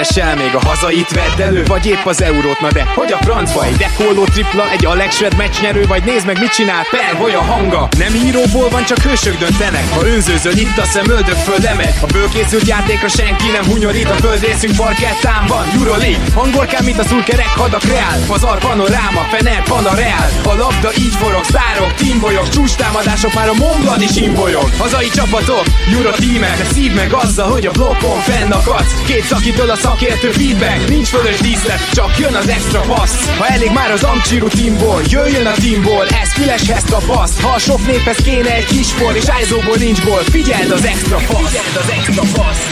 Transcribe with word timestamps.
keresel 0.00 0.36
még 0.36 0.54
a 0.54 0.66
hazait 0.68 1.10
vedd 1.10 1.46
elő 1.46 1.62
Vagy 1.64 1.86
épp 1.86 2.04
az 2.04 2.22
eurót, 2.22 2.60
na 2.60 2.70
de 2.72 2.84
hogy 2.94 3.12
a 3.12 3.16
francba 3.16 3.64
Egy 3.64 3.76
dekóló 3.76 4.24
tripla, 4.24 4.70
egy 4.70 4.86
Alex 4.86 5.16
Shred 5.16 5.36
meccsnyerő 5.36 5.86
Vagy 5.86 6.04
nézd 6.04 6.26
meg 6.26 6.38
mit 6.38 6.52
csinál 6.52 6.84
Per, 6.90 7.20
hogy 7.22 7.34
a 7.34 7.42
hanga. 7.42 7.88
Nem 7.98 8.14
íróból 8.14 8.68
van, 8.68 8.84
csak 8.84 8.98
hősök 8.98 9.38
döntenek 9.38 9.92
Ha 9.92 10.06
önzőzöl 10.06 10.56
itt 10.56 10.78
a 10.78 10.84
szem, 10.84 11.10
öldök 11.10 11.36
föl 11.36 11.58
lemeg 11.62 11.94
A 12.00 12.06
bőkészült 12.06 12.66
játékra 12.66 13.08
senki 13.08 13.48
nem 13.52 13.64
hunyorít 13.64 14.10
A 14.10 14.14
földrészünk 14.14 14.76
parkettán 14.76 15.46
van, 15.46 15.66
Euroleague 15.74 16.24
Hangolkán, 16.34 16.84
mint 16.84 16.98
a 16.98 17.04
szulkerek, 17.04 17.52
hadak 17.56 17.84
reál 17.84 18.18
Pazar, 18.26 18.58
panoráma, 18.58 19.22
fener, 19.30 19.62
panareál. 19.62 20.30
A 20.44 20.54
labda 20.54 20.90
így 20.98 21.14
forog, 21.20 21.44
sztárok, 21.44 21.94
teambolyok 21.94 22.48
Csústámadások 22.48 23.34
már 23.34 23.48
a 23.48 23.54
Montblanc 23.54 24.02
is 24.02 24.16
imbolyog. 24.16 24.68
Hazai 24.78 25.08
csapatok, 25.08 25.64
Euro 25.92 26.10
tímek 26.10 26.56
De 26.56 26.64
szív 26.64 26.94
meg 26.94 27.12
azzal, 27.12 27.50
hogy 27.50 27.66
a 27.66 27.70
blokkon 27.70 28.20
fennakadsz. 28.20 29.02
Két 29.06 29.24
szakítól 29.24 29.70
a 29.70 29.76
szakértő 29.90 30.30
feedback 30.30 30.88
Nincs 30.88 31.08
fölös 31.08 31.40
díszlet, 31.40 31.90
csak 31.92 32.18
jön 32.18 32.34
az 32.34 32.48
extra 32.48 32.80
passz 32.80 33.38
Ha 33.38 33.46
elég 33.46 33.70
már 33.72 33.90
az 33.90 34.02
Amcsiru 34.02 34.48
teamból 34.48 35.00
Jöjjön 35.14 35.46
a 35.46 35.54
teamból, 35.62 36.04
ez 36.22 36.32
füleshez 36.32 36.84
tapaszt 36.84 37.40
Ha 37.40 37.48
a 37.54 37.58
sok 37.58 37.86
néphez 37.86 38.16
kéne 38.16 38.54
egy 38.54 38.64
kis 38.64 38.92
por 38.92 39.16
És 39.16 39.28
ájzóból 39.28 39.76
nincs 39.76 40.04
gól, 40.04 40.22
figyeld 40.34 40.70
az 40.70 40.84
extra 40.84 41.16
passz 41.16 41.46
Figyeld 41.46 41.76
az 41.82 41.90
extra 41.96 42.22
passz 42.34 42.64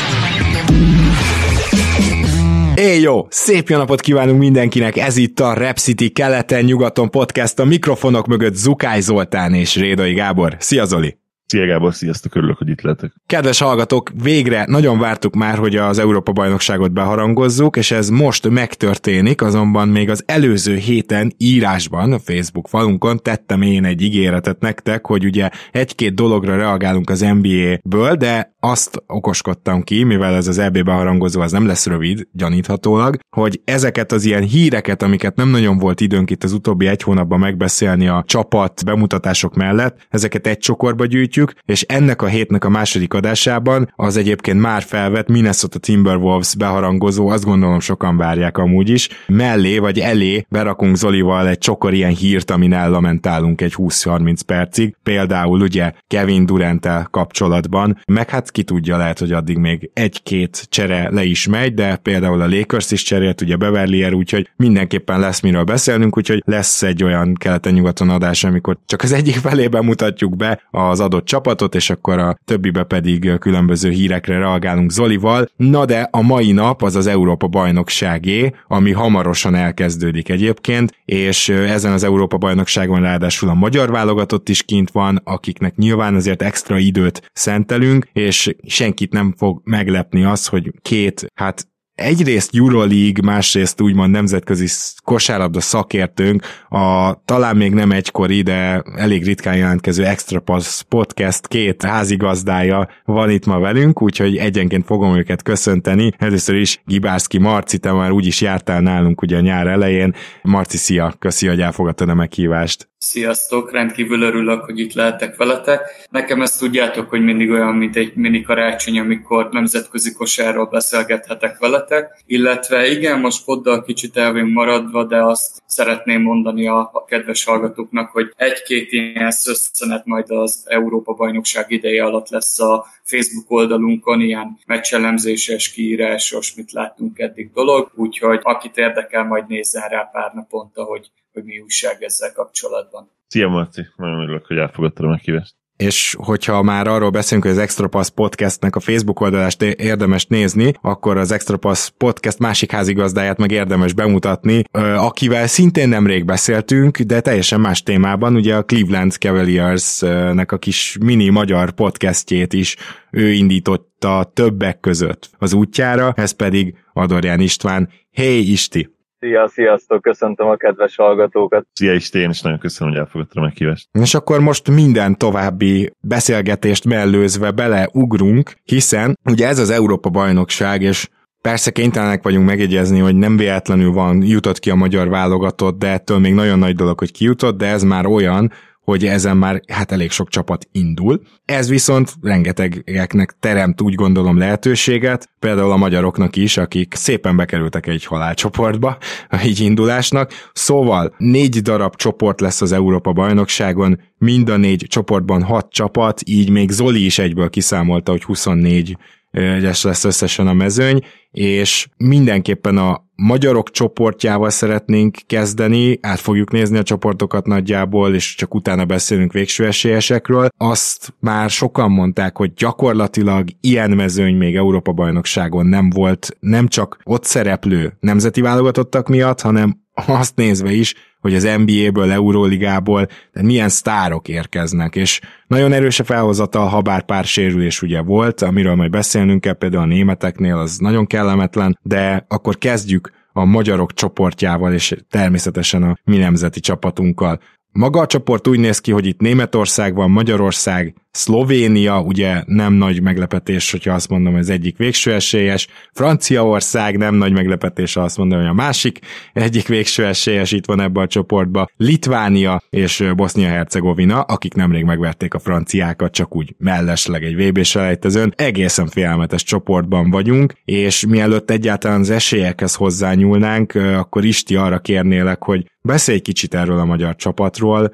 Éj 2.74 3.00
jó! 3.00 3.27
Szép 3.30 3.69
jó 3.69 3.77
napot 3.77 4.00
kívánunk 4.00 4.38
mindenkinek! 4.38 4.96
Ez 4.96 5.16
itt 5.16 5.41
a 5.41 5.52
Rep 5.52 5.78
City 5.78 6.08
keleten-nyugaton 6.08 7.10
podcast 7.10 7.58
a 7.58 7.64
mikrofonok 7.64 8.27
mögött 8.27 8.55
Zukály 8.55 9.00
Zoltán 9.00 9.55
és 9.55 9.77
Rédai 9.77 10.12
Gábor. 10.12 10.56
Szia 10.58 10.84
Zoli! 10.84 11.27
Szia 11.48 11.66
Gábor, 11.66 11.94
sziasztok, 11.94 12.34
örülök, 12.34 12.58
hogy 12.58 12.68
itt 12.68 12.80
lehetek. 12.80 13.12
Kedves 13.27 13.58
hallgatók, 13.58 14.10
végre 14.22 14.64
nagyon 14.66 14.98
vártuk 14.98 15.34
már, 15.34 15.58
hogy 15.58 15.77
az 15.77 15.98
Európa 15.98 16.32
bajnokságot 16.32 16.92
beharangozzuk, 16.92 17.77
és 17.77 17.90
ez 17.90 18.08
most 18.08 18.48
megtörténik, 18.48 19.42
azonban 19.42 19.88
még 19.88 20.10
az 20.10 20.22
előző 20.27 20.77
héten 20.77 21.32
írásban 21.36 22.12
a 22.12 22.18
Facebook 22.18 22.68
falunkon 22.68 23.22
tettem 23.22 23.62
én 23.62 23.84
egy 23.84 24.02
ígéretet 24.02 24.60
nektek, 24.60 25.06
hogy 25.06 25.24
ugye 25.24 25.50
egy-két 25.72 26.14
dologra 26.14 26.56
reagálunk 26.56 27.10
az 27.10 27.20
NBA-ből, 27.20 28.14
de 28.14 28.56
azt 28.69 29.02
okoskodtam 29.06 29.83
ki, 29.83 30.05
mivel 30.05 30.34
ez 30.34 30.48
az 30.48 30.58
EB 30.58 30.83
beharangozó 30.83 31.41
az 31.41 31.52
nem 31.52 31.66
lesz 31.66 31.86
rövid, 31.86 32.28
gyaníthatólag, 32.33 33.19
hogy 33.36 33.61
ezeket 33.64 34.12
az 34.12 34.24
ilyen 34.24 34.42
híreket, 34.42 35.02
amiket 35.02 35.36
nem 35.36 35.48
nagyon 35.48 35.78
volt 35.78 36.00
időnk 36.00 36.30
itt 36.30 36.44
az 36.44 36.52
utóbbi 36.52 36.86
egy 36.86 37.02
hónapban 37.02 37.39
megbeszélni 37.39 38.08
a 38.08 38.24
csapat 38.27 38.84
bemutatások 38.84 39.55
mellett, 39.55 40.06
ezeket 40.08 40.46
egy 40.46 40.58
csokorba 40.58 41.06
gyűjtjük, 41.06 41.52
és 41.64 41.83
ennek 41.83 42.22
a 42.22 42.27
hétnek 42.27 42.64
a 42.64 42.69
második 42.69 43.14
adásában 43.14 43.92
az 43.96 44.16
egyébként 44.16 44.61
már 44.61 44.83
felvett 44.83 45.28
Minnesota 45.28 45.78
Timberwolves 45.78 46.56
beharangozó, 46.56 47.28
azt 47.28 47.44
gondolom 47.44 47.80
sokan 47.80 48.16
várják 48.16 48.58
amúgy 48.58 48.89
is, 48.89 49.08
mellé 49.27 49.78
vagy 49.78 49.98
elé 49.98 50.46
berakunk 50.48 50.96
Zolival 50.96 51.48
egy 51.48 51.58
csokor 51.58 51.94
ilyen 51.94 52.14
hírt, 52.14 52.50
amin 52.50 52.72
ellamentálunk 52.72 53.61
egy 53.61 53.74
20-30 53.77 54.39
percig, 54.46 54.96
például 55.02 55.61
ugye 55.61 55.92
Kevin 56.06 56.46
durant 56.46 56.89
kapcsolatban, 57.11 57.98
meg 58.06 58.30
hát 58.30 58.50
ki 58.59 58.64
tudja, 58.64 58.97
lehet, 58.97 59.19
hogy 59.19 59.33
addig 59.33 59.59
még 59.59 59.91
egy-két 59.95 60.67
csere 60.69 61.09
le 61.11 61.25
is 61.25 61.47
megy, 61.47 61.75
de 61.75 61.97
például 61.97 62.41
a 62.41 62.48
Lakers 62.48 62.91
is 62.91 63.03
cserélt, 63.03 63.41
ugye 63.41 63.56
Beverly 63.56 64.11
úgyhogy 64.11 64.51
mindenképpen 64.56 65.20
lesz 65.20 65.41
miről 65.41 65.64
beszélnünk, 65.64 66.17
úgyhogy 66.17 66.42
lesz 66.47 66.83
egy 66.83 67.03
olyan 67.03 67.34
keleten-nyugaton 67.34 68.11
adás, 68.11 68.45
amikor 68.45 68.79
csak 68.86 69.03
az 69.03 69.12
egyik 69.12 69.34
felében 69.34 69.84
mutatjuk 69.84 70.36
be 70.36 70.62
az 70.70 71.01
adott 71.01 71.25
csapatot, 71.25 71.75
és 71.75 71.91
akkor 71.91 72.18
a 72.18 72.39
többibe 72.45 72.83
pedig 72.83 73.39
különböző 73.39 73.91
hírekre 73.91 74.39
reagálunk 74.39 74.91
Zolival. 74.91 75.48
Na 75.57 75.85
de 75.85 76.08
a 76.11 76.23
mai 76.23 76.52
nap 76.52 76.83
az 76.83 76.97
az 76.97 77.07
Európa 77.07 77.47
bajnokságé, 77.47 78.55
ami 78.68 78.92
hamarosan 78.92 79.55
elkezdődik 79.55 80.29
egyébként, 80.29 80.92
és 81.05 81.48
ezen 81.48 81.92
az 81.92 82.05
Európa 82.05 82.36
bajnokságon 82.36 83.01
ráadásul 83.01 83.48
a 83.48 83.55
magyar 83.55 83.91
válogatott 83.91 84.48
is 84.48 84.63
kint 84.63 84.91
van, 84.91 85.20
akiknek 85.24 85.77
nyilván 85.77 86.14
azért 86.14 86.42
extra 86.42 86.79
időt 86.79 87.30
szentelünk, 87.33 88.08
és 88.13 88.37
senkit 88.66 89.12
nem 89.12 89.34
fog 89.36 89.60
meglepni 89.64 90.24
az, 90.24 90.46
hogy 90.46 90.72
két, 90.82 91.26
hát 91.34 91.68
egyrészt 91.98 92.54
Euroleague, 92.54 93.22
másrészt 93.22 93.80
úgymond 93.80 94.10
nemzetközi 94.10 94.66
kosárlabda 95.04 95.60
szakértőnk, 95.60 96.46
a 96.68 97.14
talán 97.24 97.56
még 97.56 97.72
nem 97.72 97.90
egykori, 97.90 98.42
de 98.42 98.82
elég 98.96 99.24
ritkán 99.24 99.56
jelentkező 99.56 100.04
Extra 100.04 100.40
Pass 100.40 100.82
podcast 100.88 101.48
két 101.48 101.82
házigazdája 101.82 102.88
van 103.04 103.30
itt 103.30 103.46
ma 103.46 103.58
velünk, 103.58 104.02
úgyhogy 104.02 104.36
egyenként 104.36 104.86
fogom 104.86 105.16
őket 105.16 105.42
köszönteni. 105.42 106.12
Először 106.18 106.55
is 106.55 106.82
Gibászki 106.84 107.38
Marci, 107.38 107.78
te 107.78 107.92
már 107.92 108.10
úgyis 108.10 108.40
jártál 108.40 108.80
nálunk 108.80 109.22
ugye 109.22 109.36
a 109.36 109.40
nyár 109.40 109.66
elején. 109.66 110.14
Marci, 110.42 110.76
szia, 110.76 111.14
köszi, 111.18 111.46
hogy 111.46 111.60
elfogadtad 111.60 112.08
a 112.08 112.14
meghívást. 112.14 112.88
Sziasztok, 113.01 113.73
rendkívül 113.73 114.23
örülök, 114.23 114.64
hogy 114.64 114.79
itt 114.79 114.92
lehetek 114.92 115.36
veletek. 115.36 116.07
Nekem 116.11 116.42
ezt 116.42 116.59
tudjátok, 116.59 117.09
hogy 117.09 117.25
mindig 117.25 117.51
olyan, 117.51 117.75
mint 117.75 117.97
egy 117.97 118.14
mini 118.14 118.42
karácsony, 118.42 118.98
amikor 118.98 119.48
nemzetközi 119.51 120.13
kosárról 120.13 120.67
beszélgethetek 120.67 121.59
veletek. 121.59 122.23
Illetve 122.27 122.91
igen, 122.91 123.20
most 123.20 123.45
poddal 123.45 123.83
kicsit 123.83 124.17
elvén 124.17 124.45
maradva, 124.45 125.05
de 125.05 125.25
azt 125.25 125.63
szeretném 125.67 126.23
mondani 126.23 126.69
a, 126.69 126.91
a 126.92 127.05
kedves 127.05 127.45
hallgatóknak, 127.45 128.11
hogy 128.11 128.32
egy-két 128.37 128.93
ilyen 128.93 129.31
szösszenet 129.31 130.05
majd 130.05 130.31
az 130.31 130.65
Európa 130.67 131.12
bajnokság 131.12 131.70
ideje 131.70 132.05
alatt 132.05 132.29
lesz 132.29 132.61
a 132.61 132.87
Facebook 133.05 133.50
oldalunkon, 133.50 134.20
ilyen 134.20 134.59
meccselemzéses, 134.67 135.70
kiírásos, 135.70 136.55
mit 136.55 136.73
láttunk 136.73 137.19
eddig 137.19 137.50
dolog, 137.53 137.91
úgyhogy 137.94 138.41
akit 138.43 138.76
érdekel, 138.76 139.25
majd 139.25 139.49
nézzen 139.49 139.88
rá 139.88 140.03
pár 140.12 140.32
naponta, 140.35 140.82
hogy 140.85 141.11
hogy 141.38 141.46
mi 141.46 141.60
újság 141.60 142.02
ezzel 142.02 142.32
kapcsolatban. 142.32 143.10
Szia 143.26 143.49
Marci, 143.49 143.87
nagyon 143.96 144.20
örülök, 144.20 144.46
hogy 144.46 144.56
elfogadtad 144.56 145.04
a 145.04 145.08
meghívást 145.08 145.54
és 145.78 146.16
hogyha 146.19 146.62
már 146.62 146.87
arról 146.87 147.10
beszélünk, 147.10 147.44
hogy 147.44 147.54
az 147.54 147.62
Extra 147.62 147.88
Pass 147.88 148.10
podcastnek 148.10 148.76
a 148.76 148.81
Facebook 148.81 149.20
oldalást 149.20 149.62
érdemes 149.62 150.26
nézni, 150.26 150.72
akkor 150.81 151.16
az 151.16 151.31
Extra 151.31 151.56
Pass 151.56 151.90
podcast 151.96 152.38
másik 152.38 152.70
házigazdáját 152.70 153.38
meg 153.38 153.50
érdemes 153.50 153.93
bemutatni, 153.93 154.62
akivel 154.96 155.46
szintén 155.46 155.88
nemrég 155.88 156.25
beszéltünk, 156.25 156.99
de 156.99 157.20
teljesen 157.20 157.60
más 157.60 157.82
témában, 157.82 158.34
ugye 158.34 158.56
a 158.56 158.62
Cleveland 158.62 159.12
Cavaliers-nek 159.12 160.52
a 160.52 160.58
kis 160.58 160.96
mini 161.00 161.28
magyar 161.28 161.70
podcastjét 161.70 162.52
is 162.52 162.76
ő 163.10 163.32
indította 163.32 164.31
többek 164.34 164.81
között 164.81 165.31
az 165.38 165.52
útjára, 165.52 166.12
ez 166.16 166.31
pedig 166.31 166.75
Adorján 166.93 167.40
István. 167.40 167.88
Hey 168.12 168.50
Isti! 168.50 168.98
Szia, 169.20 169.49
sziasztok, 169.49 170.02
köszöntöm 170.02 170.49
a 170.49 170.56
kedves 170.56 170.96
hallgatókat. 170.96 171.67
Szia 171.73 171.93
is, 171.93 172.11
én 172.11 172.31
is 172.31 172.40
nagyon 172.40 172.58
köszönöm, 172.58 172.93
hogy 172.93 173.02
elfogadtam 173.02 173.43
a 173.43 173.46
meghívást. 173.46 173.88
És 174.00 174.14
akkor 174.14 174.40
most 174.40 174.70
minden 174.70 175.17
további 175.17 175.93
beszélgetést 176.00 176.84
mellőzve 176.84 177.50
beleugrunk, 177.50 178.52
hiszen 178.64 179.19
ugye 179.25 179.46
ez 179.46 179.58
az 179.58 179.70
Európa 179.70 180.08
bajnokság, 180.08 180.82
és 180.82 181.08
Persze 181.40 181.70
kénytelenek 181.70 182.23
vagyunk 182.23 182.46
megjegyezni, 182.46 182.99
hogy 182.99 183.17
nem 183.17 183.37
véletlenül 183.37 183.93
van, 183.93 184.23
jutott 184.23 184.58
ki 184.58 184.70
a 184.70 184.75
magyar 184.75 185.08
válogatott, 185.08 185.79
de 185.79 185.88
ettől 185.88 186.19
még 186.19 186.35
nagyon 186.35 186.58
nagy 186.58 186.75
dolog, 186.75 186.99
hogy 186.99 187.12
kijutott, 187.12 187.58
de 187.58 187.67
ez 187.67 187.82
már 187.82 188.06
olyan, 188.06 188.52
hogy 188.88 189.06
ezen 189.06 189.37
már 189.37 189.62
hát 189.72 189.93
elég 189.93 190.10
sok 190.10 190.28
csapat 190.28 190.69
indul. 190.72 191.22
Ez 191.44 191.69
viszont 191.69 192.14
rengetegeknek 192.22 193.34
teremt 193.40 193.81
úgy 193.81 193.94
gondolom 193.94 194.38
lehetőséget, 194.38 195.31
például 195.38 195.70
a 195.70 195.76
magyaroknak 195.76 196.37
is, 196.37 196.56
akik 196.56 196.94
szépen 196.94 197.37
bekerültek 197.37 197.87
egy 197.87 198.04
halálcsoportba, 198.04 198.99
így 199.44 199.60
indulásnak. 199.60 200.32
Szóval 200.52 201.14
négy 201.19 201.58
darab 201.58 201.96
csoport 201.96 202.40
lesz 202.40 202.61
az 202.61 202.73
Európa 202.73 203.12
bajnokságon, 203.12 204.00
mind 204.19 204.49
a 204.49 204.56
négy 204.56 204.85
csoportban 204.88 205.43
hat 205.43 205.73
csapat, 205.73 206.20
így 206.25 206.50
még 206.50 206.70
Zoli 206.70 207.05
is 207.05 207.19
egyből 207.19 207.50
kiszámolta, 207.50 208.11
hogy 208.11 208.25
24 208.25 208.96
es 209.31 209.82
lesz 209.82 210.05
összesen 210.05 210.46
a 210.46 210.52
mezőny, 210.52 211.00
és 211.31 211.88
mindenképpen 211.96 212.76
a 212.76 213.07
magyarok 213.23 213.70
csoportjával 213.70 214.50
szeretnénk 214.50 215.17
kezdeni, 215.26 215.99
át 216.03 216.20
fogjuk 216.20 216.50
nézni 216.50 216.79
a 216.79 216.82
csoportokat 216.82 217.47
nagyjából, 217.47 218.15
és 218.15 218.35
csak 218.35 218.55
utána 218.55 218.85
beszélünk 218.85 219.32
végső 219.32 219.67
esélyesekről. 219.67 220.49
Azt 220.56 221.15
már 221.20 221.50
sokan 221.50 221.91
mondták, 221.91 222.37
hogy 222.37 222.53
gyakorlatilag 222.55 223.49
ilyen 223.61 223.91
mezőny 223.91 224.37
még 224.37 224.56
Európa-bajnokságon 224.56 225.67
nem 225.67 225.91
volt, 225.91 226.37
nem 226.41 226.69
csak 226.69 226.99
ott 227.05 227.25
szereplő 227.25 227.97
nemzeti 228.00 228.41
válogatottak 228.41 229.09
miatt, 229.09 229.41
hanem 229.41 229.87
azt 230.06 230.37
nézve 230.37 230.73
is, 230.73 230.94
hogy 231.20 231.35
az 231.35 231.49
NBA-ből, 231.65 232.11
Euróligából, 232.11 233.06
de 233.32 233.43
milyen 233.43 233.69
sztárok 233.69 234.29
érkeznek, 234.29 234.97
és 234.97 235.20
nagyon 235.47 235.73
erős 235.73 236.00
a 236.00 236.05
felhozatal, 236.05 236.67
ha 236.67 236.81
bár 236.81 237.05
pár 237.05 237.25
sérülés 237.25 237.82
ugye 237.82 238.00
volt, 238.00 238.43
amiről 238.43 238.75
majd 238.75 238.91
beszélnünk 238.91 239.41
kell, 239.41 239.53
például 239.53 239.82
a 239.82 239.87
németeknél 239.87 240.56
az 240.56 240.79
nagyon 240.79 241.06
kellemetlen, 241.06 241.79
de 241.82 242.25
akkor 242.29 242.59
kezdjük 242.59 243.11
a 243.32 243.44
magyarok 243.44 243.94
csoportjával, 243.94 244.73
és 244.73 244.97
természetesen 245.11 245.82
a 245.82 245.99
mi 246.05 246.17
nemzeti 246.17 246.61
csapatunkkal. 246.61 247.41
Maga 247.73 248.00
a 248.00 248.06
csoport 248.06 248.49
úgy 248.49 248.59
néz 248.59 248.79
ki, 248.79 248.93
hogy 248.93 249.06
itt 249.06 249.20
Németország 249.20 249.94
van, 249.94 250.11
Magyarország, 250.11 250.94
Szlovénia, 251.10 252.00
ugye 252.00 252.43
nem 252.46 252.72
nagy 252.72 253.02
meglepetés, 253.02 253.70
hogyha 253.70 253.94
azt 253.94 254.08
mondom, 254.08 254.32
hogy 254.32 254.43
az 254.43 254.50
egyik 254.50 254.76
végső 254.76 255.12
esélyes, 255.12 255.66
Franciaország 255.93 256.96
nem 256.96 257.14
nagy 257.14 257.32
meglepetés, 257.32 257.94
ha 257.94 258.00
azt 258.00 258.16
mondom, 258.16 258.38
hogy 258.38 258.49
a 258.49 258.52
másik 258.52 258.99
egyik 259.32 259.69
végső 259.69 260.06
esélyes 260.06 260.52
itt 260.52 260.66
van 260.66 260.81
ebbe 260.81 261.00
a 261.00 261.06
csoportba, 261.06 261.69
Litvánia 261.76 262.62
és 262.70 263.05
Bosznia-Hercegovina, 263.16 264.20
akik 264.20 264.55
nemrég 264.55 264.84
megverték 264.84 265.34
a 265.34 265.38
franciákat, 265.38 266.12
csak 266.12 266.37
úgy 266.37 266.55
mellesleg 266.58 267.25
egy 267.25 267.37
VB 267.37 267.62
selejtezőn. 267.62 268.32
Egészen 268.37 268.87
félelmetes 268.87 269.43
csoportban 269.43 270.10
vagyunk, 270.10 270.52
és 270.64 271.06
mielőtt 271.06 271.50
egyáltalán 271.50 272.00
az 272.00 272.10
esélyekhez 272.10 272.75
hozzányúlnánk, 272.75 273.75
akkor 273.75 274.25
Isti 274.25 274.56
arra 274.56 274.78
kérnélek, 274.78 275.43
hogy 275.43 275.70
beszélj 275.82 276.19
kicsit 276.19 276.55
erről 276.55 276.78
a 276.78 276.84
magyar 276.84 277.16
csapatról, 277.16 277.93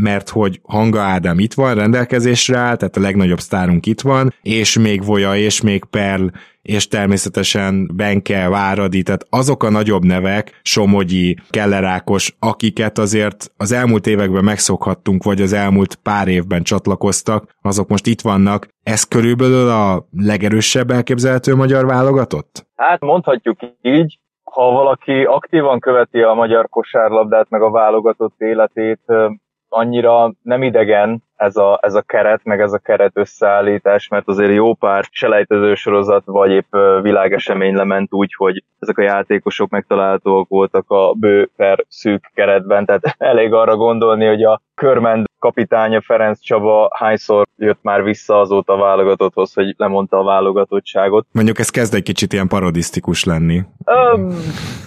mert 0.00 0.28
hogy 0.28 0.60
Hanga 0.62 1.00
Ádám 1.00 1.38
itt 1.38 1.54
van, 1.54 1.74
rendelkezésre 1.74 2.58
áll, 2.58 2.76
tehát 2.76 2.96
a 2.96 3.00
legnagyobb 3.00 3.38
sztárunk 3.38 3.86
itt 3.86 4.00
van, 4.00 4.32
és 4.42 4.78
még 4.78 5.04
Voja, 5.04 5.36
és 5.36 5.62
még 5.62 5.84
Perl, 5.84 6.26
és 6.62 6.88
természetesen 6.88 7.90
Benke, 7.94 8.48
Váradi, 8.48 9.02
tehát 9.02 9.26
azok 9.30 9.62
a 9.62 9.70
nagyobb 9.70 10.04
nevek, 10.04 10.60
Somogyi, 10.62 11.36
Kellerákos, 11.50 12.36
akiket 12.38 12.98
azért 12.98 13.52
az 13.56 13.72
elmúlt 13.72 14.06
években 14.06 14.44
megszokhattunk, 14.44 15.22
vagy 15.22 15.40
az 15.40 15.52
elmúlt 15.52 15.94
pár 15.94 16.28
évben 16.28 16.62
csatlakoztak, 16.62 17.56
azok 17.62 17.88
most 17.88 18.06
itt 18.06 18.20
vannak. 18.20 18.68
Ez 18.82 19.02
körülbelül 19.04 19.68
a 19.68 20.06
legerősebb 20.16 20.90
elképzelhető 20.90 21.54
magyar 21.54 21.86
válogatott? 21.86 22.66
Hát 22.76 23.00
mondhatjuk 23.00 23.58
így, 23.82 24.18
ha 24.44 24.70
valaki 24.70 25.24
aktívan 25.24 25.80
követi 25.80 26.20
a 26.22 26.34
magyar 26.34 26.68
kosárlabdát, 26.68 27.50
meg 27.50 27.62
a 27.62 27.70
válogatott 27.70 28.34
életét, 28.38 29.00
annyira 29.80 30.32
nem 30.42 30.62
idegen 30.62 31.22
ez 31.36 31.56
a, 31.56 31.78
ez 31.82 31.94
a 31.94 32.02
keret, 32.02 32.40
meg 32.44 32.60
ez 32.60 32.72
a 32.72 32.78
keret 32.78 33.16
összeállítás, 33.16 34.08
mert 34.08 34.28
azért 34.28 34.52
jó 34.52 34.74
pár 34.74 35.04
selejtező 35.10 35.74
sorozat, 35.74 36.22
vagy 36.24 36.50
épp 36.50 36.76
világesemény 37.02 37.74
lement 37.74 38.12
úgy, 38.12 38.34
hogy 38.34 38.64
ezek 38.78 38.98
a 38.98 39.02
játékosok 39.02 39.70
megtalálhatóak 39.70 40.48
voltak 40.48 40.90
a 40.90 41.12
bő 41.12 41.50
per 41.56 41.84
szűk 41.88 42.30
keretben, 42.34 42.84
tehát 42.84 43.02
elég 43.18 43.52
arra 43.52 43.76
gondolni, 43.76 44.26
hogy 44.26 44.42
a 44.42 44.60
körmend 44.74 45.26
kapitánya 45.38 46.00
Ferenc 46.00 46.40
Csaba 46.40 46.90
hányszor 46.98 47.46
jött 47.56 47.78
már 47.82 48.02
vissza 48.02 48.40
azóta 48.40 48.72
a 48.72 48.76
válogatotthoz, 48.76 49.54
hogy 49.54 49.74
lemondta 49.76 50.18
a 50.18 50.24
válogatottságot. 50.24 51.26
Mondjuk 51.32 51.58
ez 51.58 51.70
kezd 51.70 51.94
egy 51.94 52.02
kicsit 52.02 52.32
ilyen 52.32 52.48
parodisztikus 52.48 53.24
lenni. 53.24 53.62
Um, 53.84 54.30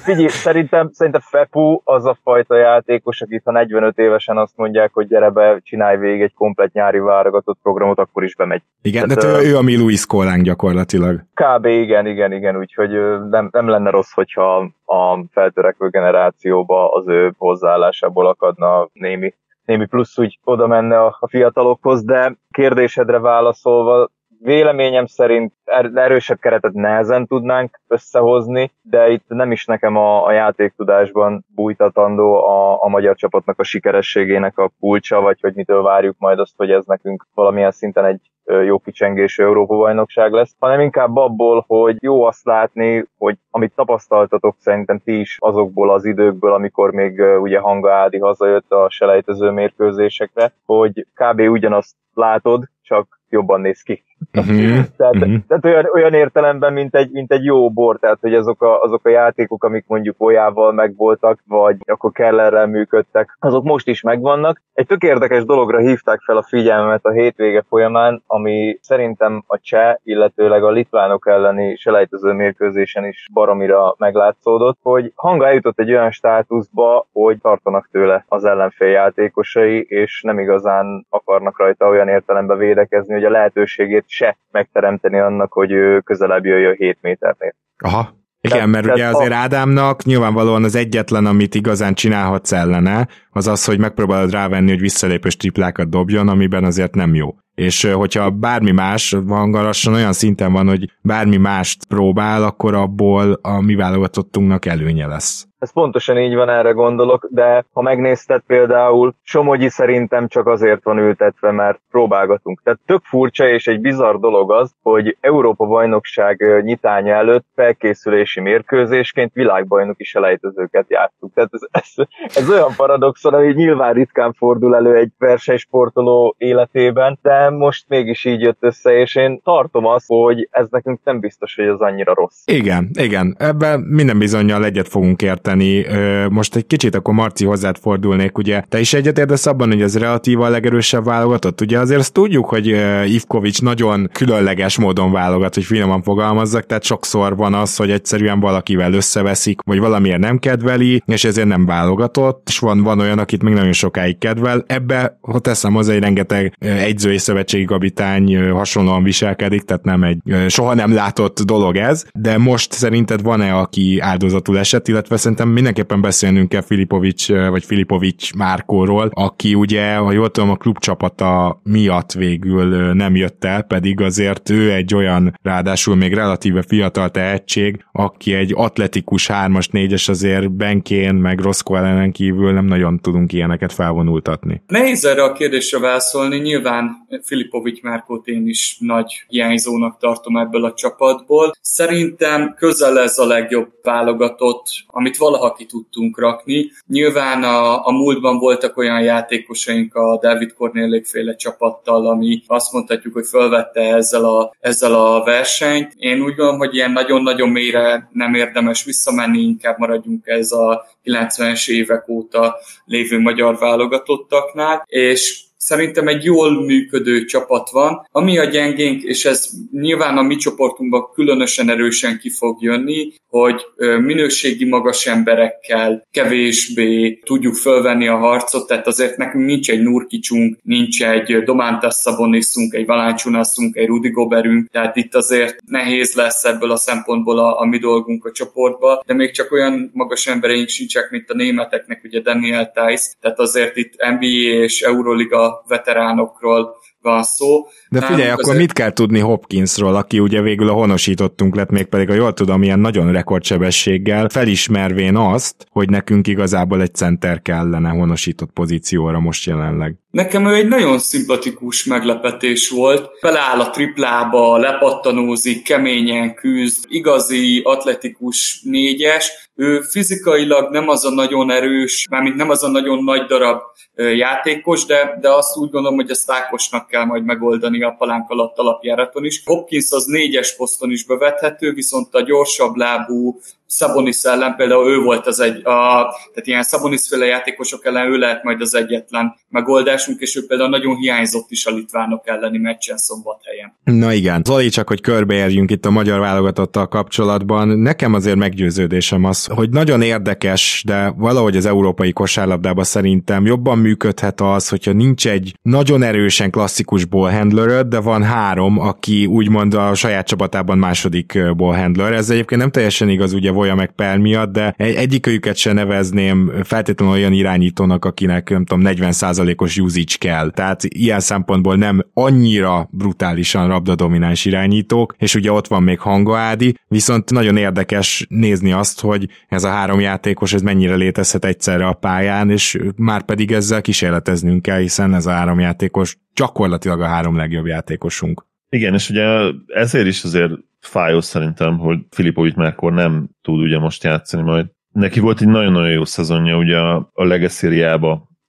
figyelj, 0.04 0.28
szerintem, 0.28 0.90
szerintem 0.92 1.22
Fepu 1.22 1.81
az 1.84 2.06
a 2.06 2.18
fajta 2.24 2.56
játékos, 2.56 3.22
akit 3.22 3.42
ha 3.46 3.51
45 3.51 3.98
évesen 3.98 4.38
azt 4.38 4.57
mondják, 4.57 4.94
hogy 4.94 5.07
gyere 5.07 5.30
be, 5.30 5.60
csinálj 5.63 5.98
végig 5.98 6.22
egy 6.22 6.34
komplet 6.39 6.74
nyári 6.74 7.00
válogatott 7.00 7.59
programot, 7.63 8.00
akkor 8.00 8.24
is 8.24 8.36
bemegy. 8.36 8.62
Igen, 8.81 9.07
Tehát, 9.07 9.24
de 9.24 9.47
ő, 9.47 9.51
ő 9.51 9.57
a 9.57 9.62
mi 9.62 9.77
Luis 9.77 10.06
Kolánk 10.06 10.44
gyakorlatilag. 10.44 11.21
Kb. 11.33 11.65
igen, 11.65 12.06
igen, 12.06 12.31
igen, 12.31 12.57
úgyhogy 12.57 12.91
nem, 13.30 13.50
nem 13.51 13.68
lenne 13.68 13.89
rossz, 13.89 14.12
hogyha 14.12 14.56
a 14.86 15.24
feltörekvő 15.31 15.89
generációba 15.89 16.91
az 16.91 17.07
ő 17.07 17.33
hozzáállásából 17.38 18.27
akadna 18.27 18.89
némi 18.94 19.33
némi 19.69 19.86
plusz 19.86 20.18
úgy 20.18 20.39
oda 20.44 20.68
menne 20.68 21.00
a, 21.00 21.18
a 21.19 21.27
fiatalokhoz, 21.27 22.03
de 22.03 22.36
kérdésedre 22.51 23.19
válaszolva, 23.19 24.09
véleményem 24.41 25.06
szerint 25.06 25.53
er, 25.63 25.91
erősebb 25.95 26.39
keretet 26.39 26.74
nehezen 26.74 27.27
tudnánk 27.27 27.80
összehozni, 27.88 28.71
de 28.81 29.09
itt 29.09 29.25
nem 29.27 29.51
is 29.51 29.65
nekem 29.65 29.95
a, 29.95 30.25
a 30.25 30.31
játéktudásban 30.31 31.45
bújtatandó 31.56 32.33
a, 32.33 32.83
a 32.83 32.88
magyar 32.88 33.15
csapatnak 33.15 33.59
a 33.59 33.63
sikerességének 33.63 34.57
a 34.57 34.71
kulcsa, 34.80 35.21
vagy 35.21 35.41
hogy 35.41 35.53
mitől 35.56 35.81
várjuk 35.81 36.15
majd 36.18 36.39
azt, 36.39 36.53
hogy 36.57 36.71
ez 36.71 36.86
nekünk 36.86 37.27
valamilyen 37.33 37.71
szinten 37.71 38.06
egy 38.06 38.31
jó 38.65 38.80
kicsengésű 38.80 39.44
Európa-bajnokság 39.44 40.31
lesz, 40.31 40.56
hanem 40.59 40.80
inkább 40.80 41.15
abból, 41.15 41.63
hogy 41.68 42.03
jó 42.03 42.24
azt 42.24 42.45
látni, 42.45 43.06
hogy 43.18 43.38
amit 43.50 43.75
tapasztaltatok 43.75 44.56
szerintem 44.59 45.00
ti 45.00 45.19
is 45.19 45.38
azokból 45.39 45.91
az 45.91 46.06
időkből, 46.06 46.53
amikor 46.53 46.91
még 46.91 47.21
ugye 47.41 47.59
Hanga 47.59 47.94
Ádi 47.94 48.18
hazajött 48.18 48.71
a 48.71 48.89
selejtező 48.89 49.50
mérkőzésekre, 49.50 50.53
hogy 50.65 51.06
kb. 51.13 51.39
ugyanazt 51.39 51.95
látod, 52.13 52.63
csak 52.81 53.19
jobban 53.30 53.62
néz 53.62 53.81
ki. 53.81 54.03
Uh-huh. 54.33 54.86
tehát, 54.98 55.16
uh-huh. 55.16 55.38
tehát 55.48 55.66
olyan, 55.66 55.89
olyan 55.94 56.13
értelemben, 56.13 56.74
mint 56.74 56.95
egy, 56.95 57.12
mint 57.12 57.31
egy 57.31 57.44
jó 57.44 57.71
bor, 57.71 58.00
tehát 58.00 58.18
hogy 58.21 58.33
azok 58.33 58.62
a, 58.62 58.81
azok 58.81 59.06
a 59.06 59.10
játékok, 59.10 59.63
amik 59.63 59.83
mondjuk 59.88 60.16
olyával 60.21 60.71
megvoltak, 60.71 61.39
vagy 61.48 61.77
akkor 61.86 62.12
Kellerrel 62.12 62.68
működtek, 62.68 63.38
azok 63.39 63.63
most 63.63 63.88
is 63.88 64.01
megvannak. 64.01 64.62
Egy 64.74 64.86
tök 64.86 65.04
érdekes 65.04 65.45
dologra 65.45 65.80
hívták 65.80 66.21
fel 66.21 66.38
a 66.38 66.44
figyelmet 66.44 67.06
a 67.06 67.12
hétvége 67.12 67.63
folyamán, 67.69 68.24
ami 68.27 68.77
szerintem 68.81 69.44
a 69.48 69.60
cseh, 69.60 69.95
illetőleg 70.04 70.63
a 70.63 70.72
litvánok 70.72 71.27
elleni 71.27 71.75
selejtező 71.75 72.31
mérkőzésen 72.31 73.06
is 73.06 73.25
baromira 73.33 73.95
meglátszódott, 73.98 74.77
hogy 74.81 75.12
hanga 75.15 75.48
eljutott 75.48 75.80
egy 75.80 75.92
olyan 75.92 76.12
státuszba, 76.12 77.07
hogy 77.13 77.38
tartanak 77.42 77.89
tőle 77.92 78.25
az 78.27 78.45
ellenfél 78.45 78.88
játékosai, 78.88 79.86
és 79.89 80.22
nem 80.22 80.39
igazán 80.39 81.06
akarnak 81.10 81.60
rajta 81.60 81.88
olyan 81.88 82.07
értelemben 82.07 82.57
védekezni, 82.57 83.13
hogy 83.13 83.24
a 83.24 83.30
lehetőségét 83.30 84.09
se 84.10 84.38
megteremteni 84.52 85.20
annak, 85.20 85.54
hogy 85.54 85.72
ő 85.72 86.00
közelebb 86.00 86.46
jöjjön 86.46 86.76
7 86.78 86.98
méternél. 87.02 87.56
Aha. 87.78 88.18
Igen, 88.42 88.70
mert 88.70 88.86
ugye 88.86 89.06
azért 89.06 89.32
Ádámnak 89.32 90.04
nyilvánvalóan 90.04 90.64
az 90.64 90.76
egyetlen, 90.76 91.26
amit 91.26 91.56
igazán 91.56 91.94
csinálhatsz 91.94 92.52
ellene, 92.52 93.08
az 93.32 93.48
az, 93.48 93.66
hogy 93.66 93.80
megpróbálod 93.80 94.32
rávenni, 94.32 94.70
hogy 94.70 94.80
visszalépős 94.80 95.38
triplákat 95.38 95.90
dobjon, 95.90 96.28
amiben 96.28 96.64
azért 96.64 96.96
nem 96.96 97.16
jó. 97.16 97.36
És 97.56 97.84
hogyha 97.84 98.30
bármi 98.30 98.72
más, 98.72 99.16
hangalassan 99.28 99.94
olyan 99.94 100.14
szinten 100.14 100.52
van, 100.52 100.68
hogy 100.68 100.92
bármi 101.02 101.38
mást 101.38 101.86
próbál, 101.86 102.44
akkor 102.44 102.74
abból 102.74 103.40
a 103.42 103.62
mi 103.62 103.76
válogatottunknak 103.76 104.66
előnye 104.66 105.08
lesz. 105.08 105.49
Ez 105.60 105.74
pontosan 105.74 106.18
így 106.18 106.36
van, 106.36 106.50
erre 106.50 106.72
gondolok, 106.72 107.28
de 107.30 107.66
ha 107.74 107.82
megnézted 107.82 108.42
például, 108.48 109.14
Somogyi 109.24 109.70
szerintem 109.70 110.28
csak 110.28 110.48
azért 110.48 110.84
van 110.84 110.98
ültetve, 110.98 111.52
mert 111.52 111.80
próbálgatunk. 111.92 112.62
Tehát 112.64 112.80
tök 112.86 113.02
furcsa 113.04 113.48
és 113.48 113.68
egy 113.68 113.80
bizarr 113.80 114.16
dolog 114.16 114.52
az, 114.52 114.72
hogy 114.82 115.18
Európa-bajnokság 115.22 116.64
nyitánya 116.64 117.14
előtt 117.14 117.46
felkészülési 117.56 118.40
mérkőzésként 118.40 119.34
világbajnoki 119.34 120.04
selejtezőket 120.04 120.86
játszunk. 120.90 121.34
Tehát 121.34 121.50
ez, 121.54 121.62
ez, 121.72 122.08
ez 122.36 122.50
olyan 122.50 122.74
paradoxon, 122.75 123.34
ami 123.34 123.54
nyilván 123.54 123.94
ritkán 123.94 124.34
fordul 124.34 124.75
elő 124.75 124.96
egy 124.96 125.12
versenysportoló 125.18 126.36
életében, 126.38 127.20
de 127.22 127.50
most 127.50 127.86
mégis 127.88 128.25
így 128.25 128.42
jött 128.42 128.58
össze, 128.60 128.92
és 128.92 129.16
én 129.16 129.42
tartom 129.44 129.86
azt, 129.86 130.06
hogy 130.08 130.48
ez 130.51 130.68
nekünk 130.70 131.00
nem 131.04 131.20
biztos, 131.20 131.56
hogy 131.56 131.68
az 131.68 131.82
annyira 131.82 132.13
rossz. 132.13 132.44
Igen, 132.46 132.89
igen. 133.00 133.36
Ebben 133.39 133.80
minden 133.80 134.20
bizonyal 134.20 134.66
egyet 134.66 134.88
fogunk 134.88 135.22
érteni 135.22 135.49
érteni. 135.50 135.86
Most 136.29 136.56
egy 136.56 136.68
kicsit 136.68 136.96
akkor 136.96 137.13
Marci 137.13 137.46
hozzád 137.46 137.77
fordulnék, 137.77 138.38
ugye 138.38 138.62
te 138.70 138.79
is 138.79 138.94
egyetértesz 138.94 139.46
abban, 139.46 139.68
hogy 139.68 139.82
ez 139.82 139.98
relatíva 139.98 140.46
a 140.46 140.50
legerősebb 140.50 141.06
válogatott? 141.06 141.62
Ugye 141.62 141.79
azért 141.79 142.00
azt 142.00 142.13
tudjuk, 142.13 142.46
hogy 142.46 142.75
Ivkovics 143.06 143.62
nagyon 143.62 144.10
különleges 144.13 144.77
módon 144.77 145.12
válogat, 145.12 145.53
hogy 145.53 145.63
finoman 145.63 146.01
fogalmazzak, 146.01 146.65
tehát 146.65 146.84
sokszor 146.84 147.36
van 147.36 147.53
az, 147.53 147.75
hogy 147.75 147.91
egyszerűen 147.91 148.39
valakivel 148.39 148.94
összeveszik, 148.94 149.62
vagy 149.65 149.79
valamiért 149.79 150.20
nem 150.20 150.38
kedveli, 150.38 151.03
és 151.06 151.24
ezért 151.24 151.48
nem 151.48 151.65
válogatott, 151.65 152.48
és 152.48 152.60
van, 152.60 152.84
van 152.84 153.00
olyan, 153.00 153.20
akit 153.20 153.44
még 153.44 153.53
nagyon 153.53 153.72
sokáig 153.72 154.18
kedvel. 154.18 154.63
Ebbe, 154.68 155.18
ha 155.22 155.39
teszem 155.39 155.74
hozzá, 155.74 155.94
egy 155.94 156.00
rengeteg 156.00 156.53
egyző 156.60 157.12
és 157.12 157.22
szövetségi 157.22 157.65
kapitány 157.65 158.51
hasonlóan 158.51 159.03
viselkedik, 159.03 159.62
tehát 159.62 159.84
nem 159.84 160.03
egy 160.03 160.20
soha 160.48 160.74
nem 160.74 160.94
látott 160.94 161.39
dolog 161.41 161.75
ez, 161.75 162.06
de 162.13 162.38
most 162.38 162.72
szerinted 162.72 163.22
van-e, 163.22 163.56
aki 163.56 164.00
áldozatul 164.00 164.58
esett, 164.60 164.88
illetve 164.88 165.18
szerintem 165.18 165.38
mindenképpen 165.48 166.01
beszélnünk 166.01 166.50
kell 166.50 166.62
Filipovics, 166.62 167.27
vagy 167.27 167.63
Filipovics 167.63 168.34
Márkóról, 168.34 169.12
aki 169.13 169.53
ugye, 169.53 169.96
ha 169.96 170.12
jól 170.12 170.29
tudom, 170.31 170.50
a 170.50 170.55
klubcsapata 170.55 171.62
miatt 171.63 172.12
végül 172.12 172.93
nem 172.93 173.15
jött 173.15 173.43
el, 173.43 173.62
pedig 173.62 174.01
azért 174.01 174.50
ő 174.50 174.72
egy 174.72 174.96
olyan, 174.96 175.39
ráadásul 175.41 175.96
még 175.96 176.13
relatíve 176.13 176.62
fiatal 176.62 177.10
tehetség, 177.10 177.86
aki 177.91 178.34
egy 178.34 178.51
atletikus 178.55 179.29
3-as, 179.34 179.65
4-es 179.72 180.10
azért 180.10 180.51
Benkén, 180.51 181.15
meg 181.15 181.39
Roszko 181.39 181.75
ellenen 181.75 182.12
kívül 182.12 182.51
nem 182.53 182.65
nagyon 182.65 183.00
tudunk 183.00 183.34
ilyeneket 183.34 183.74
felvonultatni. 183.74 184.62
Nehéz 184.67 185.05
erre 185.05 185.24
a 185.24 185.34
kérdésre 185.34 185.79
válaszolni, 185.79 186.38
nyilván 186.38 186.91
Filipovics 187.24 187.81
Márkót 187.81 188.27
én 188.27 188.48
is 188.48 188.77
nagy 188.79 189.25
hiányzónak 189.27 189.98
tartom 190.00 190.38
ebből 190.38 190.65
a 190.65 190.74
csapatból. 190.74 191.51
Szerintem 191.62 192.53
közel 192.58 193.00
ez 193.00 193.17
a 193.17 193.25
legjobb 193.25 193.69
válogatott, 193.84 194.65
amit 194.88 195.17
valaha 195.29 195.53
ki 195.53 195.65
tudtunk 195.65 196.19
rakni. 196.19 196.71
Nyilván 196.88 197.43
a, 197.43 197.86
a 197.88 197.91
múltban 197.91 198.38
voltak 198.38 198.77
olyan 198.77 199.01
játékosaink 199.01 199.95
a 199.95 200.19
David 200.21 200.53
Cornélék 200.53 201.05
féle 201.05 201.36
csapattal, 201.36 202.07
ami 202.07 202.43
azt 202.48 202.74
mondhatjuk, 202.74 203.13
hogy 203.13 203.27
felvette 203.27 203.81
ezzel 203.81 204.25
a, 204.25 204.53
ezzel 204.59 204.93
a 204.93 205.24
versenyt. 205.24 205.93
Én 205.98 206.21
úgy 206.21 206.36
gondolom, 206.36 206.57
hogy 206.57 206.75
ilyen 206.75 206.91
nagyon-nagyon 206.91 207.50
mélyre 207.50 208.09
nem 208.12 208.33
érdemes 208.33 208.83
visszamenni, 208.83 209.39
inkább 209.39 209.77
maradjunk 209.77 210.27
ez 210.27 210.51
a 210.51 210.86
90-es 211.03 211.69
évek 211.69 212.07
óta 212.07 212.55
lévő 212.86 213.19
magyar 213.19 213.57
válogatottaknál, 213.57 214.83
és 214.88 215.48
szerintem 215.70 216.08
egy 216.08 216.24
jól 216.24 216.66
működő 216.66 217.26
csapat 217.26 217.70
van. 217.70 218.08
Ami 218.12 218.38
a 218.38 218.44
gyengénk, 218.44 219.04
és 219.04 219.26
ez 219.26 219.50
nyilván 219.72 220.18
a 220.18 220.22
mi 220.22 220.36
csoportunkban 220.36 221.10
különösen 221.14 221.70
erősen 221.70 222.20
ki 222.20 222.30
fog 222.30 222.62
jönni, 222.62 223.14
hogy 223.28 223.66
minőségi 224.02 224.66
magas 224.66 225.08
emberekkel 225.08 226.08
kevésbé 226.12 227.20
tudjuk 227.26 227.56
fölvenni 227.56 228.08
a 228.08 228.18
harcot, 228.18 228.68
tehát 228.68 228.88
azért 228.88 229.18
nekünk 229.18 229.46
nincs 229.46 229.70
egy 229.70 229.82
Nurkicsunk, 229.82 230.58
nincs 230.64 231.04
egy 231.04 231.44
Domántas 231.44 231.94
Szaboniszunk, 231.94 232.74
egy 232.74 232.86
Valáncsunaszunk, 232.86 233.76
egy 233.76 233.88
Rudi 233.88 234.10
Goberünk, 234.10 234.70
tehát 234.72 234.96
itt 234.96 235.16
azért 235.16 235.56
nehéz 235.66 236.14
lesz 236.14 236.44
ebből 236.44 236.72
a 236.72 236.78
szempontból 236.78 237.40
a, 237.40 237.60
a 237.60 237.66
mi 237.66 237.78
dolgunk 237.78 238.26
a 238.26 238.32
csoportba, 238.32 239.04
de 239.06 239.14
még 239.14 239.32
csak 239.32 239.52
olyan 239.52 239.92
magas 239.94 240.28
embereink 240.28 240.68
sincsek, 240.68 241.10
mint 241.12 241.30
a 241.30 241.36
németeknek, 241.36 242.02
ugye 242.04 242.22
Daniel 242.22 242.72
Tice, 242.72 243.14
tehát 243.22 243.40
azért 243.40 243.78
itt 243.78 243.94
NBA 244.20 244.28
és 244.64 244.82
Euroliga 244.82 245.59
veteránokról 245.68 246.75
van 247.01 247.24
szó. 247.24 247.65
De 247.89 248.01
figyelj, 248.01 248.29
akkor 248.29 248.44
azért... 248.44 248.60
mit 248.60 248.74
kell 248.74 248.94
tudni 248.94 249.20
Hopkinsról, 249.20 249.96
aki 249.96 250.20
ugye 250.20 250.41
végül 250.41 250.70
a 250.70 250.74
honosítottunk 250.74 251.56
lett, 251.56 251.70
még 251.70 251.86
pedig, 251.86 252.10
a 252.10 252.13
jól 252.13 252.34
tudom, 252.34 252.63
ilyen 252.63 252.79
nagyon 252.79 253.12
rekordsebességgel, 253.12 254.29
felismervén 254.29 255.15
azt, 255.15 255.56
hogy 255.70 255.89
nekünk 255.89 256.27
igazából 256.27 256.82
egy 256.82 256.96
center 256.96 257.41
kellene 257.41 257.89
honosított 257.89 258.51
pozícióra 258.51 259.20
most 259.20 259.46
jelenleg. 259.46 259.96
Nekem 260.12 260.48
ő 260.48 260.53
egy 260.53 260.68
nagyon 260.68 261.00
szimpatikus 261.00 261.86
meglepetés 261.86 262.70
volt. 262.70 263.10
Beleáll 263.22 263.60
a 263.60 263.70
triplába, 263.70 264.58
lepattanózik, 264.58 265.63
keményen 265.63 266.34
küzd, 266.34 266.86
igazi 266.88 267.62
atletikus 267.63 268.62
négyes. 268.63 269.51
Ő 269.56 269.82
fizikailag 269.82 270.72
nem 270.72 270.89
az 270.89 271.06
a 271.06 271.10
nagyon 271.10 271.51
erős, 271.51 272.08
mármint 272.10 272.36
nem 272.36 272.50
az 272.50 272.63
a 272.63 272.70
nagyon 272.70 273.03
nagy 273.03 273.25
darab 273.25 273.62
játékos, 273.96 274.86
de, 274.86 275.18
de 275.22 275.29
azt 275.34 275.58
úgy 275.58 275.70
gondolom, 275.70 275.98
hogy 275.98 276.10
a 276.10 276.15
Stákosnak 276.15 276.88
kell 276.89 277.05
majd 277.05 277.24
megoldani 277.24 277.84
a 277.84 277.96
palánk 277.98 278.29
alatt 278.29 278.58
alapjáraton 278.58 279.25
is. 279.25 279.41
Hopkins 279.46 279.91
az 279.91 280.05
négyes 280.05 280.55
poszton 280.55 280.91
is 280.91 281.05
bevethető, 281.05 281.74
viszont 281.74 282.13
a 282.13 282.22
gyorsabb 282.22 282.75
lábú, 282.75 283.39
Szabonis 283.72 284.24
ellen 284.24 284.56
például 284.56 284.92
ő 284.92 284.98
volt 284.98 285.28
az 285.28 285.40
egy, 285.40 285.58
a, 285.58 286.10
tehát 286.34 286.48
ilyen 286.48 286.64
Szabonis 286.64 287.08
féle 287.10 287.26
játékosok 287.26 287.86
ellen 287.86 288.12
ő 288.12 288.18
lehet 288.18 288.44
majd 288.44 288.62
az 288.62 288.76
egyetlen 288.76 289.36
megoldásunk, 289.50 290.20
és 290.20 290.36
ő 290.36 290.46
például 290.48 290.70
nagyon 290.70 290.96
hiányzott 290.96 291.50
is 291.50 291.66
a 291.66 291.72
litvánok 291.72 292.28
elleni 292.28 292.58
meccsen 292.58 292.98
szombathelyen. 292.98 293.74
Na 293.84 294.14
igen, 294.14 294.42
Zoli, 294.46 294.70
csak 294.70 294.88
hogy 294.88 295.02
körbeérjünk 295.02 295.72
itt 295.72 295.86
a 295.86 295.90
magyar 295.90 296.20
válogatottal 296.20 296.88
kapcsolatban, 296.88 297.68
nekem 297.68 298.14
azért 298.14 298.36
meggyőződésem 298.36 299.24
az, 299.24 299.46
hogy 299.46 299.70
nagyon 299.70 300.02
érdekes, 300.02 300.84
de 300.86 301.14
valahogy 301.18 301.58
az 301.58 301.66
európai 301.66 302.12
kosárlabdában 302.12 302.84
szerintem 302.84 303.46
jobban 303.46 303.78
működhet 303.78 304.42
az, 304.42 304.70
hogyha 304.70 304.92
nincs 304.92 305.28
egy 305.28 305.54
nagyon 305.62 306.04
erősen 306.04 306.52
klasszikus 306.52 307.06
ballhandler 307.06 307.88
de 307.88 308.00
van 308.00 308.24
három, 308.24 308.80
aki 308.80 309.26
úgymond 309.26 309.74
a 309.74 309.94
saját 309.94 310.28
csapatában 310.28 310.78
második 310.78 311.40
ballhandler. 311.56 312.14
Ez 312.14 312.30
egyébként 312.30 312.62
nem 312.62 312.72
teljesen 312.72 313.10
igaz, 313.10 313.34
ugye 313.34 313.52
Voja 313.60 313.75
meg 313.75 313.92
Pel 313.92 314.18
miatt, 314.18 314.51
de 314.51 314.74
egy, 314.78 314.96
egyikőjüket 314.96 315.56
se 315.56 315.74
nevezném 315.74 316.51
feltétlenül 316.63 317.16
olyan 317.16 317.34
irányítónak, 317.34 318.06
akinek 318.06 318.50
nem 318.50 318.66
tudom, 318.66 318.84
40%-os 318.86 319.78
usage 319.78 320.16
kell. 320.18 320.51
Tehát 320.51 320.84
ilyen 320.84 321.20
szempontból 321.20 321.75
nem 321.75 322.06
annyira 322.13 322.88
brutálisan 322.92 323.68
rabda-domináns 323.68 324.46
irányítók, 324.46 325.16
és 325.18 325.36
ugye 325.36 325.51
ott 325.51 325.68
van 325.68 325.84
még 325.84 326.00
Hanga 326.00 326.38
Ádi, 326.38 326.75
viszont 326.88 327.32
nagyon 327.32 327.58
érdekes 327.58 328.25
nézni 328.30 328.72
azt, 328.72 329.01
hogy 329.01 329.28
ez 329.48 329.63
a 329.63 329.70
három 329.70 330.00
játékos 330.00 330.54
ez 330.54 330.62
mennyire 330.62 330.96
létezhet 330.96 331.46
egyszerre 331.46 331.88
a 331.88 331.94
pályán, 331.94 332.50
és 332.50 332.80
már 332.96 333.24
pedig 333.24 333.51
ezzel 333.51 333.82
kísérleteznünk 333.82 334.62
kell, 334.62 334.80
hiszen 334.80 335.13
ez 335.13 335.25
a 335.25 335.32
három 335.32 335.60
játékos 335.60 336.18
gyakorlatilag 336.36 337.01
a 337.01 337.08
három 337.08 337.36
legjobb 337.36 337.66
játékosunk. 337.66 338.46
Igen, 338.70 338.94
és 338.94 339.10
ugye 339.10 339.25
ezért 339.68 340.08
is 340.08 340.24
azért 340.24 340.51
fájó 340.79 341.21
szerintem, 341.21 341.77
hogy 341.77 342.00
Filipovic 342.09 342.55
Márkor 342.55 342.93
nem 342.93 343.29
tud 343.41 343.59
ugye 343.59 343.79
most 343.79 344.03
játszani 344.03 344.43
majd. 344.43 344.67
Neki 344.91 345.19
volt 345.19 345.41
egy 345.41 345.48
nagyon-nagyon 345.48 345.91
jó 345.91 346.05
szezonja 346.05 346.57
ugye 346.57 346.77
a, 346.77 347.09
a 347.13 347.24
legacy 347.24 347.67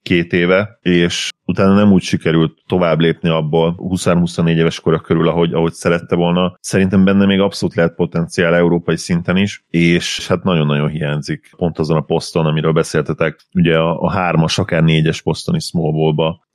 két 0.02 0.32
éve, 0.32 0.78
és 0.80 1.28
utána 1.50 1.74
nem 1.74 1.92
úgy 1.92 2.02
sikerült 2.02 2.58
tovább 2.66 3.00
lépni 3.00 3.28
abból 3.28 3.74
20-24 3.78 4.48
éves 4.48 4.80
kora 4.80 5.00
körül, 5.00 5.28
ahogy, 5.28 5.52
ahogy 5.52 5.72
szerette 5.72 6.16
volna. 6.16 6.56
Szerintem 6.60 7.04
benne 7.04 7.26
még 7.26 7.40
abszolút 7.40 7.74
lehet 7.74 7.94
potenciál 7.94 8.54
európai 8.54 8.96
szinten 8.96 9.36
is, 9.36 9.64
és 9.68 10.28
hát 10.28 10.44
nagyon-nagyon 10.44 10.88
hiányzik 10.88 11.50
pont 11.56 11.78
azon 11.78 11.96
a 11.96 12.00
poszton, 12.00 12.46
amiről 12.46 12.72
beszéltetek, 12.72 13.40
ugye 13.52 13.78
a, 13.78 14.00
a 14.00 14.10
hármas, 14.10 14.58
akár 14.58 14.82
négyes 14.82 15.22
poszton 15.22 15.54
is 15.54 15.64
small 15.64 15.92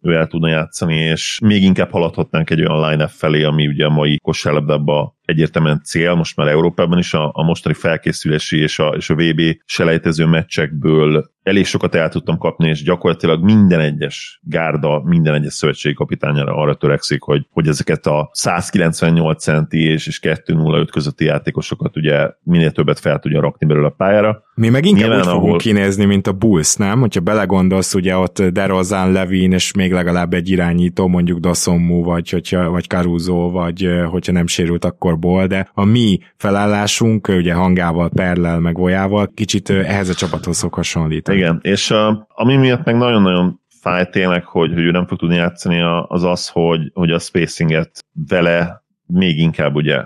ő 0.06 0.14
el 0.14 0.28
tudna 0.28 0.48
játszani, 0.48 0.96
és 0.96 1.40
még 1.44 1.64
inkább 1.64 1.92
haladhatnánk 1.92 2.50
egy 2.50 2.66
olyan 2.66 2.90
line 2.90 3.08
felé, 3.08 3.44
ami 3.44 3.68
ugye 3.68 3.86
a 3.86 3.90
mai 3.90 4.20
kosárlabdában 4.24 5.14
egyértelműen 5.26 5.82
cél, 5.84 6.14
most 6.14 6.36
már 6.36 6.48
Európában 6.48 6.98
is 6.98 7.14
a, 7.14 7.32
a 7.34 7.44
mostani 7.44 7.76
felkészülési 7.76 8.60
és 8.60 8.80
a, 8.80 8.88
és 8.88 9.10
a 9.10 9.16
VB 9.16 9.42
selejtező 9.66 10.26
meccsekből 10.26 11.32
elég 11.44 11.66
sokat 11.66 11.96
el 11.96 12.10
tudtam 12.10 12.38
kapni, 12.38 12.68
és 12.68 12.84
gyakorlatilag 12.84 13.44
minden 13.44 13.80
egyes 13.80 14.40
gárda, 14.44 14.85
minden 15.04 15.34
egyes 15.34 15.54
szövetségi 15.54 15.96
kapitányára 15.96 16.56
arra 16.56 16.76
törekszik, 16.76 17.22
hogy, 17.22 17.48
hogy 17.52 17.68
ezeket 17.68 18.06
a 18.06 18.30
198 18.34 19.44
centi 19.44 19.80
és, 19.80 20.08
és 20.08 20.20
205 20.20 20.92
közötti 20.92 21.26
játékosokat 21.26 21.98
ugye 21.98 22.30
minél 22.44 22.72
többet 22.72 23.00
fel 23.00 23.20
tudja 23.20 23.42
rakni 23.42 23.68
belőle 23.68 23.88
a 23.88 23.94
pályára. 23.98 24.44
Mi 24.56 24.70
meg 24.70 24.86
inkább 24.86 25.02
Nyilván, 25.02 25.20
úgy 25.20 25.26
fogunk 25.26 25.46
ahol... 25.46 25.58
kinézni, 25.58 26.06
mint 26.06 26.28
a 26.28 26.32
Bulls, 26.32 26.76
nem? 26.76 27.00
Hogyha 27.00 27.20
belegondolsz, 27.20 27.94
ugye 27.94 28.18
ott 28.18 28.42
DeRozan, 28.42 29.12
Levin, 29.12 29.52
és 29.52 29.74
még 29.74 29.92
legalább 29.92 30.34
egy 30.34 30.50
irányító, 30.50 31.08
mondjuk 31.08 31.40
Dosommu, 31.40 32.04
vagy, 32.04 32.30
hogyha, 32.30 32.70
vagy 32.70 32.88
Caruso, 32.88 33.52
vagy 33.52 33.90
hogyha 34.10 34.32
nem 34.32 34.48
sérült, 34.48 34.86
akkor 34.86 35.20
Ból, 35.20 35.48
de 35.48 35.70
a 35.74 35.86
mi 35.86 36.20
felállásunk, 36.38 37.28
ugye 37.28 37.54
hangával, 37.54 38.10
Perlel, 38.10 38.60
meg 38.60 38.78
Volyával 38.78 39.32
kicsit 39.34 39.70
ehhez 39.70 40.10
a 40.10 40.14
csapathoz 40.14 40.58
szok 40.58 40.74
hasonlít. 40.74 41.28
Igen, 41.28 41.60
és 41.62 41.92
a, 41.92 42.28
ami 42.30 42.56
miatt 42.56 42.86
meg 42.86 42.98
nagyon-nagyon 42.98 43.60
fáj 43.86 44.10
tényleg, 44.10 44.46
hogy, 44.46 44.74
hogy 44.74 44.84
ő 44.84 44.92
nem 44.92 45.08
fog 45.08 45.18
tudni 45.18 45.36
játszani, 45.36 45.82
az 46.08 46.24
az, 46.24 46.48
hogy, 46.48 46.92
hogy 46.94 47.12
a 47.12 47.20
spacinget 47.20 48.06
vele 48.28 48.84
még 49.06 49.40
inkább 49.40 49.76
ugye, 49.76 50.04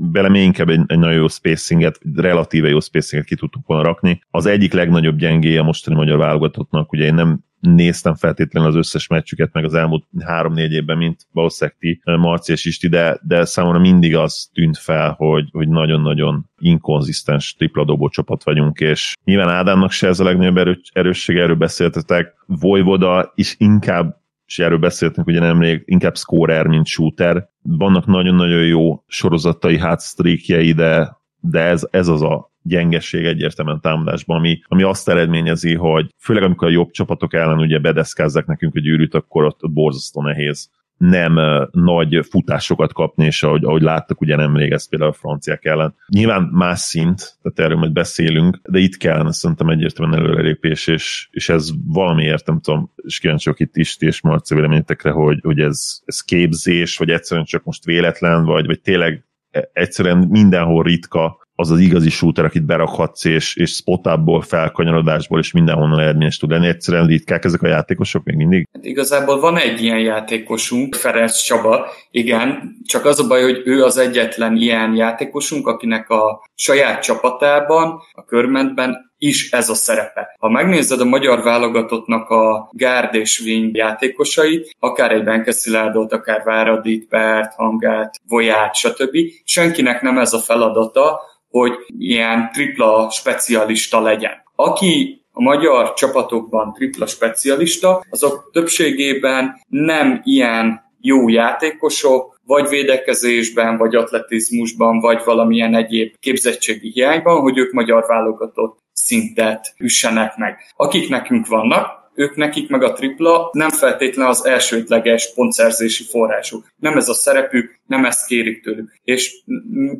bele 0.00 0.28
még 0.28 0.42
inkább 0.42 0.68
egy, 0.68 0.80
egy 0.86 0.98
nagyon 0.98 1.14
jó 1.14 1.28
spacinget, 1.28 1.98
relatíve 2.14 2.68
jó 2.68 2.80
spacinget 2.80 3.28
ki 3.28 3.36
tudtuk 3.36 3.66
volna 3.66 3.82
rakni. 3.82 4.20
Az 4.30 4.46
egyik 4.46 4.72
legnagyobb 4.72 5.16
gyengéje 5.16 5.60
a 5.60 5.64
mostani 5.64 5.96
magyar 5.96 6.18
válogatottnak, 6.18 6.92
ugye 6.92 7.04
én 7.04 7.14
nem 7.14 7.44
néztem 7.60 8.14
feltétlenül 8.14 8.68
az 8.68 8.76
összes 8.76 9.06
meccsüket, 9.06 9.52
meg 9.52 9.64
az 9.64 9.74
elmúlt 9.74 10.04
három-négy 10.24 10.72
évben, 10.72 10.96
mint 10.96 11.26
valószínűleg 11.32 11.76
ti, 11.78 12.00
Marci 12.04 12.52
és 12.52 12.64
Isti, 12.64 12.88
de, 12.88 13.18
de 13.22 13.44
számomra 13.44 13.78
mindig 13.78 14.16
az 14.16 14.50
tűnt 14.54 14.78
fel, 14.78 15.14
hogy, 15.18 15.48
hogy 15.52 15.68
nagyon-nagyon 15.68 16.50
inkonzisztens 16.58 17.54
tripladobó 17.54 18.08
csapat 18.08 18.44
vagyunk, 18.44 18.80
és 18.80 19.14
nyilván 19.24 19.48
Ádámnak 19.48 19.90
se 19.90 20.06
ez 20.06 20.20
a 20.20 20.24
legnagyobb 20.24 20.56
erő, 20.56 20.80
erőssége, 20.92 21.42
erről 21.42 21.56
beszéltetek, 21.56 22.34
Vojvoda 22.46 23.32
is 23.34 23.54
inkább 23.58 24.24
és 24.46 24.58
erről 24.58 24.78
beszéltünk 24.78 25.26
ugye 25.26 25.40
nemrég, 25.40 25.82
inkább 25.84 26.16
scorer, 26.16 26.66
mint 26.66 26.86
shooter. 26.86 27.48
Vannak 27.62 28.06
nagyon-nagyon 28.06 28.64
jó 28.64 29.02
sorozatai 29.06 29.78
hátstreakjei, 29.78 30.72
de, 30.72 31.16
de 31.40 31.60
ez, 31.60 31.86
ez 31.90 32.08
az 32.08 32.22
a 32.22 32.50
gyengesség 32.62 33.24
egyértelműen 33.24 33.80
támadásban, 33.80 34.36
ami, 34.36 34.60
ami 34.64 34.82
azt 34.82 35.08
eredményezi, 35.08 35.74
hogy 35.74 36.14
főleg 36.18 36.42
amikor 36.42 36.68
a 36.68 36.70
jobb 36.70 36.90
csapatok 36.90 37.34
ellen 37.34 37.58
ugye 37.58 37.78
bedeszkázzák 37.78 38.46
nekünk 38.46 38.74
a 38.74 38.80
gyűrűt, 38.80 39.14
akkor 39.14 39.44
ott, 39.44 39.62
ott 39.64 39.72
borzasztó 39.72 40.22
nehéz 40.22 40.70
nem 40.96 41.38
nagy 41.70 42.26
futásokat 42.30 42.92
kapni, 42.92 43.24
és 43.24 43.42
ahogy, 43.42 43.64
ahogy 43.64 43.82
láttak, 43.82 44.20
ugye 44.20 44.36
nemrég 44.36 44.72
ez 44.72 44.88
például 44.88 45.10
a 45.10 45.14
franciák 45.14 45.64
ellen. 45.64 45.94
Nyilván 46.08 46.42
más 46.42 46.78
szint, 46.78 47.38
tehát 47.42 47.58
erről 47.58 47.78
majd 47.78 47.92
beszélünk, 47.92 48.60
de 48.68 48.78
itt 48.78 48.96
kellene 48.96 49.32
szerintem 49.32 49.68
egyértelműen 49.68 50.20
előrelépés, 50.20 50.86
és, 50.86 51.28
és 51.30 51.48
ez 51.48 51.70
valamiért, 51.86 52.46
nem 52.46 52.60
tudom, 52.60 52.92
és 52.96 53.18
kíváncsiak 53.18 53.60
itt 53.60 53.76
is, 53.76 53.96
és 53.98 54.20
Marci 54.20 54.54
véleményetekre, 54.54 55.10
hogy, 55.10 55.38
hogy 55.42 55.60
ez, 55.60 56.00
ez 56.04 56.20
képzés, 56.20 56.96
vagy 56.96 57.10
egyszerűen 57.10 57.46
csak 57.46 57.64
most 57.64 57.84
véletlen, 57.84 58.44
vagy, 58.44 58.66
vagy 58.66 58.80
tényleg 58.80 59.25
egyszerűen 59.72 60.18
mindenhol 60.18 60.82
ritka 60.82 61.45
az 61.56 61.70
az 61.70 61.78
igazi 61.78 62.10
shooter, 62.10 62.44
akit 62.44 62.66
berakhatsz, 62.66 63.24
és, 63.24 63.56
és 63.56 63.70
spotából, 63.70 64.40
felkanyarodásból, 64.42 65.38
és 65.38 65.52
mindenhonnan 65.52 66.00
eredményes 66.00 66.36
tud 66.36 66.50
lenni. 66.50 66.66
Egyszerűen 66.66 67.06
ritkák 67.06 67.44
ezek 67.44 67.62
a 67.62 67.68
játékosok 67.68 68.24
még 68.24 68.36
mindig? 68.36 68.68
Hát 68.72 68.84
igazából 68.84 69.40
van 69.40 69.56
egy 69.56 69.82
ilyen 69.82 69.98
játékosunk, 69.98 70.94
Ferenc 70.94 71.36
Csaba, 71.36 71.86
igen, 72.10 72.76
csak 72.86 73.04
az 73.04 73.20
a 73.20 73.26
baj, 73.26 73.42
hogy 73.42 73.62
ő 73.64 73.84
az 73.84 73.98
egyetlen 73.98 74.56
ilyen 74.56 74.94
játékosunk, 74.94 75.66
akinek 75.66 76.10
a 76.10 76.48
saját 76.54 77.02
csapatában, 77.02 78.00
a 78.12 78.24
körmentben 78.24 79.04
is 79.18 79.50
ez 79.50 79.68
a 79.68 79.74
szerepe. 79.74 80.36
Ha 80.38 80.48
megnézed 80.48 81.00
a 81.00 81.04
magyar 81.04 81.42
válogatottnak 81.42 82.28
a 82.28 82.70
gárd 82.72 83.14
és 83.14 83.40
wing 83.40 83.76
játékosait, 83.76 84.76
akár 84.78 85.12
egy 85.12 85.24
Benke 85.24 85.52
Szilárdot, 85.52 86.12
akár 86.12 86.42
Váradit, 86.44 87.08
Bert, 87.08 87.54
Hangát, 87.54 88.20
Voját, 88.28 88.74
stb. 88.74 89.16
Senkinek 89.44 90.02
nem 90.02 90.18
ez 90.18 90.32
a 90.32 90.38
feladata, 90.38 91.20
hogy 91.60 91.72
ilyen 91.98 92.50
tripla 92.52 93.10
specialista 93.10 94.00
legyen. 94.00 94.42
Aki 94.54 95.20
a 95.32 95.42
magyar 95.42 95.94
csapatokban 95.94 96.72
tripla 96.72 97.06
specialista, 97.06 98.04
azok 98.10 98.50
többségében 98.52 99.60
nem 99.68 100.20
ilyen 100.24 100.84
jó 101.00 101.28
játékosok, 101.28 102.40
vagy 102.46 102.68
védekezésben, 102.68 103.76
vagy 103.76 103.94
atletizmusban, 103.94 105.00
vagy 105.00 105.22
valamilyen 105.24 105.74
egyéb 105.74 106.14
képzettségi 106.20 106.90
hiányban, 106.90 107.40
hogy 107.40 107.58
ők 107.58 107.72
magyar 107.72 108.04
válogatott 108.06 108.78
szintet 108.92 109.74
üssenek 109.78 110.36
meg. 110.36 110.58
Akik 110.76 111.08
nekünk 111.08 111.46
vannak, 111.46 111.95
ők 112.16 112.36
nekik 112.36 112.68
meg 112.68 112.82
a 112.82 112.92
tripla 112.92 113.50
nem 113.52 113.70
feltétlen 113.70 114.26
az 114.26 114.46
elsődleges 114.46 115.32
pontszerzési 115.34 116.04
forrásuk. 116.04 116.64
Nem 116.76 116.96
ez 116.96 117.08
a 117.08 117.14
szerepük, 117.14 117.80
nem 117.86 118.04
ezt 118.04 118.26
kérik 118.26 118.62
tőlük. 118.62 118.92
És 119.04 119.34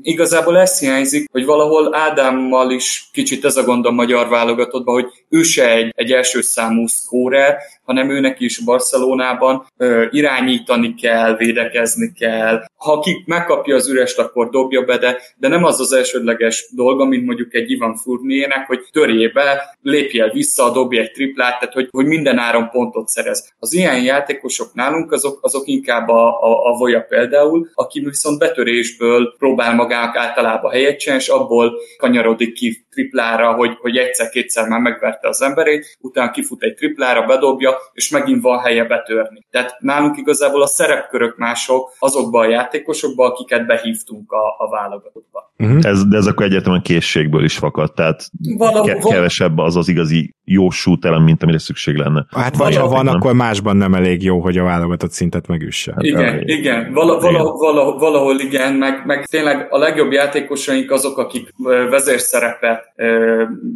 igazából 0.03 0.59
ez 0.59 0.79
hiányzik, 0.79 1.29
hogy 1.31 1.45
valahol 1.45 1.95
Ádámmal 1.95 2.71
is 2.71 3.09
kicsit 3.13 3.45
ez 3.45 3.57
a 3.57 3.65
gond 3.65 3.87
a 3.87 3.91
magyar 3.91 4.29
válogatottban, 4.29 4.95
hogy 4.95 5.11
ő 5.29 5.43
se 5.43 5.71
egy, 5.71 5.93
egy 5.97 6.13
első 6.13 6.41
számú 6.41 6.87
szkórer, 6.87 7.57
hanem 7.85 8.11
őnek 8.11 8.41
is 8.41 8.59
Barcelonában 8.59 9.67
ö, 9.77 10.07
irányítani 10.11 10.95
kell, 10.95 11.37
védekezni 11.37 12.13
kell. 12.13 12.65
Ha 12.77 13.01
ki 13.01 13.23
megkapja 13.27 13.75
az 13.75 13.89
ürest, 13.89 14.19
akkor 14.19 14.51
dobja 14.51 14.83
be, 14.83 14.99
de, 14.99 15.19
de 15.37 15.49
nem 15.49 15.65
az 15.65 15.81
az 15.81 15.93
elsődleges 15.93 16.69
dolga, 16.75 17.05
mint 17.05 17.27
mondjuk 17.27 17.55
egy 17.55 17.71
Ivan 17.71 17.97
Furnének, 17.97 18.67
hogy 18.67 18.81
törje 18.93 19.29
be, 19.29 19.77
lépje 19.83 20.31
vissza, 20.31 20.73
dobja 20.73 21.01
egy 21.01 21.13
triplát, 21.13 21.59
tehát 21.59 21.75
hogy, 21.75 21.89
hogy 21.91 22.06
minden 22.07 22.39
áron 22.39 22.71
pontot 22.71 23.09
szerez. 23.09 23.53
Az 23.59 23.73
ilyen 23.73 24.03
játékosok 24.03 24.75
nálunk 24.75 25.13
azok, 25.13 25.39
azok 25.43 25.67
inkább 25.67 26.09
a, 26.09 26.43
a, 26.43 26.73
a 26.73 26.77
Voja 26.77 27.01
például, 27.01 27.71
aki 27.75 28.01
viszont 28.01 28.39
betörésből 28.39 29.35
próbál 29.39 29.75
magának 29.75 30.17
általában 30.17 30.71
helyet 30.71 30.99
csinálni, 30.99 31.23
és 31.23 31.29
abból 31.29 31.73
kanyarodik 31.97 32.53
ki 32.53 32.86
triplára, 32.97 33.53
hogy, 33.53 33.77
hogy 33.81 33.97
egyszer-kétszer 33.97 34.69
már 34.69 34.81
megverte 34.81 35.29
az 35.29 35.43
emberét, 35.43 35.97
utána 36.01 36.31
kifut 36.31 36.63
egy 36.63 36.75
triplára, 36.75 37.27
bedobja, 37.27 37.75
és 37.93 38.11
megint 38.11 38.43
van 38.43 38.59
helye 38.59 38.85
betörni. 38.85 39.47
Tehát 39.51 39.77
nálunk 39.79 40.17
igazából 40.17 40.63
a 40.63 40.67
szerepkörök 40.67 41.37
mások 41.37 41.93
azokban 41.99 42.47
a 42.47 42.49
játékosokban, 42.49 43.31
akiket 43.31 43.67
behívtunk 43.67 44.33
a, 44.33 44.65
a 44.65 44.69
válogatottba. 44.71 45.53
Uh-huh. 45.59 45.79
Ez, 45.83 46.07
de 46.09 46.17
ez 46.17 46.27
akkor 46.27 46.45
egyértelműen 46.45 46.83
készségből 46.83 47.45
is 47.45 47.57
fakad, 47.57 47.93
tehát 47.93 48.29
Valahol, 48.57 48.87
ke- 48.87 49.05
kevesebb 49.05 49.59
az 49.59 49.77
az 49.77 49.89
igazi 49.89 50.35
jó 50.45 50.71
shooter, 50.71 51.19
mint 51.19 51.43
amire 51.43 51.59
szükség 51.59 51.97
lenne. 51.97 52.27
Hát 52.31 52.57
vagy 52.57 52.77
ha 52.77 52.89
van, 52.89 53.05
nem? 53.05 53.15
akkor 53.15 53.35
másban 53.35 53.77
nem 53.77 53.95
elég 53.95 54.23
jó, 54.23 54.41
hogy 54.41 54.59
a 54.59 54.65
válogatott 54.65 55.11
szintet 55.11 55.47
megüsse. 55.47 55.93
Hát, 55.93 56.03
igen, 56.03 56.33
hát, 56.33 56.43
igen. 56.45 56.93
Vala, 56.93 57.21
vala, 57.21 57.53
vala, 57.53 57.99
valahol 57.99 58.41
igen, 58.41 58.75
meg, 58.75 59.03
meg 59.07 59.25
tényleg 59.25 59.67
a 59.71 59.79
legjobb 59.79 60.13
játékosaink 60.13 60.91
azok, 60.91 61.19
akik 61.19 61.49
vezérszerepet 61.91 62.86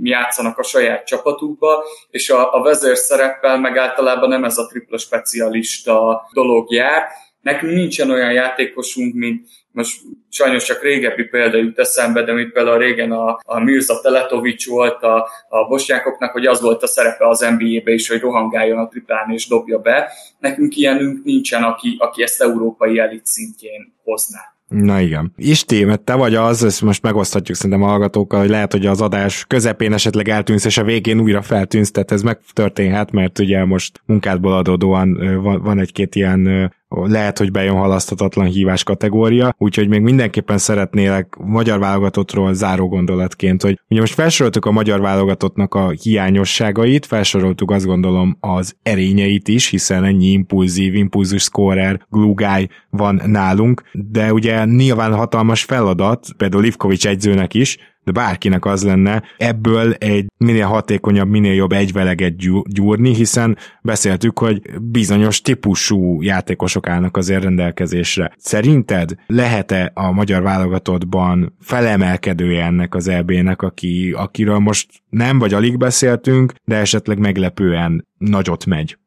játszanak 0.02 0.58
a 0.58 0.62
saját 0.62 1.06
csapatukba, 1.06 1.84
és 2.10 2.30
a, 2.30 2.54
a 2.54 2.62
vezérszereppel 2.62 3.58
meg 3.58 3.76
általában 3.76 4.28
nem 4.28 4.44
ez 4.44 4.58
a 4.58 4.66
tripla 4.66 4.98
specialista 4.98 6.22
dolog 6.32 6.72
jár. 6.72 7.02
Nekünk 7.40 7.72
nincsen 7.72 8.10
olyan 8.10 8.32
játékosunk, 8.32 9.14
mint 9.14 9.46
most 9.72 10.00
sajnos 10.30 10.64
csak 10.64 10.82
régebbi 10.82 11.24
példa 11.24 11.56
jut 11.56 11.78
eszembe, 11.78 12.22
de 12.22 12.32
mint 12.32 12.52
például 12.52 12.78
régen 12.78 13.12
a, 13.12 13.40
a 13.44 13.58
Mirza 13.58 14.00
Teletovics 14.00 14.68
volt 14.68 15.02
a, 15.02 15.28
a 15.48 15.66
bosnyákoknak, 15.68 16.32
hogy 16.32 16.46
az 16.46 16.60
volt 16.60 16.82
a 16.82 16.86
szerepe 16.86 17.28
az 17.28 17.40
NBA-be 17.40 17.92
is, 17.92 18.08
hogy 18.08 18.20
rohangáljon 18.20 18.78
a 18.78 18.88
triplán 18.88 19.30
és 19.32 19.46
dobja 19.46 19.78
be. 19.78 20.12
Nekünk 20.38 20.76
ilyenünk 20.76 21.24
nincsen, 21.24 21.62
aki, 21.62 21.96
aki 21.98 22.22
ezt 22.22 22.42
európai 22.42 22.98
elit 22.98 23.26
szintjén 23.26 23.94
hozná. 24.02 24.40
Na 24.70 25.00
igen. 25.00 25.32
Isti, 25.36 25.84
mert 25.84 26.00
te 26.00 26.14
vagy 26.14 26.34
az, 26.34 26.64
ezt 26.64 26.82
most 26.82 27.02
megoszthatjuk 27.02 27.56
szerintem 27.56 27.82
a 27.82 27.86
hallgatókkal, 27.86 28.40
hogy 28.40 28.48
lehet, 28.48 28.72
hogy 28.72 28.86
az 28.86 29.00
adás 29.00 29.44
közepén 29.48 29.92
esetleg 29.92 30.28
eltűnsz, 30.28 30.64
és 30.64 30.78
a 30.78 30.84
végén 30.84 31.20
újra 31.20 31.42
feltűnsz, 31.42 31.90
tehát 31.90 32.10
ez 32.10 32.22
megtörténhet, 32.22 33.10
mert 33.10 33.38
ugye 33.38 33.64
most 33.64 34.02
munkádból 34.06 34.52
adódóan 34.52 35.40
van, 35.42 35.62
van 35.62 35.78
egy-két 35.78 36.14
ilyen 36.14 36.72
lehet, 36.90 37.38
hogy 37.38 37.50
bejön 37.50 37.76
halaszthatatlan 37.76 38.46
hívás 38.46 38.82
kategória, 38.82 39.54
úgyhogy 39.58 39.88
még 39.88 40.00
mindenképpen 40.00 40.58
szeretnélek 40.58 41.36
magyar 41.44 41.78
válogatottról 41.78 42.54
záró 42.54 42.88
gondolatként, 42.88 43.62
hogy 43.62 43.80
ugye 43.88 44.00
most 44.00 44.14
felsoroltuk 44.14 44.64
a 44.64 44.70
magyar 44.70 45.00
válogatottnak 45.00 45.74
a 45.74 45.90
hiányosságait, 45.90 47.06
felsoroltuk 47.06 47.70
azt 47.70 47.86
gondolom 47.86 48.36
az 48.40 48.76
erényeit 48.82 49.48
is, 49.48 49.68
hiszen 49.68 50.04
ennyi 50.04 50.26
impulzív, 50.26 50.94
impulzus 50.94 51.42
scorer, 51.42 52.06
glue 52.08 52.34
guy 52.34 52.68
van 52.90 53.22
nálunk, 53.26 53.82
de 53.92 54.32
ugye 54.32 54.64
nyilván 54.64 55.14
hatalmas 55.14 55.64
feladat, 55.64 56.26
például 56.36 56.62
Livkovics 56.62 57.06
egyzőnek 57.06 57.54
is, 57.54 57.78
de 58.04 58.12
bárkinek 58.12 58.64
az 58.64 58.84
lenne 58.84 59.22
ebből 59.36 59.92
egy 59.92 60.26
minél 60.36 60.66
hatékonyabb, 60.66 61.28
minél 61.28 61.54
jobb 61.54 61.72
egyveleget 61.72 62.36
gyúrni, 62.68 63.14
hiszen 63.14 63.56
beszéltük, 63.82 64.38
hogy 64.38 64.62
bizonyos 64.80 65.40
típusú 65.40 66.22
játékosok 66.22 66.88
állnak 66.88 67.16
azért 67.16 67.42
rendelkezésre. 67.42 68.32
Szerinted 68.36 69.14
lehet-e 69.26 69.90
a 69.94 70.12
magyar 70.12 70.42
válogatottban 70.42 71.56
felemelkedője 71.60 72.64
ennek 72.64 72.94
az 72.94 73.08
EB-nek, 73.08 73.62
aki, 73.62 74.12
akiről 74.16 74.58
most 74.58 74.88
nem 75.08 75.38
vagy 75.38 75.54
alig 75.54 75.78
beszéltünk, 75.78 76.52
de 76.64 76.76
esetleg 76.76 77.18
meglepően 77.18 78.08
nagyot 78.18 78.66
megy? 78.66 78.98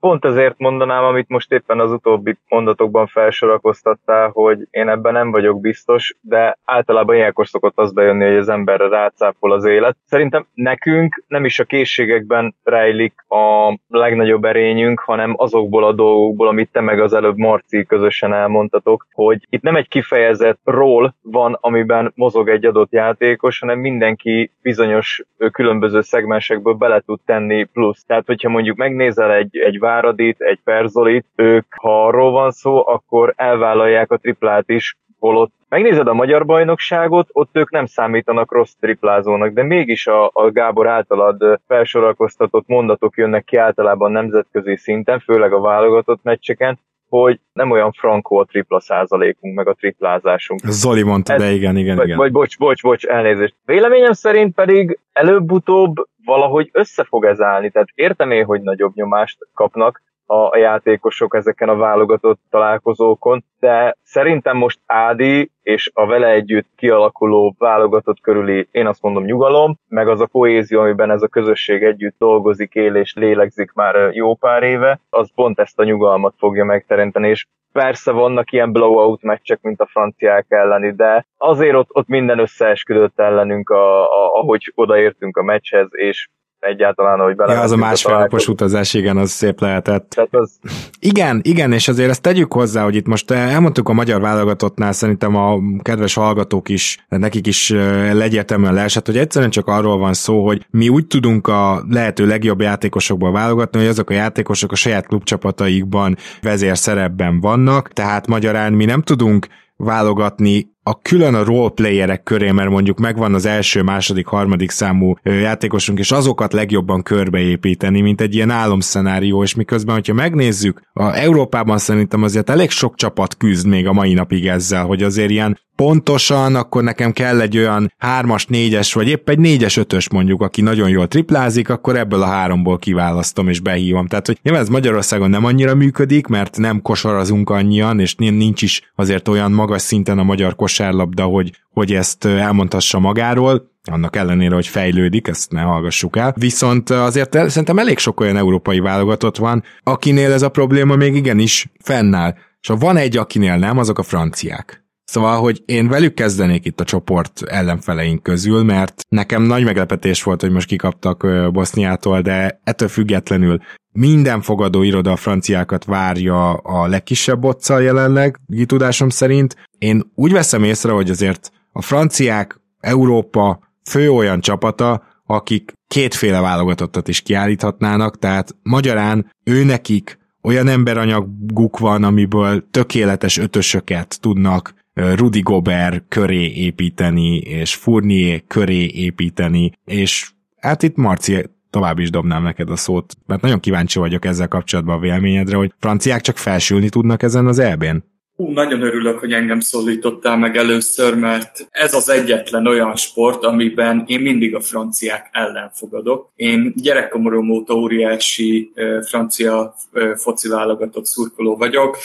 Pont 0.00 0.24
ezért 0.24 0.58
mondanám, 0.58 1.04
amit 1.04 1.28
most 1.28 1.52
éppen 1.52 1.80
az 1.80 1.92
utóbbi 1.92 2.36
mondatokban 2.48 3.06
felsorakoztattál, 3.06 4.28
hogy 4.28 4.58
én 4.70 4.88
ebben 4.88 5.12
nem 5.12 5.30
vagyok 5.30 5.60
biztos, 5.60 6.14
de 6.20 6.58
általában 6.64 7.16
ilyenkor 7.16 7.46
szokott 7.46 7.78
az 7.78 7.92
bejönni, 7.92 8.24
hogy 8.24 8.36
az 8.36 8.48
emberre 8.48 8.88
rácápol 8.88 9.52
az 9.52 9.64
élet. 9.64 9.96
Szerintem 10.06 10.46
nekünk 10.54 11.22
nem 11.28 11.44
is 11.44 11.58
a 11.58 11.64
készségekben 11.64 12.54
rejlik 12.62 13.14
a 13.28 13.78
legnagyobb 13.88 14.44
erényünk, 14.44 15.00
hanem 15.00 15.34
azokból 15.36 15.84
a 15.84 15.92
dolgokból, 15.92 16.48
amit 16.48 16.72
te 16.72 16.80
meg 16.80 17.00
az 17.00 17.12
előbb 17.12 17.36
Marci 17.36 17.84
közösen 17.84 18.32
elmondtatok, 18.32 19.06
hogy 19.12 19.46
itt 19.48 19.62
nem 19.62 19.76
egy 19.76 19.88
kifejezett 19.88 20.60
ról 20.64 21.14
van, 21.22 21.58
amiben 21.60 22.12
mozog 22.14 22.48
egy 22.48 22.64
adott 22.64 22.92
játékos, 22.92 23.58
hanem 23.58 23.78
mindenki 23.78 24.50
bizonyos 24.62 25.22
különböző 25.52 26.00
szegmensekből 26.00 26.74
bele 26.74 27.00
tud 27.00 27.20
tenni 27.24 27.64
plusz. 27.64 28.04
Tehát, 28.04 28.26
hogyha 28.26 28.48
mondjuk 28.48 28.76
megnézel 28.76 29.32
egy 29.32 29.59
egy 29.60 29.78
Váradit, 29.78 30.40
egy 30.40 30.60
Perzolit, 30.64 31.26
ők, 31.34 31.66
ha 31.76 32.06
arról 32.06 32.30
van 32.30 32.50
szó, 32.50 32.88
akkor 32.88 33.32
elvállalják 33.36 34.10
a 34.10 34.16
triplát 34.16 34.68
is, 34.68 34.96
holott 35.18 35.52
megnézed 35.70 36.06
a 36.06 36.14
magyar 36.14 36.46
bajnokságot, 36.46 37.28
ott 37.32 37.56
ők 37.56 37.70
nem 37.70 37.86
számítanak 37.86 38.52
rossz 38.52 38.72
triplázónak, 38.80 39.52
de 39.52 39.62
mégis 39.62 40.06
a, 40.06 40.30
a 40.32 40.50
Gábor 40.50 40.86
általad 40.86 41.60
felsorakoztatott 41.66 42.66
mondatok 42.66 43.16
jönnek 43.16 43.44
ki 43.44 43.56
általában 43.56 44.12
nemzetközi 44.12 44.76
szinten, 44.76 45.18
főleg 45.18 45.52
a 45.52 45.60
válogatott 45.60 46.22
meccseken, 46.22 46.78
hogy 47.08 47.40
nem 47.52 47.70
olyan 47.70 47.92
frankó 47.92 48.38
a 48.38 48.44
tripla 48.44 48.80
százalékunk, 48.80 49.54
meg 49.54 49.68
a 49.68 49.74
triplázásunk. 49.74 50.60
Zoli 50.64 51.02
mondta, 51.02 51.32
Ez, 51.32 51.42
de 51.42 51.50
igen, 51.50 51.76
igen, 51.76 51.96
vagy, 51.96 52.06
igen. 52.06 52.18
Vagy 52.18 52.32
bocs, 52.32 52.58
bocs, 52.58 52.82
bocs, 52.82 53.04
elnézést. 53.04 53.54
Véleményem 53.64 54.12
szerint 54.12 54.54
pedig 54.54 54.98
előbb-utóbb 55.12 55.94
valahogy 56.24 56.68
össze 56.72 57.04
fog 57.04 57.24
ez 57.24 57.40
állni, 57.40 57.70
tehát 57.70 57.88
értem 57.94 58.30
én, 58.30 58.44
hogy 58.44 58.60
nagyobb 58.60 58.94
nyomást 58.94 59.38
kapnak, 59.54 60.02
a 60.32 60.56
játékosok 60.56 61.34
ezeken 61.34 61.68
a 61.68 61.76
válogatott 61.76 62.40
találkozókon, 62.50 63.44
de 63.60 63.96
szerintem 64.02 64.56
most 64.56 64.80
Ádi 64.86 65.50
és 65.62 65.90
a 65.94 66.06
vele 66.06 66.28
együtt 66.28 66.68
kialakuló 66.76 67.54
válogatott 67.58 68.20
körüli, 68.20 68.68
én 68.70 68.86
azt 68.86 69.02
mondom 69.02 69.24
nyugalom, 69.24 69.78
meg 69.88 70.08
az 70.08 70.20
a 70.20 70.26
poézió, 70.26 70.80
amiben 70.80 71.10
ez 71.10 71.22
a 71.22 71.28
közösség 71.28 71.82
együtt 71.82 72.14
dolgozik, 72.18 72.74
él 72.74 72.94
és 72.94 73.14
lélegzik 73.14 73.72
már 73.72 74.14
jó 74.14 74.34
pár 74.34 74.62
éve, 74.62 75.00
az 75.10 75.30
pont 75.34 75.58
ezt 75.58 75.78
a 75.78 75.84
nyugalmat 75.84 76.34
fogja 76.38 76.64
megteremteni, 76.64 77.28
és 77.28 77.46
persze 77.72 78.12
vannak 78.12 78.52
ilyen 78.52 78.72
blowout 78.72 79.22
meccsek, 79.22 79.60
mint 79.62 79.80
a 79.80 79.86
franciák 79.86 80.46
elleni, 80.48 80.92
de 80.92 81.26
azért 81.36 81.74
ott, 81.74 81.88
ott 81.92 82.08
minden 82.08 82.38
összeesküdött 82.38 83.20
ellenünk, 83.20 83.70
a, 83.70 84.02
a, 84.02 84.32
ahogy 84.34 84.72
odaértünk 84.74 85.36
a 85.36 85.42
meccshez, 85.42 85.88
és 85.90 86.28
egyáltalán, 86.60 87.18
hogy 87.18 87.36
bele. 87.36 87.52
Ja, 87.52 87.60
az 87.60 87.72
a 87.72 87.76
másfél 87.76 88.18
napos 88.18 88.48
utazás, 88.48 88.94
igen, 88.94 89.16
az 89.16 89.30
szép 89.30 89.60
lehetett. 89.60 90.08
Tehát 90.08 90.34
az... 90.34 90.58
Igen, 90.98 91.40
igen, 91.42 91.72
és 91.72 91.88
azért 91.88 92.10
ezt 92.10 92.22
tegyük 92.22 92.52
hozzá, 92.52 92.82
hogy 92.82 92.94
itt 92.94 93.06
most 93.06 93.30
eh, 93.30 93.52
elmondtuk 93.52 93.88
a 93.88 93.92
magyar 93.92 94.20
válogatottnál, 94.20 94.92
szerintem 94.92 95.36
a 95.36 95.58
kedves 95.82 96.14
hallgatók 96.14 96.68
is, 96.68 97.06
nekik 97.08 97.46
is 97.46 97.70
eh, 97.70 98.14
legyértelműen 98.14 98.74
leesett, 98.74 99.06
hogy 99.06 99.18
egyszerűen 99.18 99.50
csak 99.50 99.66
arról 99.66 99.98
van 99.98 100.12
szó, 100.12 100.46
hogy 100.46 100.66
mi 100.70 100.88
úgy 100.88 101.06
tudunk 101.06 101.48
a 101.48 101.82
lehető 101.88 102.26
legjobb 102.26 102.60
játékosokból 102.60 103.32
válogatni, 103.32 103.78
hogy 103.78 103.88
azok 103.88 104.10
a 104.10 104.14
játékosok 104.14 104.72
a 104.72 104.76
saját 104.76 105.06
klubcsapataikban 105.06 106.16
vezérszerepben 106.42 107.40
vannak, 107.40 107.88
tehát 107.88 108.26
magyarán 108.26 108.72
mi 108.72 108.84
nem 108.84 109.02
tudunk 109.02 109.46
válogatni 109.76 110.78
a 110.90 110.98
külön 111.02 111.34
a 111.34 111.44
roleplayerek 111.44 112.22
köré, 112.22 112.50
mert 112.50 112.70
mondjuk 112.70 112.98
megvan 112.98 113.34
az 113.34 113.46
első, 113.46 113.82
második, 113.82 114.26
harmadik 114.26 114.70
számú 114.70 115.14
játékosunk, 115.22 115.98
és 115.98 116.12
azokat 116.12 116.52
legjobban 116.52 117.02
körbeépíteni, 117.02 118.00
mint 118.00 118.20
egy 118.20 118.34
ilyen 118.34 118.50
álomszenárió, 118.50 119.42
és 119.42 119.54
miközben, 119.54 119.94
hogyha 119.94 120.14
megnézzük, 120.14 120.82
a 120.92 121.12
Európában 121.16 121.78
szerintem 121.78 122.22
azért 122.22 122.50
elég 122.50 122.70
sok 122.70 122.94
csapat 122.94 123.36
küzd 123.36 123.66
még 123.66 123.86
a 123.86 123.92
mai 123.92 124.12
napig 124.12 124.46
ezzel, 124.46 124.84
hogy 124.84 125.02
azért 125.02 125.30
ilyen 125.30 125.58
pontosan, 125.80 126.54
akkor 126.54 126.82
nekem 126.82 127.12
kell 127.12 127.40
egy 127.40 127.58
olyan 127.58 127.92
hármas, 127.98 128.46
négyes, 128.46 128.92
vagy 128.92 129.08
épp 129.08 129.28
egy 129.28 129.38
négyes, 129.38 129.76
ötös 129.76 130.10
mondjuk, 130.10 130.42
aki 130.42 130.60
nagyon 130.60 130.88
jól 130.88 131.08
triplázik, 131.08 131.68
akkor 131.68 131.96
ebből 131.96 132.22
a 132.22 132.26
háromból 132.26 132.78
kiválasztom 132.78 133.48
és 133.48 133.60
behívom. 133.60 134.06
Tehát, 134.06 134.26
hogy 134.26 134.38
nyilván 134.42 134.62
ez 134.62 134.68
Magyarországon 134.68 135.30
nem 135.30 135.44
annyira 135.44 135.74
működik, 135.74 136.26
mert 136.26 136.58
nem 136.58 136.82
kosarazunk 136.82 137.50
annyian, 137.50 138.00
és 138.00 138.14
nincs 138.14 138.62
is 138.62 138.92
azért 138.94 139.28
olyan 139.28 139.52
magas 139.52 139.82
szinten 139.82 140.18
a 140.18 140.22
magyar 140.22 140.54
kosárlabda, 140.80 141.24
hogy, 141.24 141.52
hogy 141.72 141.92
ezt 141.92 142.24
elmondhassa 142.24 142.98
magáról, 142.98 143.70
annak 143.90 144.16
ellenére, 144.16 144.54
hogy 144.54 144.66
fejlődik, 144.66 145.28
ezt 145.28 145.50
ne 145.50 145.60
hallgassuk 145.60 146.16
el. 146.16 146.34
Viszont 146.38 146.90
azért 146.90 147.32
szerintem 147.32 147.78
elég 147.78 147.98
sok 147.98 148.20
olyan 148.20 148.36
európai 148.36 148.78
válogatott 148.78 149.36
van, 149.36 149.62
akinél 149.82 150.32
ez 150.32 150.42
a 150.42 150.48
probléma 150.48 150.96
még 150.96 151.14
igenis 151.14 151.66
fennáll. 151.78 152.34
És 152.60 152.68
ha 152.68 152.76
van 152.76 152.96
egy, 152.96 153.16
akinél 153.16 153.56
nem, 153.56 153.78
azok 153.78 153.98
a 153.98 154.02
franciák. 154.02 154.84
Szóval, 155.10 155.40
hogy 155.40 155.62
én 155.64 155.88
velük 155.88 156.14
kezdenék 156.14 156.64
itt 156.64 156.80
a 156.80 156.84
csoport 156.84 157.42
ellenfeleink 157.42 158.22
közül, 158.22 158.62
mert 158.62 159.02
nekem 159.08 159.42
nagy 159.42 159.64
meglepetés 159.64 160.22
volt, 160.22 160.40
hogy 160.40 160.50
most 160.50 160.66
kikaptak 160.66 161.26
Boszniától, 161.52 162.20
de 162.20 162.60
ettől 162.64 162.88
függetlenül 162.88 163.60
minden 163.92 164.40
fogadó 164.40 164.82
iroda 164.82 165.12
a 165.12 165.16
franciákat 165.16 165.84
várja 165.84 166.52
a 166.52 166.86
legkisebb 166.86 167.40
boccal 167.40 167.82
jelenleg, 167.82 168.36
tudásom 168.66 169.08
szerint. 169.08 169.56
Én 169.78 170.10
úgy 170.14 170.32
veszem 170.32 170.64
észre, 170.64 170.92
hogy 170.92 171.10
azért 171.10 171.52
a 171.72 171.82
franciák 171.82 172.60
Európa 172.80 173.58
fő 173.88 174.10
olyan 174.10 174.40
csapata, 174.40 175.02
akik 175.26 175.72
kétféle 175.86 176.40
válogatottat 176.40 177.08
is 177.08 177.20
kiállíthatnának, 177.20 178.18
tehát 178.18 178.56
magyarán 178.62 179.32
ő 179.44 179.64
nekik 179.64 180.18
olyan 180.42 180.68
emberanyaguk 180.68 181.78
van, 181.78 182.04
amiből 182.04 182.70
tökéletes 182.70 183.38
ötösöket 183.38 184.18
tudnak 184.20 184.78
Rudi 184.94 185.40
Gobert 185.40 186.04
köré 186.08 186.52
építeni, 186.52 187.36
és 187.36 187.74
Fournier 187.74 188.42
köré 188.46 188.86
építeni, 188.86 189.72
és 189.84 190.30
hát 190.56 190.82
itt 190.82 190.96
Marci 190.96 191.44
tovább 191.70 191.98
is 191.98 192.10
dobnám 192.10 192.42
neked 192.42 192.70
a 192.70 192.76
szót, 192.76 193.14
mert 193.26 193.42
nagyon 193.42 193.60
kíváncsi 193.60 193.98
vagyok 193.98 194.24
ezzel 194.24 194.48
kapcsolatban 194.48 194.96
a 194.96 195.00
véleményedre, 195.00 195.56
hogy 195.56 195.74
franciák 195.78 196.20
csak 196.20 196.36
felsülni 196.36 196.88
tudnak 196.88 197.22
ezen 197.22 197.46
az 197.46 197.58
elbén. 197.58 198.04
Hú, 198.40 198.50
nagyon 198.50 198.82
örülök, 198.82 199.18
hogy 199.18 199.32
engem 199.32 199.60
szólítottál 199.60 200.36
meg 200.36 200.56
először, 200.56 201.14
mert 201.14 201.68
ez 201.70 201.94
az 201.94 202.08
egyetlen 202.08 202.66
olyan 202.66 202.96
sport, 202.96 203.44
amiben 203.44 204.04
én 204.06 204.20
mindig 204.20 204.54
a 204.54 204.60
franciák 204.60 205.28
ellen 205.32 205.70
fogadok. 205.74 206.30
Én 206.36 206.72
gyerekkomorom 206.76 207.50
óta 207.50 207.74
óriási 207.74 208.72
francia 209.06 209.74
foci 210.16 210.48
válogatott 210.48 211.06
szurkoló 211.06 211.56
vagyok. 211.56 211.96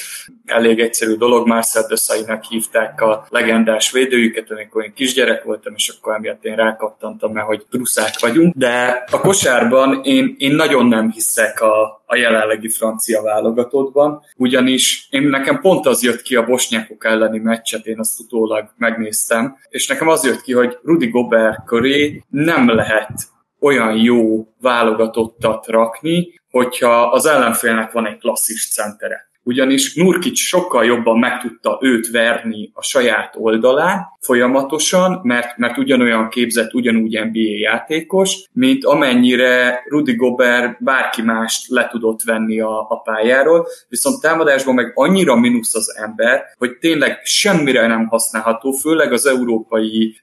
Elég 0.45 0.79
egyszerű 0.79 1.13
dolog, 1.13 1.47
Marcel 1.47 1.85
de 1.87 2.39
hívták 2.49 3.01
a 3.01 3.25
legendás 3.29 3.91
védőjüket, 3.91 4.51
amikor 4.51 4.83
én 4.83 4.93
kisgyerek 4.93 5.43
voltam, 5.43 5.73
és 5.75 5.93
akkor 5.97 6.15
emiatt 6.15 6.45
én 6.45 6.55
rákattantam, 6.55 7.31
mert 7.33 7.47
hogy 7.47 7.65
truszák 7.69 8.19
vagyunk. 8.19 8.53
De 8.55 9.03
a 9.11 9.19
kosárban 9.19 10.01
én, 10.03 10.35
én 10.37 10.55
nagyon 10.55 10.85
nem 10.85 11.11
hiszek 11.11 11.61
a, 11.61 12.03
a 12.05 12.15
jelenlegi 12.15 12.69
francia 12.69 13.21
válogatottban, 13.21 14.21
ugyanis 14.37 15.07
én 15.09 15.21
nekem 15.21 15.59
pont 15.59 15.85
az 15.85 16.03
jött 16.03 16.21
ki 16.21 16.35
a 16.35 16.45
bosnyákok 16.45 17.05
elleni 17.05 17.39
meccset, 17.39 17.85
én 17.85 17.99
azt 17.99 18.19
utólag 18.19 18.73
megnéztem, 18.77 19.57
és 19.69 19.87
nekem 19.87 20.07
az 20.07 20.25
jött 20.25 20.41
ki, 20.41 20.53
hogy 20.53 20.77
Rudi 20.83 21.09
Gobert 21.09 21.65
köré 21.65 22.23
nem 22.29 22.69
lehet 22.69 23.11
olyan 23.59 23.97
jó 23.97 24.47
válogatottat 24.61 25.67
rakni, 25.67 26.33
hogyha 26.49 27.01
az 27.01 27.25
ellenfélnek 27.25 27.91
van 27.91 28.07
egy 28.07 28.17
klasszis 28.17 28.69
centere 28.69 29.33
ugyanis 29.45 29.93
Nurkic 29.93 30.39
sokkal 30.39 30.85
jobban 30.85 31.19
meg 31.19 31.41
tudta 31.41 31.79
őt 31.81 32.07
verni 32.11 32.71
a 32.73 32.83
saját 32.83 33.35
oldalán 33.37 34.13
folyamatosan, 34.19 35.19
mert, 35.23 35.57
mert 35.57 35.77
ugyanolyan 35.77 36.29
képzett, 36.29 36.73
ugyanúgy 36.73 37.19
NBA 37.23 37.57
játékos, 37.59 38.43
mint 38.51 38.85
amennyire 38.85 39.83
Rudy 39.89 40.15
Gobert 40.15 40.83
bárki 40.83 41.21
mást 41.21 41.69
le 41.69 41.87
tudott 41.87 42.21
venni 42.23 42.59
a, 42.59 42.79
a 42.89 43.01
pályáról, 43.03 43.67
viszont 43.89 44.21
támadásban 44.21 44.73
meg 44.73 44.91
annyira 44.95 45.35
mínusz 45.35 45.75
az 45.75 45.95
ember, 45.97 46.41
hogy 46.57 46.77
tényleg 46.77 47.19
semmire 47.23 47.87
nem 47.87 48.07
használható, 48.07 48.71
főleg 48.71 49.13
az 49.13 49.25
európai, 49.25 50.21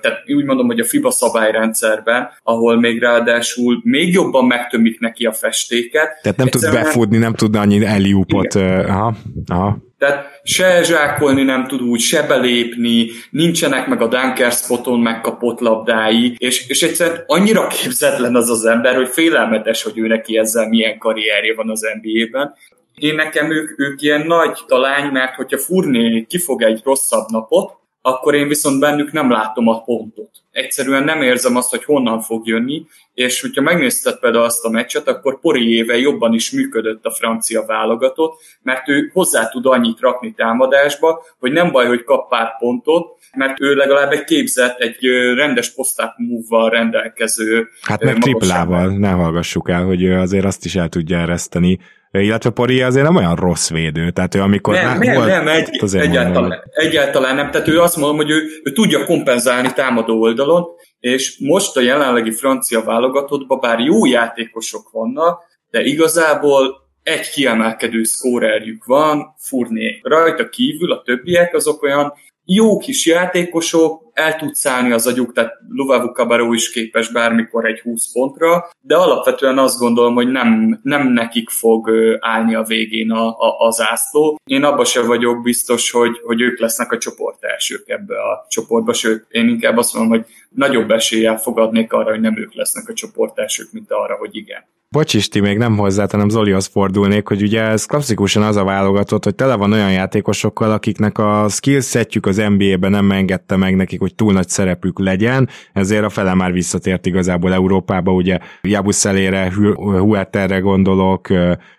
tehát 0.00 0.22
úgy 0.34 0.44
mondom, 0.44 0.66
hogy 0.66 0.80
a 0.80 0.84
FIBA 0.84 1.10
szabályrendszerben, 1.10 2.28
ahol 2.42 2.80
még 2.80 3.00
ráadásul 3.00 3.80
még 3.84 4.12
jobban 4.12 4.46
megtömik 4.46 5.00
neki 5.00 5.26
a 5.26 5.32
festéket. 5.32 6.18
Tehát 6.22 6.38
nem 6.38 6.48
tud 6.48 6.72
befutni, 6.72 7.18
nem 7.18 7.34
tud 7.34 7.56
annyi 7.56 7.84
eliupot 7.84 8.59
aha, 8.62 9.14
aha. 9.46 9.78
Tehát 9.98 10.40
se 10.42 10.82
zsákolni 10.82 11.42
nem 11.42 11.66
tud 11.66 11.82
úgy, 11.82 12.00
se 12.00 12.22
belépni, 12.22 13.08
nincsenek 13.30 13.86
meg 13.86 14.02
a 14.02 14.08
dunker 14.08 14.52
spoton 14.52 15.00
megkapott 15.00 15.60
labdái, 15.60 16.34
és, 16.38 16.68
és 16.68 16.82
egyszerűen 16.82 17.24
annyira 17.26 17.66
képzetlen 17.66 18.36
az 18.36 18.50
az 18.50 18.64
ember, 18.64 18.94
hogy 18.94 19.08
félelmetes, 19.08 19.82
hogy 19.82 19.98
ő 19.98 20.06
neki 20.06 20.36
ezzel 20.36 20.68
milyen 20.68 20.98
karrierje 20.98 21.54
van 21.54 21.70
az 21.70 21.86
NBA-ben. 22.00 22.54
Én 22.94 23.14
nekem 23.14 23.50
ők, 23.52 23.80
ők 23.80 24.02
ilyen 24.02 24.26
nagy 24.26 24.58
talány, 24.66 25.10
mert 25.10 25.34
hogyha 25.34 25.58
Furné 25.58 26.26
kifog 26.28 26.62
egy 26.62 26.80
rosszabb 26.84 27.28
napot, 27.28 27.79
akkor 28.02 28.34
én 28.34 28.48
viszont 28.48 28.80
bennük 28.80 29.12
nem 29.12 29.30
látom 29.30 29.68
a 29.68 29.82
pontot. 29.82 30.30
Egyszerűen 30.50 31.04
nem 31.04 31.22
érzem 31.22 31.56
azt, 31.56 31.70
hogy 31.70 31.84
honnan 31.84 32.20
fog 32.20 32.46
jönni, 32.46 32.86
és 33.14 33.40
hogyha 33.40 33.62
megnézted 33.62 34.18
például 34.18 34.44
azt 34.44 34.64
a 34.64 34.70
meccset, 34.70 35.08
akkor 35.08 35.40
Poriével 35.40 35.96
jobban 35.96 36.34
is 36.34 36.50
működött 36.50 37.04
a 37.04 37.10
francia 37.10 37.64
válogatott, 37.66 38.40
mert 38.62 38.88
ő 38.88 39.10
hozzá 39.12 39.48
tud 39.48 39.66
annyit 39.66 40.00
rakni 40.00 40.34
támadásba, 40.34 41.24
hogy 41.38 41.52
nem 41.52 41.70
baj, 41.70 41.86
hogy 41.86 42.04
kap 42.04 42.28
pár 42.28 42.56
pontot, 42.58 43.18
mert 43.36 43.60
ő 43.60 43.74
legalább 43.74 44.12
egy 44.12 44.24
képzett, 44.24 44.78
egy 44.78 44.96
rendes 45.34 45.74
posztát 45.74 46.14
múvval 46.16 46.70
rendelkező. 46.70 47.68
Hát 47.82 48.04
meg 48.04 48.18
triplával, 48.18 48.98
ne 48.98 49.10
hallgassuk 49.10 49.70
el, 49.70 49.84
hogy 49.84 50.06
azért 50.10 50.44
azt 50.44 50.64
is 50.64 50.74
el 50.74 50.88
tudja 50.88 51.18
ereszteni 51.18 51.78
illetve 52.12 52.50
Pori 52.50 52.82
azért 52.82 53.04
nem 53.04 53.16
olyan 53.16 53.34
rossz 53.34 53.70
védő, 53.70 54.10
tehát 54.10 54.34
ő 54.34 54.40
amikor... 54.40 54.74
Nem, 54.74 54.98
nem, 54.98 55.14
volt, 55.14 55.28
nem, 55.28 55.48
egy, 55.48 55.68
egyáltalán, 55.92 56.32
mondom, 56.32 56.58
egyáltalán 56.70 57.34
nem, 57.34 57.50
tehát 57.50 57.68
ő 57.68 57.80
azt 57.80 57.96
mondom, 57.96 58.16
hogy 58.16 58.30
ő, 58.30 58.42
ő 58.64 58.72
tudja 58.72 59.04
kompenzálni 59.04 59.72
támadó 59.72 60.20
oldalon, 60.20 60.64
és 61.00 61.36
most 61.38 61.76
a 61.76 61.80
jelenlegi 61.80 62.30
francia 62.30 62.82
válogatottban 62.82 63.60
bár 63.60 63.78
jó 63.78 64.06
játékosok 64.06 64.90
vannak, 64.92 65.42
de 65.70 65.82
igazából 65.82 66.88
egy 67.02 67.30
kiemelkedő 67.30 68.02
szkórerjük 68.02 68.84
van, 68.84 69.34
Furné. 69.38 70.00
Rajta 70.02 70.48
kívül 70.48 70.92
a 70.92 71.02
többiek 71.02 71.54
azok 71.54 71.82
olyan 71.82 72.12
jó 72.44 72.78
kis 72.78 73.06
játékosok, 73.06 74.09
el 74.20 74.36
tud 74.36 74.54
szállni 74.54 74.92
az 74.92 75.06
agyuk, 75.06 75.32
tehát 75.32 75.52
Luvavu 75.68 76.12
Cabaró 76.12 76.52
is 76.52 76.70
képes 76.70 77.12
bármikor 77.12 77.66
egy 77.66 77.80
20 77.80 78.12
pontra, 78.12 78.70
de 78.80 78.96
alapvetően 78.96 79.58
azt 79.58 79.78
gondolom, 79.78 80.14
hogy 80.14 80.28
nem, 80.28 80.80
nem 80.82 81.08
nekik 81.08 81.48
fog 81.48 81.90
állni 82.20 82.54
a 82.54 82.62
végén 82.62 83.10
a, 83.10 83.28
a, 83.28 83.56
az 83.58 83.80
ászló. 83.80 84.38
Én 84.44 84.64
abban 84.64 84.84
sem 84.84 85.06
vagyok 85.06 85.42
biztos, 85.42 85.90
hogy, 85.90 86.20
hogy 86.24 86.40
ők 86.40 86.58
lesznek 86.58 86.92
a 86.92 86.98
csoport 86.98 87.44
elsők 87.44 87.88
ebbe 87.88 88.14
a 88.14 88.46
csoportba, 88.48 88.92
sőt, 88.92 89.26
én 89.28 89.48
inkább 89.48 89.76
azt 89.76 89.94
mondom, 89.94 90.18
hogy 90.18 90.26
nagyobb 90.50 90.90
eséllyel 90.90 91.38
fogadnék 91.38 91.92
arra, 91.92 92.10
hogy 92.10 92.20
nem 92.20 92.38
ők 92.38 92.54
lesznek 92.54 92.88
a 92.88 92.94
csoport 92.94 93.38
elsők, 93.38 93.72
mint 93.72 93.90
arra, 93.90 94.14
hogy 94.14 94.36
igen. 94.36 94.64
Bocs 94.92 95.14
Isti, 95.14 95.40
még 95.40 95.58
nem 95.58 95.76
hozzá, 95.76 96.06
hanem 96.10 96.28
Zolihoz 96.28 96.66
fordulnék, 96.66 97.28
hogy 97.28 97.42
ugye 97.42 97.62
ez 97.62 97.84
klasszikusan 97.84 98.42
az 98.42 98.56
a 98.56 98.64
válogatott, 98.64 99.24
hogy 99.24 99.34
tele 99.34 99.54
van 99.54 99.72
olyan 99.72 99.92
játékosokkal, 99.92 100.70
akiknek 100.70 101.18
a 101.18 101.46
skillsetjük 101.48 102.26
az 102.26 102.36
NBA-ben 102.36 102.90
nem 102.90 103.10
engedte 103.10 103.56
meg 103.56 103.76
nekik, 103.76 104.00
hogy 104.00 104.09
túl 104.14 104.32
nagy 104.32 104.48
szerepük 104.48 104.98
legyen, 104.98 105.48
ezért 105.72 106.04
a 106.04 106.08
fele 106.08 106.34
már 106.34 106.52
visszatért 106.52 107.06
igazából 107.06 107.52
Európába, 107.52 108.12
ugye 108.12 108.38
Jabuszelére, 108.62 109.52
Huerterre 109.76 110.58
gondolok, 110.58 111.28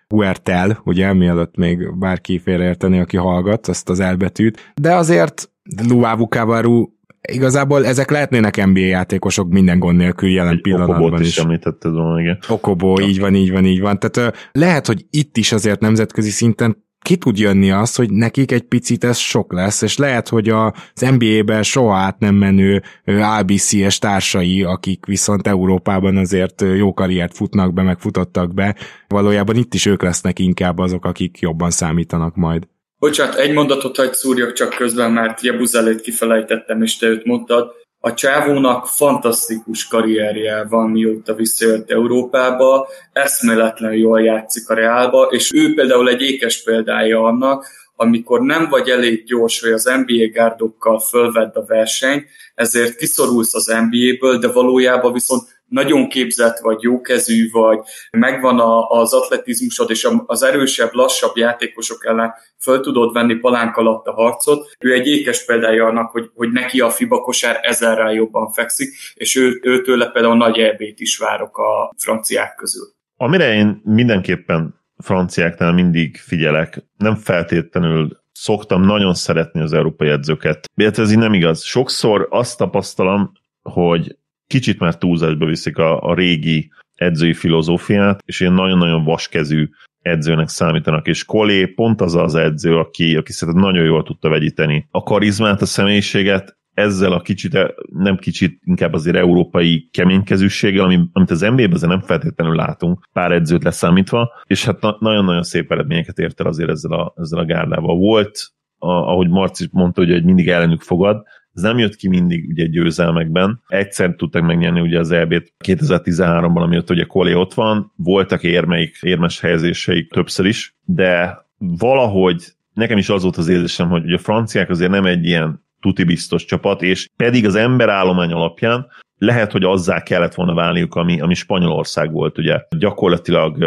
Huertel, 0.08 0.82
ugye, 0.84 1.14
mielőtt 1.14 1.56
még 1.56 1.98
bárki 1.98 2.40
félreérteni, 2.40 3.00
aki 3.00 3.18
hallgat, 3.18 3.68
azt 3.68 3.90
az 3.90 4.00
elbetűt, 4.00 4.74
de 4.76 4.96
azért 4.96 5.52
Luavu 5.88 6.28
Cavaru 6.28 6.86
igazából 7.22 7.86
ezek 7.86 8.10
lehetnének 8.10 8.66
NBA 8.66 8.80
játékosok 8.80 9.50
minden 9.50 9.80
gond 9.80 9.98
nélkül 9.98 10.30
jelen 10.30 10.54
Egy 10.54 10.62
pillanatban 10.62 11.22
is. 11.22 11.28
is 11.28 11.38
említetted 11.38 11.92
volna, 11.92 12.20
igen. 12.22 12.38
Okobó, 12.48 13.00
így 13.02 13.20
van, 13.20 13.36
így 13.36 13.52
van, 13.52 13.66
így 13.66 13.82
van. 13.82 14.00
Tehát 14.00 14.50
lehet, 14.52 14.88
hogy 14.88 15.06
itt 15.10 15.38
is 15.38 15.52
azért 15.52 15.80
nemzetközi 15.80 16.30
szinten 16.30 16.90
ki 17.02 17.18
tud 17.18 17.38
jönni 17.38 17.72
az, 17.72 17.96
hogy 17.96 18.12
nekik 18.12 18.52
egy 18.52 18.62
picit 18.62 19.04
ez 19.04 19.18
sok 19.18 19.54
lesz, 19.54 19.82
és 19.82 19.98
lehet, 19.98 20.28
hogy 20.28 20.50
az 20.50 20.72
NBA-ben 21.18 21.64
soha 21.64 21.96
át 21.96 22.20
nem 22.20 22.36
menő 22.36 22.82
ABC-es 23.06 24.00
társai, 24.00 24.64
akik 24.64 25.06
viszont 25.06 25.48
Európában 25.48 26.18
azért 26.18 26.62
jó 26.62 26.94
karriert 26.94 27.36
futnak 27.36 27.74
be, 27.74 27.82
meg 27.82 28.00
futottak 28.00 28.54
be, 28.54 28.76
valójában 29.08 29.56
itt 29.56 29.74
is 29.74 29.86
ők 29.86 30.02
lesznek 30.02 30.40
inkább 30.40 30.78
azok, 30.78 31.06
akik 31.06 31.40
jobban 31.40 31.72
számítanak 31.72 32.36
majd. 32.36 32.68
Bocsánat, 33.00 33.36
egy 33.36 33.54
mondatot 33.54 33.98
hagy 33.98 34.14
szúrjak 34.14 34.54
csak 34.54 34.70
közben, 34.70 35.12
mert 35.12 35.42
Jebuzelét 35.42 36.02
kifelejtettem, 36.02 36.82
és 36.82 36.98
te 36.98 37.08
őt 37.08 37.26
mondtad. 37.26 37.72
A 38.04 38.14
csávónak 38.14 38.88
fantasztikus 38.88 39.88
karrierje 39.88 40.66
van, 40.70 40.90
mióta 40.90 41.34
visszajött 41.34 41.92
Európába, 41.92 42.88
eszméletlen 43.14 43.94
jól 43.94 44.22
játszik 44.22 44.70
a 44.70 44.74
Reálba, 44.74 45.24
és 45.24 45.52
ő 45.54 45.74
például 45.74 46.10
egy 46.10 46.22
ékes 46.22 46.64
példája 46.64 47.24
annak, 47.24 47.66
amikor 47.96 48.42
nem 48.42 48.70
vagy 48.70 48.90
elég 48.90 49.24
gyors, 49.26 49.62
hogy 49.62 49.72
az 49.72 49.84
NBA 49.84 50.30
gárdokkal 50.34 51.00
fölvedd 51.00 51.52
a 51.54 51.66
versenyt, 51.66 52.28
ezért 52.56 52.96
kiszorulsz 52.96 53.56
az 53.56 53.66
NBA-ből, 53.66 54.38
de 54.38 54.52
valójában 54.52 55.14
viszont 55.14 55.61
nagyon 55.72 56.08
képzett 56.08 56.60
vagy, 56.60 56.82
jókezű 56.82 57.50
vagy, 57.52 57.80
megvan 58.12 58.60
a, 58.60 58.88
az 58.88 59.14
atletizmusod, 59.14 59.90
és 59.90 60.08
az 60.26 60.44
erősebb, 60.44 60.94
lassabb 60.94 61.36
játékosok 61.36 62.06
ellen 62.06 62.34
föl 62.60 62.80
tudod 62.80 63.14
venni 63.14 63.36
palánk 63.36 63.76
alatt 63.76 64.08
a 64.08 64.14
harcot. 64.14 64.76
Ő 64.80 64.94
egy 64.94 65.08
ékes 65.08 65.46
példája 65.46 65.86
annak, 65.86 66.12
hogy, 66.12 66.30
hogy 66.34 66.52
neki 66.52 66.80
a 66.80 66.90
FIBA 66.90 67.22
kosár 67.22 67.60
ezerrel 67.62 68.14
jobban 68.14 68.52
fekszik, 68.52 68.96
és 69.14 69.36
ő, 69.36 69.60
őtőle 69.64 70.10
például 70.12 70.38
nagy 70.38 70.58
ebét 70.58 71.00
is 71.00 71.18
várok 71.18 71.58
a 71.58 71.94
franciák 71.98 72.56
közül. 72.56 72.86
Amire 73.18 73.54
én 73.54 73.82
mindenképpen 73.84 74.80
franciáknál 74.98 75.74
mindig 75.74 76.18
figyelek, 76.18 76.86
nem 76.98 77.16
feltétlenül 77.16 78.20
szoktam 78.32 78.82
nagyon 78.82 79.14
szeretni 79.14 79.62
az 79.62 79.74
európai 79.74 80.10
edzőket. 80.10 80.70
Illetve 80.76 81.04
ez 81.04 81.12
így 81.12 81.18
nem 81.18 81.34
igaz. 81.34 81.64
Sokszor 81.64 82.28
azt 82.30 82.58
tapasztalom, 82.58 83.32
hogy 83.62 84.18
kicsit 84.52 84.80
már 84.80 84.98
túlzásba 84.98 85.46
viszik 85.46 85.78
a, 85.78 86.02
a 86.02 86.14
régi 86.14 86.72
edzői 86.96 87.34
filozófiát, 87.34 88.22
és 88.26 88.40
ilyen 88.40 88.54
nagyon-nagyon 88.54 89.04
vaskezű 89.04 89.70
edzőnek 90.02 90.48
számítanak, 90.48 91.08
és 91.08 91.26
Kolé 91.26 91.66
pont 91.66 92.02
az 92.02 92.16
az 92.16 92.36
edző, 92.36 92.78
aki, 92.78 93.16
aki 93.16 93.32
szerintem 93.32 93.64
nagyon 93.64 93.86
jól 93.86 94.04
tudta 94.04 94.30
vegyíteni 94.30 94.88
a 94.92 95.04
karizmát, 95.04 95.62
a 95.62 95.66
személyiséget, 95.66 96.58
ezzel 96.74 97.12
a 97.12 97.22
kicsit, 97.22 97.58
nem 97.94 98.18
kicsit, 98.18 98.60
inkább 98.64 98.94
azért 98.94 99.16
európai 99.16 99.90
keménykezűséggel, 99.92 100.86
amit 101.12 101.32
az 101.32 101.40
NBA-ben 101.40 101.74
azért 101.74 101.92
nem 101.92 102.02
feltétlenül 102.02 102.56
látunk, 102.56 103.08
pár 103.14 103.32
edzőt 103.32 103.64
leszámítva, 103.64 104.32
és 104.48 104.66
hát 104.66 104.82
na- 104.82 104.98
nagyon-nagyon 105.00 105.44
szép 105.44 105.72
eredményeket 105.72 106.18
ért 106.18 106.40
el 106.40 106.46
azért 106.46 106.70
ezzel 106.70 106.92
a, 106.92 107.14
ezzel 107.18 107.40
a 107.40 107.46
gárdával. 107.46 107.96
Volt, 107.96 108.52
a, 108.78 108.92
ahogy 108.92 109.30
Marci 109.30 109.68
mondta, 109.72 110.06
hogy 110.06 110.24
mindig 110.24 110.48
ellenük 110.48 110.82
fogad, 110.82 111.24
ez 111.54 111.62
nem 111.62 111.78
jött 111.78 111.96
ki 111.96 112.08
mindig 112.08 112.50
ugye 112.50 112.66
győzelmekben. 112.66 113.62
Egyszer 113.68 114.16
tudtak 114.16 114.42
megnyerni 114.42 114.80
ugye 114.80 115.00
az 115.00 115.12
EB-t 115.12 115.54
2013-ban, 115.66 116.62
amiatt 116.62 116.90
ugye 116.90 117.04
Kolé 117.04 117.34
ott 117.34 117.54
van, 117.54 117.92
voltak 117.96 118.44
érmeik, 118.44 118.98
érmes 119.02 119.40
helyezéseik 119.40 120.12
többször 120.12 120.46
is, 120.46 120.76
de 120.86 121.46
valahogy 121.58 122.46
nekem 122.74 122.98
is 122.98 123.10
az 123.10 123.24
volt 123.24 123.38
az 123.38 123.48
érzésem, 123.48 123.90
hogy 123.90 124.04
ugye 124.04 124.16
a 124.16 124.20
franciák 124.20 124.70
azért 124.70 124.92
nem 124.92 125.06
egy 125.06 125.26
ilyen 125.26 125.64
tuti 125.80 126.04
biztos 126.04 126.46
csapat, 126.46 126.82
és 126.82 127.10
pedig 127.16 127.46
az 127.46 127.56
emberállomány 127.56 128.32
alapján 128.32 128.88
lehet, 129.18 129.52
hogy 129.52 129.64
azzá 129.64 130.04
kellett 130.04 130.34
volna 130.34 130.54
válniuk, 130.54 130.96
ami, 130.96 131.22
ami 131.22 131.34
Spanyolország 131.34 132.12
volt, 132.12 132.38
ugye 132.38 132.62
gyakorlatilag 132.78 133.58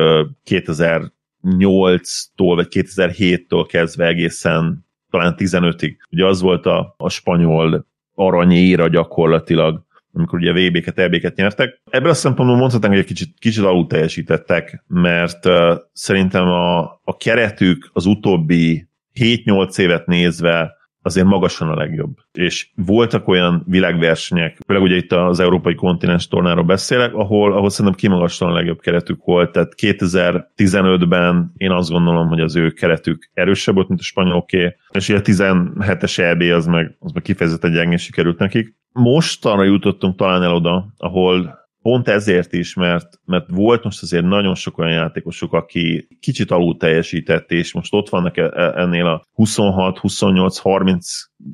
2008-tól 0.50 2.52
vagy 2.54 2.66
2007-től 2.70 3.66
kezdve 3.68 4.06
egészen 4.06 4.83
talán 5.14 5.35
15-ig. 5.38 5.96
Ugye 6.11 6.27
az 6.27 6.40
volt 6.40 6.66
a, 6.66 6.94
a 6.96 7.09
spanyol 7.09 7.87
aranyéra 8.14 8.88
gyakorlatilag, 8.88 9.83
amikor 10.12 10.38
ugye 10.38 10.53
VB-ket, 10.53 10.98
EB-ket 10.98 11.37
nyertek. 11.37 11.81
Ebből 11.90 12.11
a 12.11 12.14
szempontból 12.14 12.57
mondhatnánk, 12.59 12.94
hogy 12.94 13.03
egy 13.03 13.09
kicsit, 13.09 13.35
kicsit 13.38 13.64
alul 13.64 13.87
teljesítettek, 13.87 14.85
mert 14.88 15.46
uh, 15.46 15.74
szerintem 15.92 16.48
a, 16.48 16.81
a 16.83 17.16
keretük 17.18 17.90
az 17.92 18.07
utóbbi 18.07 18.88
7-8 19.14 19.79
évet 19.79 20.07
nézve 20.07 20.77
azért 21.04 21.26
magasan 21.26 21.68
a 21.68 21.74
legjobb. 21.74 22.16
És 22.32 22.68
voltak 22.74 23.28
olyan 23.28 23.62
világversenyek, 23.66 24.58
főleg 24.66 24.82
ugye 24.82 24.96
itt 24.96 25.12
az 25.12 25.40
Európai 25.40 25.74
Kontinens 25.74 26.28
tornáról 26.28 26.64
beszélek, 26.64 27.14
ahol, 27.14 27.52
ahol 27.52 27.70
szerintem 27.70 28.00
kimagasan 28.00 28.48
a 28.48 28.54
legjobb 28.54 28.80
keretük 28.80 29.24
volt. 29.24 29.52
Tehát 29.52 29.74
2015-ben 29.76 31.52
én 31.56 31.70
azt 31.70 31.90
gondolom, 31.90 32.28
hogy 32.28 32.40
az 32.40 32.56
ő 32.56 32.70
keretük 32.70 33.30
erősebb 33.34 33.74
volt, 33.74 33.88
mint 33.88 34.00
a 34.00 34.04
spanyoloké, 34.04 34.76
és 34.90 35.08
ugye 35.08 35.18
a 35.18 35.22
17-es 35.22 36.18
EB 36.18 36.40
az 36.40 36.66
meg, 36.66 36.96
az 36.98 37.12
meg 37.12 37.22
kifejezetten 37.22 37.72
gyengén 37.72 37.96
sikerült 37.96 38.38
nekik. 38.38 38.74
Most 38.92 39.46
arra 39.46 39.62
jutottunk 39.62 40.16
talán 40.16 40.42
el 40.42 40.54
oda, 40.54 40.86
ahol 40.96 41.63
pont 41.84 42.08
ezért 42.08 42.52
is, 42.52 42.74
mert, 42.74 43.20
mert 43.24 43.44
volt 43.48 43.84
most 43.84 44.02
azért 44.02 44.24
nagyon 44.24 44.54
sok 44.54 44.78
olyan 44.78 44.92
játékosuk, 44.92 45.52
aki 45.52 46.08
kicsit 46.20 46.50
alul 46.50 46.76
teljesített, 46.76 47.50
és 47.50 47.72
most 47.72 47.94
ott 47.94 48.08
vannak 48.08 48.36
e, 48.36 48.42
e, 48.42 48.72
ennél 48.76 49.06
a 49.06 49.24
26, 49.32 49.98
28, 49.98 50.58
30, 50.58 51.08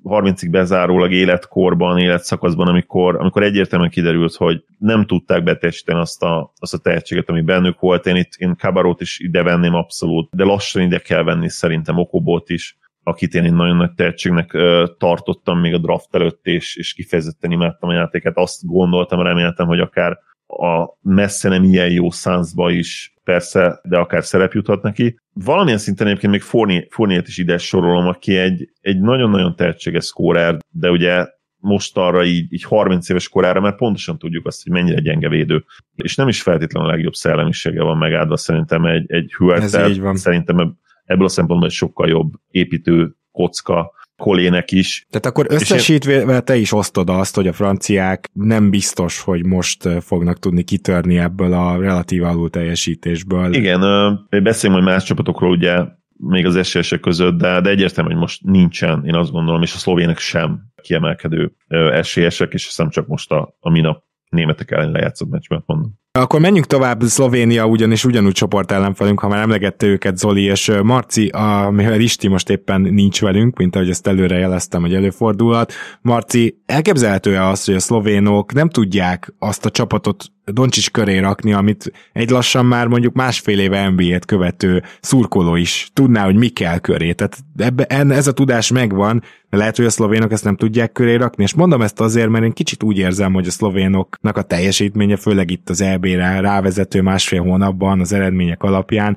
30-ig 0.05 0.49
bezárólag 0.51 1.13
életkorban, 1.13 1.99
életszakaszban, 1.99 2.69
amikor, 2.69 3.17
amikor 3.17 3.43
egyértelműen 3.43 3.91
kiderült, 3.91 4.35
hogy 4.35 4.65
nem 4.79 5.07
tudták 5.07 5.43
beteljesíteni 5.43 5.99
azt 5.99 6.23
a, 6.23 6.53
azt 6.59 6.75
a 6.75 6.79
tehetséget, 6.79 7.29
ami 7.29 7.43
bennük 7.43 7.81
volt. 7.81 8.07
Én 8.07 8.17
itt 8.17 8.33
én 8.37 8.57
Kabarót 8.57 9.01
is 9.01 9.19
ide 9.19 9.43
venném 9.43 9.75
abszolút, 9.75 10.29
de 10.37 10.45
lassan 10.45 10.83
ide 10.83 10.99
kell 10.99 11.23
venni 11.23 11.49
szerintem 11.49 11.99
Okobót 11.99 12.51
is, 12.51 12.79
akit 13.03 13.35
én 13.35 13.55
nagyon 13.55 13.77
nagy 13.77 13.93
tehetségnek 13.93 14.51
tartottam 14.99 15.59
még 15.59 15.75
a 15.75 15.79
draft 15.79 16.15
előtt, 16.15 16.47
és, 16.47 16.77
és 16.77 16.93
kifejezetten 16.93 17.51
imádtam 17.51 17.89
a 17.89 17.95
játéket. 17.95 18.37
Azt 18.37 18.67
gondoltam, 18.67 19.23
reméltem, 19.23 19.67
hogy 19.67 19.81
akár 19.81 20.19
a 20.47 20.99
messze 21.03 21.49
nem 21.49 21.65
ilyen 21.65 21.91
jó 21.91 22.11
szánszba 22.11 22.71
is 22.71 23.15
persze, 23.25 23.81
de 23.83 23.99
akár 23.99 24.25
szerep 24.25 24.53
juthat 24.53 24.83
neki. 24.83 25.19
Valamilyen 25.33 25.79
szinten 25.79 26.07
egyébként 26.07 26.33
még 26.33 26.43
Fournier, 26.91 27.23
is 27.27 27.39
ide 27.39 27.59
sorolom, 27.59 28.07
aki 28.07 28.37
egy, 28.37 28.69
egy 28.81 29.01
nagyon-nagyon 29.01 29.57
tehetséges 29.57 30.05
scorer, 30.05 30.57
de 30.71 30.91
ugye 30.91 31.27
most 31.57 31.97
arra 31.97 32.25
így, 32.25 32.53
így 32.53 32.63
30 32.63 33.09
éves 33.09 33.29
korára, 33.29 33.61
mert 33.61 33.77
pontosan 33.77 34.19
tudjuk 34.19 34.47
azt, 34.47 34.63
hogy 34.63 34.73
mennyire 34.73 35.01
gyenge 35.01 35.29
védő. 35.29 35.65
És 35.97 36.15
nem 36.15 36.29
is 36.29 36.43
feltétlenül 36.43 36.89
a 36.89 36.93
legjobb 36.93 37.13
szellemisége 37.13 37.83
van 37.83 37.97
megáldva 37.97 38.37
szerintem 38.37 38.85
egy, 38.85 39.05
egy 39.13 39.35
Huertel, 39.35 40.15
szerintem 40.15 40.79
ebből 41.11 41.25
a 41.25 41.29
szempontból 41.29 41.69
egy 41.69 41.75
sokkal 41.75 42.09
jobb 42.09 42.33
építő 42.51 43.15
kocka, 43.33 43.93
Kolének 44.17 44.71
is. 44.71 45.07
Tehát 45.11 45.27
akkor 45.27 45.47
összesítve 45.49 46.41
te 46.41 46.57
is 46.57 46.73
osztod 46.73 47.11
azt, 47.11 47.35
hogy 47.35 47.47
a 47.47 47.53
franciák 47.53 48.31
nem 48.33 48.71
biztos, 48.71 49.21
hogy 49.21 49.47
most 49.47 49.89
fognak 50.01 50.39
tudni 50.39 50.63
kitörni 50.63 51.19
ebből 51.19 51.53
a 51.53 51.81
relatív 51.81 52.23
alul 52.25 52.51
teljesítésből. 52.51 53.55
Igen, 53.55 53.81
beszélünk 54.29 54.81
majd 54.81 54.95
más 54.95 55.05
csapatokról, 55.05 55.51
ugye 55.51 55.85
még 56.17 56.47
az 56.47 56.57
esélyesek 56.57 57.01
között, 57.01 57.39
de, 57.39 57.61
de 57.61 57.71
egyértelmű, 57.71 58.11
hogy 58.11 58.21
most 58.21 58.43
nincsen, 58.43 59.03
én 59.07 59.15
azt 59.15 59.33
gondolom, 59.33 59.63
és 59.63 59.75
a 59.75 59.79
szlovének 59.79 60.19
sem 60.19 60.61
kiemelkedő 60.83 61.53
esélyesek, 61.69 62.53
és 62.53 62.65
hiszem 62.65 62.89
csak 62.91 63.07
most 63.07 63.31
a, 63.31 63.57
a 63.61 63.71
minap 63.71 64.05
németek 64.31 64.71
ellen 64.71 64.91
lejátszott 64.91 65.31
meccsben 65.31 65.63
mondom. 65.67 65.99
Akkor 66.13 66.41
menjünk 66.41 66.67
tovább, 66.67 67.03
Szlovénia 67.03 67.67
ugyanis 67.67 68.05
ugyanúgy 68.05 68.33
csoport 68.33 68.71
ellenfelünk, 68.71 69.21
ha 69.21 69.29
már 69.29 69.43
emlegette 69.43 69.87
őket 69.87 70.19
Zoli 70.19 70.43
és 70.43 70.73
Marci, 70.83 71.31
mivel 71.71 71.97
Risti 71.97 72.29
most 72.29 72.51
éppen 72.51 72.81
nincs 72.81 73.21
velünk, 73.21 73.59
mint 73.59 73.77
ahogy 73.77 73.89
ezt 73.89 74.07
előre 74.07 74.39
jeleztem, 74.39 74.81
hogy 74.81 74.95
előfordulhat. 74.95 75.73
Marci, 76.03 76.63
elképzelhető-e 76.67 77.47
az, 77.47 77.65
hogy 77.65 77.75
a 77.75 77.81
szlovénok 77.81 78.53
nem 78.53 78.69
tudják 78.69 79.35
azt 79.39 79.65
a 79.65 79.71
csapatot 79.71 80.25
Doncsics 80.53 80.91
köré 80.91 81.19
rakni, 81.19 81.53
amit 81.53 81.93
egy 82.13 82.31
lassan 82.31 82.67
már 82.67 82.87
mondjuk 82.87 83.15
másfél 83.15 83.59
éve 83.59 83.89
NBA-t 83.89 84.25
követő 84.25 84.83
szurkoló 85.01 85.57
is 85.57 85.91
tudná, 85.93 86.25
hogy 86.25 86.37
mi 86.37 86.49
kell 86.49 86.79
köré. 86.79 87.13
Tehát 87.13 87.37
ebbe, 87.57 87.85
ez 87.85 88.27
a 88.27 88.33
tudás 88.33 88.73
megvan, 88.73 89.23
de 89.51 89.57
lehet, 89.57 89.77
hogy 89.77 89.85
a 89.85 89.91
szlovénok 89.91 90.33
ezt 90.33 90.45
nem 90.45 90.57
tudják 90.57 90.93
köré 90.93 91.15
rakni, 91.15 91.43
és 91.43 91.55
mondom 91.55 91.83
ezt 91.83 92.01
azért, 92.01 92.29
mert 92.29 92.45
én 92.45 92.53
kicsit 92.53 92.83
úgy 92.83 92.99
érzem, 92.99 93.33
hogy 93.33 93.47
a 93.47 93.51
szlovénoknak 93.51 94.37
a 94.37 94.43
teljesítménye, 94.43 95.17
főleg 95.17 95.51
itt 95.51 95.69
az 95.69 95.81
EB-re 95.81 96.41
rávezető 96.41 97.03
másfél 97.03 97.43
hónapban 97.43 98.01
az 98.01 98.13
eredmények 98.13 98.63
alapján 98.63 99.17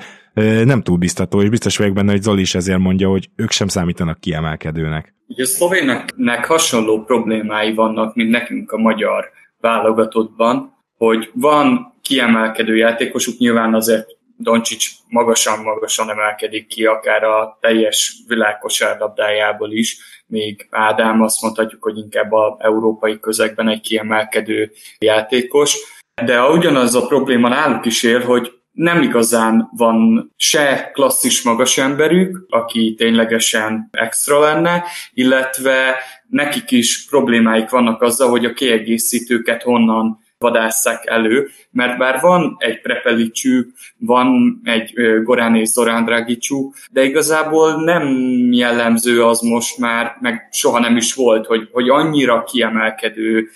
nem 0.64 0.82
túl 0.82 0.98
biztató, 0.98 1.42
és 1.42 1.50
biztos 1.50 1.78
vagyok 1.78 1.94
benne, 1.94 2.12
hogy 2.12 2.22
Zoli 2.22 2.42
is 2.42 2.56
ezért 2.56 2.80
mondja, 2.80 3.10
hogy 3.10 3.30
ők 3.36 3.52
sem 3.52 3.68
számítanak 3.68 4.20
kiemelkedőnek. 4.20 5.16
Ugye 5.28 5.44
a 5.44 5.46
szlovéneknek 5.46 6.46
hasonló 6.46 7.04
problémái 7.04 7.74
vannak, 7.74 8.16
mint 8.16 8.30
nekünk 8.30 8.72
a 8.72 8.78
magyar 8.78 9.30
válogatottban, 9.60 10.73
hogy 11.06 11.30
van 11.34 11.94
kiemelkedő 12.02 12.76
játékosuk, 12.76 13.38
nyilván 13.38 13.74
azért 13.74 14.08
Doncsics 14.38 14.90
magasan-magasan 15.08 16.10
emelkedik 16.10 16.68
ki, 16.68 16.86
akár 16.86 17.24
a 17.24 17.58
teljes 17.62 18.16
világkosárlabdájából 18.28 19.72
is, 19.72 19.98
még 20.28 20.68
Ádám 20.70 21.22
azt 21.22 21.42
mondhatjuk, 21.42 21.84
hogy 21.84 21.98
inkább 21.98 22.32
a 22.32 22.58
európai 22.60 23.20
közegben 23.20 23.68
egy 23.68 23.82
kiemelkedő 23.82 24.72
játékos. 24.98 25.78
De 26.26 26.42
ugyanaz 26.42 26.96
a 26.96 27.06
probléma 27.08 27.48
náluk 27.48 27.86
is 27.86 28.04
él, 28.04 28.20
hogy 28.20 28.52
nem 28.72 29.02
igazán 29.02 29.70
van 29.78 30.32
se 30.38 30.92
klasszis 30.94 31.42
magas 31.42 31.78
emberük, 31.78 32.46
aki 32.50 32.94
ténylegesen 32.98 33.90
extra 33.92 34.40
lenne, 34.40 34.84
illetve 35.14 35.96
nekik 36.28 36.72
is 36.72 37.06
problémáik 37.10 37.70
vannak 37.70 38.02
azzal, 38.02 38.30
hogy 38.30 38.46
a 38.46 38.54
kiegészítőket 38.54 39.64
honnan 39.64 40.23
vadásszák 40.44 41.06
elő, 41.06 41.50
mert 41.72 41.98
bár 41.98 42.20
van 42.22 42.56
egy 42.60 42.82
Prepelicsük, 42.82 43.72
van 43.98 44.60
egy 44.64 44.94
Gorán 45.24 45.56
és 45.56 45.68
Zorán 45.70 46.06
Dragicsú, 46.06 46.74
de 46.92 47.04
igazából 47.04 47.84
nem 47.84 48.06
jellemző 48.52 49.24
az 49.24 49.42
most 49.42 49.78
már, 49.78 50.18
meg 50.22 50.48
soha 50.52 50.80
nem 50.80 50.96
is 50.96 51.14
volt, 51.14 51.46
hogy, 51.46 51.70
hogy 51.72 51.90
annyira 51.90 52.44
kiemelkedő 52.44 53.50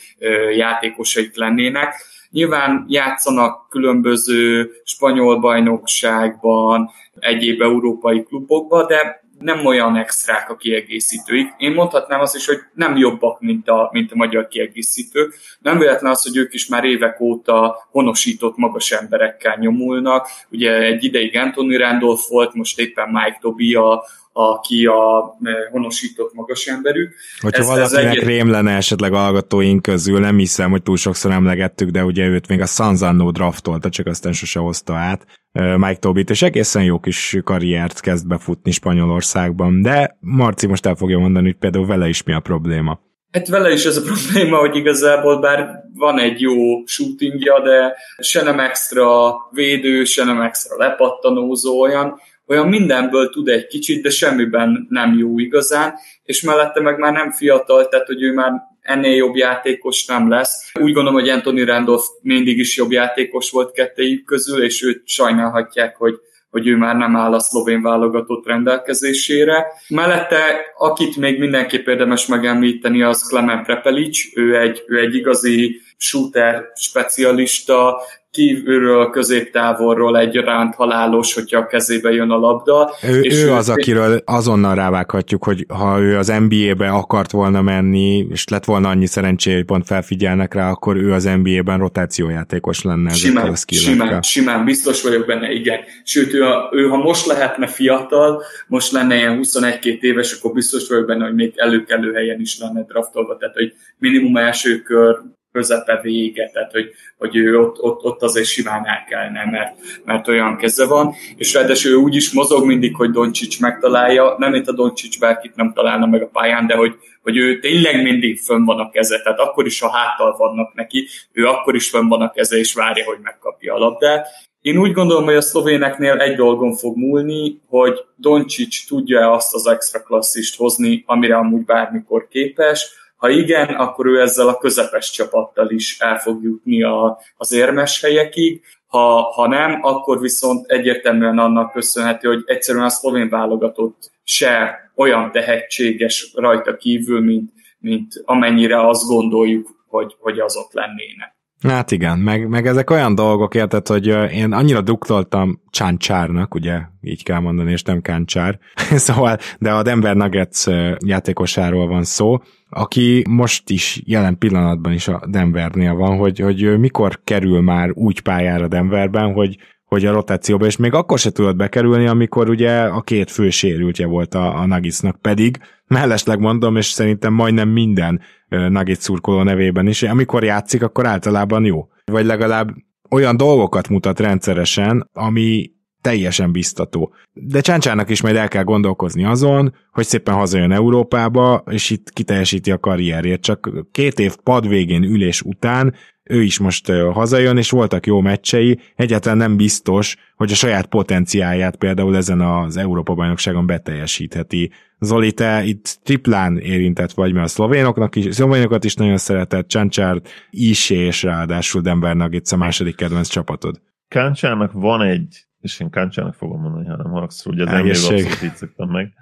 játékosaik 0.56 1.38
lennének. 1.38 1.96
Nyilván 2.32 2.86
játszanak 2.88 3.70
különböző 3.70 4.72
spanyol 4.84 5.40
bajnokságban, 5.40 6.90
egyéb 7.20 7.62
európai 7.62 8.24
klubokban, 8.24 8.88
de 8.88 9.26
nem 9.40 9.66
olyan 9.66 9.96
extrák 9.96 10.50
a 10.50 10.56
kiegészítőik. 10.56 11.54
Én 11.58 11.72
mondhatnám 11.72 12.20
azt 12.20 12.36
is, 12.36 12.46
hogy 12.46 12.60
nem 12.74 12.98
jobbak, 12.98 13.40
mint 13.40 13.68
a, 13.68 13.90
mint 13.92 14.12
a 14.12 14.16
magyar 14.16 14.48
kiegészítők. 14.48 15.36
Nem 15.60 15.78
véletlen 15.78 16.12
az, 16.12 16.24
hogy 16.24 16.38
ők 16.38 16.54
is 16.54 16.68
már 16.68 16.84
évek 16.84 17.20
óta 17.20 17.88
honosított 17.92 18.58
magas 18.58 18.92
emberekkel 18.92 19.58
nyomulnak. 19.60 20.28
Ugye 20.50 20.82
egy 20.82 21.04
ideig 21.04 21.38
Anthony 21.38 21.78
Randolph 21.78 22.22
volt, 22.30 22.54
most 22.54 22.80
éppen 22.80 23.10
Mike 23.10 23.38
Tobia, 23.42 24.04
aki 24.38 24.86
a 24.86 25.38
e, 25.44 25.70
honosított 25.72 26.34
magas 26.34 26.68
emberük. 26.68 27.14
Hogyha 27.40 27.62
ez, 27.62 27.68
valakinek 27.68 28.04
ez 28.04 28.22
egy... 28.22 28.24
rém 28.24 28.50
lenne 28.50 28.76
esetleg 28.76 29.14
hallgatóink 29.14 29.82
közül, 29.82 30.20
nem 30.20 30.38
hiszem, 30.38 30.72
hogy 30.72 30.84
túl 30.84 30.98
sokszor 30.98 31.32
emlegettük, 31.32 31.90
de 31.90 32.04
ugye 32.04 32.26
őt 32.26 32.48
még 32.48 32.62
a 32.62 32.66
Sanzano 32.66 33.32
draftolta, 33.32 33.90
csak 33.90 34.06
aztán 34.06 34.34
sose 34.34 34.60
hozta 34.60 34.94
át 34.94 35.26
e, 35.52 35.78
Mike 35.78 36.00
Tobit, 36.00 36.30
és 36.30 36.42
egészen 36.42 36.84
jó 36.84 37.00
kis 37.00 37.38
karriert 37.44 38.00
kezd 38.00 38.28
befutni 38.28 38.72
Spanyolországban, 38.72 39.82
de 39.82 40.18
Marci 40.20 40.68
most 40.68 40.86
el 40.86 40.96
fogja 40.96 41.20
mondani, 41.20 41.46
hogy 41.46 41.58
például 41.58 41.86
vele 41.86 42.08
is 42.08 42.24
mi 42.24 42.34
a 42.34 42.40
probléma. 42.40 43.00
Hát 43.32 43.48
vele 43.48 43.72
is 43.72 43.86
ez 43.86 43.98
a 43.98 44.02
probléma, 44.02 44.58
hogy 44.58 44.76
igazából 44.76 45.40
bár 45.40 45.70
van 45.94 46.20
egy 46.20 46.42
jó 46.42 46.86
shootingja, 46.86 47.62
de 47.62 47.96
se 48.18 48.44
nem 48.44 48.60
extra 48.60 49.36
védő, 49.52 50.04
se 50.04 50.24
nem 50.24 50.42
extra 50.42 50.78
lepattanózó 50.78 51.80
olyan, 51.80 52.20
olyan 52.48 52.68
mindenből 52.68 53.30
tud 53.30 53.48
egy 53.48 53.68
kicsit, 53.68 54.04
de 54.04 54.10
semmiben 54.10 54.88
nem 54.90 55.18
jó 55.18 55.40
igazán, 55.40 55.94
és 56.24 56.42
mellette 56.42 56.82
meg 56.82 56.98
már 56.98 57.14
nem 57.14 57.32
fiatal, 57.32 57.88
tehát 57.88 58.08
hogy 58.08 58.22
ő 58.22 58.34
már 58.34 58.52
ennél 58.82 59.16
jobb 59.16 59.36
játékos 59.36 60.06
nem 60.06 60.30
lesz. 60.30 60.72
Úgy 60.74 60.94
gondolom, 60.94 61.20
hogy 61.20 61.30
Anthony 61.30 61.66
Randolph 61.66 62.06
mindig 62.22 62.58
is 62.58 62.78
jobb 62.78 62.92
játékos 62.92 63.52
volt 63.52 63.72
kettejük 63.72 64.26
közül, 64.26 64.64
és 64.64 64.84
őt 64.84 65.08
sajnálhatják, 65.08 65.96
hogy 65.96 66.20
hogy 66.50 66.68
ő 66.68 66.76
már 66.76 66.96
nem 66.96 67.16
áll 67.16 67.34
a 67.34 67.40
szlovén 67.40 67.82
válogatott 67.82 68.46
rendelkezésére. 68.46 69.66
Mellette, 69.88 70.38
akit 70.78 71.16
még 71.16 71.40
mindenképp 71.40 71.88
érdemes 71.88 72.26
megemlíteni, 72.26 73.02
az 73.02 73.28
Klemen 73.28 73.64
Prepelic, 73.64 74.38
ő 74.38 74.60
egy, 74.60 74.84
ő 74.88 75.00
egy 75.00 75.16
igazi 75.16 75.82
shooter 75.98 76.72
specialista, 76.76 78.02
kívülről, 78.38 79.10
középtávolról 79.10 80.18
egyaránt 80.18 80.76
halálos, 80.76 81.34
hogyha 81.34 81.60
a 81.60 81.66
kezébe 81.66 82.12
jön 82.12 82.30
a 82.30 82.38
labda. 82.38 82.94
Ő, 83.04 83.22
és 83.22 83.36
ő, 83.36 83.46
ő 83.46 83.52
az, 83.52 83.70
akiről 83.70 84.22
azonnal 84.26 84.76
rávághatjuk, 84.76 85.44
hogy 85.44 85.66
ha 85.68 86.00
ő 86.00 86.18
az 86.18 86.34
NBA-be 86.48 86.90
akart 86.90 87.32
volna 87.32 87.62
menni, 87.62 88.28
és 88.30 88.48
lett 88.48 88.66
volna 88.66 88.90
annyi 88.90 89.06
szerencsé, 89.06 89.54
hogy 89.54 89.66
pont 89.66 89.86
felfigyelnek 89.86 90.54
rá, 90.54 90.70
akkor 90.70 90.96
ő 90.96 91.14
az 91.14 91.24
NBA-ben 91.24 91.78
rotációjátékos 91.78 92.82
lenne 92.82 93.14
simán, 93.14 93.48
a 93.48 93.56
simán, 93.56 94.22
simán, 94.22 94.66
biztos 94.66 95.02
vagyok 95.04 95.26
benne, 95.26 95.52
igen. 95.52 95.80
Sőt, 96.04 96.34
ő, 96.34 96.44
a, 96.44 96.70
ő, 96.72 96.88
ha 96.88 96.98
most 96.98 97.26
lehetne 97.26 97.68
fiatal, 97.68 98.44
most 98.68 98.92
lenne 98.92 99.16
ilyen 99.16 99.40
21-2 99.44 100.00
éves, 100.00 100.34
akkor 100.34 100.52
biztos 100.52 100.88
vagyok 100.90 101.06
benne, 101.06 101.26
hogy 101.26 101.36
még 101.36 101.54
előkelő 101.56 102.14
helyen 102.14 102.40
is 102.40 102.60
lenne 102.60 102.84
draftolva, 102.88 103.38
tehát 103.38 103.56
hogy 103.56 103.74
minimum 103.98 104.38
első 104.38 104.82
kör, 104.82 105.22
közepe 105.58 106.00
vége, 106.02 106.50
tehát 106.54 106.72
hogy, 106.72 106.92
hogy 107.18 107.36
ő 107.36 107.60
ott, 107.60 107.82
ott, 107.82 108.04
ott 108.04 108.22
azért 108.22 108.48
simán 108.48 108.86
elkelne, 108.86 109.46
mert, 109.52 109.76
mert 110.06 110.28
olyan 110.28 110.58
keze 110.58 110.86
van, 110.86 111.14
és 111.36 111.54
ráadásul 111.54 111.92
ő 111.92 111.96
úgy 111.96 112.16
is 112.16 112.32
mozog 112.32 112.66
mindig, 112.66 112.96
hogy 112.96 113.12
Doncsics 113.12 113.60
megtalálja, 113.60 114.36
nem 114.38 114.52
mint 114.52 114.68
a 114.68 114.74
Doncsics 114.74 115.20
bárkit 115.20 115.56
nem 115.56 115.74
találna 115.74 116.06
meg 116.06 116.22
a 116.22 116.28
pályán, 116.28 116.68
de 116.68 116.76
hogy, 116.76 116.96
hogy 117.22 117.38
ő 117.38 117.60
tényleg 117.60 118.04
mindig 118.04 118.40
fönn 118.40 118.66
van 118.66 118.80
a 118.80 118.90
keze, 118.90 119.22
tehát 119.22 119.40
akkor 119.40 119.66
is, 119.66 119.80
ha 119.80 119.90
háttal 119.90 120.36
vannak 120.38 120.74
neki, 120.74 121.08
ő 121.32 121.46
akkor 121.48 121.76
is 121.76 121.90
fönn 121.90 122.08
van 122.08 122.22
a 122.22 122.32
keze, 122.32 122.58
és 122.58 122.74
várja, 122.74 123.06
hogy 123.06 123.20
megkapja 123.22 123.74
a 123.74 123.78
labdát. 123.78 124.28
Én 124.62 124.78
úgy 124.78 124.92
gondolom, 124.92 125.24
hogy 125.24 125.36
a 125.36 125.42
szlovéneknél 125.42 126.18
egy 126.18 126.36
dolgon 126.36 126.76
fog 126.76 126.98
múlni, 126.98 127.62
hogy 127.68 128.06
Doncsics 128.16 128.88
tudja-e 128.88 129.32
azt 129.32 129.54
az 129.54 129.68
extra 129.68 130.00
klasszist 130.00 130.58
hozni, 130.58 131.04
amire 131.06 131.36
amúgy 131.36 131.66
bármikor 131.66 132.28
képes, 132.28 132.97
ha 133.18 133.30
igen, 133.30 133.68
akkor 133.68 134.06
ő 134.06 134.22
ezzel 134.22 134.48
a 134.48 134.58
közepes 134.58 135.12
csapattal 135.12 135.70
is 135.70 136.00
el 136.00 136.20
fog 136.20 136.44
jutni 136.44 136.84
a, 136.84 137.20
az 137.38 137.52
érmes 137.52 138.02
helyekig, 138.02 138.62
ha, 138.88 139.22
ha 139.22 139.48
nem, 139.48 139.80
akkor 139.82 140.20
viszont 140.20 140.72
egyértelműen 140.72 141.40
annak 141.40 141.72
köszönhető, 141.72 142.28
hogy 142.28 142.44
egyszerűen 142.46 142.84
a 142.84 142.90
szlovén 142.90 143.30
válogatott 143.30 144.12
se 144.24 144.80
olyan 144.96 145.32
tehetséges 145.32 146.32
rajta 146.36 146.76
kívül, 146.76 147.22
mint, 147.22 147.52
mint 147.80 148.22
amennyire 148.26 148.88
azt 148.88 149.08
gondoljuk, 149.08 149.70
hogy, 149.88 150.16
hogy 150.20 150.40
azok 150.40 150.74
lennének. 150.74 151.37
Hát 151.62 151.92
igen, 151.92 152.20
meg, 152.20 152.48
meg 152.48 152.68
ezek 152.68 152.90
olyan 152.90 153.16
dolgok, 153.16 153.56
érted, 153.56 153.88
hogy 153.88 154.08
én 154.32 154.54
annyira 154.54 154.82
duktoltam 154.82 155.62
Csáncsárnak, 155.70 156.56
ugye, 156.56 156.82
így 157.02 157.24
kell 157.24 157.40
mondani, 157.40 157.72
és 157.72 157.84
nem 157.84 158.02
Káncsár, 158.02 158.60
szóval, 159.08 159.38
de 159.60 159.72
a 159.72 159.84
Denver 159.84 160.16
Nuggets 160.16 160.66
játékosáról 161.06 161.88
van 161.88 162.04
szó, 162.04 162.38
aki 162.70 163.24
most 163.30 163.70
is 163.70 164.02
jelen 164.06 164.38
pillanatban 164.38 164.94
is 164.94 165.08
a 165.08 165.22
Denvernél 165.30 165.94
van, 165.94 166.18
hogy, 166.18 166.40
hogy 166.40 166.80
mikor 166.80 167.20
kerül 167.24 167.62
már 167.62 167.92
úgy 167.94 168.20
pályára 168.22 168.68
Denverben, 168.68 169.34
hogy 169.34 169.58
hogy 169.88 170.06
a 170.06 170.12
rotációba, 170.12 170.66
és 170.66 170.78
még 170.78 170.94
akkor 170.94 171.20
se 171.20 171.32
tudott 171.32 171.56
bekerülni, 171.56 172.08
amikor 172.08 172.50
ugye 172.50 172.80
a 172.80 173.02
két 173.02 173.32
fő 173.32 173.50
sérültje 173.50 174.06
volt 174.06 174.34
a, 174.34 174.60
a 174.60 174.66
Nagisnak, 174.66 175.22
pedig 175.22 175.58
mellesleg 175.88 176.40
mondom, 176.40 176.76
és 176.76 176.86
szerintem 176.86 177.34
majdnem 177.34 177.70
minden 177.70 178.22
Nagit 178.50 179.02
szurkoló 179.02 179.44
nevében 179.44 179.88
is, 179.88 180.04
amikor 180.04 180.44
játszik, 180.44 180.84
akkor 180.84 181.06
általában 181.06 181.66
jó. 181.66 181.88
Vagy 182.06 182.26
legalább 182.26 182.70
olyan 183.10 183.38
dolgokat 183.38 183.90
mutat 183.90 184.20
rendszeresen, 184.20 185.10
ami 185.14 185.72
teljesen 186.02 186.52
biztató. 186.52 187.14
De 187.34 187.62
Csáncsának 187.62 188.10
is 188.10 188.22
majd 188.22 188.36
el 188.36 188.48
kell 188.48 188.64
gondolkozni 188.64 189.26
azon, 189.26 189.74
hogy 189.92 190.06
szépen 190.06 190.34
hazajön 190.34 190.72
Európába, 190.72 191.64
és 191.70 191.90
itt 191.90 192.10
kiteljesíti 192.10 192.72
a 192.72 192.80
karrierjét. 192.80 193.42
Csak 193.42 193.70
két 193.92 194.20
év 194.20 194.36
pad 194.36 194.68
végén 194.68 195.04
ülés 195.04 195.42
után 195.42 195.94
ő 196.30 196.42
is 196.42 196.60
most 196.60 196.92
hazajön, 196.92 197.58
és 197.58 197.70
voltak 197.70 198.06
jó 198.06 198.22
meccsei, 198.22 198.80
egyáltalán 198.96 199.38
nem 199.38 199.58
biztos, 199.58 200.16
hogy 200.36 200.52
a 200.52 200.56
saját 200.56 200.86
potenciáját 200.86 201.76
például 201.76 202.16
ezen 202.16 202.42
az 202.42 202.78
Európa-bajnokságon 202.78 203.66
beteljesítheti. 203.66 204.72
Zoli, 205.00 205.32
te 205.32 205.64
itt 205.64 206.00
triplán 206.04 206.58
érintett 206.58 207.12
vagy, 207.12 207.34
mert 207.34 207.46
a 207.46 207.50
szlovénoknak 207.50 208.16
is, 208.16 208.36
szlovénokat 208.36 208.84
is 208.84 208.96
nagyon 208.96 209.18
szeretett, 209.18 209.68
Csáncsárt 209.68 210.30
is, 210.50 210.90
és 210.90 211.24
ráadásul 211.24 211.82
Denver 211.82 212.16
Nuggets 212.16 212.52
a 212.52 212.58
második 212.58 212.96
kedvenc 212.96 213.28
csapatod. 213.28 213.82
Káncsának 214.08 214.72
van 214.72 215.02
egy, 215.02 215.46
és 215.60 215.80
én 215.80 215.90
Káncsának 215.90 216.34
fogom 216.34 216.62
mondani, 216.62 216.88
ha 216.88 216.96
nem 216.96 217.12
haragszol, 217.12 217.54
ugye 217.54 217.64
abszolút 217.64 218.44
így 218.44 218.70
meg. 218.76 219.14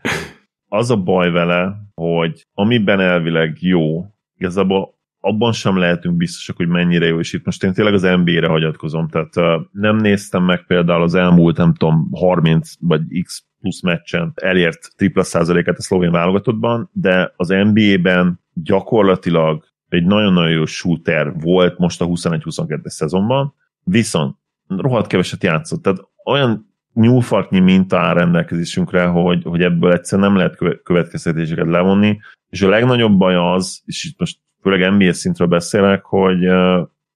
Az 0.68 0.92
a 0.92 0.98
baj 0.98 1.32
vele, 1.32 1.76
hogy 1.94 2.46
amiben 2.54 3.00
elvileg 3.00 3.58
jó, 3.60 4.06
igazából 4.38 4.95
abban 5.26 5.52
sem 5.52 5.78
lehetünk 5.78 6.18
biztosak, 6.18 6.56
hogy 6.58 6.68
mennyire 6.68 7.06
jó, 7.06 7.20
és 7.20 7.34
itt 7.34 7.46
most 7.46 7.64
én 7.64 7.74
tényleg 7.74 7.94
az 7.94 8.02
NBA-re 8.02 8.48
hagyatkozom, 8.48 9.08
tehát 9.08 9.62
nem 9.72 9.96
néztem 9.96 10.44
meg 10.44 10.66
például 10.66 11.02
az 11.02 11.16
elmúlt, 11.16 11.58
nem 11.58 11.74
tudom, 11.74 12.10
30 12.12 12.72
vagy 12.80 13.02
x 13.24 13.44
plusz 13.60 13.82
meccsen 13.82 14.32
elért 14.36 14.90
tripla 14.96 15.24
százalékát 15.24 15.78
a 15.78 15.82
szlovén 15.82 16.12
válogatottban, 16.12 16.90
de 16.94 17.34
az 17.36 17.48
NBA-ben 17.48 18.40
gyakorlatilag 18.54 19.64
egy 19.90 20.06
nagyon-nagyon 20.06 20.52
jó 20.52 20.66
shooter 20.66 21.34
volt 21.40 21.78
most 21.78 22.02
a 22.02 22.06
21-22-es 22.06 22.88
szezonban, 22.88 23.54
viszont 23.84 24.38
rohadt 24.68 25.08
keveset 25.08 25.44
játszott, 25.44 25.82
tehát 25.82 26.00
olyan 26.26 26.74
nyúlfartnyi 26.94 27.60
minta 27.60 28.00
áll 28.00 28.14
rendelkezésünkre, 28.14 29.06
hogy, 29.06 29.44
hogy 29.44 29.62
ebből 29.62 29.92
egyszer 29.92 30.20
nem 30.20 30.36
lehet 30.36 30.58
következtetéseket 30.84 31.68
levonni, 31.68 32.20
és 32.50 32.62
a 32.62 32.70
legnagyobb 32.70 33.18
baj 33.18 33.36
az, 33.36 33.82
és 33.86 34.04
itt 34.04 34.20
most 34.20 34.38
főleg 34.66 34.94
NBA 34.94 35.14
szintről 35.14 35.48
beszélek, 35.48 36.06
hogy 36.06 36.48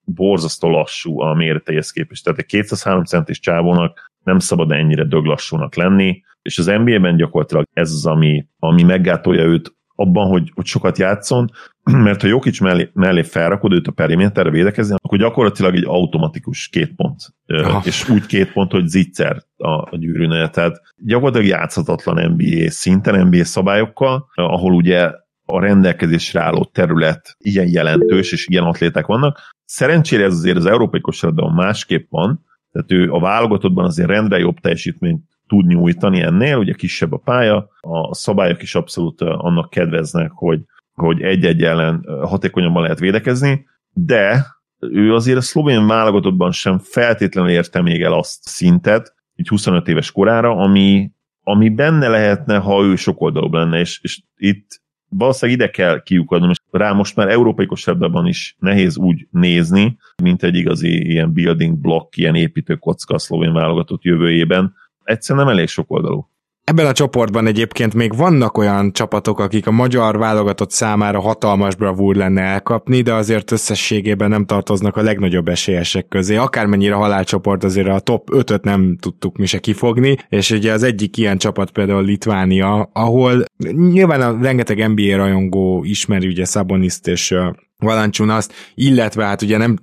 borzasztó 0.04 0.70
lassú 0.70 1.20
a 1.20 1.34
méreteihez 1.34 1.92
képest. 1.92 2.24
Tehát 2.24 2.40
egy 2.40 2.46
203 2.46 3.04
centis 3.04 3.40
csávónak 3.40 4.12
nem 4.24 4.40
szabad 4.40 4.72
ennyire 4.72 5.04
döglassúnak 5.04 5.76
lenni, 5.76 6.22
és 6.42 6.58
az 6.58 6.66
NBA-ben 6.66 7.16
gyakorlatilag 7.16 7.66
ez 7.74 7.92
az, 7.92 8.06
ami, 8.06 8.48
ami 8.60 8.84
meggátolja 8.84 9.44
őt 9.44 9.74
abban, 9.96 10.28
hogy, 10.28 10.52
hogy 10.56 10.66
sokat 10.66 10.98
játszon, 10.98 11.52
mert 12.06 12.22
ha 12.22 12.28
Jokic 12.28 12.60
mellé, 12.60 12.90
mellé 12.94 13.24
felrakod 13.24 13.74
őt 13.74 13.88
a 13.88 13.92
periméterre 13.92 14.50
védekezni, 14.50 14.96
akkor 15.02 15.18
gyakorlatilag 15.18 15.76
egy 15.76 15.86
automatikus 15.86 16.68
két 16.68 16.96
pont, 16.96 17.20
Aha. 17.48 17.82
és 17.86 18.10
úgy 18.10 18.26
két 18.26 18.52
pont, 18.52 18.72
hogy 18.72 18.88
zicser 18.88 19.44
a, 19.58 19.70
a 19.70 19.98
gyűrűnél. 19.98 20.50
Tehát 20.50 20.82
gyakorlatilag 20.98 21.48
játszhatatlan 21.48 22.32
NBA 22.32 22.70
szinten, 22.70 23.28
NBA 23.28 23.44
szabályokkal, 23.44 24.30
ahol 24.36 24.74
ugye 24.74 25.12
a 25.52 25.60
rendelkezésre 25.60 26.42
álló 26.42 26.70
terület 26.74 27.36
ilyen 27.38 27.68
jelentős, 27.68 28.32
és 28.32 28.48
ilyen 28.48 28.64
atléták 28.64 29.06
vannak. 29.06 29.40
Szerencsére 29.66 30.24
ez 30.24 30.34
azért 30.34 30.58
az 30.58 30.66
európai 30.66 31.02
kosárlabdában 31.02 31.54
másképp 31.54 32.10
van, 32.10 32.46
tehát 32.72 32.92
ő 32.92 33.12
a 33.12 33.20
válogatottban 33.20 33.86
azért 33.86 34.08
rendre 34.08 34.38
jobb 34.38 34.60
teljesítményt 34.60 35.24
tud 35.48 35.66
nyújtani 35.66 36.22
ennél, 36.22 36.58
ugye 36.58 36.74
kisebb 36.74 37.12
a 37.12 37.18
pálya, 37.18 37.70
a 37.80 38.16
szabályok 38.16 38.62
is 38.62 38.76
abszolút 38.76 39.22
annak 39.22 39.70
kedveznek, 39.70 40.32
hogy, 40.34 40.62
hogy 40.94 41.22
egy-egy 41.22 41.64
ellen 41.64 42.06
hatékonyabban 42.22 42.82
lehet 42.82 43.00
védekezni, 43.00 43.66
de 43.94 44.46
ő 44.80 45.14
azért 45.14 45.38
a 45.38 45.42
szlovén 45.42 45.88
válogatottban 45.88 46.52
sem 46.52 46.80
feltétlenül 46.80 47.52
érte 47.52 47.82
még 47.82 48.02
el 48.02 48.14
azt 48.14 48.44
szintet, 48.44 49.14
így 49.36 49.48
25 49.48 49.88
éves 49.88 50.12
korára, 50.12 50.52
ami, 50.56 51.12
ami 51.44 51.70
benne 51.70 52.08
lehetne, 52.08 52.58
ha 52.58 52.84
ő 52.84 52.96
sokoldalúbb 52.96 53.54
lenne, 53.54 53.80
és, 53.80 54.00
és 54.04 54.22
itt 54.36 54.82
valószínűleg 55.10 55.60
ide 55.60 55.70
kell 55.70 56.04
kiukadnom, 56.04 56.50
és 56.50 56.58
rá 56.72 56.92
most 56.92 57.16
már 57.16 57.28
európai 57.28 57.66
kosárlabdában 57.66 58.28
is 58.28 58.56
nehéz 58.60 58.98
úgy 58.98 59.28
nézni, 59.32 59.98
mint 60.24 60.44
egy 60.44 60.56
igazi 60.56 61.10
ilyen 61.10 61.34
building 61.34 61.78
block, 61.78 62.18
ilyen 62.18 62.36
építőkocka 62.36 63.14
a 63.14 63.20
szlovén 63.20 63.54
válogatott 63.54 64.04
jövőjében. 64.04 64.74
Egyszerűen 65.04 65.46
nem 65.46 65.54
elég 65.54 65.68
sokoldalú. 65.68 66.30
Ebben 66.70 66.86
a 66.86 66.92
csoportban 66.92 67.48
egyébként 67.48 67.94
még 67.94 68.16
vannak 68.16 68.58
olyan 68.58 68.92
csapatok, 68.92 69.40
akik 69.40 69.68
a 69.68 69.72
magyar 69.72 70.18
válogatott 70.18 70.72
számára 70.72 71.20
hatalmas 71.20 71.76
bravúr 71.76 72.16
lenne 72.16 72.42
elkapni, 72.42 73.02
de 73.02 73.14
azért 73.14 73.52
összességében 73.52 74.30
nem 74.30 74.46
tartoznak 74.46 74.98
a 74.98 75.02
legnagyobb 75.02 75.48
esélyesek 75.48 76.08
közé. 76.08 76.36
Akármennyire 76.36 76.94
halálcsoport, 76.94 77.64
azért 77.64 77.88
a 77.88 78.00
top 78.00 78.30
5-öt 78.32 78.64
nem 78.64 78.98
tudtuk 79.00 79.38
mi 79.38 79.46
se 79.46 79.60
kifogni, 79.60 80.18
és 80.30 80.52
ugye 80.52 80.72
az 80.72 80.84
egyik 80.84 81.18
ilyen 81.18 81.38
csapat 81.38 81.72
például 81.72 82.04
Litvánia, 82.04 82.90
ahol 82.94 83.44
nyilván 83.72 84.22
a 84.22 84.42
rengeteg 84.42 84.88
NBA 84.88 85.16
rajongó 85.16 85.84
ismeri 85.84 86.28
ugye 86.28 86.46
Szaboniszt 86.46 87.08
és 87.08 87.36
azt, 87.80 88.54
illetve 88.76 89.26
hát 89.26 89.42
ugye 89.42 89.58
nem, 89.58 89.78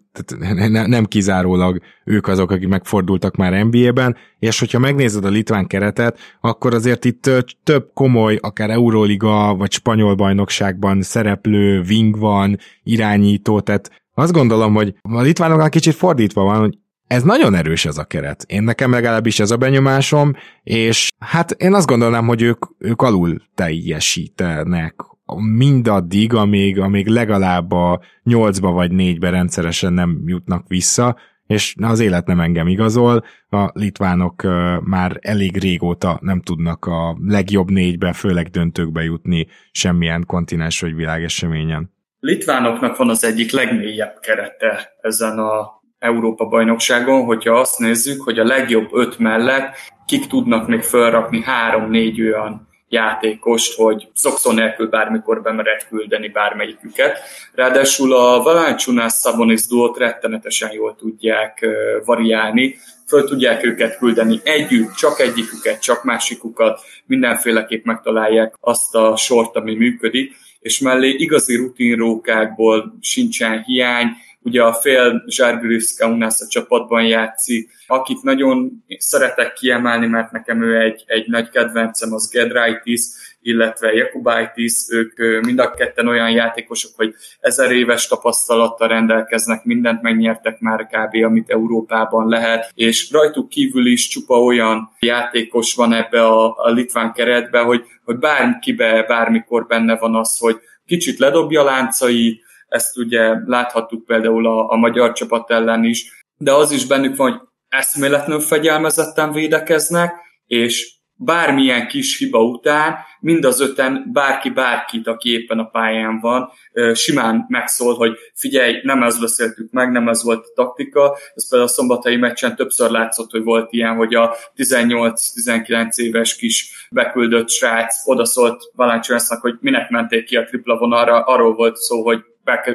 nem 0.87 1.05
kizárólag 1.05 1.81
ők 2.05 2.29
azok, 2.29 2.51
akik 2.51 2.69
megfordultak 2.69 3.37
már 3.37 3.65
NBA-ben, 3.65 4.17
és 4.39 4.59
hogyha 4.59 4.79
megnézed 4.79 5.25
a 5.25 5.29
litván 5.29 5.67
keretet, 5.67 6.19
akkor 6.41 6.75
azért 6.75 7.05
itt 7.05 7.31
több 7.63 7.91
komoly, 7.95 8.39
akár 8.41 8.71
Euróliga 8.71 9.55
vagy 9.55 9.73
spanyol 9.73 10.15
bajnokságban 10.15 11.03
szereplő 11.03 11.81
wing 11.89 12.19
van, 12.19 12.59
irányító, 12.83 13.61
tehát 13.61 13.91
azt 14.15 14.33
gondolom, 14.33 14.75
hogy 14.75 14.95
a 15.03 15.21
litvánoknak 15.21 15.71
kicsit 15.71 15.95
fordítva 15.95 16.43
van, 16.43 16.59
hogy 16.59 16.79
ez 17.07 17.23
nagyon 17.23 17.55
erős 17.55 17.85
ez 17.85 17.99
a 17.99 18.05
keret. 18.05 18.45
Én 18.49 18.63
nekem 18.63 18.91
legalábbis 18.91 19.41
ez 19.41 19.51
a 19.51 19.57
benyomásom, 19.57 20.33
és 20.63 21.09
hát 21.19 21.51
én 21.51 21.75
azt 21.75 21.87
gondolnám, 21.87 22.27
hogy 22.27 22.43
ők, 22.43 22.65
ők 22.79 23.03
alul 23.03 23.43
teljesítenek 23.55 24.95
mindaddig, 25.35 26.35
amíg, 26.35 26.81
amíg 26.81 27.07
legalább 27.07 27.73
a 27.73 28.01
nyolcba 28.23 28.71
vagy 28.71 28.91
négybe 28.91 29.31
rendszeresen 29.31 29.93
nem 29.93 30.23
jutnak 30.27 30.69
vissza, 30.69 31.17
és 31.47 31.75
az 31.83 32.01
élet 32.01 32.27
nem 32.27 32.41
engem 32.41 32.69
igazol, 32.69 33.25
a 33.49 33.71
litvánok 33.73 34.43
már 34.85 35.19
elég 35.21 35.57
régóta 35.57 36.19
nem 36.21 36.41
tudnak 36.41 36.85
a 36.85 37.17
legjobb 37.21 37.71
négybe, 37.71 38.13
főleg 38.13 38.47
döntőkbe 38.47 39.03
jutni 39.03 39.47
semmilyen 39.71 40.25
kontinens 40.27 40.81
vagy 40.81 40.95
világeseményen. 40.95 41.95
Litvánoknak 42.21 42.97
van 42.97 43.09
az 43.09 43.25
egyik 43.25 43.53
legmélyebb 43.53 44.19
kerete 44.21 44.97
ezen 45.01 45.39
a 45.39 45.83
Európa 45.99 46.47
bajnokságon, 46.47 47.25
hogyha 47.25 47.59
azt 47.59 47.79
nézzük, 47.79 48.23
hogy 48.23 48.39
a 48.39 48.45
legjobb 48.45 48.89
öt 48.93 49.19
mellett 49.19 49.75
kik 50.07 50.27
tudnak 50.27 50.69
még 50.69 50.83
felrakni 50.83 51.43
három-négy 51.43 52.23
olyan 52.23 52.69
játékost, 52.89 53.77
hogy 53.77 54.09
szokszor 54.15 54.55
nélkül 54.55 54.89
bármikor 54.89 55.43
bemered 55.43 55.87
küldeni 55.89 56.29
bármelyiküket. 56.29 57.19
Ráadásul 57.55 58.15
a 58.15 58.43
Valanciunas 58.43 59.13
Szabonis 59.13 59.67
duót 59.67 59.99
rettenetesen 59.99 60.73
jól 60.73 60.97
tudják 60.97 61.67
variálni, 62.05 62.77
föl 63.07 63.25
tudják 63.25 63.65
őket 63.65 63.99
küldeni 63.99 64.41
együtt, 64.45 64.95
csak 64.95 65.21
egyiküket, 65.21 65.83
csak 65.83 66.05
másikukat, 66.05 66.81
mindenféleképp 67.07 67.85
megtalálják 67.85 68.55
azt 68.61 68.95
a 68.95 69.17
sort, 69.17 69.57
ami 69.57 69.75
működik, 69.75 70.37
és 70.61 70.79
mellé 70.79 71.09
igazi 71.09 71.57
rutinrókákból 71.57 72.97
sincsen 73.01 73.63
hiány, 73.63 74.09
ugye 74.47 74.63
a 74.63 74.73
fél 74.73 75.23
Zsárgülősz 75.27 75.97
Kaunász 75.97 76.41
a 76.41 76.47
csapatban 76.49 77.05
játszik, 77.05 77.71
akit 77.87 78.23
nagyon 78.23 78.85
szeretek 78.99 79.53
kiemelni, 79.53 80.07
mert 80.07 80.33
nekem 80.33 80.63
ő 80.63 80.81
egy, 80.81 81.05
egy 81.07 81.29
nagy 81.29 81.49
kedvencem, 81.49 82.13
az 82.13 82.31
Gedraitis, 82.31 83.01
illetve 83.41 83.93
Jakubaitis, 83.93 84.73
ők 84.91 85.45
mind 85.45 85.59
a 85.59 85.71
ketten 85.71 86.09
olyan 86.09 86.31
játékosok, 86.31 86.91
hogy 86.97 87.15
ezer 87.41 87.71
éves 87.71 88.07
tapasztalattal 88.07 88.89
rendelkeznek, 88.89 89.65
mindent 89.65 90.03
megnyertek 90.03 90.61
már 90.61 90.87
kb. 90.87 91.25
amit 91.25 91.51
Európában 91.51 92.29
lehet, 92.29 92.71
és 92.75 93.11
rajtuk 93.11 93.49
kívül 93.49 93.87
is 93.87 94.09
csupa 94.09 94.43
olyan 94.43 94.91
játékos 95.01 95.75
van 95.75 95.93
ebbe 95.93 96.27
a, 96.27 96.55
a 96.59 96.71
litván 96.71 97.13
keretbe, 97.13 97.61
hogy, 97.61 97.85
hogy 98.05 98.17
bárkibe, 98.17 99.05
bármikor 99.09 99.67
benne 99.67 99.97
van 99.97 100.15
az, 100.15 100.39
hogy 100.39 100.57
kicsit 100.87 101.19
ledobja 101.19 101.65
láncait, 101.65 102.45
ezt 102.69 102.97
ugye 102.97 103.35
láthattuk 103.47 104.05
például 104.05 104.47
a, 104.47 104.71
a 104.71 104.77
magyar 104.77 105.13
csapat 105.13 105.51
ellen 105.51 105.85
is, 105.85 106.25
de 106.37 106.53
az 106.53 106.71
is 106.71 106.87
bennük 106.87 107.17
van, 107.17 107.31
hogy 107.31 107.41
eszméletlenül 107.69 108.41
fegyelmezetten 108.41 109.33
védekeznek, 109.33 110.15
és 110.47 110.97
bármilyen 111.19 111.89
kis 111.89 112.19
hiba 112.19 112.43
után 112.43 112.97
mind 113.21 113.45
az 113.45 113.61
öten 113.61 114.11
bárki 114.13 114.51
bárkit, 114.51 115.07
aki 115.07 115.33
éppen 115.33 115.59
a 115.59 115.65
pályán 115.65 116.21
van, 116.21 116.51
simán 116.95 117.45
megszól, 117.49 117.95
hogy 117.95 118.13
figyelj, 118.35 118.81
nem 118.83 119.03
ezt 119.03 119.21
beszéltük 119.21 119.71
meg, 119.71 119.91
nem 119.91 120.09
ez 120.09 120.23
volt 120.23 120.45
a 120.47 120.53
taktika. 120.55 121.17
Ez 121.35 121.49
például 121.49 121.71
a 121.71 121.73
szombatai 121.73 122.17
meccsen 122.17 122.57
többször 122.57 122.91
látszott, 122.91 123.31
hogy 123.31 123.43
volt 123.43 123.73
ilyen, 123.73 123.97
hogy 123.97 124.15
a 124.15 124.37
18-19 124.57 125.97
éves 125.97 126.37
kis 126.37 126.89
beküldött 126.91 127.49
srác 127.49 128.09
odaszólt 128.09 128.71
Valanciunásznak, 128.75 129.41
hogy 129.41 129.57
minek 129.61 129.91
menték 129.91 130.25
ki 130.25 130.37
a 130.37 130.45
tripla 130.45 130.79
vonalra, 130.79 131.21
arról 131.21 131.55
volt 131.55 131.77
szó, 131.77 132.05
hogy 132.05 132.25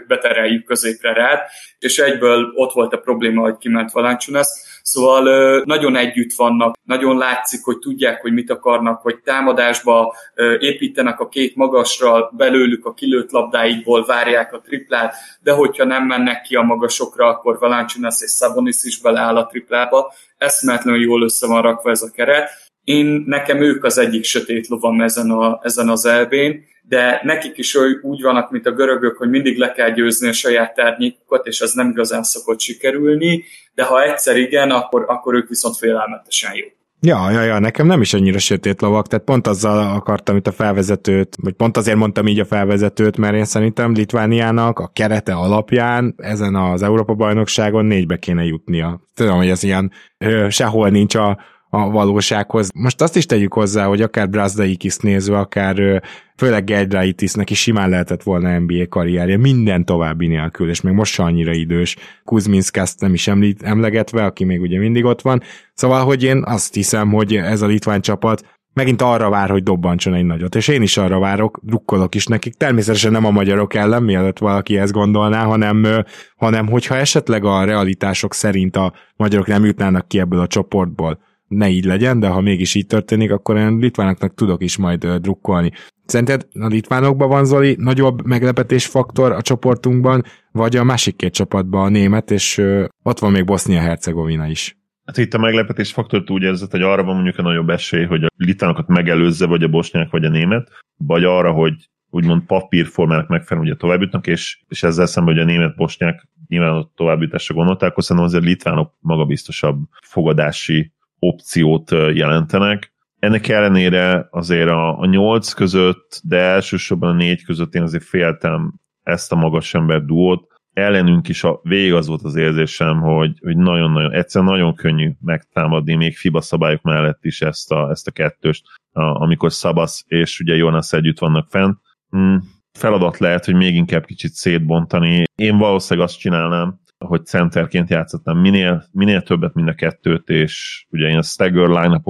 betereljük 0.08 0.64
középre 0.66 1.14
rád, 1.14 1.40
és 1.80 1.98
egyből 1.98 2.52
ott 2.56 2.72
volt 2.72 2.94
a 2.94 2.98
probléma, 2.98 3.42
hogy 3.42 3.58
kiment 3.58 3.92
Valanciunas. 3.92 4.48
Szóval 4.84 5.62
nagyon 5.66 5.96
együtt 5.96 6.34
vannak, 6.34 6.76
nagyon 6.84 7.18
látszik, 7.18 7.64
hogy 7.64 7.78
tudják, 7.78 8.22
hogy 8.22 8.34
mit 8.34 8.50
akarnak, 8.50 9.02
hogy 9.02 9.20
támadásba 9.20 10.16
építenek 10.60 11.20
a 11.20 11.28
két 11.28 11.56
magasra, 11.56 12.32
belőlük 12.38 12.86
a 12.86 12.94
kilőtt 12.94 13.32
labdáikból 13.32 14.06
várják 14.06 14.54
a 14.54 14.62
triplát, 14.62 15.16
de 15.42 15.52
hogyha 15.52 15.84
nem 15.84 16.06
mennek 16.06 16.42
ki 16.42 16.56
a 16.56 16.62
magasokra, 16.62 17.28
akkor 17.28 17.60
Valanciunas 17.60 18.22
és 18.22 18.32
Sabonis 18.32 18.84
is 18.84 19.02
beleáll 19.02 19.38
a 19.38 19.46
triplába. 19.46 20.14
Eszméletlenül 20.38 21.02
jól 21.02 21.24
össze 21.24 21.48
van 21.48 21.62
rakva 21.62 21.90
ez 21.90 22.02
a 22.02 22.12
keret. 22.12 22.50
Én, 22.84 23.24
nekem 23.28 23.62
ők 23.62 23.84
az 23.84 23.98
egyik 23.98 24.24
sötét 24.24 24.68
lovam 24.68 25.02
ezen, 25.02 25.30
a, 25.30 25.60
ezen 25.64 25.90
az 25.90 26.06
elbén, 26.06 26.64
de 26.82 27.20
nekik 27.24 27.58
is 27.58 27.76
úgy 28.02 28.22
vannak, 28.22 28.52
mint 28.52 28.66
a 28.66 28.72
görögök, 28.72 29.18
hogy 29.18 29.30
mindig 29.30 29.58
le 29.58 29.72
kell 29.72 29.92
győzni 29.92 30.28
a 30.28 30.34
saját 30.34 30.74
tárnyékukat, 30.74 31.48
és 31.48 31.60
ez 31.60 31.74
nem 31.74 31.90
igazán 31.90 32.24
szokott 32.24 32.60
sikerülni, 32.60 33.44
de 33.76 33.84
ha 33.84 34.04
egyszer 34.04 34.38
igen, 34.38 34.72
akkor, 34.72 35.06
akkor 35.08 35.36
ők 35.36 35.50
viszont 35.50 35.78
félelmetesen 35.78 36.56
jó. 36.56 36.66
Ja, 37.04 37.32
ja, 37.32 37.42
ja, 37.42 37.60
nekem 37.60 37.88
nem 37.88 38.02
is 38.02 38.14
annyira 38.14 38.40
sötét 38.40 38.82
lovak, 38.82 39.08
tehát 39.08 39.26
pont 39.26 39.48
azzal 39.48 39.96
akartam 39.96 40.36
itt 40.36 40.48
a 40.48 40.52
felvezetőt, 40.52 41.36
vagy 41.42 41.54
pont 41.54 41.78
azért 41.78 41.98
mondtam 41.98 42.28
így 42.28 42.40
a 42.40 42.46
felvezetőt, 42.46 43.18
mert 43.18 43.36
én 43.36 43.46
szerintem 43.46 43.94
Litvániának 43.94 44.80
a 44.80 44.92
kerete 44.94 45.34
alapján 45.34 46.16
ezen 46.18 46.56
az 46.56 46.82
Európa-bajnokságon 46.82 47.86
négybe 47.86 48.18
kéne 48.18 48.44
jutnia. 48.44 49.02
Tudom, 49.16 49.38
hogy 49.38 49.50
ez 49.50 49.64
ilyen 49.64 49.92
ö, 50.18 50.48
sehol 50.50 50.90
nincs 50.90 51.16
a, 51.16 51.38
a 51.74 51.90
valósághoz. 51.90 52.70
Most 52.74 53.02
azt 53.02 53.16
is 53.16 53.26
tegyük 53.26 53.54
hozzá, 53.54 53.86
hogy 53.86 54.02
akár 54.02 54.30
Brazdaikis 54.30 54.98
nézve, 54.98 55.38
akár 55.38 56.02
főleg 56.38 56.64
Gedraitisnek 56.64 57.50
is 57.50 57.60
simán 57.60 57.90
lehetett 57.90 58.24
volna 58.24 58.60
NBA 58.60 58.88
karrierje, 58.90 59.38
minden 59.38 59.86
további 59.86 60.28
nélkül, 60.28 60.70
és 60.70 60.82
még 60.82 60.94
most 60.94 61.14
se 61.14 61.24
annyira 61.24 61.54
idős. 61.54 61.96
Kuzminsk 62.24 62.80
nem 63.00 63.14
is 63.14 63.28
említ, 63.28 63.64
emlegetve, 63.64 64.24
aki 64.26 64.44
még 64.44 64.62
ugye 64.62 64.80
mindig 64.80 65.06
ott 65.06 65.22
van. 65.22 65.42
Szóval, 65.74 66.06
hogy 66.06 66.24
én 66.24 66.44
azt 66.46 66.74
hiszem, 66.74 67.12
hogy 67.12 67.36
ez 67.36 67.62
a 67.62 67.68
litván 67.68 68.02
csapat 68.02 68.60
megint 68.74 69.02
arra 69.02 69.30
vár, 69.30 69.50
hogy 69.50 69.64
dobbantson 69.64 70.14
egy 70.14 70.26
nagyot, 70.26 70.56
és 70.56 70.68
én 70.68 70.82
is 70.82 70.98
arra 70.98 71.20
várok, 71.20 71.60
drukkolok 71.64 72.16
is 72.16 72.26
nekik, 72.26 72.54
természetesen 72.54 73.12
nem 73.12 73.26
a 73.26 73.32
magyarok 73.32 73.74
ellen, 73.74 74.04
mielőtt 74.04 74.38
valaki 74.38 74.78
ezt 74.78 74.92
gondolná, 74.92 75.44
hanem, 75.44 76.04
hanem 76.36 76.68
hogyha 76.68 76.96
esetleg 76.96 77.46
a 77.46 77.64
realitások 77.64 78.34
szerint 78.34 78.76
a 78.76 78.94
magyarok 79.16 79.48
nem 79.48 79.66
jutnának 79.66 80.08
ki 80.08 80.20
ebből 80.20 80.40
a 80.40 80.48
csoportból, 80.48 81.20
ne 81.52 81.70
így 81.70 81.86
legyen, 81.86 82.20
de 82.20 82.28
ha 82.28 82.42
mégis 82.42 82.76
így 82.76 82.88
történik, 82.88 83.32
akkor 83.32 83.58
én 83.58 83.78
litvánoknak 83.78 84.34
tudok 84.34 84.64
is 84.64 84.78
majd 84.78 85.06
drukkolni. 85.06 85.72
Szerinted 86.06 86.48
a 86.60 86.68
litvánokban 86.68 87.30
van 87.30 87.46
Zoli 87.46 87.76
nagyobb 87.80 88.26
meglepetés 88.26 88.86
faktor 88.86 89.32
a 89.32 89.42
csoportunkban, 89.42 90.24
vagy 90.52 90.76
a 90.76 90.84
másik 90.84 91.16
két 91.16 91.34
csapatban 91.34 91.86
a 91.86 91.90
német, 91.90 92.32
és 92.32 92.62
ott 93.04 93.20
van 93.20 93.32
még 93.32 93.46
Bosznia-Hercegovina 93.46 94.48
is? 94.48 94.78
Hát 95.06 95.18
itt 95.18 95.34
a 95.34 95.40
meglepetés 95.40 95.92
faktor 95.92 96.24
úgy 96.28 96.42
érzed, 96.42 96.72
hogy 96.72 96.82
arra 96.82 97.04
van 97.04 97.16
mondjuk 97.16 97.38
a 97.38 97.42
nagyobb 97.42 97.70
esély, 97.70 98.06
hogy 98.06 98.24
a 98.24 98.28
litvánokat 98.38 98.88
megelőzze, 98.88 99.46
vagy 99.46 99.64
a 99.64 99.68
bosnyák, 99.68 100.10
vagy 100.10 100.26
a 100.26 100.30
német, 100.30 100.70
vagy 100.98 101.24
arra, 101.24 101.52
hogy 101.52 101.74
úgymond 102.10 102.42
papírformának 102.42 103.28
megfelelően 103.28 103.72
ugye 103.72 103.82
tovább 103.82 104.02
jutnak, 104.02 104.28
és, 104.28 104.62
és 104.68 104.84
ezzel 104.84 105.06
szemben 105.06 105.34
hogy 105.34 105.44
a 105.44 105.46
német 105.46 105.76
bosnyák 105.76 106.28
nyilván 106.48 106.76
a 106.76 106.92
továbbításra 106.96 107.56
gondolták, 107.56 107.90
akkor 107.90 108.04
szerintem 108.04 108.32
azért 108.32 108.44
litvánok 108.44 108.94
magabiztosabb 109.00 109.80
fogadási 110.02 110.92
opciót 111.24 111.92
jelentenek. 111.92 112.94
Ennek 113.20 113.48
ellenére 113.48 114.28
azért 114.32 114.70
a, 114.70 115.00
a 115.00 115.06
nyolc 115.06 115.54
között, 115.54 116.22
de 116.24 116.38
elsősorban 116.38 117.10
a 117.10 117.14
négy 117.14 117.44
között 117.44 117.76
én 117.76 117.82
azért 117.82 118.04
féltem 118.04 118.74
ezt 119.04 119.32
a 119.32 119.36
magas 119.36 119.74
ember 119.74 120.06
duót. 120.06 120.48
Ellenünk 120.74 121.28
is 121.28 121.44
a, 121.44 121.60
végig 121.64 121.94
az 121.94 122.08
volt 122.08 122.22
az 122.24 122.36
érzésem, 122.36 123.00
hogy, 123.00 123.40
hogy 123.42 123.58
nagyon-nagyon, 123.58 124.12
egyszerűen 124.12 124.52
nagyon 124.52 124.76
könnyű 124.76 125.12
megtámadni 125.20 125.96
még 125.96 126.18
FIBA 126.18 126.42
szabályok 126.42 126.82
mellett 126.82 127.26
is 127.26 127.42
ezt 127.42 127.72
a, 127.72 127.90
ezt 127.90 128.08
a 128.08 128.12
kettőst, 128.12 128.66
a, 128.92 129.02
amikor 129.02 129.52
Szabasz 129.52 130.04
és 130.08 130.40
ugye 130.40 130.56
Jonas 130.56 130.94
együtt 130.94 131.20
vannak 131.20 131.48
fent. 131.50 131.78
Hmm, 132.10 132.40
feladat 132.80 133.18
lehet, 133.18 133.46
hogy 133.46 133.56
még 133.56 133.76
inkább 133.76 134.06
kicsit 134.06 134.32
szétbontani. 134.32 135.24
Én 135.36 135.58
valószínűleg 135.58 136.08
azt 136.08 136.20
csinálnám, 136.20 136.80
hogy 137.06 137.26
centerként 137.26 137.90
játszottam 137.90 138.40
minél, 138.40 138.84
minél 138.92 139.22
többet 139.22 139.54
mind 139.54 139.68
a 139.68 139.74
kettőt, 139.74 140.30
és 140.30 140.86
ugye 140.90 141.08
én 141.08 141.18
a 141.18 141.22
stagger 141.22 141.68
line 141.68 142.02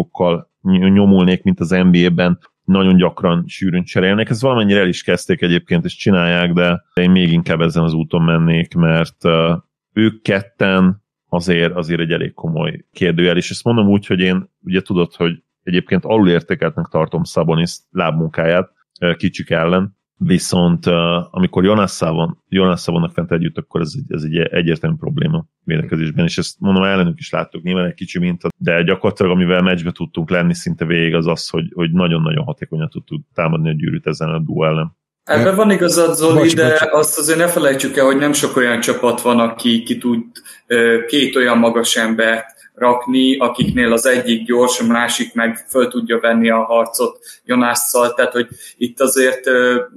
nyomulnék, 0.90 1.44
mint 1.44 1.60
az 1.60 1.70
NBA-ben, 1.70 2.40
nagyon 2.64 2.98
gyakran 2.98 3.44
sűrűn 3.48 3.84
cserélnek. 3.84 4.30
Ez 4.30 4.42
valamennyire 4.42 4.80
el 4.80 4.88
is 4.88 5.04
kezdték 5.04 5.42
egyébként, 5.42 5.86
és 5.86 5.96
csinálják, 5.96 6.54
de 6.54 6.84
én 6.94 7.12
még 7.12 7.32
inkább 7.32 7.62
ezen 7.62 7.84
az 7.84 7.94
úton 7.94 8.22
mennék, 8.22 8.74
mert 8.76 9.24
ők 9.94 10.22
ketten 10.22 11.04
azért, 11.30 11.76
azért 11.76 12.00
egy 12.00 12.12
elég 12.12 12.34
komoly 12.34 12.86
kérdőjel, 12.92 13.38
és 13.38 13.50
ezt 13.50 13.64
mondom 13.64 13.88
úgy, 13.88 14.06
hogy 14.06 14.20
én 14.20 14.50
ugye 14.64 14.82
tudod, 14.82 15.14
hogy 15.14 15.44
egyébként 15.64 16.06
alulértékeltnek 16.06 16.86
tartom 16.88 17.24
Szabonis 17.24 17.78
lábmunkáját 17.92 18.70
kicsik 19.18 19.50
ellen, 19.50 19.98
viszont 20.26 20.86
uh, 20.86 20.94
amikor 21.32 21.64
Jonasszával, 21.64 22.38
Jonasszal 22.50 22.94
vannak 22.94 23.14
fent 23.14 23.32
együtt, 23.32 23.58
akkor 23.58 23.82
ez, 23.82 23.92
ez 24.08 24.24
egy 24.24 24.38
egyértelmű 24.38 24.96
probléma 24.96 25.46
védekezésben, 25.64 26.26
és 26.26 26.38
ezt 26.38 26.60
mondom, 26.60 26.84
ellenünk 26.84 27.20
is 27.20 27.30
láttuk, 27.30 27.64
nyilván 27.64 27.86
egy 27.86 27.94
kicsi 27.94 28.20
minta, 28.20 28.50
de 28.58 28.84
gyakorlatilag 28.84 29.32
amivel 29.32 29.62
meccsbe 29.62 29.92
tudtunk 29.92 30.30
lenni 30.30 30.54
szinte 30.54 30.86
végig 30.86 31.16
az 31.16 31.28
az, 31.28 31.50
hogy, 31.50 31.72
hogy 31.74 31.92
nagyon-nagyon 31.92 32.44
hatékonyan 32.44 32.90
tudtuk 32.90 33.22
támadni 33.34 33.70
a 33.70 33.74
gyűrűt 33.74 34.08
ezen 34.08 34.30
a 34.30 34.40
duó 34.40 34.66
ellen. 34.66 35.00
Ebben 35.24 35.56
van 35.56 35.72
igazad, 35.72 36.16
Zoli, 36.16 36.40
bocs, 36.40 36.56
de 36.56 36.70
bocs. 36.70 36.92
azt 36.92 37.18
azért 37.18 37.38
ne 37.38 37.48
felejtsük 37.48 37.98
el, 37.98 38.06
hogy 38.06 38.18
nem 38.18 38.34
sok 38.34 38.56
olyan 38.56 38.80
csapat 38.80 39.22
van, 39.22 39.40
aki 39.40 39.84
ki 39.84 39.98
tud 39.98 40.24
két 41.08 41.36
olyan 41.36 41.58
magas 41.58 41.96
embert 41.96 42.61
rakni, 42.76 43.38
akiknél 43.38 43.92
az 43.92 44.06
egyik 44.06 44.46
gyors, 44.46 44.80
a 44.80 44.86
másik 44.86 45.34
meg 45.34 45.66
föl 45.70 45.88
tudja 45.88 46.20
venni 46.20 46.50
a 46.50 46.64
harcot 46.64 47.20
Jonásszal, 47.46 48.14
tehát 48.14 48.32
hogy 48.32 48.48
itt 48.78 49.00
azért 49.00 49.40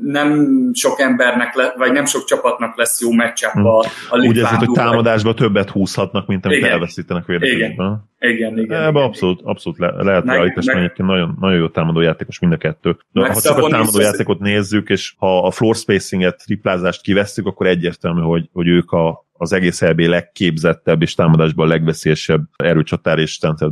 nem 0.03 0.49
sok 0.75 1.01
embernek, 1.01 1.55
le, 1.55 1.75
vagy 1.77 1.93
nem 1.93 2.05
sok 2.05 2.25
csapatnak 2.25 2.77
lesz 2.77 3.01
jó 3.01 3.13
meccsap 3.13 3.53
hm. 3.53 3.67
a, 3.67 3.79
a 4.11 4.19
Úgy 4.19 4.37
érzed, 4.37 4.59
hogy 4.59 4.71
támadásban 4.71 5.35
többet 5.35 5.71
húzhatnak, 5.71 6.27
mint 6.27 6.47
amit 6.47 6.65
elveszítenek 6.65 7.27
védekezésben. 7.27 8.13
Igen, 8.19 8.59
igen. 8.59 8.83
Ebben 8.83 9.03
abszolút, 9.03 9.41
abszolút 9.43 9.79
le, 9.79 10.03
lehet 10.03 10.25
meg, 10.25 10.37
realitás, 10.37 10.65
meg, 10.65 10.77
egyébként 10.77 11.09
nagyon, 11.09 11.37
nagyon 11.41 11.59
jó 11.59 11.69
támadó 11.69 12.01
játékos 12.01 12.39
mind 12.39 12.53
a 12.53 12.57
kettő. 12.57 12.97
De 13.13 13.27
ha 13.27 13.41
csak 13.41 13.57
a 13.57 13.69
támadó 13.69 14.01
játékot 14.01 14.39
nézzük, 14.39 14.89
és 14.89 15.15
ha 15.19 15.47
a 15.47 15.51
floor 15.51 15.77
spacinget, 15.77 16.43
triplázást 16.45 17.03
kivesszük, 17.03 17.47
akkor 17.47 17.67
egyértelmű, 17.67 18.21
hogy, 18.21 18.49
hogy 18.53 18.69
ők 18.69 18.93
a, 18.93 19.25
az 19.45 19.53
egész 19.53 19.83
EB 19.83 19.99
legképzettebb 19.99 21.03
és 21.03 21.15
támadásban 21.15 21.69
legveszélyesebb 21.69 22.43
erőcsatár 22.57 23.19
és 23.19 23.39
center. 23.39 23.71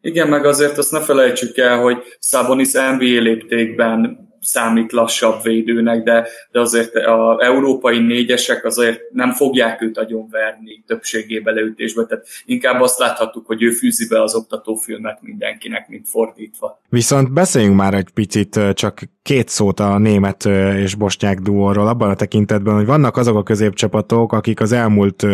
Igen, 0.00 0.28
meg 0.28 0.44
azért 0.44 0.78
azt 0.78 0.92
ne 0.92 1.00
felejtsük 1.00 1.56
el, 1.56 1.78
hogy 1.78 1.96
Szabonis 2.18 2.72
NBA 2.72 3.20
léptékben 3.20 4.27
számít 4.40 4.92
lassabb 4.92 5.42
védőnek, 5.42 6.02
de, 6.02 6.26
de 6.50 6.60
azért 6.60 6.94
az 6.94 7.40
európai 7.40 7.98
négyesek 7.98 8.64
azért 8.64 9.00
nem 9.12 9.32
fogják 9.32 9.82
őt 9.82 9.98
verni 10.30 10.82
többségében 10.86 11.54
leütésbe, 11.54 12.04
tehát 12.04 12.26
inkább 12.44 12.80
azt 12.80 12.98
láthattuk, 12.98 13.46
hogy 13.46 13.62
ő 13.62 13.70
fűzi 13.70 14.08
be 14.08 14.22
az 14.22 14.34
oktatófilmet 14.34 15.18
mindenkinek, 15.22 15.88
mint 15.88 16.08
fordítva. 16.08 16.80
Viszont 16.88 17.32
beszéljünk 17.32 17.76
már 17.76 17.94
egy 17.94 18.10
picit 18.14 18.60
csak 18.74 19.00
két 19.22 19.48
szót 19.48 19.80
a 19.80 19.98
német 19.98 20.44
és 20.76 20.94
bosnyák 20.94 21.38
duóról 21.38 21.88
abban 21.88 22.10
a 22.10 22.14
tekintetben, 22.14 22.74
hogy 22.74 22.86
vannak 22.86 23.16
azok 23.16 23.36
a 23.36 23.42
középcsapatok, 23.42 24.32
akik 24.32 24.60
az 24.60 24.72
elmúlt 24.72 25.26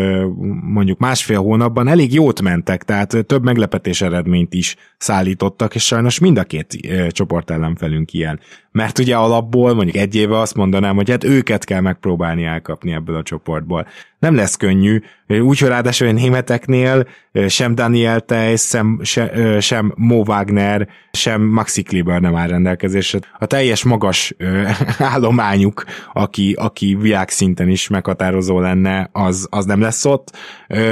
mondjuk 0.63 0.99
másfél 0.99 1.39
hónapban 1.39 1.89
elég 1.89 2.13
jót 2.15 2.43
mentek, 2.43 2.83
tehát 2.83 3.27
több 3.27 3.45
meglepetés 3.45 4.01
eredményt 4.01 4.55
is 4.55 4.77
szállítottak, 4.99 5.75
és 5.75 5.85
sajnos 5.85 6.19
mind 6.19 6.39
a 6.39 6.45
két 6.45 6.77
csoport 7.09 7.51
ellenfelünk 7.51 8.13
ilyen. 8.13 8.41
Mert 8.79 8.99
ugye 8.99 9.16
alapból 9.16 9.75
mondjuk 9.75 9.97
egy 9.97 10.14
éve 10.14 10.39
azt 10.39 10.55
mondanám, 10.55 10.97
hogy 10.97 11.11
hát 11.11 11.25
őket 11.25 11.64
kell 11.64 11.81
megpróbálni 11.81 12.45
elkapni 12.45 12.93
ebből 12.93 13.16
a 13.16 13.22
csoportból. 13.22 13.87
Nem 14.18 14.35
lesz 14.35 14.57
könnyű, 14.57 15.01
úgyhogy 15.27 15.68
ráadásul 15.68 16.09
a 16.09 16.12
németeknél 16.12 17.09
sem 17.49 17.75
Daniel 17.75 18.20
Tejsz, 18.20 18.68
sem, 18.68 19.01
sem, 19.03 19.61
sem 19.61 19.93
Mo 19.97 20.22
Wagner, 20.27 20.89
sem 21.12 21.43
Maxi 21.43 21.83
Kleber 21.83 22.20
nem 22.20 22.37
áll 22.37 22.49
rendelkezésre. 22.49 23.18
A 23.39 23.47
teljes 23.47 23.85
magas 23.85 24.35
állományuk, 24.99 25.85
aki, 26.12 26.53
aki 26.59 26.95
világszinten 26.95 27.68
is 27.68 27.89
meghatározó 27.89 28.61
lenne, 28.61 29.09
az, 29.12 29.47
az 29.51 29.64
nem 29.64 29.81
lesz 29.81 30.05
ott, 30.05 30.37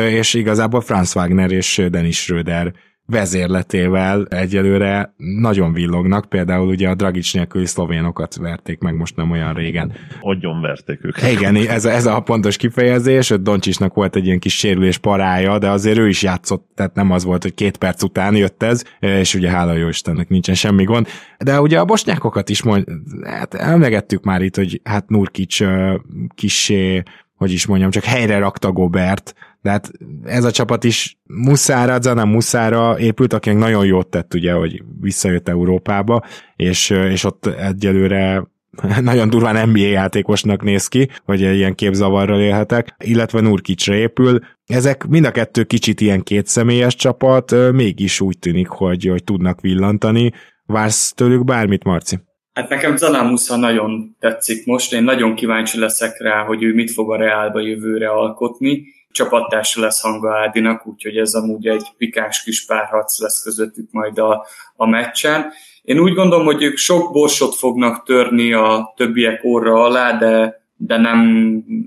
és 0.08 0.34
igazából 0.34 0.80
Franz 0.80 1.16
Wagner 1.16 1.50
és 1.50 1.82
Dennis 1.90 2.18
Schröder 2.18 2.72
vezérletével 3.06 4.26
egyelőre 4.30 5.14
nagyon 5.16 5.72
villognak, 5.72 6.28
például 6.28 6.68
ugye 6.68 6.88
a 6.88 6.94
Dragic 6.94 7.32
nélküli 7.32 7.66
szlovénokat 7.66 8.36
verték 8.36 8.78
meg 8.78 8.96
most 8.96 9.16
nem 9.16 9.30
olyan 9.30 9.54
régen. 9.54 9.92
Agyon 10.20 10.60
verték 10.60 11.04
őket. 11.04 11.30
Igen, 11.30 11.56
ez, 11.56 11.84
ez 11.84 12.06
a 12.06 12.20
pontos 12.20 12.56
kifejezés, 12.56 13.28
Doncsisnak 13.40 13.94
volt 13.94 14.16
egy 14.16 14.26
ilyen 14.26 14.38
kis 14.38 14.58
sérülés 14.58 14.98
parája, 14.98 15.58
de 15.58 15.70
azért 15.70 15.98
ő 15.98 16.08
is 16.08 16.22
játszott, 16.22 16.70
tehát 16.74 16.94
nem 16.94 17.10
az 17.10 17.24
volt, 17.24 17.42
hogy 17.42 17.54
két 17.54 17.76
perc 17.76 18.02
után 18.02 18.36
jött 18.36 18.62
ez, 18.62 18.82
és 18.98 19.34
ugye 19.34 19.50
hála 19.50 19.72
jó 19.72 19.88
Istennek 19.88 20.28
nincsen 20.28 20.54
semmi 20.54 20.84
gond. 20.84 21.06
De 21.38 21.60
ugye 21.60 21.78
a 21.78 21.84
bosnyákokat 21.84 22.48
is 22.48 22.62
mond, 22.62 22.84
hát 23.24 23.54
emlegettük 23.54 24.24
már 24.24 24.42
itt, 24.42 24.56
hogy 24.56 24.80
hát 24.84 25.08
Nurkic 25.08 25.58
kissé 26.34 27.02
hogy 27.42 27.52
is 27.52 27.66
mondjam, 27.66 27.90
csak 27.90 28.04
helyre 28.04 28.38
rakta 28.38 28.72
Gobert, 28.72 29.34
de 29.62 29.70
hát 29.70 29.90
ez 30.24 30.44
a 30.44 30.50
csapat 30.50 30.84
is 30.84 31.18
Muszára, 31.24 32.00
Zana 32.00 32.24
Muszára 32.24 32.98
épült, 32.98 33.32
akinek 33.32 33.58
nagyon 33.58 33.86
jót 33.86 34.08
tett 34.08 34.34
ugye, 34.34 34.52
hogy 34.52 34.82
visszajött 35.00 35.48
Európába, 35.48 36.22
és, 36.56 36.90
és 36.90 37.24
ott 37.24 37.46
egyelőre 37.46 38.50
nagyon 39.00 39.30
durván 39.30 39.68
NBA 39.68 39.78
játékosnak 39.78 40.62
néz 40.62 40.86
ki, 40.86 41.08
hogy 41.24 41.40
ilyen 41.40 41.74
képzavarral 41.74 42.40
élhetek, 42.40 42.94
illetve 43.04 43.40
Nurkicsre 43.40 43.94
épül. 43.94 44.38
Ezek 44.66 45.06
mind 45.06 45.24
a 45.24 45.30
kettő 45.30 45.64
kicsit 45.64 46.00
ilyen 46.00 46.22
kétszemélyes 46.22 46.94
csapat, 46.94 47.72
mégis 47.72 48.20
úgy 48.20 48.38
tűnik, 48.38 48.68
hogy, 48.68 49.06
hogy 49.06 49.24
tudnak 49.24 49.60
villantani. 49.60 50.32
Vársz 50.66 51.12
tőlük 51.12 51.44
bármit, 51.44 51.84
Marci? 51.84 52.18
Hát 52.52 52.68
nekem 52.68 52.96
Musza 53.26 53.56
nagyon 53.56 54.16
tetszik 54.18 54.66
most, 54.66 54.92
én 54.92 55.02
nagyon 55.02 55.34
kíváncsi 55.34 55.78
leszek 55.78 56.20
rá, 56.20 56.44
hogy 56.44 56.62
ő 56.62 56.74
mit 56.74 56.90
fog 56.90 57.12
a 57.12 57.16
Reálba 57.16 57.60
jövőre 57.60 58.08
alkotni. 58.08 58.84
Csapattársa 59.12 59.80
lesz 59.80 60.00
Hanga 60.00 60.38
Ádinak, 60.38 60.86
úgyhogy 60.86 61.16
ez 61.16 61.34
amúgy 61.34 61.66
egy 61.66 61.86
pikáns 61.96 62.42
kis 62.42 62.64
párharc 62.64 63.20
lesz 63.20 63.42
közöttük 63.42 63.88
majd 63.90 64.18
a, 64.18 64.46
a 64.76 64.86
meccsen. 64.86 65.52
Én 65.82 65.98
úgy 65.98 66.14
gondolom, 66.14 66.44
hogy 66.44 66.62
ők 66.62 66.76
sok 66.76 67.12
borsot 67.12 67.54
fognak 67.54 68.04
törni 68.04 68.52
a 68.52 68.92
többiek 68.96 69.40
orra 69.44 69.82
alá, 69.82 70.12
de 70.18 70.60
de 70.86 70.96
nem, 70.96 71.18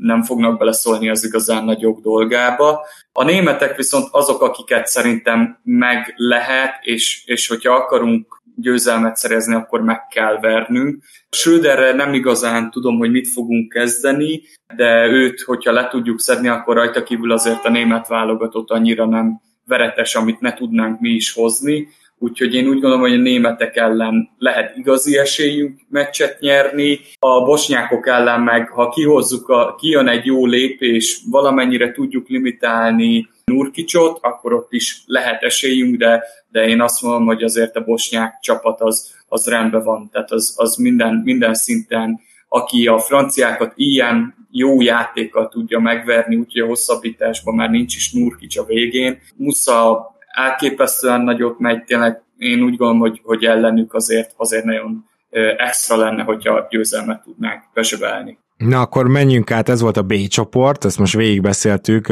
nem 0.02 0.24
fognak 0.24 0.58
beleszólni 0.58 1.10
az 1.10 1.26
igazán 1.26 1.64
nagyok 1.64 2.00
dolgába. 2.00 2.86
A 3.12 3.24
németek 3.24 3.76
viszont 3.76 4.08
azok, 4.12 4.42
akiket 4.42 4.88
szerintem 4.88 5.60
meg 5.64 6.14
lehet, 6.16 6.74
és, 6.82 7.24
és 7.26 7.48
hogyha 7.48 7.74
akarunk 7.74 8.44
győzelmet 8.56 9.16
szerezni, 9.16 9.54
akkor 9.54 9.82
meg 9.82 10.08
kell 10.08 10.40
vernünk. 10.40 11.04
Schröderre 11.30 11.94
nem 11.94 12.14
igazán 12.14 12.72
tudom, 12.72 12.98
hogy 12.98 13.12
mit 13.12 13.28
fogunk 13.28 13.72
kezdeni, 13.72 14.42
de 14.76 15.08
őt, 15.08 15.42
hogyha 15.42 15.72
le 15.72 15.88
tudjuk 15.88 16.20
szedni, 16.20 16.48
akkor 16.48 16.76
rajta 16.76 17.04
kívül 17.04 17.32
azért 17.32 17.66
a 17.66 17.70
német 17.70 18.08
válogatott 18.08 18.70
annyira 18.70 19.06
nem 19.06 19.42
veretes, 19.68 20.16
amit 20.16 20.40
ne 20.40 20.54
tudnánk 20.54 21.00
mi 21.00 21.10
is 21.10 21.34
hozni. 21.34 21.88
Úgyhogy 22.18 22.54
én 22.54 22.68
úgy 22.68 22.80
gondolom, 22.80 23.00
hogy 23.00 23.14
a 23.14 23.22
németek 23.22 23.76
ellen 23.76 24.30
lehet 24.38 24.78
igazi 24.78 25.18
esélyünk 25.18 25.80
meccset 25.90 26.40
nyerni. 26.40 27.00
A 27.20 27.44
bosnyákok 27.44 28.08
ellen 28.08 28.42
meg, 28.42 28.70
ha 28.70 28.90
kihozzuk, 28.90 29.50
a, 29.50 29.76
kijön 29.80 30.08
egy 30.08 30.26
jó 30.26 30.46
lépés, 30.46 31.22
valamennyire 31.32 31.92
tudjuk 31.92 32.28
limitálni 32.28 33.28
Nurkicsot, 33.52 34.20
akkor 34.22 34.54
ott 34.54 34.72
is 34.72 35.04
lehet 35.06 35.44
esélyünk, 35.44 35.96
de, 35.98 36.24
de 36.50 36.68
én 36.68 36.82
azt 36.82 37.02
mondom, 37.02 37.26
hogy 37.26 37.44
azért 37.44 37.76
a 37.76 37.84
bosnyák 37.84 38.40
csapat 38.42 38.82
az, 38.82 39.16
az 39.28 39.48
rendben 39.48 39.84
van, 39.84 40.10
tehát 40.12 40.32
az, 40.32 40.54
az 40.58 40.76
minden, 40.76 41.22
minden 41.24 41.54
szinten, 41.54 42.20
aki 42.50 42.88
a 42.88 43.00
franciákat 43.00 43.74
ilyen 43.76 44.48
jó 44.52 44.82
játékkal 44.82 45.48
tudja 45.48 45.80
megverni, 45.80 46.36
úgyhogy 46.36 46.62
a 46.62 46.66
hosszabbításban 46.66 47.56
már 47.56 47.70
nincs 47.70 47.96
is 47.96 48.12
Nurkics 48.12 48.58
a 48.58 48.66
végén. 48.66 49.20
Musza 49.36 50.10
elképesztően 50.28 51.22
nagyot 51.22 51.60
megy, 51.60 51.84
tényleg 51.84 52.24
én 52.38 52.64
úgy 52.64 52.76
gondolom, 52.76 53.00
hogy, 53.00 53.22
hogy 53.24 53.46
ellenük 53.46 53.94
azért, 53.94 54.34
azért 54.38 54.64
nagyon 54.64 55.10
extra 55.58 55.98
lenne, 55.98 56.24
hogyha 56.24 56.68
győzelmet 56.70 57.24
tudnánk 57.24 57.64
bezsebelni. 57.74 58.38
Na 58.58 58.82
akkor 58.82 59.08
menjünk 59.08 59.52
át, 59.52 59.70
ez 59.70 59.82
volt 59.82 59.98
a 59.98 60.04
B 60.04 60.28
csoport, 60.28 60.86
ezt 60.86 61.00
most 61.00 61.16
végigbeszéltük, 61.16 62.08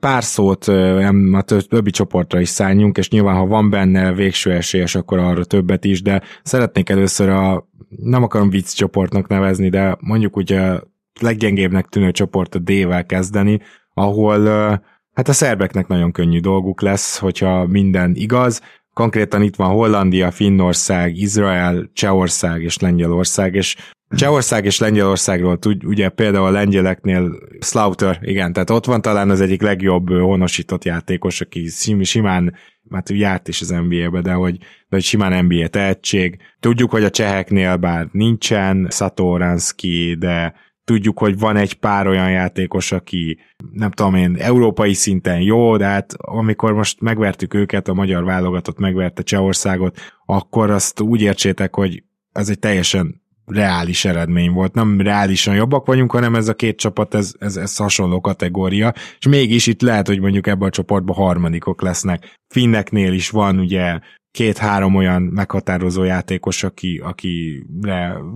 pár 0.00 0.24
szót 0.24 0.64
a 0.64 1.42
többi 1.68 1.90
csoportra 1.90 2.40
is 2.40 2.48
szálljunk, 2.48 2.98
és 2.98 3.10
nyilván 3.10 3.36
ha 3.36 3.46
van 3.46 3.70
benne 3.70 4.12
végső 4.12 4.52
esélyes, 4.52 4.94
akkor 4.94 5.18
arra 5.18 5.44
többet 5.44 5.84
is, 5.84 6.02
de 6.02 6.22
szeretnék 6.42 6.88
először 6.88 7.28
a, 7.28 7.68
nem 7.88 8.22
akarom 8.22 8.50
vicc 8.50 8.72
csoportnak 8.72 9.26
nevezni, 9.26 9.68
de 9.68 9.96
mondjuk 10.00 10.36
úgy 10.36 10.52
a 10.52 10.82
leggyengébbnek 11.20 11.86
tűnő 11.86 12.10
csoport 12.10 12.54
a 12.54 12.58
D-vel 12.58 13.06
kezdeni, 13.06 13.60
ahol 13.94 14.48
hát 15.12 15.28
a 15.28 15.32
szerbeknek 15.32 15.86
nagyon 15.86 16.12
könnyű 16.12 16.40
dolguk 16.40 16.80
lesz, 16.80 17.18
hogyha 17.18 17.66
minden 17.66 18.12
igaz, 18.14 18.60
Konkrétan 18.98 19.42
itt 19.42 19.56
van 19.56 19.70
Hollandia, 19.70 20.30
Finnország, 20.30 21.16
Izrael, 21.16 21.90
Csehország 21.92 22.62
és 22.62 22.78
Lengyelország, 22.78 23.54
és 23.54 23.76
Csehország 24.10 24.64
és 24.64 24.78
Lengyelországról 24.78 25.58
tud, 25.58 25.84
ugye 25.84 26.08
például 26.08 26.46
a 26.46 26.50
lengyeleknél 26.50 27.38
Slaughter, 27.60 28.18
igen, 28.22 28.52
tehát 28.52 28.70
ott 28.70 28.84
van 28.84 29.02
talán 29.02 29.30
az 29.30 29.40
egyik 29.40 29.62
legjobb 29.62 30.08
honosított 30.08 30.84
játékos, 30.84 31.40
aki 31.40 31.68
simán 32.02 32.54
hát 32.90 33.08
járt 33.10 33.48
is 33.48 33.60
az 33.60 33.68
NBA-be, 33.68 34.20
de 34.20 34.32
hogy, 34.32 34.58
de 34.58 34.66
hogy 34.88 35.02
simán 35.02 35.44
NBA 35.44 35.66
tehetség. 35.66 36.36
Tudjuk, 36.60 36.90
hogy 36.90 37.04
a 37.04 37.10
cseheknél 37.10 37.76
bár 37.76 38.08
nincsen 38.12 38.86
Satoranski, 38.90 40.16
de 40.18 40.54
tudjuk, 40.84 41.18
hogy 41.18 41.38
van 41.38 41.56
egy 41.56 41.74
pár 41.74 42.06
olyan 42.06 42.30
játékos, 42.30 42.92
aki 42.92 43.38
nem 43.72 43.90
tudom 43.90 44.14
én, 44.14 44.36
európai 44.38 44.94
szinten 44.94 45.40
jó, 45.40 45.76
de 45.76 45.84
hát 45.84 46.14
amikor 46.16 46.72
most 46.72 47.00
megvertük 47.00 47.54
őket, 47.54 47.88
a 47.88 47.94
magyar 47.94 48.24
válogatott 48.24 48.78
megverte 48.78 49.22
Csehországot, 49.22 49.98
akkor 50.26 50.70
azt 50.70 51.00
úgy 51.00 51.20
értsétek, 51.20 51.74
hogy 51.74 52.02
ez 52.32 52.48
egy 52.48 52.58
teljesen 52.58 53.22
reális 53.50 54.04
eredmény 54.04 54.50
volt. 54.50 54.74
Nem 54.74 55.00
reálisan 55.00 55.54
jobbak 55.54 55.86
vagyunk, 55.86 56.12
hanem 56.12 56.34
ez 56.34 56.48
a 56.48 56.54
két 56.54 56.76
csapat, 56.76 57.14
ez, 57.14 57.34
ez, 57.38 57.56
ez 57.56 57.76
hasonló 57.76 58.20
kategória, 58.20 58.94
és 59.18 59.26
mégis 59.26 59.66
itt 59.66 59.82
lehet, 59.82 60.06
hogy 60.06 60.20
mondjuk 60.20 60.46
ebben 60.46 60.68
a 60.68 60.70
csoportban 60.70 61.16
harmadikok 61.16 61.82
lesznek. 61.82 62.38
Finneknél 62.48 63.12
is 63.12 63.30
van 63.30 63.58
ugye 63.58 63.98
két-három 64.30 64.94
olyan 64.94 65.22
meghatározó 65.22 66.02
játékos, 66.02 66.62
aki, 66.62 67.00
aki 67.04 67.64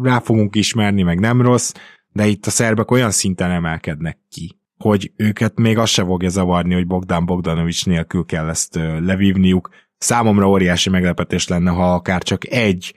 rá, 0.03 0.21
fogunk 0.21 0.57
ismerni, 0.57 1.03
meg 1.03 1.21
nem 1.21 1.43
rossz, 1.43 1.73
de 2.13 2.27
itt 2.27 2.47
a 2.47 2.51
szerbek 2.51 2.91
olyan 2.91 3.11
szinten 3.11 3.51
emelkednek 3.51 4.19
ki, 4.29 4.59
hogy 4.79 5.13
őket 5.17 5.59
még 5.59 5.79
azt 5.79 5.93
se 5.93 6.05
fogja 6.05 6.29
zavarni, 6.29 6.75
hogy 6.75 6.87
Bogdan 6.87 7.27
Bogdanovics 7.27 7.87
nélkül 7.87 8.25
kell 8.25 8.49
ezt 8.49 8.75
levívniuk. 9.01 9.69
Számomra 9.99 10.49
óriási 10.49 10.91
meglepetés 10.91 11.49
lenne, 11.49 11.71
ha 11.71 11.95
akár 11.95 12.23
csak 12.23 12.51
egy 12.51 12.95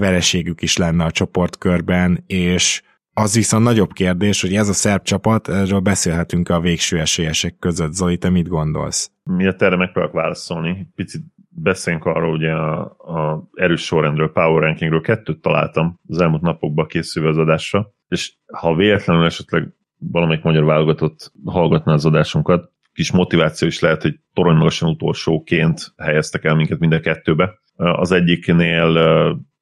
vereségük 0.00 0.62
is 0.62 0.76
lenne 0.76 1.04
a 1.04 1.10
csoportkörben, 1.10 2.24
és 2.26 2.82
az 3.12 3.34
viszont 3.34 3.64
nagyobb 3.64 3.92
kérdés, 3.92 4.40
hogy 4.40 4.54
ez 4.54 4.68
a 4.68 4.72
szerb 4.72 5.02
csapat, 5.02 5.48
erről 5.48 5.80
beszélhetünk 5.80 6.48
a 6.48 6.60
végső 6.60 6.98
esélyesek 6.98 7.56
között. 7.58 7.92
Zoli, 7.92 8.18
te 8.18 8.30
mit 8.30 8.48
gondolsz? 8.48 9.10
Miért 9.22 9.62
erre 9.62 9.76
megpróbálok 9.76 10.14
válaszolni? 10.14 10.88
Picit 10.94 11.22
beszéljünk 11.48 12.04
arról, 12.04 12.32
ugye 12.32 12.50
a, 12.50 12.80
a 12.98 13.48
erős 13.54 13.84
sorrendről, 13.84 14.32
power 14.32 14.62
rankingről, 14.62 15.00
kettőt 15.00 15.40
találtam 15.40 16.00
az 16.08 16.20
elmúlt 16.20 16.42
napokban 16.42 16.86
készülve 16.86 17.28
az 17.28 17.38
adásra, 17.38 17.94
és 18.08 18.32
ha 18.52 18.74
véletlenül 18.74 19.24
esetleg 19.24 19.68
valamelyik 19.98 20.42
magyar 20.42 20.64
válogatott 20.64 21.32
hallgatná 21.44 21.92
az 21.92 22.06
adásunkat, 22.06 22.70
kis 22.92 23.12
motiváció 23.12 23.68
is 23.68 23.80
lehet, 23.80 24.02
hogy 24.02 24.20
toronymagasan 24.32 24.88
utolsóként 24.88 25.92
helyeztek 25.96 26.44
el 26.44 26.54
minket 26.54 26.78
mind 26.78 26.92
a 26.92 27.00
kettőbe. 27.00 27.58
Az 27.76 28.12
egyiknél 28.12 28.98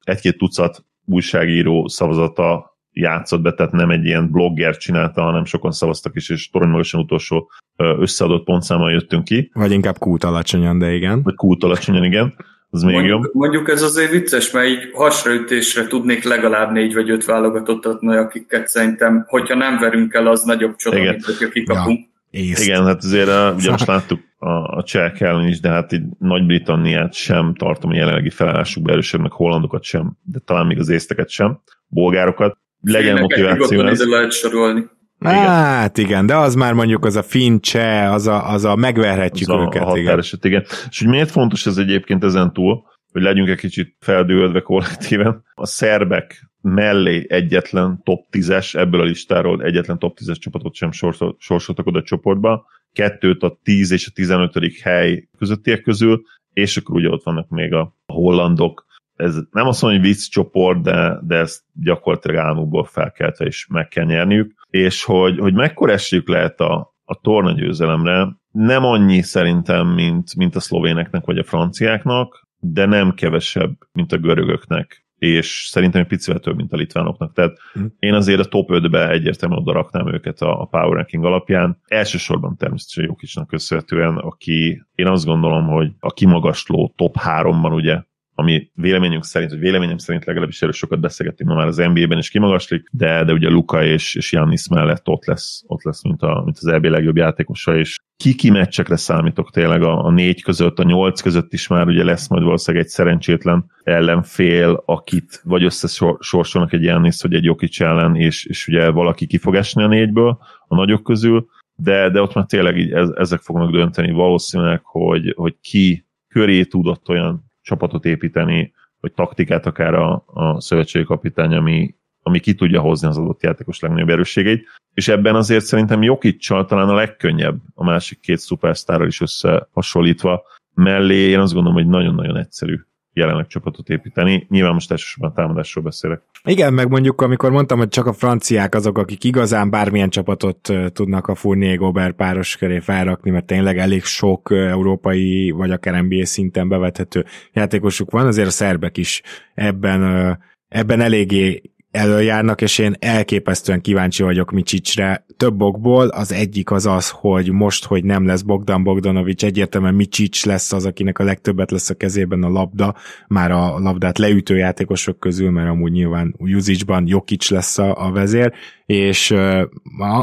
egy-két 0.09 0.37
tucat 0.37 0.85
újságíró 1.05 1.87
szavazata 1.87 2.77
játszott 2.91 3.41
be, 3.41 3.53
tehát 3.53 3.71
nem 3.71 3.89
egy 3.89 4.05
ilyen 4.05 4.31
blogger 4.31 4.77
csinálta, 4.77 5.21
hanem 5.21 5.45
sokan 5.45 5.71
szavaztak 5.71 6.15
is, 6.15 6.29
és 6.29 6.49
toronymagasan 6.49 7.01
utolsó 7.01 7.51
összeadott 7.77 8.43
pontszámmal 8.43 8.91
jöttünk 8.91 9.23
ki. 9.23 9.51
Vagy 9.53 9.71
inkább 9.71 9.97
kút 9.97 10.23
alacsonyan, 10.23 10.79
de 10.79 10.93
igen. 10.93 11.21
Vagy 11.23 11.35
kút 11.35 11.63
alacsonyan, 11.63 12.03
igen. 12.03 12.33
Az 12.71 12.83
még 12.83 12.93
mondjuk, 12.93 13.23
jobb. 13.23 13.33
Mondjuk 13.33 13.69
ez 13.69 13.81
azért 13.81 14.11
vicces, 14.11 14.51
mert 14.51 14.67
így 14.67 14.89
hasraütésre 14.93 15.87
tudnék 15.87 16.23
legalább 16.23 16.71
négy 16.71 16.93
vagy 16.93 17.09
öt 17.09 17.25
válogatottat 17.25 17.93
adni, 17.95 18.15
akiket 18.15 18.67
szerintem, 18.67 19.23
hogyha 19.27 19.55
nem 19.55 19.77
verünk 19.77 20.13
el, 20.13 20.27
az 20.27 20.43
nagyobb 20.43 20.75
csoda, 20.75 20.97
Igen. 20.97 21.11
mint 21.11 21.25
hogyha 21.25 21.49
kikapunk. 21.49 21.99
Ja. 21.99 22.07
Észt. 22.31 22.63
Igen, 22.63 22.85
hát 22.85 23.03
azért 23.03 23.27
a, 23.27 23.53
ugye 23.57 23.71
most 23.71 23.85
láttuk 23.85 24.19
a, 24.37 24.77
a 24.77 24.83
csehek 24.83 25.21
ellen 25.21 25.47
is, 25.47 25.59
de 25.59 25.69
hát 25.69 25.91
így 25.91 26.03
Nagy-Britanniát 26.19 27.13
sem 27.13 27.53
tartom 27.53 27.91
a 27.91 27.95
jelenlegi 27.95 28.29
felállásukba 28.29 28.91
erősebbnek, 28.91 29.31
hollandokat 29.31 29.83
sem, 29.83 30.17
de 30.23 30.39
talán 30.45 30.65
még 30.65 30.79
az 30.79 30.89
észteket 30.89 31.29
sem, 31.29 31.61
bolgárokat. 31.87 32.57
Legyen 32.81 33.19
motiváció. 33.19 33.85
Ez. 33.85 34.07
lehet 34.07 34.31
sorolni. 34.31 34.83
Hát 35.19 35.97
igen, 35.97 36.25
de 36.25 36.35
az 36.35 36.55
már 36.55 36.73
mondjuk 36.73 37.05
az 37.05 37.15
a 37.15 37.23
fincse, 37.23 38.11
az 38.11 38.27
a, 38.27 38.49
az 38.49 38.65
a 38.65 38.75
megverhetjük 38.75 39.49
az 39.49 39.61
őket. 39.61 39.81
A, 39.81 39.91
a 39.91 39.97
igen. 39.97 40.23
igen. 40.41 40.65
És 40.89 40.99
hogy 40.99 41.07
miért 41.07 41.31
fontos 41.31 41.65
ez 41.65 41.77
egyébként 41.77 42.23
ezen 42.23 42.53
túl, 42.53 42.83
hogy 43.11 43.21
legyünk 43.21 43.49
egy 43.49 43.59
kicsit 43.59 43.95
feldőlve 43.99 44.61
kollektíven. 44.61 45.43
A 45.53 45.65
szerbek 45.65 46.48
mellé 46.61 47.25
egyetlen 47.29 48.01
top 48.03 48.25
10-es, 48.31 48.75
ebből 48.75 49.01
a 49.01 49.03
listáról 49.03 49.63
egyetlen 49.63 49.99
top 49.99 50.17
10-es 50.21 50.37
csapatot 50.39 50.73
sem 50.73 50.91
sorsoltak 51.37 51.85
oda 51.85 51.99
a 51.99 52.03
csoportba, 52.03 52.65
kettőt 52.93 53.43
a 53.43 53.59
10 53.63 53.91
és 53.91 54.07
a 54.07 54.11
15. 54.13 54.53
hely 54.81 55.27
közöttiek 55.37 55.81
közül, 55.81 56.21
és 56.53 56.77
akkor 56.77 56.95
ugye 56.95 57.09
ott 57.09 57.23
vannak 57.23 57.49
még 57.49 57.73
a 57.73 57.95
hollandok, 58.05 58.87
ez 59.15 59.35
nem 59.51 59.67
azt 59.67 59.81
mondom, 59.81 59.99
hogy 59.99 60.09
vicc 60.09 60.29
csoport, 60.29 60.81
de, 60.81 61.19
de 61.21 61.35
ezt 61.35 61.63
gyakorlatilag 61.73 62.37
álmukból 62.37 62.83
felkeltve 62.83 63.45
is 63.45 63.67
meg 63.69 63.87
kell 63.87 64.05
nyerniük, 64.05 64.53
és 64.69 65.03
hogy, 65.03 65.39
hogy 65.39 65.53
mekkora 65.53 65.91
esélyük 65.91 66.27
lehet 66.27 66.59
a, 66.59 66.95
a 67.05 67.19
torna 67.21 67.51
győzelemre, 67.51 68.27
nem 68.51 68.83
annyi 68.83 69.21
szerintem, 69.21 69.87
mint, 69.87 70.35
mint 70.35 70.55
a 70.55 70.59
szlovéneknek 70.59 71.25
vagy 71.25 71.37
a 71.37 71.43
franciáknak, 71.43 72.47
de 72.59 72.85
nem 72.85 73.13
kevesebb, 73.13 73.77
mint 73.91 74.11
a 74.11 74.17
görögöknek 74.17 75.05
és 75.19 75.67
szerintem 75.71 76.01
egy 76.01 76.07
picivel 76.07 76.39
több, 76.39 76.55
mint 76.55 76.73
a 76.73 76.77
litvánoknak. 76.77 77.33
Tehát 77.33 77.57
mm. 77.79 77.85
én 77.99 78.13
azért 78.13 78.39
a 78.39 78.45
top 78.45 78.69
5-be 78.71 79.09
egyértelműen 79.09 79.61
oda 79.61 79.71
raknám 79.71 80.13
őket 80.13 80.41
a, 80.41 80.61
a 80.61 80.65
power 80.65 80.95
ranking 80.95 81.25
alapján. 81.25 81.81
Elsősorban 81.87 82.57
természetesen 82.57 83.03
Jokicsnak 83.03 83.47
köszönhetően, 83.47 84.17
aki 84.17 84.85
én 84.95 85.07
azt 85.07 85.25
gondolom, 85.25 85.67
hogy 85.67 85.91
a 85.99 86.13
kimagasló 86.13 86.93
top 86.95 87.15
3-ban 87.19 87.73
ugye 87.73 88.07
ami 88.39 88.71
véleményünk 88.73 89.25
szerint, 89.25 89.51
vagy 89.51 89.59
véleményem 89.59 89.97
szerint 89.97 90.25
legalábbis 90.25 90.61
erről 90.61 90.73
sokat 90.73 90.99
beszélgettünk 90.99 91.49
ma 91.49 91.55
már 91.55 91.67
az 91.67 91.77
NBA-ben 91.77 92.17
is 92.17 92.29
kimagaslik, 92.29 92.89
de, 92.91 93.23
de 93.23 93.33
ugye 93.33 93.49
Luka 93.49 93.83
és, 93.83 94.15
és 94.15 94.31
Jannis 94.31 94.67
mellett 94.67 95.07
ott 95.07 95.25
lesz, 95.25 95.63
ott 95.67 95.83
lesz 95.83 96.03
mint, 96.03 96.21
a, 96.21 96.41
mint 96.45 96.57
az 96.57 96.67
EB 96.67 96.85
legjobb 96.85 97.15
játékosa, 97.15 97.77
és 97.77 97.95
ki-ki 98.23 98.49
meccsekre 98.49 98.95
számítok 98.95 99.51
tényleg 99.51 99.81
a, 99.83 100.05
a 100.05 100.11
négy 100.11 100.41
között, 100.41 100.79
a 100.79 100.83
nyolc 100.83 101.21
között 101.21 101.53
is 101.53 101.67
már 101.67 101.87
ugye 101.87 102.03
lesz 102.03 102.27
majd 102.27 102.43
valószínűleg 102.43 102.85
egy 102.85 102.91
szerencsétlen 102.91 103.71
ellenfél, 103.83 104.83
akit 104.85 105.41
vagy 105.43 105.63
összesorsolnak 105.63 106.73
egy 106.73 106.83
Jannis, 106.83 107.21
vagy 107.21 107.33
egy 107.33 107.43
Jokic 107.43 107.81
ellen, 107.81 108.15
és, 108.15 108.45
és 108.45 108.67
ugye 108.67 108.89
valaki 108.89 109.27
ki 109.27 109.37
fog 109.37 109.55
esni 109.55 109.83
a 109.83 109.87
négyből, 109.87 110.37
a 110.67 110.75
nagyok 110.75 111.03
közül, 111.03 111.47
de, 111.75 112.09
de 112.09 112.21
ott 112.21 112.33
már 112.33 112.45
tényleg 112.45 112.77
így 112.77 112.91
ez, 112.91 113.09
ezek 113.09 113.39
fognak 113.39 113.71
dönteni 113.71 114.11
valószínűleg, 114.11 114.81
hogy, 114.83 115.33
hogy 115.37 115.55
ki 115.61 116.05
köré 116.27 116.63
tudott 116.63 117.09
olyan 117.09 117.51
csapatot 117.61 118.05
építeni, 118.05 118.73
vagy 118.99 119.13
taktikát 119.13 119.65
akár 119.65 119.93
a, 119.93 120.23
a 120.25 120.61
szövetségi 120.61 121.05
kapitány, 121.05 121.53
ami, 121.53 121.95
ami 122.29 122.39
ki 122.39 122.53
tudja 122.53 122.81
hozni 122.81 123.07
az 123.07 123.17
adott 123.17 123.43
játékos 123.43 123.79
legnagyobb 123.79 124.09
erősségeit. 124.09 124.67
És 124.93 125.07
ebben 125.07 125.35
azért 125.35 125.65
szerintem 125.65 126.03
Jokic 126.03 126.47
talán 126.47 126.89
a 126.89 126.93
legkönnyebb 126.93 127.59
a 127.73 127.83
másik 127.83 128.19
két 128.19 128.37
szupersztárral 128.37 129.07
is 129.07 129.21
összehasonlítva. 129.21 130.41
Mellé 130.73 131.29
én 131.29 131.39
azt 131.39 131.53
gondolom, 131.53 131.77
hogy 131.77 131.87
nagyon-nagyon 131.87 132.37
egyszerű 132.37 132.75
jelenleg 133.13 133.47
csapatot 133.47 133.89
építeni. 133.89 134.45
Nyilván 134.49 134.73
most 134.73 134.91
elsősorban 134.91 135.33
támadásról 135.33 135.83
beszélek. 135.83 136.21
Igen, 136.43 136.73
meg 136.73 136.89
mondjuk, 136.89 137.21
amikor 137.21 137.51
mondtam, 137.51 137.77
hogy 137.77 137.87
csak 137.87 138.05
a 138.05 138.13
franciák 138.13 138.75
azok, 138.75 138.97
akik 138.97 139.23
igazán 139.23 139.69
bármilyen 139.69 140.09
csapatot 140.09 140.73
tudnak 140.93 141.27
a 141.27 141.35
Fournier 141.35 141.77
Gobert 141.77 142.15
páros 142.15 142.57
köré 142.57 142.79
felrakni, 142.79 143.31
mert 143.31 143.45
tényleg 143.45 143.77
elég 143.77 144.03
sok 144.03 144.51
európai, 144.51 145.51
vagy 145.51 145.71
akár 145.71 146.03
NBA 146.03 146.25
szinten 146.25 146.67
bevethető 146.67 147.25
játékosuk 147.53 148.11
van, 148.11 148.25
azért 148.25 148.47
a 148.47 148.51
szerbek 148.51 148.97
is 148.97 149.21
ebben 149.53 150.37
ebben 150.69 151.01
eléggé 151.01 151.61
előjárnak, 151.91 152.61
és 152.61 152.77
én 152.77 152.95
elképesztően 152.99 153.81
kíváncsi 153.81 154.23
vagyok 154.23 154.51
Micsicsre 154.51 155.25
több 155.37 155.61
okból. 155.61 156.07
Az 156.07 156.31
egyik 156.31 156.71
az 156.71 156.85
az, 156.85 157.09
hogy 157.09 157.51
most, 157.51 157.85
hogy 157.85 158.03
nem 158.03 158.25
lesz 158.25 158.41
Bogdan 158.41 158.83
Bogdanovics, 158.83 159.43
egyértelműen 159.43 159.93
Micsics 159.93 160.45
lesz 160.45 160.73
az, 160.73 160.85
akinek 160.85 161.19
a 161.19 161.23
legtöbbet 161.23 161.71
lesz 161.71 161.89
a 161.89 161.93
kezében 161.95 162.43
a 162.43 162.49
labda, 162.49 162.95
már 163.27 163.51
a 163.51 163.79
labdát 163.79 164.17
leütő 164.17 164.57
játékosok 164.57 165.19
közül, 165.19 165.51
mert 165.51 165.69
amúgy 165.69 165.91
nyilván 165.91 166.35
Juzicban 166.39 167.07
Jokic 167.07 167.49
lesz 167.49 167.77
a, 167.77 168.05
a 168.05 168.11
vezér, 168.11 168.53
és 168.89 169.35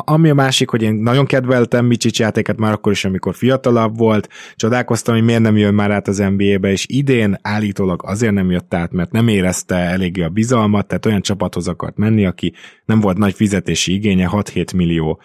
ami 0.04 0.28
a 0.28 0.34
másik, 0.34 0.68
hogy 0.68 0.82
én 0.82 0.94
nagyon 0.94 1.26
kedveltem 1.26 1.84
Micsics 1.84 2.18
játéket 2.18 2.58
már 2.58 2.72
akkor 2.72 2.92
is, 2.92 3.04
amikor 3.04 3.34
fiatalabb 3.34 3.98
volt, 3.98 4.28
csodálkoztam, 4.56 5.14
hogy 5.14 5.24
miért 5.24 5.40
nem 5.40 5.56
jön 5.56 5.74
már 5.74 5.90
át 5.90 6.08
az 6.08 6.18
NBA-be, 6.18 6.70
és 6.70 6.86
idén 6.88 7.38
állítólag 7.42 8.02
azért 8.04 8.32
nem 8.32 8.50
jött 8.50 8.74
át, 8.74 8.92
mert 8.92 9.12
nem 9.12 9.28
érezte 9.28 9.74
eléggé 9.74 10.22
a 10.22 10.28
bizalmat, 10.28 10.86
tehát 10.86 11.06
olyan 11.06 11.22
csapathoz 11.22 11.68
akart 11.68 11.96
menni, 11.96 12.26
aki 12.26 12.52
nem 12.84 13.00
volt 13.00 13.18
nagy 13.18 13.34
fizetési 13.34 13.92
igénye, 13.92 14.28
6-7 14.32 14.76
millió 14.76 15.20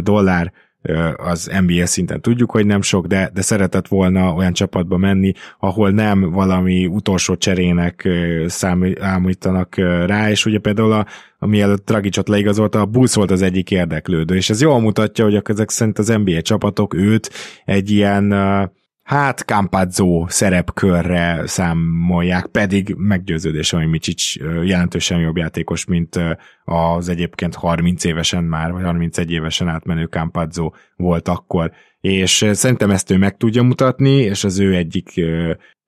dollár 0.00 0.52
az 1.16 1.50
NBA 1.66 1.86
szinten 1.86 2.20
tudjuk, 2.20 2.50
hogy 2.50 2.66
nem 2.66 2.82
sok, 2.82 3.06
de, 3.06 3.30
de 3.34 3.42
szeretett 3.42 3.88
volna 3.88 4.32
olyan 4.32 4.52
csapatba 4.52 4.96
menni, 4.96 5.32
ahol 5.58 5.90
nem 5.90 6.30
valami 6.30 6.86
utolsó 6.86 7.36
cserének 7.36 8.08
számítanak 8.46 9.76
rá, 10.06 10.30
és 10.30 10.46
ugye 10.46 10.58
például 10.58 10.92
a, 10.92 11.06
a 11.38 11.46
mielőtt 11.46 11.86
Dragicot 11.86 12.28
leigazolta, 12.28 12.80
a 12.80 12.86
Bulls 12.86 13.14
volt 13.14 13.30
az 13.30 13.42
egyik 13.42 13.70
érdeklődő, 13.70 14.34
és 14.34 14.50
ez 14.50 14.60
jól 14.60 14.80
mutatja, 14.80 15.24
hogy 15.24 15.40
ezek 15.44 15.70
szerint 15.70 15.98
az 15.98 16.08
NBA 16.24 16.42
csapatok 16.42 16.94
őt 16.94 17.30
egy 17.64 17.90
ilyen 17.90 18.34
hát 19.06 19.40
Campazzo 19.40 20.26
szerepkörre 20.28 21.42
számolják, 21.46 22.46
pedig 22.46 22.94
meggyőződésem, 22.98 23.80
hogy 23.80 23.88
Micsics 23.88 24.36
jelentősen 24.64 25.18
jobb 25.18 25.36
játékos, 25.36 25.84
mint 25.84 26.20
az 26.64 27.08
egyébként 27.08 27.54
30 27.54 28.04
évesen 28.04 28.44
már, 28.44 28.72
vagy 28.72 28.82
31 28.82 29.30
évesen 29.30 29.68
átmenő 29.68 30.04
Campazzo 30.04 30.70
volt 30.96 31.28
akkor. 31.28 31.72
És 32.00 32.48
szerintem 32.52 32.90
ezt 32.90 33.10
ő 33.10 33.16
meg 33.16 33.36
tudja 33.36 33.62
mutatni, 33.62 34.16
és 34.16 34.44
az 34.44 34.58
ő 34.58 34.74
egyik 34.74 35.20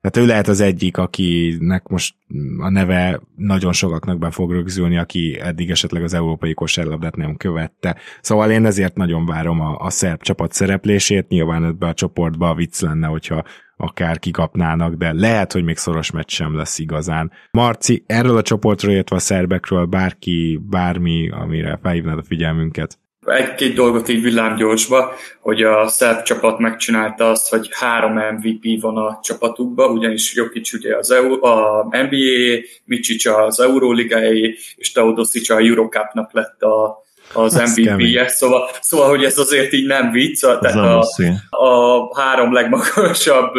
tehát 0.01 0.27
ő 0.27 0.31
lehet 0.31 0.49
az 0.49 0.61
egyik, 0.61 0.97
akinek 0.97 1.87
most 1.89 2.15
a 2.59 2.69
neve 2.71 3.21
nagyon 3.37 3.73
sokaknak 3.73 4.19
be 4.19 4.31
fog 4.31 4.53
rögzülni, 4.53 4.99
aki 4.99 5.39
eddig 5.41 5.71
esetleg 5.71 6.03
az 6.03 6.15
európai 6.15 6.55
kosárlabdát 6.55 7.17
nem 7.17 7.37
követte. 7.37 7.97
Szóval 8.21 8.51
én 8.51 8.67
ezért 8.67 8.97
nagyon 8.97 9.27
várom 9.27 9.61
a, 9.61 9.77
a 9.79 9.91
szerb 9.91 10.23
csapat 10.23 10.53
szereplését, 10.53 11.29
nyilván 11.29 11.65
ebbe 11.65 11.87
a 11.87 11.95
csoportba 11.95 12.49
a 12.49 12.55
vicc 12.55 12.81
lenne, 12.81 13.07
hogyha 13.07 13.45
akár 13.77 14.19
kikapnának, 14.19 14.95
de 14.95 15.13
lehet, 15.13 15.53
hogy 15.53 15.65
még 15.65 15.77
szoros 15.77 16.11
meccs 16.11 16.31
sem 16.31 16.57
lesz 16.57 16.79
igazán. 16.79 17.33
Marci, 17.51 18.05
erről 18.07 18.37
a 18.37 18.43
csoportról, 18.43 18.93
illetve 18.93 19.17
a 19.17 19.19
szerbekről 19.19 19.85
bárki, 19.85 20.61
bármi, 20.63 21.31
amire 21.31 21.79
felhívnád 21.83 22.19
a 22.19 22.23
figyelmünket? 22.23 22.99
Egy-két 23.29 23.75
dolgot 23.75 24.09
így 24.09 24.23
villámgyorsba, 24.23 25.13
hogy 25.41 25.63
a 25.63 25.89
szerb 25.89 26.23
csapat 26.23 26.59
megcsinálta 26.59 27.31
azt, 27.31 27.49
hogy 27.49 27.69
három 27.71 28.13
MVP 28.13 28.81
van 28.81 28.97
a 28.97 29.19
csapatukban, 29.23 29.91
ugyanis 29.91 30.35
Jokic 30.35 30.73
ugye 30.73 30.97
az 30.97 31.11
EU, 31.11 31.45
a 31.45 31.87
NBA, 31.91 32.67
Micsic 32.85 33.27
az 33.27 33.61
Euróligáé, 33.61 34.57
és 34.77 34.93
Teodosic 34.93 35.51
a 35.51 35.57
Eurocupnak 35.57 36.33
lett 36.33 36.63
a, 36.63 37.07
az 37.35 37.55
MVP-je, 37.55 38.29
szóval, 38.29 38.69
szóval, 38.81 39.09
hogy 39.09 39.25
ez 39.25 39.39
azért 39.39 39.73
így 39.73 39.87
nem 39.87 40.11
vicc, 40.11 40.41
tehát 40.41 40.65
a, 40.65 41.05
a 41.51 42.21
három 42.21 42.53
legmagasabb 42.53 43.53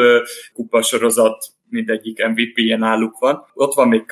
kupasorozat 0.54 1.46
mindegyik 1.70 2.28
MVP-je 2.28 2.78
náluk 2.78 3.20
van. 3.20 3.46
Ott 3.54 3.74
van 3.74 3.88
még 3.88 4.06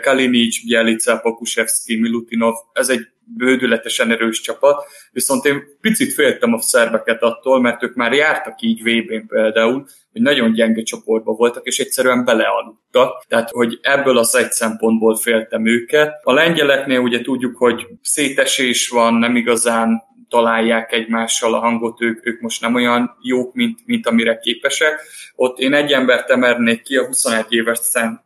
Kalinic, 0.00 0.64
Bielica, 0.64 1.16
Pokusevski, 1.16 2.00
Milutinov, 2.00 2.54
ez 2.72 2.88
egy 2.88 3.08
bődületesen 3.36 4.10
erős 4.10 4.40
csapat, 4.40 4.84
viszont 5.12 5.44
én 5.44 5.62
picit 5.80 6.12
féltem 6.12 6.52
a 6.52 6.60
szerbeket 6.60 7.22
attól, 7.22 7.60
mert 7.60 7.82
ők 7.82 7.94
már 7.94 8.12
jártak 8.12 8.62
így 8.62 8.82
VB-n 8.82 9.26
például, 9.26 9.86
hogy 10.12 10.22
nagyon 10.22 10.52
gyenge 10.52 10.82
csoportban 10.82 11.36
voltak, 11.36 11.66
és 11.66 11.78
egyszerűen 11.78 12.24
belealudtak. 12.24 13.24
Tehát, 13.28 13.50
hogy 13.50 13.78
ebből 13.82 14.18
az 14.18 14.34
egy 14.34 14.50
szempontból 14.50 15.16
féltem 15.16 15.66
őket. 15.66 16.20
A 16.22 16.32
lengyeleknél 16.32 16.98
ugye 16.98 17.20
tudjuk, 17.20 17.56
hogy 17.56 17.86
szétesés 18.02 18.88
van, 18.88 19.14
nem 19.14 19.36
igazán 19.36 20.02
találják 20.28 20.92
egymással 20.92 21.54
a 21.54 21.58
hangot, 21.58 22.00
ők, 22.00 22.26
ők 22.26 22.40
most 22.40 22.60
nem 22.60 22.74
olyan 22.74 23.16
jók, 23.22 23.54
mint, 23.54 23.78
mint 23.84 24.06
amire 24.06 24.38
képesek. 24.38 25.00
Ott 25.36 25.58
én 25.58 25.74
egy 25.74 25.92
embert 25.92 26.30
emernék 26.30 26.82
ki, 26.82 26.96
a 26.96 27.06
21 27.06 27.44
éves 27.48 27.78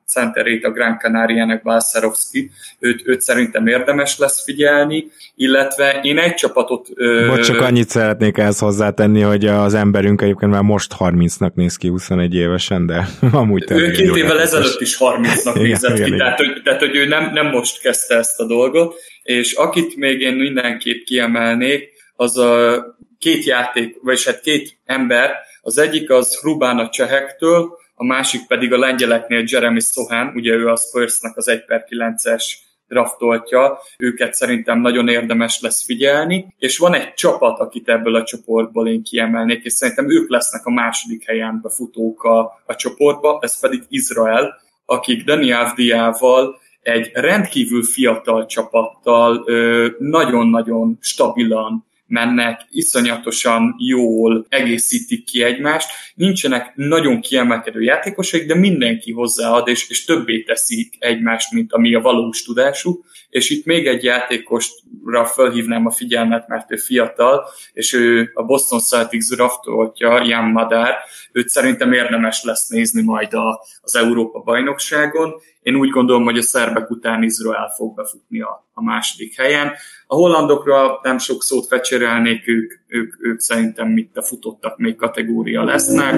centerét 0.06 0.64
a 0.64 0.70
Gran 0.70 0.98
Canaria-nek 0.98 1.62
Balszerovski, 1.62 2.50
őt, 2.78 3.02
őt 3.04 3.20
szerintem 3.20 3.66
érdemes 3.66 4.18
lesz 4.18 4.44
figyelni, 4.44 5.06
illetve 5.34 6.00
én 6.02 6.18
egy 6.18 6.34
csapatot... 6.34 6.88
Bocs, 7.26 7.46
csak 7.46 7.60
annyit 7.60 7.88
szeretnék 7.88 8.38
ehhez 8.38 8.58
hozzátenni, 8.58 9.20
hogy 9.20 9.46
az 9.46 9.74
emberünk 9.74 10.22
egyébként 10.22 10.52
már 10.52 10.62
most 10.62 10.94
30-nak 10.98 11.54
néz 11.54 11.76
ki 11.76 11.88
21 11.88 12.34
évesen, 12.34 12.86
de 12.86 13.08
amúgy... 13.32 13.64
Ő 13.68 13.90
két 13.90 14.16
évvel 14.16 14.40
ezelőtt 14.40 14.80
is 14.80 14.96
30-nak 14.98 15.54
nézett 15.54 15.96
igen, 15.96 16.04
ki, 16.04 16.14
igen, 16.14 16.18
tehát, 16.18 16.38
hogy, 16.38 16.60
tehát 16.64 16.80
hogy 16.80 16.96
ő 16.96 17.06
nem, 17.06 17.30
nem 17.32 17.46
most 17.46 17.80
kezdte 17.80 18.16
ezt 18.16 18.40
a 18.40 18.44
dolgot, 18.44 18.94
és 19.28 19.52
akit 19.52 19.96
még 19.96 20.20
én 20.20 20.34
mindenképp 20.34 21.04
kiemelnék, 21.04 21.92
az 22.16 22.38
a 22.38 22.84
két 23.18 23.44
játék, 23.44 23.96
vagy 24.02 24.24
hát 24.24 24.40
két 24.40 24.78
ember, 24.84 25.34
az 25.60 25.78
egyik 25.78 26.10
az 26.10 26.40
Rubán 26.42 26.78
a 26.78 26.88
csehektől, 26.88 27.78
a 27.94 28.04
másik 28.04 28.46
pedig 28.46 28.72
a 28.72 28.78
lengyeleknél 28.78 29.44
Jeremy 29.46 29.80
Sohan, 29.80 30.32
ugye 30.34 30.52
ő 30.52 30.68
a 30.68 30.76
Spursnak 30.76 31.36
az 31.36 31.48
1 31.48 31.64
per 31.64 31.84
9-es 31.90 32.44
draftoltja, 32.88 33.78
őket 33.98 34.34
szerintem 34.34 34.80
nagyon 34.80 35.08
érdemes 35.08 35.60
lesz 35.60 35.84
figyelni, 35.84 36.54
és 36.58 36.78
van 36.78 36.94
egy 36.94 37.14
csapat, 37.14 37.58
akit 37.58 37.88
ebből 37.88 38.14
a 38.14 38.24
csoportból 38.24 38.88
én 38.88 39.02
kiemelnék, 39.02 39.64
és 39.64 39.72
szerintem 39.72 40.10
ők 40.10 40.30
lesznek 40.30 40.66
a 40.66 40.70
második 40.70 41.24
helyen 41.26 41.60
befutók 41.62 42.24
a, 42.24 42.62
a 42.66 42.76
csoportba, 42.76 43.38
ez 43.42 43.60
pedig 43.60 43.82
Izrael, 43.88 44.60
akik 44.84 45.24
Dani 45.24 45.52
Avdiával 45.52 46.60
egy 46.88 47.10
rendkívül 47.12 47.82
fiatal 47.82 48.46
csapattal 48.46 49.44
nagyon-nagyon 49.98 50.98
stabilan 51.00 51.86
mennek, 52.08 52.66
iszonyatosan 52.70 53.74
jól 53.78 54.46
egészítik 54.48 55.24
ki 55.24 55.42
egymást, 55.42 55.90
nincsenek 56.14 56.72
nagyon 56.74 57.20
kiemelkedő 57.20 57.80
játékosok, 57.80 58.42
de 58.42 58.54
mindenki 58.54 59.12
hozzáad, 59.12 59.68
és, 59.68 59.88
és 59.88 60.04
többé 60.04 60.42
teszik 60.42 60.94
egymást, 60.98 61.52
mint 61.52 61.72
ami 61.72 61.94
a 61.94 62.00
valós 62.00 62.42
tudásuk. 62.42 63.04
És 63.30 63.50
itt 63.50 63.64
még 63.64 63.86
egy 63.86 64.04
játékosra 64.04 65.24
felhívnám 65.26 65.86
a 65.86 65.90
figyelmet, 65.90 66.48
mert 66.48 66.72
ő 66.72 66.76
fiatal, 66.76 67.44
és 67.72 67.92
ő 67.92 68.30
a 68.34 68.42
Boston 68.42 68.80
Celtics 68.80 69.28
draftoltja, 69.28 70.22
Jan 70.24 70.44
Madár, 70.44 70.96
őt 71.32 71.48
szerintem 71.48 71.92
érdemes 71.92 72.42
lesz 72.42 72.68
nézni 72.68 73.02
majd 73.02 73.34
a, 73.34 73.60
az 73.80 73.96
Európa 73.96 74.38
bajnokságon. 74.40 75.34
Én 75.68 75.76
úgy 75.76 75.90
gondolom, 75.90 76.24
hogy 76.24 76.38
a 76.38 76.42
szerbek 76.42 76.90
után 76.90 77.22
Izrael 77.22 77.72
fog 77.76 77.94
befutni 77.94 78.40
a, 78.40 78.68
a 78.72 78.82
második 78.82 79.36
helyen. 79.36 79.72
A 80.06 80.14
hollandokra 80.14 80.98
nem 81.02 81.18
sok 81.18 81.42
szót 81.42 81.66
fecserelnék, 81.66 82.48
ők, 82.48 82.72
ők, 82.86 83.14
ők 83.18 83.40
szerintem 83.40 83.88
mit 83.88 84.16
a 84.16 84.22
futottak 84.22 84.78
még 84.78 84.96
kategória 84.96 85.64
lesznek. 85.64 86.14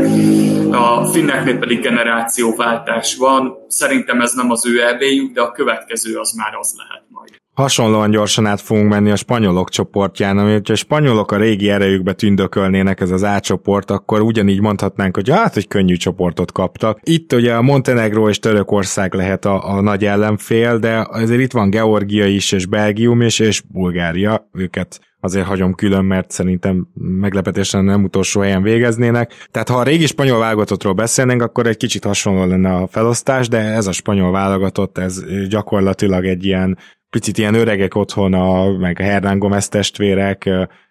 A 0.72 1.04
finneknél 1.04 1.58
pedig 1.58 1.80
generációváltás 1.80 3.16
van. 3.16 3.54
Szerintem 3.68 4.20
ez 4.20 4.32
nem 4.32 4.50
az 4.50 4.66
ő 4.66 4.86
ebéjük, 4.86 5.32
de 5.32 5.40
a 5.40 5.52
következő 5.52 6.18
az 6.18 6.32
már 6.32 6.54
az 6.54 6.74
lehet 6.76 7.04
majd. 7.08 7.30
Hasonlóan 7.54 8.10
gyorsan 8.10 8.46
át 8.46 8.60
fogunk 8.60 8.88
menni 8.88 9.10
a 9.10 9.16
spanyolok 9.16 9.68
csoportján, 9.68 10.38
ami 10.38 10.52
ha 10.52 10.60
a 10.72 10.74
spanyolok 10.74 11.32
a 11.32 11.36
régi 11.36 11.70
erejükbe 11.70 12.12
tündökölnének 12.12 13.00
ez 13.00 13.10
az 13.10 13.22
A 13.22 13.40
csoport, 13.40 13.90
akkor 13.90 14.20
ugyanígy 14.20 14.60
mondhatnánk, 14.60 15.16
hogy 15.16 15.30
hát, 15.30 15.54
hogy 15.54 15.68
könnyű 15.68 15.94
csoportot 15.94 16.52
kaptak. 16.52 16.98
Itt 17.02 17.32
ugye 17.32 17.54
a 17.54 17.62
Montenegro 17.62 18.28
és 18.28 18.38
Törökország 18.38 19.14
lehet 19.14 19.44
a, 19.44 19.68
a 19.68 19.80
nagy 19.80 20.04
ellenfél, 20.04 20.78
de 20.78 21.06
azért 21.10 21.40
itt 21.40 21.52
van 21.52 21.70
Georgia 21.70 22.26
is, 22.26 22.52
és 22.52 22.66
Belgium 22.66 23.20
is, 23.20 23.38
és 23.38 23.62
Bulgária, 23.68 24.48
őket 24.52 25.00
azért 25.20 25.46
hagyom 25.46 25.74
külön, 25.74 26.04
mert 26.04 26.30
szerintem 26.30 26.86
meglepetésen 26.94 27.84
nem 27.84 28.04
utolsó 28.04 28.40
helyen 28.40 28.62
végeznének. 28.62 29.32
Tehát 29.50 29.68
ha 29.68 29.76
a 29.76 29.82
régi 29.82 30.06
spanyol 30.06 30.38
válogatottról 30.38 30.92
beszélnénk, 30.92 31.42
akkor 31.42 31.66
egy 31.66 31.76
kicsit 31.76 32.04
hasonló 32.04 32.44
lenne 32.44 32.74
a 32.74 32.86
felosztás, 32.86 33.48
de 33.48 33.58
ez 33.58 33.86
a 33.86 33.92
spanyol 33.92 34.32
válogatott, 34.32 34.98
ez 34.98 35.24
gyakorlatilag 35.48 36.26
egy 36.26 36.44
ilyen 36.44 36.78
picit 37.10 37.38
ilyen 37.38 37.54
öregek 37.54 37.94
otthon, 37.94 38.34
a, 38.34 38.70
meg 38.70 39.00
a 39.00 39.02
Hernán 39.02 39.38
Gomez 39.38 39.68
testvérek, 39.68 40.50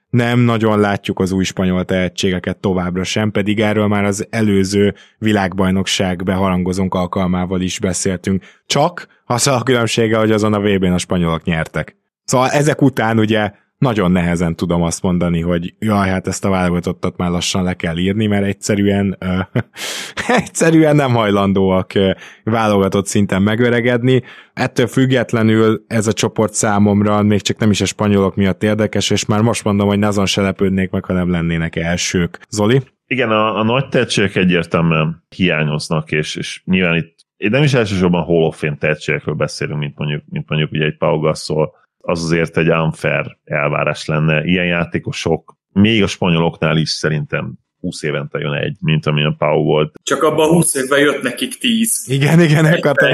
nem 0.10 0.40
nagyon 0.40 0.80
látjuk 0.80 1.20
az 1.20 1.32
új 1.32 1.44
spanyol 1.44 1.86
tehetségeket 1.86 2.58
továbbra 2.58 3.04
sem, 3.04 3.32
pedig 3.32 3.60
erről 3.60 3.88
már 3.88 4.04
az 4.04 4.28
előző 4.30 4.96
világbajnokság 5.18 6.24
beharangozónk 6.24 6.94
alkalmával 6.94 7.62
is 7.62 7.80
beszéltünk. 7.80 8.44
Csak 8.66 9.08
az 9.26 9.48
a 9.48 9.64
különbsége, 9.64 10.18
hogy 10.18 10.32
azon 10.32 10.54
a 10.54 10.60
VB-n 10.60 10.92
a 10.92 10.98
spanyolok 10.98 11.44
nyertek. 11.44 11.96
Szóval 12.24 12.50
ezek 12.50 12.82
után 12.82 13.20
ugye 13.20 13.52
nagyon 13.80 14.12
nehezen 14.12 14.56
tudom 14.56 14.82
azt 14.82 15.02
mondani, 15.02 15.42
hogy 15.42 15.74
jaj, 15.80 16.10
hát 16.10 16.28
ezt 16.28 16.46
a 16.46 16.50
válogatottat 16.50 17.18
már 17.18 17.30
lassan 17.30 17.64
le 17.64 17.74
kell 17.74 17.98
írni, 17.98 18.28
mert 18.28 18.46
egyszerűen 18.46 19.18
ö, 19.20 19.40
egyszerűen 20.42 20.96
nem 20.96 21.14
hajlandóak 21.14 21.94
ö, 21.94 22.12
válogatott 22.44 23.06
szinten 23.06 23.42
megöregedni. 23.42 24.24
Ettől 24.54 24.88
függetlenül 24.88 25.84
ez 25.88 26.08
a 26.08 26.14
csoport 26.14 26.54
számomra 26.54 27.22
még 27.22 27.42
csak 27.42 27.58
nem 27.58 27.70
is 27.70 27.82
a 27.82 27.86
spanyolok 27.86 28.36
miatt 28.36 28.64
érdekes, 28.64 29.10
és 29.10 29.26
már 29.26 29.42
most 29.42 29.64
mondom, 29.64 29.88
hogy 29.88 30.00
ne 30.00 30.08
azon 30.08 30.26
se 30.26 30.42
lepődnék 30.42 30.90
meg, 30.90 31.06
ha 31.06 31.14
nem 31.14 31.32
lennének 31.32 31.76
elsők. 31.76 32.40
Zoli? 32.50 32.82
Igen, 33.08 33.32
a, 33.32 33.60
a 33.60 33.64
nagy 33.64 33.90
tehetségek 33.90 34.36
egyértelműen 34.36 35.24
hiányoznak, 35.36 36.12
és, 36.12 36.36
és 36.36 36.62
nyilván 36.66 36.96
itt 36.96 37.18
én 37.38 37.50
nem 37.50 37.64
is 37.64 37.74
elsősorban 37.74 38.24
Hall 38.24 38.44
of 38.44 38.60
Fame 38.60 38.76
tehetségekről 38.76 39.36
beszélünk, 39.36 39.80
mint 39.80 39.98
mondjuk, 39.98 40.24
mint 40.30 40.50
mondjuk 40.50 40.72
ugye 40.72 40.86
egy 40.86 40.98
Pau 40.98 41.20
Gasol, 41.20 41.74
az 42.10 42.24
azért 42.24 42.58
egy 42.58 42.70
unfair 42.70 43.38
elvárás 43.44 44.06
lenne. 44.06 44.44
Ilyen 44.44 44.66
játékosok 44.66 45.58
még 45.72 46.04
a 46.04 46.08
spanyoloknál 46.08 46.78
is 46.78 46.90
szerintem 46.90 47.54
20 47.80 48.04
évente 48.04 48.40
jön 48.40 48.54
egy, 48.54 48.76
mint 48.80 49.06
amilyen 49.06 49.36
Pau 49.38 49.64
volt. 49.64 50.00
Csak 50.04 50.24
abban 50.24 50.50
20 50.50 50.76
évben 50.76 51.00
jött 51.00 51.22
nekik 51.22 51.58
10. 51.58 52.06
Igen, 52.08 52.42
igen, 52.42 52.66
akartam 52.66 53.10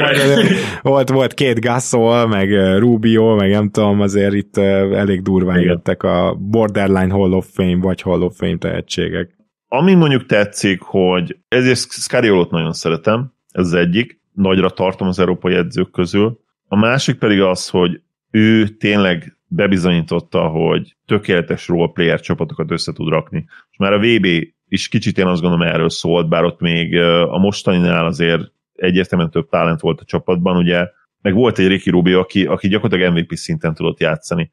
volt, 0.81 1.09
volt 1.09 1.33
két 1.33 1.61
Gasol, 1.61 2.27
meg 2.27 2.77
Rubio, 2.77 3.35
meg 3.35 3.49
nem 3.49 3.69
tudom, 3.69 4.01
azért 4.01 4.33
itt 4.33 4.57
elég 4.57 5.21
durván 5.21 5.59
igen. 5.59 5.69
jöttek 5.69 6.03
a 6.03 6.35
borderline 6.39 7.13
Hall 7.13 7.31
of 7.31 7.47
Fame, 7.53 7.77
vagy 7.81 8.01
Hall 8.01 8.21
of 8.21 8.37
Fame 8.37 8.57
tehetségek. 8.57 9.35
Ami 9.67 9.93
mondjuk 9.93 10.25
tetszik, 10.25 10.81
hogy 10.81 11.37
ezért 11.47 11.79
Scariolot 11.79 12.51
nagyon 12.51 12.73
szeretem, 12.73 13.33
ez 13.51 13.65
az 13.65 13.73
egyik, 13.73 14.19
nagyra 14.33 14.69
tartom 14.69 15.07
az 15.07 15.19
európai 15.19 15.55
edzők 15.55 15.91
közül. 15.91 16.39
A 16.67 16.75
másik 16.77 17.17
pedig 17.17 17.41
az, 17.41 17.69
hogy 17.69 18.01
ő 18.35 18.67
tényleg 18.67 19.37
bebizonyította, 19.47 20.47
hogy 20.47 20.95
tökéletes 21.05 21.67
roleplayer 21.67 22.19
csapatokat 22.19 22.71
össze 22.71 22.93
tud 22.93 23.09
rakni. 23.09 23.45
És 23.71 23.77
már 23.77 23.93
a 23.93 23.99
VB 23.99 24.25
is 24.67 24.87
kicsit 24.87 25.17
én 25.17 25.25
azt 25.25 25.41
gondolom 25.41 25.67
erről 25.67 25.89
szólt, 25.89 26.29
bár 26.29 26.43
ott 26.43 26.59
még 26.59 26.99
a 27.01 27.37
mostaninál 27.37 28.05
azért 28.05 28.51
egyértelműen 28.75 29.31
több 29.31 29.49
talent 29.49 29.79
volt 29.79 30.01
a 30.01 30.05
csapatban, 30.05 30.57
ugye, 30.57 30.87
meg 31.21 31.33
volt 31.33 31.59
egy 31.59 31.67
Ricky 31.67 31.89
Rubio, 31.89 32.19
aki, 32.19 32.45
aki 32.45 32.67
gyakorlatilag 32.67 33.13
MVP 33.13 33.35
szinten 33.35 33.73
tudott 33.73 33.99
játszani. 33.99 34.51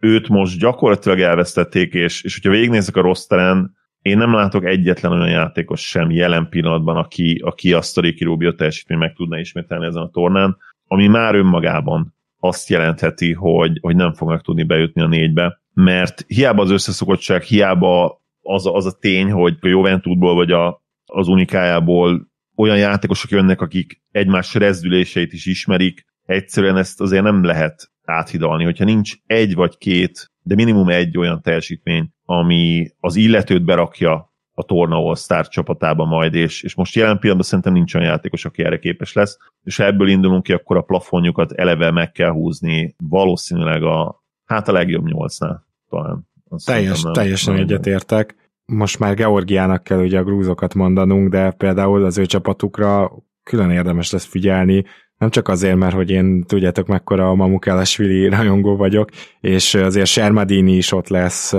Őt 0.00 0.28
most 0.28 0.58
gyakorlatilag 0.58 1.20
elvesztették, 1.20 1.94
és, 1.94 2.22
és 2.22 2.34
hogyha 2.34 2.50
végignézek 2.50 2.96
a 2.96 3.00
rosteren, 3.00 3.76
én 4.02 4.18
nem 4.18 4.34
látok 4.34 4.64
egyetlen 4.64 5.12
olyan 5.12 5.30
játékos 5.30 5.88
sem 5.88 6.10
jelen 6.10 6.48
pillanatban, 6.48 6.96
aki, 6.96 7.40
aki 7.44 7.72
azt 7.72 7.98
a 7.98 8.00
Ricky 8.00 8.24
Rubio 8.24 8.52
teljesítményt 8.52 9.00
meg 9.00 9.12
tudna 9.14 9.38
ismételni 9.38 9.86
ezen 9.86 10.02
a 10.02 10.10
tornán, 10.10 10.56
ami 10.86 11.06
már 11.06 11.34
önmagában 11.34 12.14
azt 12.44 12.68
jelentheti, 12.68 13.32
hogy, 13.32 13.78
hogy 13.80 13.96
nem 13.96 14.12
fognak 14.12 14.42
tudni 14.42 14.62
bejutni 14.62 15.02
a 15.02 15.06
négybe, 15.06 15.60
mert 15.74 16.24
hiába 16.26 16.62
az 16.62 16.70
összeszokottság, 16.70 17.42
hiába 17.42 18.22
az, 18.40 18.66
az 18.66 18.86
a 18.86 18.98
tény, 19.00 19.30
hogy 19.30 19.56
a 19.60 19.68
Juventudból 19.68 20.34
vagy 20.34 20.50
a, 20.50 20.82
az 21.04 21.28
unikájából 21.28 22.30
olyan 22.56 22.78
játékosok 22.78 23.30
jönnek, 23.30 23.60
akik 23.60 24.02
egymás 24.10 24.54
rezdüléseit 24.54 25.32
is 25.32 25.46
ismerik, 25.46 26.04
egyszerűen 26.24 26.76
ezt 26.76 27.00
azért 27.00 27.22
nem 27.22 27.44
lehet 27.44 27.90
áthidalni, 28.04 28.64
hogyha 28.64 28.84
nincs 28.84 29.14
egy 29.26 29.54
vagy 29.54 29.78
két, 29.78 30.30
de 30.42 30.54
minimum 30.54 30.88
egy 30.88 31.18
olyan 31.18 31.42
teljesítmény, 31.42 32.10
ami 32.24 32.88
az 32.98 33.16
illetőt 33.16 33.64
berakja 33.64 34.31
a 34.54 34.62
Torna 34.62 34.96
All-Star 34.96 35.48
csapatába 35.48 36.04
majd, 36.04 36.34
és, 36.34 36.62
és 36.62 36.74
most 36.74 36.94
jelen 36.94 37.18
pillanatban 37.18 37.46
szerintem 37.46 37.72
nincs 37.72 37.94
olyan 37.94 38.06
játékos, 38.06 38.44
aki 38.44 38.64
erre 38.64 38.78
képes 38.78 39.12
lesz, 39.12 39.36
és 39.62 39.76
ha 39.76 39.84
ebből 39.84 40.08
indulunk 40.08 40.42
ki, 40.42 40.52
akkor 40.52 40.76
a 40.76 40.82
plafonjukat 40.82 41.52
eleve 41.52 41.90
meg 41.90 42.12
kell 42.12 42.30
húzni, 42.30 42.94
valószínűleg 43.08 43.82
a, 43.82 44.22
hát 44.44 44.68
a 44.68 44.72
legjobb 44.72 45.04
nyolcnál 45.04 45.66
talán. 45.88 46.30
Teljes, 46.64 47.02
teljesen 47.12 47.56
egyetértek. 47.56 48.50
Most 48.64 48.98
már 48.98 49.14
Georgiának 49.14 49.82
kell 49.82 49.98
ugye 49.98 50.18
a 50.18 50.24
grúzokat 50.24 50.74
mondanunk, 50.74 51.30
de 51.30 51.50
például 51.50 52.04
az 52.04 52.18
ő 52.18 52.26
csapatukra 52.26 53.12
külön 53.42 53.70
érdemes 53.70 54.10
lesz 54.10 54.24
figyelni, 54.24 54.84
nem 55.22 55.30
csak 55.30 55.48
azért, 55.48 55.76
mert 55.76 55.94
hogy 55.94 56.10
én 56.10 56.42
tudjátok 56.42 56.86
mekkora 56.86 57.28
a 57.28 57.34
Mamukelesvili 57.34 58.28
rajongó 58.28 58.76
vagyok, 58.76 59.08
és 59.40 59.74
azért 59.74 60.06
Sermadini 60.06 60.76
is 60.76 60.92
ott 60.92 61.08
lesz, 61.08 61.52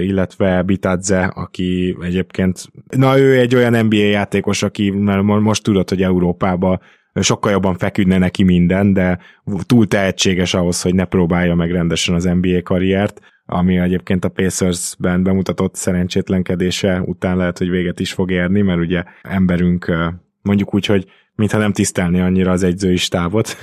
illetve 0.00 0.62
Bitadze, 0.62 1.24
aki 1.24 1.96
egyébként, 2.00 2.64
na 2.96 3.18
ő 3.18 3.38
egy 3.38 3.54
olyan 3.54 3.84
NBA 3.84 3.96
játékos, 3.96 4.62
aki 4.62 4.90
most 4.90 5.62
tudod, 5.62 5.88
hogy 5.88 6.02
Európába 6.02 6.80
sokkal 7.20 7.52
jobban 7.52 7.74
feküdne 7.74 8.18
neki 8.18 8.42
minden, 8.42 8.92
de 8.92 9.18
túl 9.66 9.86
tehetséges 9.86 10.54
ahhoz, 10.54 10.82
hogy 10.82 10.94
ne 10.94 11.04
próbálja 11.04 11.54
meg 11.54 11.70
rendesen 11.70 12.14
az 12.14 12.24
NBA 12.24 12.62
karriert, 12.62 13.20
ami 13.46 13.78
egyébként 13.78 14.24
a 14.24 14.28
Pacers-ben 14.28 15.22
bemutatott 15.22 15.74
szerencsétlenkedése 15.74 17.02
után 17.04 17.36
lehet, 17.36 17.58
hogy 17.58 17.70
véget 17.70 18.00
is 18.00 18.12
fog 18.12 18.30
érni, 18.30 18.60
mert 18.60 18.80
ugye 18.80 19.02
emberünk 19.22 19.92
mondjuk 20.42 20.74
úgy, 20.74 20.86
hogy 20.86 21.06
mintha 21.36 21.58
nem 21.58 21.72
tisztelni 21.72 22.20
annyira 22.20 22.50
az 22.50 22.62
egyzői 22.62 22.96
stávot. 22.96 23.56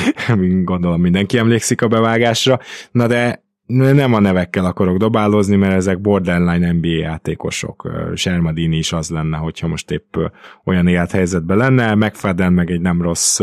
Gondolom 0.64 1.00
mindenki 1.00 1.38
emlékszik 1.38 1.82
a 1.82 1.88
bevágásra. 1.88 2.58
Na 2.90 3.06
de 3.06 3.48
nem 3.70 4.14
a 4.14 4.20
nevekkel 4.20 4.64
akarok 4.64 4.96
dobálózni, 4.96 5.56
mert 5.56 5.74
ezek 5.74 6.00
borderline 6.00 6.72
NBA 6.72 6.88
játékosok. 6.88 7.90
Sermadini 8.14 8.76
is 8.76 8.92
az 8.92 9.10
lenne, 9.10 9.36
hogyha 9.36 9.68
most 9.68 9.90
épp 9.90 10.16
olyan 10.64 10.86
élethelyzetben 10.86 11.56
lenne, 11.56 11.94
megfedel 11.94 12.50
meg 12.50 12.70
egy 12.70 12.80
nem 12.80 13.02
rossz 13.02 13.40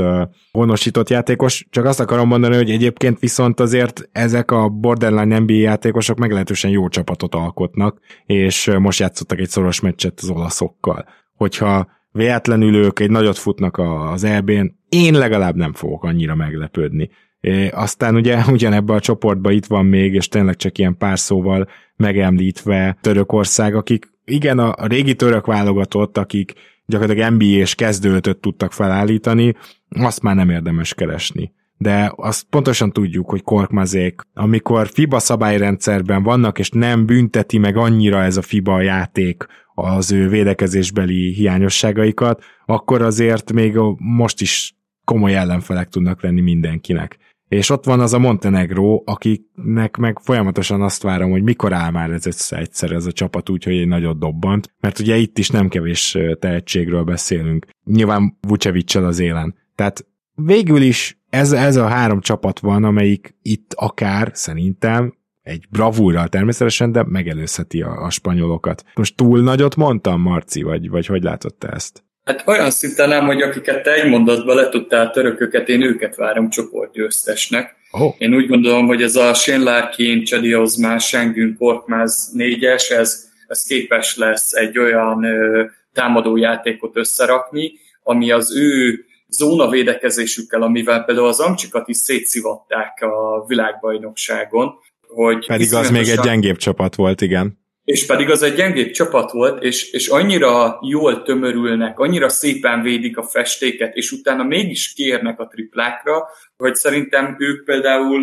honosított 0.51 1.09
játékos. 1.09 1.65
Csak 1.69 1.85
azt 1.85 1.99
akarom 1.99 2.27
mondani, 2.27 2.55
hogy 2.55 2.69
egyébként 2.69 3.19
viszont 3.19 3.59
azért 3.59 4.09
ezek 4.11 4.51
a 4.51 4.69
borderline 4.69 5.39
NBA 5.39 5.53
játékosok 5.53 6.17
meglehetősen 6.17 6.71
jó 6.71 6.87
csapatot 6.87 7.35
alkotnak, 7.35 7.99
és 8.25 8.71
most 8.79 8.99
játszottak 8.99 9.39
egy 9.39 9.49
szoros 9.49 9.79
meccset 9.79 10.19
az 10.21 10.29
olaszokkal. 10.29 11.05
Hogyha 11.35 11.87
véletlenül 12.17 12.75
ők 12.75 12.99
egy 12.99 13.09
nagyot 13.09 13.37
futnak 13.37 13.77
az 13.77 14.23
EB-n, 14.23 14.75
én 14.89 15.13
legalább 15.13 15.55
nem 15.55 15.73
fogok 15.73 16.03
annyira 16.03 16.35
meglepődni. 16.35 17.09
É, 17.39 17.67
aztán 17.67 18.15
ugye 18.15 18.41
ugyanebben 18.51 18.95
a 18.95 18.99
csoportban 18.99 19.51
itt 19.51 19.65
van 19.65 19.85
még, 19.85 20.13
és 20.13 20.27
tényleg 20.27 20.55
csak 20.55 20.77
ilyen 20.77 20.97
pár 20.97 21.19
szóval 21.19 21.67
megemlítve 21.95 22.97
Törökország, 23.01 23.75
akik 23.75 24.15
igen, 24.25 24.59
a, 24.59 24.87
régi 24.87 25.15
török 25.15 25.45
válogatott, 25.45 26.17
akik 26.17 26.53
gyakorlatilag 26.85 27.33
NBA-s 27.33 27.75
kezdőtöt 27.75 28.37
tudtak 28.37 28.71
felállítani, 28.71 29.55
azt 29.89 30.21
már 30.21 30.35
nem 30.35 30.49
érdemes 30.49 30.93
keresni. 30.93 31.51
De 31.77 32.13
azt 32.15 32.43
pontosan 32.49 32.91
tudjuk, 32.91 33.29
hogy 33.29 33.41
korkmazék, 33.41 34.21
amikor 34.33 34.87
FIBA 34.87 35.19
szabályrendszerben 35.19 36.23
vannak, 36.23 36.59
és 36.59 36.69
nem 36.69 37.05
bünteti 37.05 37.57
meg 37.57 37.77
annyira 37.77 38.23
ez 38.23 38.37
a 38.37 38.41
FIBA 38.41 38.81
játék 38.81 39.45
az 39.79 40.11
ő 40.11 40.29
védekezésbeli 40.29 41.33
hiányosságaikat, 41.33 42.43
akkor 42.65 43.01
azért 43.01 43.51
még 43.53 43.79
most 43.97 44.41
is 44.41 44.75
komoly 45.03 45.35
ellenfelek 45.35 45.89
tudnak 45.89 46.21
lenni 46.21 46.41
mindenkinek. 46.41 47.17
És 47.47 47.69
ott 47.69 47.85
van 47.85 47.99
az 47.99 48.13
a 48.13 48.19
Montenegro, 48.19 49.01
akiknek 49.05 49.97
meg 49.97 50.19
folyamatosan 50.19 50.81
azt 50.81 51.01
várom, 51.01 51.31
hogy 51.31 51.43
mikor 51.43 51.73
áll 51.73 51.91
már 51.91 52.11
ez 52.11 52.25
egyszer 52.49 52.91
ez 52.91 53.05
a 53.05 53.11
csapat 53.11 53.49
úgy, 53.49 53.63
hogy 53.63 53.77
egy 53.77 53.87
nagyot 53.87 54.19
dobbant, 54.19 54.73
mert 54.79 54.99
ugye 54.99 55.15
itt 55.15 55.37
is 55.37 55.49
nem 55.49 55.67
kevés 55.67 56.17
tehetségről 56.39 57.03
beszélünk. 57.03 57.67
Nyilván 57.83 58.37
vucevic 58.47 58.95
az 58.95 59.19
élen. 59.19 59.55
Tehát 59.75 60.05
végül 60.33 60.81
is 60.81 61.19
ez, 61.29 61.51
ez 61.51 61.75
a 61.75 61.87
három 61.87 62.21
csapat 62.21 62.59
van, 62.59 62.83
amelyik 62.83 63.35
itt 63.41 63.73
akár 63.73 64.31
szerintem 64.33 65.16
egy 65.47 65.65
bravúrral 65.69 66.27
természetesen, 66.27 66.91
de 66.91 67.03
megelőzheti 67.07 67.81
a, 67.81 68.03
a 68.03 68.09
spanyolokat. 68.09 68.83
Most 68.95 69.15
túl 69.15 69.41
nagyot 69.41 69.75
mondtam, 69.75 70.21
Marci, 70.21 70.61
vagy, 70.61 70.89
vagy 70.89 71.05
hogy 71.05 71.23
látott 71.23 71.59
te 71.59 71.67
ezt? 71.67 72.03
Hát 72.23 72.43
olyan 72.45 72.71
szinten 72.71 73.09
nem, 73.09 73.25
hogy 73.25 73.41
akiket 73.41 73.83
te 73.83 73.93
egy 73.93 74.09
mondatban 74.09 74.55
le 74.55 74.69
tudtál 74.69 75.11
törököket, 75.11 75.69
én 75.69 75.81
őket 75.81 76.15
várom 76.15 76.49
csoportgyőztesnek. 76.49 77.75
Oh. 77.91 78.15
Én 78.17 78.33
úgy 78.33 78.47
gondolom, 78.47 78.85
hogy 78.85 79.01
ez 79.01 79.15
a 79.15 79.33
Shane 79.33 79.63
Larkin, 79.63 80.23
Chedi 80.23 80.55
Osman, 80.55 80.99
Schengen, 80.99 81.55
Korkmaz 81.59 82.29
négyes, 82.33 82.89
ez, 82.89 83.29
ez 83.47 83.63
képes 83.63 84.17
lesz 84.17 84.53
egy 84.53 84.79
olyan 84.79 85.23
ö, 85.23 85.65
támadó 85.93 86.37
játékot 86.37 86.97
összerakni, 86.97 87.71
ami 88.03 88.31
az 88.31 88.55
ő 88.55 88.99
zónavédekezésükkel, 89.27 90.61
amivel 90.61 91.03
például 91.03 91.27
az 91.27 91.39
amcsikat 91.39 91.87
is 91.87 91.97
szétszivatták 91.97 93.01
a 93.01 93.45
világbajnokságon, 93.47 94.73
hogy 95.07 95.47
Pedig 95.47 95.73
az 95.73 95.89
még 95.89 96.07
egy 96.07 96.19
gyengébb 96.19 96.57
csapat 96.57 96.95
volt, 96.95 97.21
igen. 97.21 97.65
És 97.83 98.05
pedig 98.05 98.29
az 98.29 98.41
egy 98.41 98.53
gyengébb 98.53 98.91
csapat 98.91 99.31
volt, 99.31 99.63
és, 99.63 99.91
és 99.91 100.07
annyira 100.07 100.79
jól 100.81 101.23
tömörülnek, 101.23 101.99
annyira 101.99 102.29
szépen 102.29 102.81
védik 102.81 103.17
a 103.17 103.23
festéket, 103.23 103.95
és 103.95 104.11
utána 104.11 104.43
mégis 104.43 104.93
kérnek 104.93 105.39
a 105.39 105.47
triplákra, 105.47 106.27
hogy 106.57 106.75
szerintem 106.75 107.35
ők 107.39 107.65
például 107.65 108.21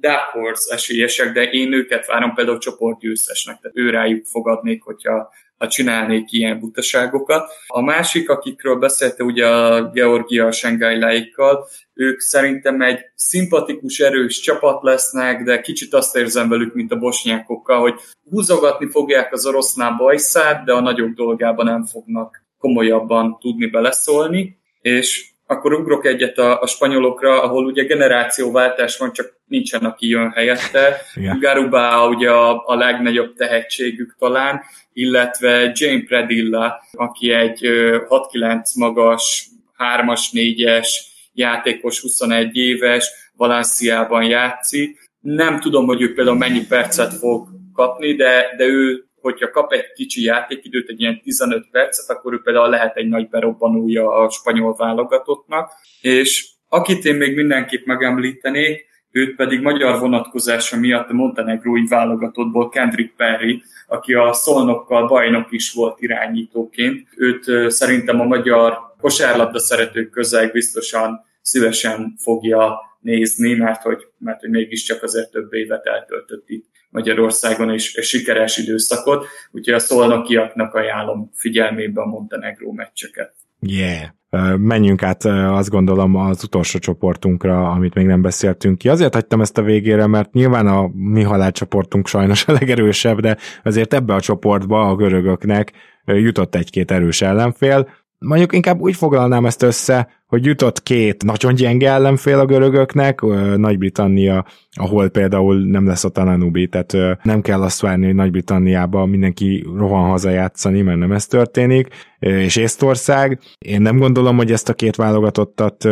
Dark 0.00 0.28
Horse 0.32 0.74
esélyesek, 0.74 1.32
de 1.32 1.42
én 1.42 1.72
őket 1.72 2.06
várom 2.06 2.34
például 2.34 2.58
csoportgyőztesnek, 2.58 3.58
tehát 3.60 3.76
ő 3.76 3.90
rájuk 3.90 4.26
fogadnék, 4.26 4.82
hogyha 4.82 5.32
ha 5.62 5.68
csinálnék 5.68 6.32
ilyen 6.32 6.58
butaságokat. 6.58 7.50
A 7.66 7.80
másik, 7.80 8.30
akikről 8.30 8.76
beszélte 8.76 9.24
ugye 9.24 9.46
a 9.46 9.90
Georgia 9.90 10.52
Sengailáikkal, 10.52 11.66
ők 11.94 12.20
szerintem 12.20 12.80
egy 12.80 13.00
szimpatikus, 13.14 14.00
erős 14.00 14.40
csapat 14.40 14.82
lesznek, 14.82 15.42
de 15.42 15.60
kicsit 15.60 15.94
azt 15.94 16.16
érzem 16.16 16.48
velük, 16.48 16.74
mint 16.74 16.92
a 16.92 16.98
bosnyákokkal, 16.98 17.80
hogy 17.80 17.94
húzogatni 18.30 18.86
fogják 18.90 19.32
az 19.32 19.46
orosznál 19.46 19.94
bajszát, 19.98 20.64
de 20.64 20.72
a 20.72 20.80
nagyobb 20.80 21.14
dolgában 21.14 21.64
nem 21.64 21.84
fognak 21.84 22.44
komolyabban 22.58 23.38
tudni 23.40 23.66
beleszólni, 23.66 24.58
és 24.80 25.31
akkor 25.52 25.72
ugrok 25.72 26.06
egyet 26.06 26.38
a, 26.38 26.60
a 26.60 26.66
spanyolokra, 26.66 27.42
ahol 27.42 27.64
ugye 27.64 27.84
generációváltás 27.84 28.96
van, 28.96 29.12
csak 29.12 29.40
nincsen, 29.46 29.84
aki 29.84 30.08
jön 30.08 30.30
helyette. 30.30 31.02
Yeah. 31.14 31.38
Garuba 31.38 32.08
ugye 32.08 32.30
a, 32.30 32.62
a 32.66 32.74
legnagyobb 32.74 33.34
tehetségük 33.34 34.14
talán, 34.18 34.62
illetve 34.92 35.72
Jane 35.74 36.02
Predilla, 36.02 36.82
aki 36.92 37.30
egy 37.30 37.60
6-9 37.62 38.76
magas, 38.76 39.46
3-as, 39.78 40.20
4-es 40.32 40.88
játékos, 41.32 42.00
21 42.00 42.56
éves, 42.56 43.10
Valenciában 43.36 44.22
játszik. 44.24 45.10
Nem 45.20 45.60
tudom, 45.60 45.86
hogy 45.86 46.02
ő 46.02 46.14
például 46.14 46.36
mennyi 46.36 46.66
percet 46.66 47.12
fog 47.12 47.48
kapni, 47.72 48.14
de, 48.14 48.54
de 48.56 48.64
ő, 48.64 49.04
hogyha 49.22 49.50
kap 49.50 49.72
egy 49.72 49.92
kicsi 49.94 50.22
játékidőt, 50.22 50.88
egy 50.88 51.00
ilyen 51.00 51.20
15 51.22 51.70
percet, 51.70 52.16
akkor 52.16 52.32
ő 52.32 52.40
például 52.42 52.68
lehet 52.68 52.96
egy 52.96 53.08
nagy 53.08 53.28
berobbanója 53.28 54.08
a 54.14 54.30
spanyol 54.30 54.74
válogatottnak. 54.76 55.70
És 56.00 56.48
akit 56.68 57.04
én 57.04 57.14
még 57.14 57.36
mindenképp 57.36 57.86
megemlítenék, 57.86 58.90
őt 59.10 59.36
pedig 59.36 59.60
magyar 59.60 59.98
vonatkozása 59.98 60.76
miatt 60.76 61.08
a 61.08 61.12
montenegrói 61.12 61.86
válogatottból 61.86 62.68
Kendrick 62.68 63.16
Perry, 63.16 63.62
aki 63.86 64.14
a 64.14 64.32
Szolnokkal 64.32 65.06
bajnok 65.06 65.52
is 65.52 65.72
volt 65.72 66.00
irányítóként. 66.00 67.08
Őt 67.16 67.70
szerintem 67.70 68.20
a 68.20 68.24
magyar 68.24 68.78
kosárlabda 69.00 69.58
szeretők 69.58 70.10
közeg 70.10 70.52
biztosan 70.52 71.20
szívesen 71.42 72.14
fogja 72.18 72.80
nézni, 73.00 73.54
mert 73.54 73.82
hogy, 73.82 74.06
mert 74.18 74.40
hogy 74.40 74.50
mégiscsak 74.50 75.02
azért 75.02 75.30
több 75.30 75.52
évet 75.52 75.86
eltöltött 75.86 76.48
itt 76.48 76.66
Magyarországon 76.92 77.70
és 77.70 77.98
sikeres 78.00 78.56
időszakot, 78.56 79.26
úgyhogy 79.50 79.74
a 79.74 79.78
szolnokiaknak 79.78 80.74
ajánlom 80.74 81.30
figyelmébe 81.34 82.00
a 82.00 82.06
Montenegró 82.06 82.72
meccseket. 82.72 83.34
Yeah. 83.60 84.08
Menjünk 84.56 85.02
át 85.02 85.24
azt 85.24 85.70
gondolom 85.70 86.16
az 86.16 86.44
utolsó 86.44 86.78
csoportunkra, 86.78 87.70
amit 87.70 87.94
még 87.94 88.06
nem 88.06 88.22
beszéltünk 88.22 88.78
ki. 88.78 88.88
Azért 88.88 89.14
hagytam 89.14 89.40
ezt 89.40 89.58
a 89.58 89.62
végére, 89.62 90.06
mert 90.06 90.32
nyilván 90.32 90.66
a 90.66 90.90
mi 90.94 91.22
halálcsoportunk 91.22 92.06
sajnos 92.06 92.48
a 92.48 92.52
legerősebb, 92.52 93.20
de 93.20 93.36
azért 93.64 93.94
ebbe 93.94 94.14
a 94.14 94.20
csoportba 94.20 94.88
a 94.88 94.96
görögöknek 94.96 95.72
jutott 96.04 96.54
egy-két 96.54 96.90
erős 96.90 97.22
ellenfél. 97.22 97.88
Mondjuk 98.22 98.52
inkább 98.52 98.80
úgy 98.80 98.96
foglalnám 98.96 99.46
ezt 99.46 99.62
össze, 99.62 100.08
hogy 100.26 100.44
jutott 100.44 100.82
két 100.82 101.24
nagyon 101.24 101.54
gyenge 101.54 101.90
ellenfél 101.90 102.38
a 102.38 102.44
görögöknek, 102.44 103.20
Nagy-Britannia, 103.56 104.44
ahol 104.70 105.08
például 105.08 105.66
nem 105.66 105.86
lesz 105.86 106.04
a 106.04 106.10
Nanubi, 106.24 106.68
tehát 106.68 107.18
nem 107.22 107.40
kell 107.40 107.62
azt 107.62 107.80
várni, 107.80 108.04
hogy 108.04 108.14
Nagy-Britanniába 108.14 109.06
mindenki 109.06 109.66
rohan 109.76 110.08
hazajátszani, 110.08 110.82
mert 110.82 110.98
nem 110.98 111.12
ez 111.12 111.26
történik, 111.26 111.88
és 112.18 112.56
Észtország. 112.56 113.38
Én 113.58 113.82
nem 113.82 113.98
gondolom, 113.98 114.36
hogy 114.36 114.52
ezt 114.52 114.68
a 114.68 114.74
két 114.74 114.96
válogatottat 114.96 115.88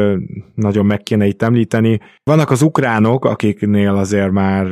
nagyon 0.54 0.86
meg 0.86 1.02
kéne 1.02 1.26
itt 1.26 1.42
említeni. 1.42 2.00
Vannak 2.22 2.50
az 2.50 2.62
ukránok, 2.62 3.24
akiknél 3.24 3.94
azért 3.94 4.30
már 4.30 4.66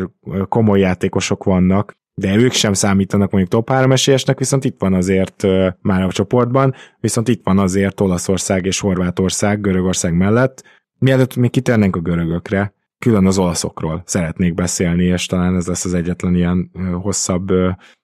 komoly 0.49 0.81
játékosok 0.81 1.45
vannak, 1.45 1.97
de 2.19 2.37
ők 2.37 2.53
sem 2.53 2.73
számítanak 2.73 3.31
mondjuk 3.31 3.53
top 3.53 3.69
3 3.69 3.93
esélyesnek, 3.93 4.39
viszont 4.39 4.65
itt 4.65 4.77
van 4.79 4.95
azért 4.95 5.47
már 5.81 6.03
a 6.03 6.13
csoportban, 6.13 6.75
viszont 7.01 7.29
itt 7.29 7.45
van 7.45 7.59
azért 7.59 8.01
Olaszország 8.01 8.65
és 8.65 8.81
Horvátország 8.81 9.61
Görögország 9.61 10.17
mellett. 10.17 10.65
Mielőtt 10.99 11.37
még 11.37 11.51
kitérnénk 11.51 11.97
a 11.97 12.01
görögökre, 12.01 12.75
külön 12.99 13.27
az 13.27 13.39
olaszokról 13.39 14.03
szeretnék 14.05 14.55
beszélni, 14.55 15.05
és 15.05 15.27
talán 15.27 15.57
ez 15.57 15.67
lesz 15.67 15.85
az 15.85 15.95
egyetlen 15.95 16.35
ilyen 16.35 16.71
hosszabb 17.03 17.53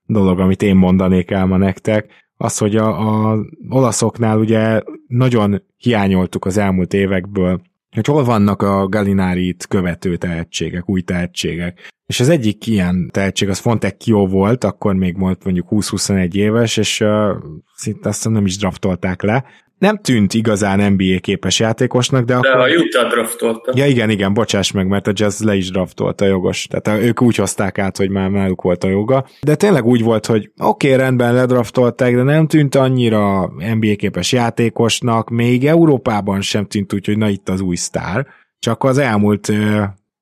dolog, 0.07 0.41
amit 0.41 0.63
én 0.63 0.77
mondanék 0.77 1.31
el 1.31 1.47
ma 1.47 1.57
nektek. 1.57 2.23
Az, 2.37 2.59
hogy 2.59 2.77
a 2.77 3.39
olaszoknál 3.69 4.39
ugye 4.39 4.81
nagyon 5.07 5.63
hiányoltuk 5.77 6.45
az 6.45 6.57
elmúlt 6.57 6.95
évekből 6.95 7.61
hogy 7.95 8.07
hol 8.07 8.25
vannak 8.25 8.63
a 8.63 8.89
Galinárit 8.89 9.67
követő 9.67 10.17
tehetségek, 10.17 10.89
új 10.89 11.01
tehetségek. 11.01 11.93
És 12.07 12.21
az 12.21 12.29
egyik 12.29 12.67
ilyen 12.67 13.11
tehetség 13.13 13.49
az 13.49 13.59
Fontecchio 13.59 14.27
volt, 14.27 14.65
akkor 14.65 14.95
még 14.95 15.19
volt 15.19 15.45
mondjuk 15.45 15.67
20-21 15.71 16.33
éves, 16.33 16.77
és 16.77 17.01
uh, 17.01 17.31
szinte 17.75 18.09
azt 18.09 18.29
nem 18.29 18.47
is 18.47 18.57
draftolták 18.57 19.23
le, 19.23 19.45
nem 19.79 19.97
tűnt 19.97 20.35
igazán 20.35 20.93
NBA 20.93 21.19
képes 21.21 21.59
játékosnak, 21.59 22.25
de, 22.25 22.39
de 22.41 22.49
akkor... 22.49 22.69
a 22.69 22.73
Utah 22.73 23.09
draftolta. 23.11 23.73
Ja 23.75 23.87
igen, 23.87 24.11
igen, 24.11 24.35
bocsáss 24.35 24.73
meg, 24.73 24.87
mert 24.87 25.07
a 25.07 25.13
Jazz 25.15 25.43
le 25.43 25.55
is 25.55 25.71
draftolta, 25.71 26.25
jogos. 26.25 26.67
Tehát 26.67 27.03
ők 27.03 27.23
úgy 27.23 27.37
hozták 27.37 27.79
át, 27.79 27.97
hogy 27.97 28.11
már 28.11 28.31
náluk 28.31 28.63
volt 28.63 28.85
a 28.85 28.89
joga. 28.89 29.27
De 29.43 29.55
tényleg 29.55 29.85
úgy 29.85 30.03
volt, 30.03 30.27
hogy 30.27 30.51
oké, 30.57 30.87
okay, 30.87 31.05
rendben 31.05 31.35
ledraftolták, 31.35 32.15
de 32.15 32.23
nem 32.23 32.47
tűnt 32.47 32.75
annyira 32.75 33.53
NBA 33.75 33.95
képes 33.97 34.33
játékosnak, 34.33 35.31
még 35.31 35.67
Európában 35.67 36.41
sem 36.41 36.67
tűnt 36.67 36.93
úgy, 36.93 37.07
hogy 37.07 37.19
na 37.19 37.29
itt 37.29 37.49
az 37.49 37.61
új 37.61 37.77
sztár. 37.77 38.27
Csak 38.59 38.85
az 38.85 38.99
elmúlt 38.99 39.53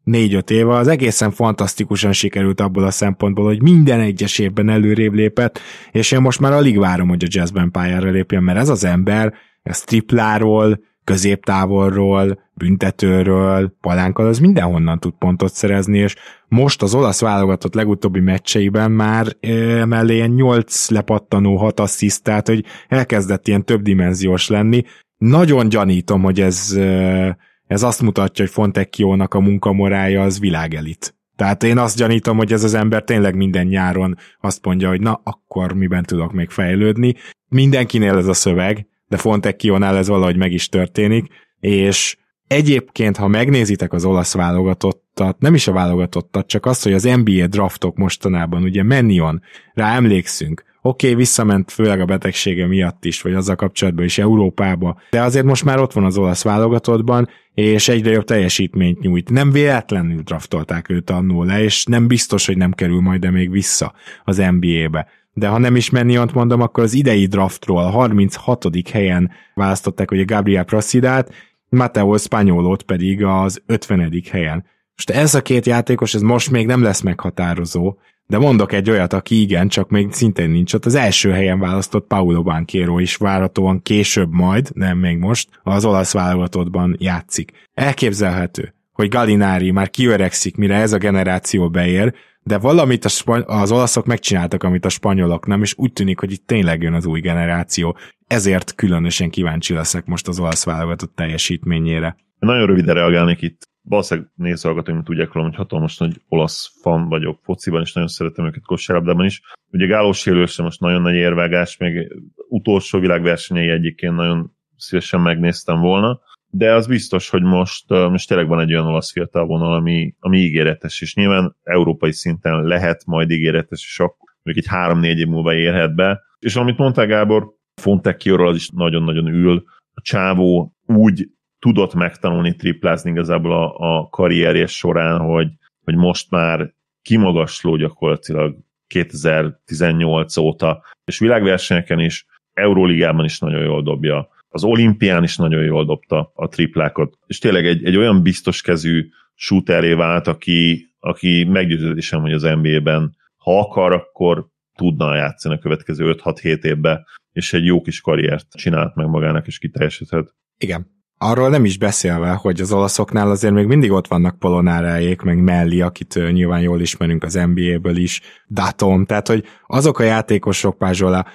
négy-öt 0.05 0.50
éve 0.50 0.74
az 0.74 0.88
egészen 0.88 1.30
fantasztikusan 1.30 2.12
sikerült 2.12 2.61
abból 2.61 2.84
a 2.84 2.90
szempontból, 2.90 3.44
hogy 3.44 3.62
minden 3.62 4.00
egyes 4.00 4.38
évben 4.38 4.68
előrébb 4.68 5.12
lépett, 5.12 5.61
és 5.90 6.12
én 6.12 6.20
most 6.20 6.40
már 6.40 6.53
alig 6.53 6.78
várom, 6.78 7.09
hogy 7.09 7.24
a 7.24 7.28
jazzben 7.30 7.70
pályára 7.70 8.11
lépjen, 8.11 8.42
mert 8.42 8.59
ez 8.59 8.68
az 8.68 8.84
ember, 8.84 9.34
ez 9.62 9.80
tripláról, 9.80 10.80
középtávolról, 11.05 12.50
büntetőről, 12.55 13.76
palánkkal, 13.80 14.26
az 14.26 14.38
mindenhonnan 14.38 14.98
tud 14.98 15.12
pontot 15.18 15.53
szerezni, 15.53 15.98
és 15.98 16.16
most 16.48 16.82
az 16.82 16.94
olasz 16.94 17.20
válogatott 17.20 17.74
legutóbbi 17.74 18.20
meccseiben 18.20 18.90
már 18.90 19.26
e, 19.40 19.84
mellé 19.84 20.14
ilyen 20.14 20.30
8 20.30 20.88
lepattanó, 20.90 21.57
6 21.57 21.80
assziszt, 21.80 22.22
tehát 22.22 22.46
hogy 22.46 22.64
elkezdett 22.88 23.48
ilyen 23.48 23.64
többdimenziós 23.64 24.48
lenni. 24.48 24.82
Nagyon 25.18 25.68
gyanítom, 25.68 26.22
hogy 26.22 26.40
ez 26.40 26.72
e, 26.72 27.36
ez 27.73 27.83
azt 27.83 28.03
mutatja, 28.03 28.45
hogy 28.45 28.55
Fontecchio-nak 28.55 29.35
a 29.35 29.41
munkamorája 29.41 30.23
az 30.23 30.41
világelit. 30.41 31.14
Tehát 31.37 31.62
én 31.62 31.79
azt 31.79 31.97
gyanítom, 31.97 32.37
hogy 32.37 32.53
ez 32.53 32.64
az 32.64 32.75
ember 32.75 33.03
tényleg 33.03 33.37
minden 33.37 33.66
nyáron 33.66 34.16
azt 34.41 34.64
mondja, 34.64 34.89
hogy 34.89 35.01
na, 35.01 35.20
akkor 35.25 35.73
miben 35.73 36.03
tudok 36.03 36.33
még 36.33 36.51
fejlődni. 36.51 37.14
Mindenkinél 37.49 38.16
ez 38.16 38.27
a 38.27 38.33
szöveg, 38.33 38.87
de 39.09 39.16
Fontecchio-nál 39.16 39.97
ez 39.97 40.09
valahogy 40.09 40.37
meg 40.37 40.53
is 40.53 40.68
történik, 40.68 41.27
és 41.61 42.16
egyébként, 42.47 43.16
ha 43.16 43.29
megnézitek 43.29 43.93
az 43.93 44.05
olasz 44.05 44.35
válogatottat, 44.35 45.39
nem 45.39 45.55
is 45.55 45.68
a 45.68 45.73
válogatottat, 45.73 46.47
csak 46.47 46.66
azt, 46.66 46.83
hogy 46.83 46.93
az 46.93 47.03
NBA 47.03 47.47
draftok 47.47 47.97
mostanában, 47.97 48.62
ugye 48.62 48.83
Mennion, 48.83 49.43
rá 49.75 49.95
emlékszünk, 49.95 50.64
Oké, 50.85 51.07
okay, 51.07 51.18
visszament 51.18 51.70
főleg 51.70 52.01
a 52.01 52.05
betegsége 52.05 52.66
miatt 52.66 53.05
is, 53.05 53.22
vagy 53.22 53.35
azzal 53.35 53.57
kapcsolatban 53.57 54.05
is 54.05 54.18
Európába, 54.18 55.01
de 55.11 55.22
azért 55.22 55.45
most 55.45 55.64
már 55.64 55.80
ott 55.80 55.93
van 55.93 56.05
az 56.05 56.18
olasz 56.18 56.43
válogatottban, 56.43 57.28
és 57.55 57.89
egyre 57.89 58.11
jobb 58.11 58.24
teljesítményt 58.24 59.01
nyújt. 59.01 59.30
Nem 59.30 59.51
véletlenül 59.51 60.22
draftolták 60.22 60.89
őt 60.89 61.11
annól 61.11 61.47
le, 61.47 61.62
és 61.62 61.85
nem 61.85 62.07
biztos, 62.07 62.47
hogy 62.47 62.57
nem 62.57 62.72
kerül 62.72 63.01
majd 63.01 63.30
még 63.30 63.51
vissza 63.51 63.93
az 64.24 64.37
NBA-be. 64.37 65.07
De 65.33 65.49
ha 65.49 65.59
nem 65.59 65.76
is 65.76 65.91
menni, 65.91 66.18
ott 66.18 66.33
mondom, 66.33 66.61
akkor 66.61 66.83
az 66.83 66.95
idei 66.95 67.26
draftról 67.26 67.78
a 67.78 67.91
36. 67.91 68.66
helyen 68.93 69.30
választották 69.55 70.11
ugye 70.11 70.24
Gabriel 70.24 70.64
Prasidát, 70.64 71.33
Mateo 71.68 72.18
Spanyolot 72.18 72.83
pedig 72.83 73.24
az 73.24 73.62
50. 73.66 74.22
helyen. 74.30 74.64
Most 74.97 75.11
ez 75.11 75.35
a 75.35 75.43
két 75.43 75.66
játékos, 75.66 76.14
ez 76.14 76.20
most 76.20 76.51
még 76.51 76.66
nem 76.66 76.83
lesz 76.83 77.01
meghatározó, 77.01 77.97
de 78.27 78.39
mondok 78.39 78.73
egy 78.73 78.91
olyat, 78.91 79.12
aki 79.12 79.41
igen, 79.41 79.68
csak 79.68 79.91
még 79.91 80.12
szintén 80.12 80.51
nincs 80.51 80.75
ott. 80.75 80.87
Az 80.87 80.95
első 80.95 81.31
helyen 81.31 81.59
választott 81.59 82.07
Paulo 82.07 82.43
Banquero 82.43 82.99
is 82.99 83.16
várhatóan 83.16 83.83
később 83.83 84.31
majd, 84.31 84.70
nem 84.75 84.99
még 84.99 85.18
most, 85.18 85.49
az 85.62 85.85
olasz 85.85 86.12
válogatottban 86.12 86.97
játszik. 86.99 87.53
Elképzelhető, 87.75 88.75
hogy 88.93 89.09
Galinári 89.09 89.70
már 89.70 89.91
kiöregszik, 89.91 90.57
mire 90.57 90.75
ez 90.75 90.93
a 90.93 90.99
generáció 90.99 91.70
beér, 91.70 92.14
de 92.43 92.59
valamit 92.59 93.05
a 93.05 93.09
spany- 93.09 93.45
az 93.47 93.73
olaszok 93.73 94.07
megcsináltak, 94.07 94.62
amit 94.62 94.85
a 94.85 94.89
spanyolok 94.89 95.47
nem, 95.47 95.62
és 95.62 95.75
úgy 95.77 95.93
tűnik, 95.93 96.18
hogy 96.18 96.33
itt 96.33 96.47
tényleg 96.47 96.83
jön 96.83 96.95
az 96.95 97.07
új 97.07 97.20
generáció. 97.20 97.97
Ezért 98.27 98.75
különösen 98.75 99.31
kíváncsi 99.31 99.75
leszek 99.75 100.07
most 100.07 100.29
az 100.29 100.39
olasz 100.39 100.64
válogatott 100.64 101.14
teljesítményére. 101.14 102.16
Nagyon 102.39 102.66
röviden 102.66 102.95
reagálnék 102.95 103.43
itt 103.43 103.68
valószínűleg 103.83 104.30
nézőhallgatóink 104.35 105.05
tudják 105.05 105.33
rólam, 105.33 105.49
hogy 105.49 105.59
hatalmas 105.59 105.99
nagy 105.99 106.20
olasz 106.28 106.78
fan 106.80 107.09
vagyok 107.09 107.39
fociban, 107.43 107.80
és 107.80 107.93
nagyon 107.93 108.09
szeretem 108.09 108.47
őket 108.47 108.64
kosárlabdában 108.64 109.24
is. 109.24 109.41
Ugye 109.70 109.87
Gálós 109.87 110.26
Élőse 110.26 110.62
most 110.62 110.80
nagyon 110.80 111.03
nagy 111.03 111.14
érvágás, 111.14 111.76
még 111.76 112.12
utolsó 112.49 112.99
világversenyei 112.99 113.68
egyébként 113.68 114.14
nagyon 114.16 114.57
szívesen 114.76 115.20
megnéztem 115.20 115.80
volna, 115.80 116.20
de 116.55 116.74
az 116.74 116.87
biztos, 116.87 117.28
hogy 117.28 117.43
most, 117.43 117.89
most 117.89 118.28
tényleg 118.28 118.49
van 118.49 118.61
egy 118.61 118.72
olyan 118.72 118.87
olasz 118.87 119.12
fiatal 119.12 119.47
vonal, 119.47 119.74
ami, 119.74 120.14
ami 120.18 120.39
ígéretes, 120.39 121.01
és 121.01 121.14
nyilván 121.14 121.57
európai 121.62 122.12
szinten 122.12 122.62
lehet 122.62 123.07
majd 123.07 123.30
ígéretes, 123.30 123.85
és 123.85 124.01
akkor 124.01 124.30
mondjuk 124.43 124.66
egy 124.66 124.72
három-négy 124.72 125.18
év 125.18 125.26
múlva 125.26 125.55
érhet 125.55 125.95
be. 125.95 126.22
És 126.39 126.57
amit 126.57 126.78
mondtál 126.78 127.07
Gábor, 127.07 127.47
Fontecchio 127.80 128.47
az 128.49 128.57
is 128.57 128.68
nagyon-nagyon 128.68 129.26
ül. 129.26 129.64
A 129.95 130.01
csávó 130.01 130.74
úgy 130.87 131.28
tudott 131.63 131.95
megtanulni 131.95 132.57
triplázni 132.57 133.11
igazából 133.11 133.53
a, 133.53 133.75
a 133.99 134.09
karrierje 134.09 134.67
során, 134.67 135.21
hogy, 135.21 135.49
hogy 135.85 135.97
most 135.97 136.31
már 136.31 136.73
kimagasló 137.03 137.77
gyakorlatilag 137.77 138.57
2018 138.87 140.37
óta, 140.37 140.83
és 141.05 141.19
világversenyeken 141.19 141.99
is, 141.99 142.27
Euróligában 142.53 143.25
is 143.25 143.39
nagyon 143.39 143.63
jól 143.63 143.83
dobja, 143.83 144.29
az 144.49 144.65
olimpián 144.65 145.23
is 145.23 145.37
nagyon 145.37 145.63
jól 145.63 145.85
dobta 145.85 146.33
a 146.35 146.49
triplákat, 146.49 147.19
és 147.27 147.39
tényleg 147.39 147.67
egy, 147.67 147.85
egy 147.85 147.97
olyan 147.97 148.23
biztos 148.23 148.63
kezű 148.63 149.09
shooteré 149.35 149.93
vált, 149.93 150.27
aki, 150.27 150.93
aki 151.01 151.45
meggyőződésem, 151.45 152.21
hogy 152.21 152.33
az 152.33 152.43
NBA-ben 152.43 153.17
ha 153.37 153.59
akar, 153.59 153.93
akkor 153.93 154.47
tudna 154.75 155.15
játszani 155.15 155.55
a 155.55 155.59
következő 155.59 156.15
5-6-7 156.19 156.65
évben, 156.65 157.05
és 157.33 157.53
egy 157.53 157.65
jó 157.65 157.81
kis 157.81 158.01
karriert 158.01 158.47
csinált 158.51 158.95
meg 158.95 159.07
magának, 159.07 159.47
és 159.47 159.59
kiteljesíthet. 159.59 160.35
Igen, 160.59 161.01
arról 161.23 161.49
nem 161.49 161.64
is 161.64 161.79
beszélve, 161.79 162.31
hogy 162.31 162.61
az 162.61 162.73
olaszoknál 162.73 163.31
azért 163.31 163.55
még 163.55 163.66
mindig 163.66 163.91
ott 163.91 164.07
vannak 164.07 164.39
Polonáráék, 164.39 165.23
meg 165.23 165.43
Melli, 165.43 165.81
akit 165.81 166.33
nyilván 166.33 166.61
jól 166.61 166.81
ismerünk 166.81 167.23
az 167.23 167.35
NBA-ből 167.35 167.97
is, 167.97 168.20
Datom, 168.51 169.05
tehát 169.05 169.29
hogy 169.29 169.45
azok 169.66 169.99
a 169.99 170.03
játékosok, 170.03 170.79
Pázsola, 170.79 171.27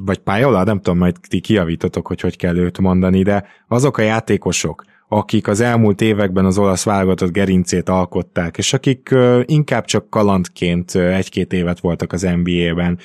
vagy 0.00 0.18
Pájola, 0.18 0.64
nem 0.64 0.76
tudom, 0.76 0.98
majd 0.98 1.16
ti 1.28 1.40
kiavítotok, 1.40 2.06
hogy 2.06 2.20
hogy 2.20 2.36
kell 2.36 2.56
őt 2.56 2.78
mondani, 2.78 3.22
de 3.22 3.44
azok 3.68 3.98
a 3.98 4.02
játékosok, 4.02 4.84
akik 5.08 5.48
az 5.48 5.60
elmúlt 5.60 6.00
években 6.00 6.44
az 6.44 6.58
olasz 6.58 6.84
válogatott 6.84 7.32
gerincét 7.32 7.88
alkották, 7.88 8.58
és 8.58 8.72
akik 8.72 9.14
inkább 9.44 9.84
csak 9.84 10.10
kalandként 10.10 10.94
egy-két 10.94 11.52
évet 11.52 11.80
voltak 11.80 12.12
az 12.12 12.28
NBA-ben, 12.42 12.98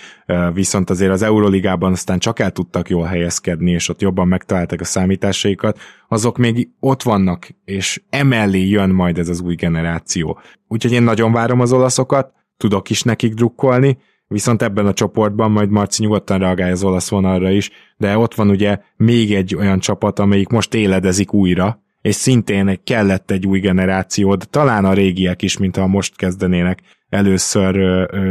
viszont 0.54 0.90
azért 0.90 1.12
az 1.12 1.22
Euroligában 1.22 1.92
aztán 1.92 2.20
csak 2.20 2.40
el 2.40 2.52
tudtak 2.52 2.90
jól 2.90 3.06
helyezkedni, 3.06 3.72
és 3.72 3.90
ott 3.90 4.02
jobban 4.02 4.28
megtalálták 4.28 4.82
a 4.82 4.86
számításaikat, 4.86 5.80
azok 6.08 6.38
még 6.38 6.70
ott 6.80 7.04
vannak, 7.04 7.50
és 7.66 8.02
emellé 8.10 8.68
jön 8.68 8.90
majd 8.90 9.18
ez 9.18 9.30
az 9.30 9.42
új 9.42 9.56
generáció. 9.56 10.40
Úgyhogy 10.68 10.92
én 10.92 11.04
nagyon 11.04 11.32
várom 11.32 11.60
az 11.60 11.74
olaszokat, 11.74 12.32
tudok 12.58 12.90
is 12.90 13.04
nekik 13.04 13.34
drukkolni, 13.34 13.98
viszont 14.28 14.62
ebben 14.62 14.86
a 14.86 14.94
csoportban 14.94 15.52
majd 15.52 15.70
Marci 15.70 16.04
nyugodtan 16.04 16.40
reagálja 16.40 16.74
az 16.74 16.84
olasz 16.84 17.10
vonalra 17.10 17.50
is, 17.50 17.72
de 17.98 18.18
ott 18.18 18.36
van 18.36 18.50
ugye 18.50 18.80
még 18.96 19.34
egy 19.34 19.56
olyan 19.56 19.80
csapat, 19.80 20.20
amelyik 20.20 20.50
most 20.50 20.74
éledezik 20.74 21.34
újra, 21.34 21.83
és 22.04 22.16
szintén 22.16 22.80
kellett 22.84 23.32
egy 23.32 23.48
új 23.48 23.60
generáció, 23.60 24.36
de 24.36 24.46
talán 24.46 24.86
a 24.86 24.94
régiek 24.94 25.42
is, 25.42 25.58
mint 25.58 25.76
ha 25.76 25.88
most 25.88 26.16
kezdenének 26.16 26.80
először 27.10 27.76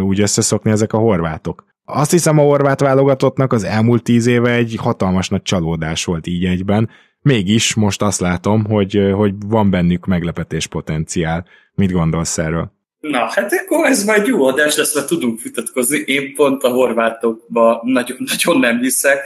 úgy 0.00 0.20
összeszokni 0.20 0.70
ezek 0.70 0.92
a 0.92 0.98
horvátok. 0.98 1.64
Azt 1.84 2.10
hiszem 2.10 2.38
a 2.38 2.42
horvát 2.42 2.80
válogatottnak 2.80 3.52
az 3.52 3.64
elmúlt 3.64 4.02
tíz 4.02 4.26
éve 4.26 4.50
egy 4.50 4.76
hatalmas 4.78 5.28
nagy 5.28 5.42
csalódás 5.42 6.04
volt 6.04 6.26
így 6.26 6.44
egyben, 6.44 6.90
mégis 7.22 7.74
most 7.74 8.02
azt 8.02 8.20
látom, 8.20 8.64
hogy, 8.64 9.10
hogy 9.14 9.34
van 9.46 9.70
bennük 9.70 10.06
meglepetés 10.06 10.66
potenciál. 10.66 11.46
Mit 11.74 11.92
gondolsz 11.92 12.38
erről? 12.38 12.72
Na, 13.00 13.18
hát 13.18 13.52
akkor 13.52 13.86
ez 13.86 14.04
majd 14.04 14.26
jó 14.26 14.44
adás 14.44 14.76
lesz, 14.76 14.94
mert 14.94 15.06
tudunk 15.06 15.42
vitatkozni. 15.42 15.98
Én 16.06 16.34
pont 16.34 16.62
a 16.62 16.68
horvátokba 16.68 17.80
nagyon, 17.84 18.16
nagyon 18.36 18.60
nem 18.60 18.78
hiszek. 18.78 19.18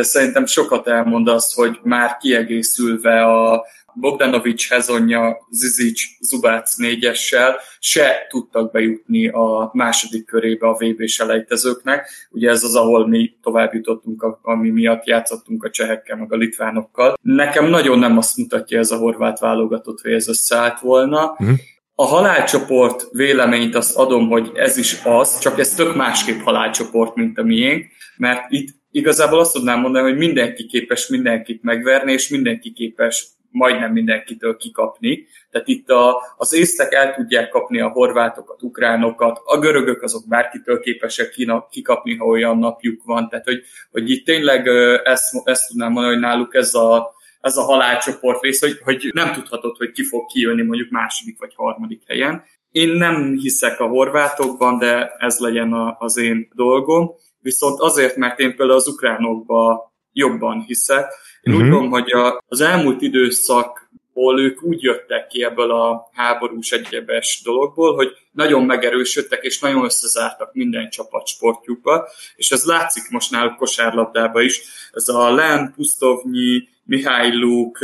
Szerintem 0.00 0.46
sokat 0.46 0.88
elmond 0.88 1.28
azt, 1.28 1.54
hogy 1.54 1.78
már 1.82 2.16
kiegészülve 2.16 3.24
a 3.24 3.64
Bogdanovics, 3.94 4.68
Hezonja, 4.68 5.46
Zizic, 5.50 6.02
Zubác 6.20 6.76
négyessel 6.76 7.56
se 7.78 8.26
tudtak 8.28 8.72
bejutni 8.72 9.28
a 9.28 9.70
második 9.72 10.26
körébe 10.26 10.66
a 10.66 10.76
vb 10.78 11.06
selejtezőknek. 11.06 12.10
Ugye 12.30 12.50
ez 12.50 12.62
az, 12.62 12.74
ahol 12.74 13.08
mi 13.08 13.36
tovább 13.42 13.74
jutottunk, 13.74 14.38
ami 14.42 14.70
miatt 14.70 15.04
játszottunk 15.04 15.64
a 15.64 15.70
csehekkel, 15.70 16.16
meg 16.16 16.32
a 16.32 16.36
litvánokkal. 16.36 17.18
Nekem 17.22 17.66
nagyon 17.66 17.98
nem 17.98 18.18
azt 18.18 18.36
mutatja 18.36 18.78
ez 18.78 18.90
a 18.90 18.96
horvát 18.96 19.38
válogatott, 19.38 20.00
hogy 20.00 20.12
ez 20.12 20.28
összeállt 20.28 20.80
volna. 20.80 21.30
Uh-huh. 21.30 21.58
A 21.94 22.04
halálcsoport 22.04 23.08
véleményt 23.12 23.74
azt 23.74 23.96
adom, 23.96 24.28
hogy 24.28 24.50
ez 24.54 24.76
is 24.76 25.04
az, 25.04 25.38
csak 25.38 25.58
ez 25.58 25.74
tök 25.74 25.94
másképp 25.94 26.40
halálcsoport, 26.40 27.14
mint 27.14 27.38
a 27.38 27.42
miénk, 27.42 27.86
mert 28.16 28.44
itt 28.48 28.68
igazából 28.90 29.38
azt 29.38 29.52
tudnám 29.52 29.80
mondani, 29.80 30.10
hogy 30.10 30.18
mindenki 30.18 30.66
képes 30.66 31.08
mindenkit 31.08 31.62
megverni, 31.62 32.12
és 32.12 32.28
mindenki 32.28 32.72
képes 32.72 33.26
majdnem 33.50 33.92
mindenkitől 33.92 34.56
kikapni. 34.56 35.26
Tehát 35.50 35.68
itt 35.68 35.88
a, 35.88 36.22
az 36.36 36.54
észtek 36.54 36.92
el 36.92 37.14
tudják 37.14 37.48
kapni 37.48 37.80
a 37.80 37.88
horvátokat, 37.88 38.62
ukránokat, 38.62 39.40
a 39.44 39.58
görögök 39.58 40.02
azok 40.02 40.28
bárkitől 40.28 40.80
képesek 40.80 41.34
kikapni, 41.70 42.16
ha 42.16 42.24
olyan 42.24 42.58
napjuk 42.58 43.02
van. 43.04 43.28
Tehát, 43.28 43.44
hogy, 43.44 43.62
hogy 43.90 44.10
itt 44.10 44.24
tényleg 44.24 44.66
ezt, 45.04 45.34
ezt 45.44 45.68
tudnám 45.68 45.92
mondani, 45.92 46.14
hogy 46.14 46.24
náluk 46.24 46.54
ez 46.54 46.74
a, 46.74 47.14
ez 47.40 47.56
a 47.56 47.62
halálcsoport 47.62 48.42
rész, 48.42 48.60
hogy, 48.60 48.78
hogy 48.84 49.10
nem 49.14 49.32
tudhatod, 49.32 49.76
hogy 49.76 49.90
ki 49.90 50.04
fog 50.04 50.26
kijönni 50.26 50.62
mondjuk 50.62 50.90
második 50.90 51.38
vagy 51.38 51.52
harmadik 51.54 52.02
helyen. 52.06 52.42
Én 52.70 52.88
nem 52.88 53.36
hiszek 53.36 53.80
a 53.80 53.86
horvátokban, 53.86 54.78
de 54.78 55.14
ez 55.18 55.38
legyen 55.38 55.72
a, 55.72 55.96
az 55.98 56.16
én 56.16 56.48
dolgom. 56.54 57.10
Viszont 57.40 57.80
azért, 57.80 58.16
mert 58.16 58.38
én 58.38 58.56
például 58.56 58.78
az 58.78 58.88
ukránokba 58.88 59.92
jobban 60.12 60.64
hiszek. 60.66 61.12
Én 61.40 61.52
uh-huh. 61.52 61.66
úgy 61.66 61.70
mhm. 61.70 61.80
gondolom, 61.80 62.02
hogy 62.02 62.12
a, 62.12 62.42
az 62.48 62.60
elmúlt 62.60 63.02
időszakból 63.02 64.40
ők 64.40 64.62
úgy 64.62 64.82
jöttek 64.82 65.26
ki 65.26 65.42
ebből 65.42 65.70
a 65.70 66.08
háborús 66.12 66.72
egyebes 66.72 67.40
dologból, 67.44 67.94
hogy 67.94 68.08
nagyon 68.32 68.64
megerősödtek 68.64 69.44
és 69.44 69.60
nagyon 69.60 69.84
összezártak 69.84 70.54
minden 70.54 70.90
csapat 70.90 71.26
sportjukba, 71.26 72.08
és 72.36 72.50
ez 72.50 72.64
látszik 72.64 73.10
most 73.10 73.30
náluk 73.30 73.56
kosárlabdába 73.56 74.40
is. 74.40 74.60
Ez 74.92 75.08
a 75.08 75.34
Len, 75.34 75.72
Pusztovnyi, 75.76 76.68
Mihályluk, 76.84 77.78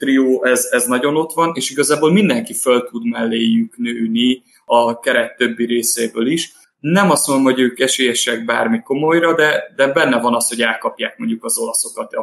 trió, 0.00 0.44
ez, 0.44 0.68
ez 0.70 0.86
nagyon 0.86 1.16
ott 1.16 1.32
van, 1.32 1.52
és 1.54 1.70
igazából 1.70 2.12
mindenki 2.12 2.54
föl 2.54 2.88
tud 2.88 3.06
melléjük 3.06 3.76
nőni 3.76 4.42
a 4.64 4.98
keret 4.98 5.36
többi 5.36 5.64
részéből 5.64 6.26
is. 6.26 6.52
Nem 6.80 7.10
azt 7.10 7.26
mondom, 7.26 7.44
hogy 7.44 7.60
ők 7.60 7.80
esélyesek 7.80 8.44
bármi 8.44 8.82
komolyra, 8.82 9.34
de, 9.34 9.72
de 9.76 9.86
benne 9.86 10.20
van 10.20 10.34
az, 10.34 10.48
hogy 10.48 10.62
elkapják 10.62 11.18
mondjuk 11.18 11.44
az 11.44 11.58
olaszokat, 11.58 12.14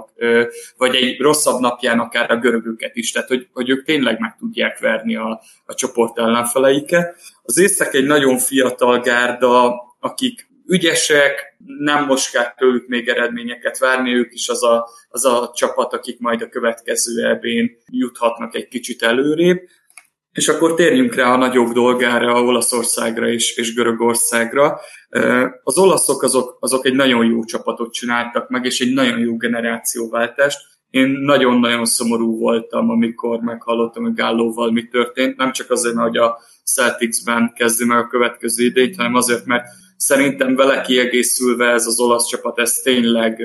vagy 0.77 0.95
egy 0.95 1.19
rosszabb 1.19 1.59
napján 1.59 1.99
akár 1.99 2.31
a 2.31 2.37
görögöket 2.37 2.95
is, 2.95 3.11
tehát 3.11 3.27
hogy, 3.27 3.47
hogy 3.53 3.69
ők 3.69 3.85
tényleg 3.85 4.19
meg 4.19 4.35
tudják 4.39 4.79
verni 4.79 5.15
a, 5.15 5.41
a 5.65 5.73
csoport 5.73 6.19
ellenfeleiket. 6.19 7.15
Az 7.43 7.57
észek 7.57 7.93
egy 7.93 8.05
nagyon 8.05 8.37
fiatal 8.37 8.99
gárda, 8.99 9.81
akik 9.99 10.47
ügyesek, 10.67 11.55
nem 11.79 12.05
most 12.05 12.31
kell 12.31 12.53
tőlük 12.57 12.87
még 12.87 13.07
eredményeket 13.07 13.77
várni, 13.77 14.13
ők 14.13 14.33
is 14.33 14.49
az 14.49 14.63
a, 14.63 14.89
az 15.09 15.25
a 15.25 15.51
csapat, 15.55 15.93
akik 15.93 16.19
majd 16.19 16.41
a 16.41 16.49
következő 16.49 17.29
ebén 17.29 17.77
juthatnak 17.91 18.55
egy 18.55 18.67
kicsit 18.67 19.03
előrébb. 19.03 19.59
És 20.37 20.47
akkor 20.47 20.73
térjünk 20.73 21.15
rá 21.15 21.33
a 21.33 21.37
nagyobb 21.37 21.71
dolgára, 21.71 22.43
Olaszországra 22.43 23.29
és, 23.29 23.55
és 23.55 23.73
Görögországra. 23.73 24.79
Az 25.63 25.77
olaszok 25.77 26.23
azok, 26.23 26.57
azok 26.59 26.85
egy 26.85 26.93
nagyon 26.93 27.25
jó 27.25 27.43
csapatot 27.43 27.93
csináltak 27.93 28.49
meg, 28.49 28.65
és 28.65 28.79
egy 28.79 28.93
nagyon 28.93 29.19
jó 29.19 29.37
generációváltást. 29.37 30.59
Én 30.89 31.07
nagyon-nagyon 31.07 31.85
szomorú 31.85 32.37
voltam, 32.37 32.89
amikor 32.89 33.39
meghallottam, 33.39 34.03
hogy 34.03 34.13
Gállóval 34.13 34.71
mi 34.71 34.87
történt. 34.87 35.37
Nem 35.37 35.51
csak 35.51 35.69
azért, 35.69 35.95
mert 35.95 36.15
a 36.15 36.37
Celticsben 36.65 37.53
kezdi 37.55 37.85
meg 37.85 37.97
a 37.97 38.07
következő 38.07 38.65
idényt, 38.65 38.95
hanem 38.95 39.15
azért, 39.15 39.45
mert 39.45 39.65
szerintem 39.95 40.55
vele 40.55 40.81
kiegészülve 40.81 41.69
ez 41.69 41.85
az 41.85 41.99
olasz 41.99 42.27
csapat, 42.27 42.59
ez 42.59 42.73
tényleg 42.73 43.41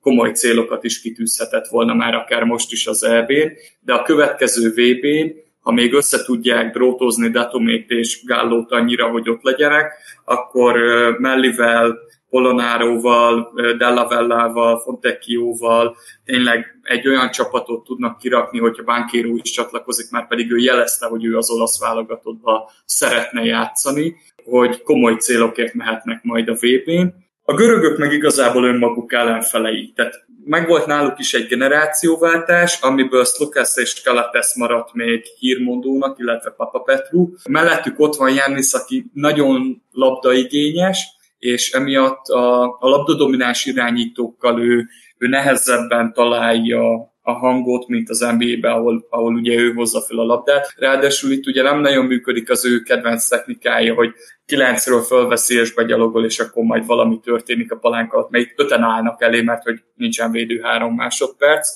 komoly 0.00 0.32
célokat 0.32 0.84
is 0.84 1.00
kitűzhetett 1.00 1.66
volna 1.66 1.94
már 1.94 2.14
akár 2.14 2.42
most 2.44 2.72
is 2.72 2.86
az 2.86 3.04
EB-n, 3.04 3.52
de 3.80 3.92
a 3.92 4.02
következő 4.02 4.70
VB-n 4.70 5.42
ha 5.64 5.72
még 5.72 5.92
össze 5.92 6.24
tudják 6.24 6.72
drótozni 6.72 7.28
Datomét 7.28 7.90
és 7.90 8.24
Gállót 8.24 8.72
annyira, 8.72 9.08
hogy 9.08 9.30
ott 9.30 9.42
legyenek, 9.42 9.92
akkor 10.24 10.76
Mellivel, 11.18 11.98
Polonáróval, 12.30 13.52
Dellavellával, 13.78 14.80
Fontecchióval 14.80 15.96
tényleg 16.24 16.80
egy 16.82 17.08
olyan 17.08 17.30
csapatot 17.30 17.84
tudnak 17.84 18.18
kirakni, 18.18 18.58
hogyha 18.58 18.84
Bankéró 18.84 19.36
is 19.42 19.50
csatlakozik, 19.50 20.10
már 20.10 20.26
pedig 20.26 20.50
ő 20.50 20.56
jelezte, 20.56 21.06
hogy 21.06 21.24
ő 21.24 21.36
az 21.36 21.50
olasz 21.50 21.80
válogatottba 21.80 22.70
szeretne 22.84 23.44
játszani, 23.44 24.16
hogy 24.44 24.82
komoly 24.82 25.16
célokért 25.16 25.74
mehetnek 25.74 26.22
majd 26.22 26.48
a 26.48 26.54
VB-n. 26.54 27.23
A 27.46 27.54
görögök 27.54 27.98
meg 27.98 28.12
igazából 28.12 28.64
önmaguk 28.64 29.12
ellenfelei. 29.12 29.92
Tehát 29.94 30.24
megvolt 30.44 30.86
náluk 30.86 31.18
is 31.18 31.34
egy 31.34 31.46
generációváltás, 31.46 32.80
amiből 32.80 33.24
Slukas 33.24 33.76
és 33.76 34.02
Kalates 34.02 34.54
maradt 34.56 34.92
még 34.92 35.24
hírmondónak, 35.38 36.18
illetve 36.18 36.50
Papa 36.50 36.80
Petru. 36.80 37.28
Mellettük 37.48 37.98
ott 38.00 38.14
van 38.16 38.34
Jannis, 38.34 38.72
aki 38.72 39.10
nagyon 39.12 39.82
labdaigényes, 39.90 40.98
és 41.38 41.70
emiatt 41.70 42.26
a, 42.26 42.62
a 42.62 42.88
labdadomináns 42.88 43.64
irányítókkal 43.64 44.62
ő, 44.62 44.86
ő 45.18 45.26
nehezebben 45.26 46.12
találja 46.12 47.13
a 47.26 47.32
hangot, 47.32 47.88
mint 47.88 48.10
az 48.10 48.26
NBA-be, 48.38 48.70
ahol, 48.70 49.06
ahol 49.10 49.34
ugye 49.34 49.54
ő 49.54 49.72
hozza 49.72 50.00
fel 50.00 50.18
a 50.18 50.24
labdát. 50.24 50.74
Ráadásul 50.76 51.32
itt 51.32 51.46
ugye 51.46 51.62
nem 51.62 51.80
nagyon 51.80 52.04
működik 52.04 52.50
az 52.50 52.66
ő 52.66 52.80
kedvenc 52.80 53.28
technikája, 53.28 53.94
hogy 53.94 54.12
kilencről 54.46 55.00
fölveszi 55.00 55.58
és 55.58 55.74
begyalogol, 55.74 56.24
és 56.24 56.38
akkor 56.38 56.64
majd 56.64 56.86
valami 56.86 57.20
történik 57.20 57.72
a 57.72 57.76
palánk 57.76 58.12
alatt, 58.12 58.30
mert 58.30 58.44
itt 58.44 58.60
öten 58.60 58.82
állnak 58.82 59.22
elé, 59.22 59.42
mert 59.42 59.62
hogy 59.62 59.80
nincsen 59.94 60.30
védő 60.30 60.60
három 60.60 60.94
másodperc. 60.94 61.68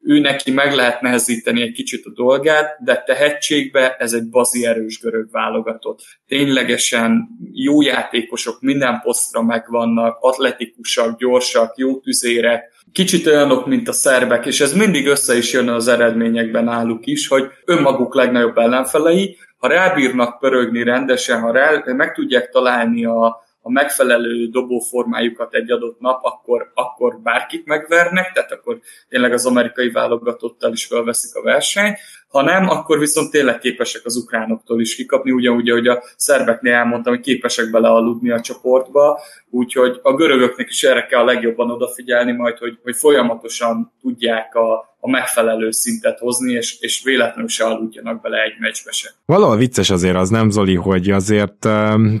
Ő 0.00 0.18
neki 0.18 0.50
meg 0.50 0.74
lehet 0.74 1.00
nehezíteni 1.00 1.62
egy 1.62 1.72
kicsit 1.72 2.06
a 2.06 2.10
dolgát, 2.10 2.76
de 2.84 3.02
tehetségbe 3.06 3.96
ez 3.98 4.12
egy 4.12 4.28
bazi 4.28 4.66
erős 4.66 5.00
görög 5.00 5.30
válogatott. 5.30 6.00
Ténylegesen 6.26 7.28
jó 7.52 7.82
játékosok 7.82 8.60
minden 8.60 9.00
posztra 9.02 9.42
megvannak, 9.42 10.16
atletikusak, 10.20 11.18
gyorsak, 11.18 11.76
jó 11.76 12.00
tüzérek, 12.00 12.73
kicsit 12.94 13.26
olyanok, 13.26 13.66
mint 13.66 13.88
a 13.88 13.92
szerbek, 13.92 14.46
és 14.46 14.60
ez 14.60 14.72
mindig 14.72 15.06
össze 15.06 15.36
is 15.36 15.52
jön 15.52 15.68
az 15.68 15.88
eredményekben 15.88 16.64
náluk 16.64 17.06
is, 17.06 17.28
hogy 17.28 17.50
önmaguk 17.64 18.14
legnagyobb 18.14 18.58
ellenfelei, 18.58 19.36
ha 19.56 19.68
rábírnak 19.68 20.38
pörögni 20.38 20.82
rendesen, 20.82 21.40
ha 21.40 21.52
rá, 21.52 21.82
meg 21.84 22.12
tudják 22.12 22.48
találni 22.48 23.04
a, 23.04 23.24
a 23.60 23.70
megfelelő 23.70 24.46
dobóformájukat 24.46 25.54
egy 25.54 25.70
adott 25.70 26.00
nap, 26.00 26.24
akkor, 26.24 26.70
akkor 26.74 27.20
bárkit 27.22 27.66
megvernek, 27.66 28.32
tehát 28.32 28.52
akkor 28.52 28.78
tényleg 29.08 29.32
az 29.32 29.46
amerikai 29.46 29.90
válogatottal 29.90 30.72
is 30.72 30.84
felveszik 30.84 31.34
a 31.34 31.42
versenyt, 31.42 31.98
ha 32.34 32.42
nem, 32.42 32.68
akkor 32.68 32.98
viszont 32.98 33.30
tényleg 33.30 33.58
képesek 33.58 34.04
az 34.04 34.16
ukránoktól 34.16 34.80
is 34.80 34.94
kikapni, 34.94 35.30
ugyanúgy, 35.30 35.68
ahogy 35.68 35.86
a 35.86 36.02
szerbeknél 36.16 36.72
elmondtam, 36.72 37.14
hogy 37.14 37.22
képesek 37.22 37.70
belealudni 37.70 38.30
a 38.30 38.40
csoportba, 38.40 39.20
úgyhogy 39.50 40.00
a 40.02 40.14
görögöknek 40.14 40.68
is 40.68 40.82
erre 40.82 41.06
kell 41.06 41.20
a 41.20 41.24
legjobban 41.24 41.70
odafigyelni 41.70 42.32
majd, 42.32 42.58
hogy, 42.58 42.78
hogy 42.82 42.96
folyamatosan 42.96 43.92
tudják 44.00 44.54
a, 44.54 44.96
a 45.00 45.10
megfelelő 45.10 45.70
szintet 45.70 46.18
hozni, 46.18 46.52
és, 46.52 46.76
és 46.80 47.02
véletlenül 47.04 47.48
se 47.48 47.64
aludjanak 47.64 48.20
bele 48.20 48.42
egy 48.42 48.54
meccsbe 48.58 48.90
se. 48.90 49.10
Valahol 49.26 49.56
vicces 49.56 49.90
azért 49.90 50.16
az 50.16 50.28
nem, 50.28 50.50
Zoli, 50.50 50.74
hogy 50.74 51.10
azért 51.10 51.64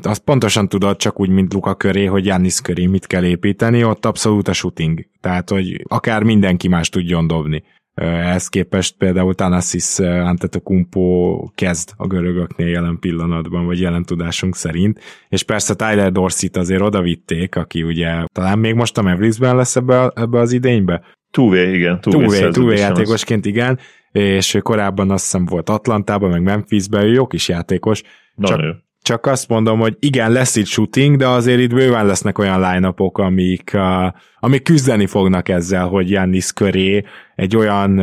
azt 0.02 0.22
pontosan 0.24 0.68
tudod, 0.68 0.96
csak 0.96 1.20
úgy, 1.20 1.28
mint 1.28 1.52
Luka 1.52 1.74
köré, 1.74 2.04
hogy 2.04 2.26
Jannis 2.26 2.60
köré 2.60 2.86
mit 2.86 3.06
kell 3.06 3.24
építeni, 3.24 3.84
ott 3.84 4.04
abszolút 4.04 4.48
a 4.48 4.52
shooting. 4.52 5.06
Tehát, 5.20 5.50
hogy 5.50 5.84
akár 5.88 6.22
mindenki 6.22 6.68
más 6.68 6.88
tudjon 6.88 7.26
dobni. 7.26 7.62
Ehhez 7.94 8.48
képest 8.48 8.96
például 8.96 9.34
Thanasis 9.34 9.98
Antetokounmpo 9.98 11.36
kezd 11.54 11.90
a 11.96 12.06
görögöknél 12.06 12.68
jelen 12.68 12.98
pillanatban, 13.00 13.66
vagy 13.66 13.80
jelen 13.80 14.04
tudásunk 14.04 14.56
szerint, 14.56 15.00
és 15.28 15.42
persze 15.42 15.74
Tyler 15.74 16.12
Dorsey-t 16.12 16.56
azért 16.56 16.80
odavitték, 16.80 17.56
aki 17.56 17.82
ugye 17.82 18.24
talán 18.32 18.58
még 18.58 18.74
most 18.74 18.98
a 18.98 19.02
Mavriksben 19.02 19.56
lesz 19.56 19.76
ebbe, 19.76 20.10
ebbe 20.14 20.38
az 20.38 20.52
idénybe. 20.52 21.02
Túvé, 21.30 21.74
igen. 21.74 22.00
Túvé, 22.00 22.48
túvé 22.48 22.76
játékosként, 22.76 23.46
igen, 23.46 23.78
és 24.12 24.58
korábban 24.62 25.10
azt 25.10 25.24
hiszem 25.24 25.44
volt 25.44 25.68
Atlantában, 25.68 26.30
meg 26.30 26.42
Memphisben, 26.42 27.04
ő 27.04 27.12
jó 27.12 27.26
kis 27.26 27.48
játékos. 27.48 28.02
Na, 28.34 28.48
csak, 28.48 28.60
nő. 28.60 28.82
Csak 29.04 29.26
azt 29.26 29.48
mondom, 29.48 29.78
hogy 29.78 29.96
igen, 29.98 30.32
lesz 30.32 30.56
itt 30.56 30.66
shooting, 30.66 31.16
de 31.16 31.28
azért 31.28 31.60
itt 31.60 31.74
bőven 31.74 32.06
lesznek 32.06 32.38
olyan 32.38 32.60
line 32.60 32.94
amik, 32.96 33.76
amik 34.38 34.62
küzdeni 34.62 35.06
fognak 35.06 35.48
ezzel, 35.48 35.86
hogy 35.86 36.10
Jannis 36.10 36.52
köré 36.52 37.04
egy 37.34 37.56
olyan 37.56 38.00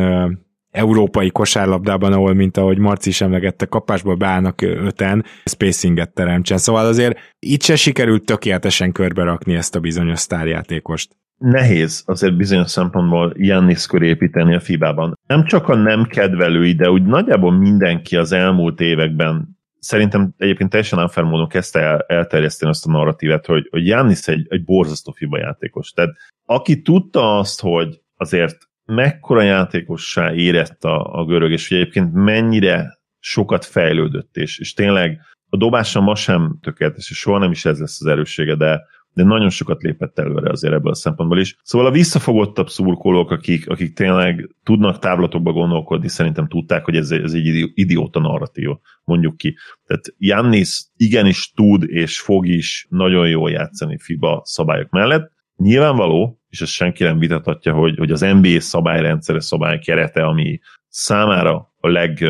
európai 0.70 1.30
kosárlabdában, 1.30 2.12
ahol, 2.12 2.34
mint 2.34 2.56
ahogy 2.56 2.78
Marci 2.78 3.08
is 3.08 3.20
emlegette, 3.20 3.66
kapásból 3.66 4.14
beállnak 4.14 4.62
öten, 4.62 5.24
spacinget 5.44 6.14
teremtsen. 6.14 6.58
Szóval 6.58 6.86
azért 6.86 7.18
itt 7.38 7.62
se 7.62 7.76
sikerült 7.76 8.24
tökéletesen 8.24 8.92
körbe 8.92 9.22
rakni 9.22 9.54
ezt 9.54 9.74
a 9.74 9.80
bizonyos 9.80 10.18
sztárjátékost 10.18 11.16
nehéz 11.42 12.02
azért 12.06 12.36
bizonyos 12.36 12.70
szempontból 12.70 13.32
Jannis 13.36 13.86
köré 13.86 14.08
építeni 14.08 14.54
a 14.54 14.60
FIBA-ban. 14.60 15.18
Nem 15.26 15.44
csak 15.44 15.68
a 15.68 15.74
nem 15.74 16.04
kedvelői, 16.04 16.72
de 16.72 16.90
úgy 16.90 17.02
nagyjából 17.02 17.52
mindenki 17.52 18.16
az 18.16 18.32
elmúlt 18.32 18.80
években 18.80 19.60
szerintem 19.82 20.34
egyébként 20.36 20.70
teljesen 20.70 20.98
unfair 20.98 21.26
módon 21.26 21.48
kezdte 21.48 21.80
el, 21.80 22.04
elterjeszteni 22.06 22.70
azt 22.70 22.86
a 22.86 22.90
narratívet, 22.90 23.46
hogy, 23.46 23.68
hogy 23.70 23.86
Jannis 23.86 24.28
egy, 24.28 24.46
egy 24.48 24.64
borzasztó 24.64 25.12
FIBA 25.12 25.38
játékos. 25.38 25.90
Tehát 25.90 26.14
aki 26.44 26.82
tudta 26.82 27.38
azt, 27.38 27.60
hogy 27.60 28.00
azért 28.16 28.56
mekkora 28.84 29.42
játékossá 29.42 30.32
érett 30.32 30.84
a, 30.84 31.20
a 31.20 31.24
görög, 31.24 31.50
és 31.50 31.68
hogy 31.68 31.78
egyébként 31.78 32.12
mennyire 32.12 32.98
sokat 33.18 33.64
fejlődött, 33.64 34.36
és, 34.36 34.58
és 34.58 34.74
tényleg 34.74 35.20
a 35.48 35.56
dobása 35.56 36.00
ma 36.00 36.14
sem 36.14 36.58
tökéletes, 36.60 37.10
és 37.10 37.18
soha 37.18 37.38
nem 37.38 37.50
is 37.50 37.64
ez 37.64 37.78
lesz 37.78 38.00
az 38.00 38.06
erőssége, 38.06 38.54
de 38.54 38.86
de 39.14 39.24
nagyon 39.24 39.50
sokat 39.50 39.82
lépett 39.82 40.18
előre 40.18 40.50
azért 40.50 40.74
ebből 40.74 40.90
a 40.90 40.94
szempontból 40.94 41.38
is. 41.38 41.56
Szóval 41.62 41.86
a 41.86 41.90
visszafogottabb 41.90 42.68
szurkolók, 42.68 43.30
akik, 43.30 43.68
akik 43.68 43.94
tényleg 43.94 44.48
tudnak 44.62 44.98
távlatokba 44.98 45.52
gondolkodni, 45.52 46.08
szerintem 46.08 46.48
tudták, 46.48 46.84
hogy 46.84 46.96
ez, 46.96 47.10
ez 47.10 47.32
egy 47.32 47.70
idióta 47.74 48.20
narratíva, 48.20 48.80
mondjuk 49.04 49.36
ki. 49.36 49.56
Tehát 49.86 50.04
Jannis 50.18 50.84
igenis 50.96 51.52
tud 51.54 51.82
és 51.88 52.20
fog 52.20 52.46
is 52.46 52.86
nagyon 52.88 53.28
jól 53.28 53.50
játszani 53.50 53.98
FIBA 53.98 54.40
szabályok 54.44 54.90
mellett. 54.90 55.30
Nyilvánvaló, 55.56 56.40
és 56.48 56.60
ezt 56.60 56.72
senki 56.72 57.02
nem 57.02 57.18
vitathatja, 57.18 57.72
hogy, 57.72 57.98
hogy 57.98 58.10
az 58.10 58.20
NBA 58.20 58.60
szabályrendszere, 58.60 59.40
szabálykerete, 59.40 60.24
ami 60.24 60.60
számára 60.88 61.72
a 61.80 61.88
leg 61.88 62.24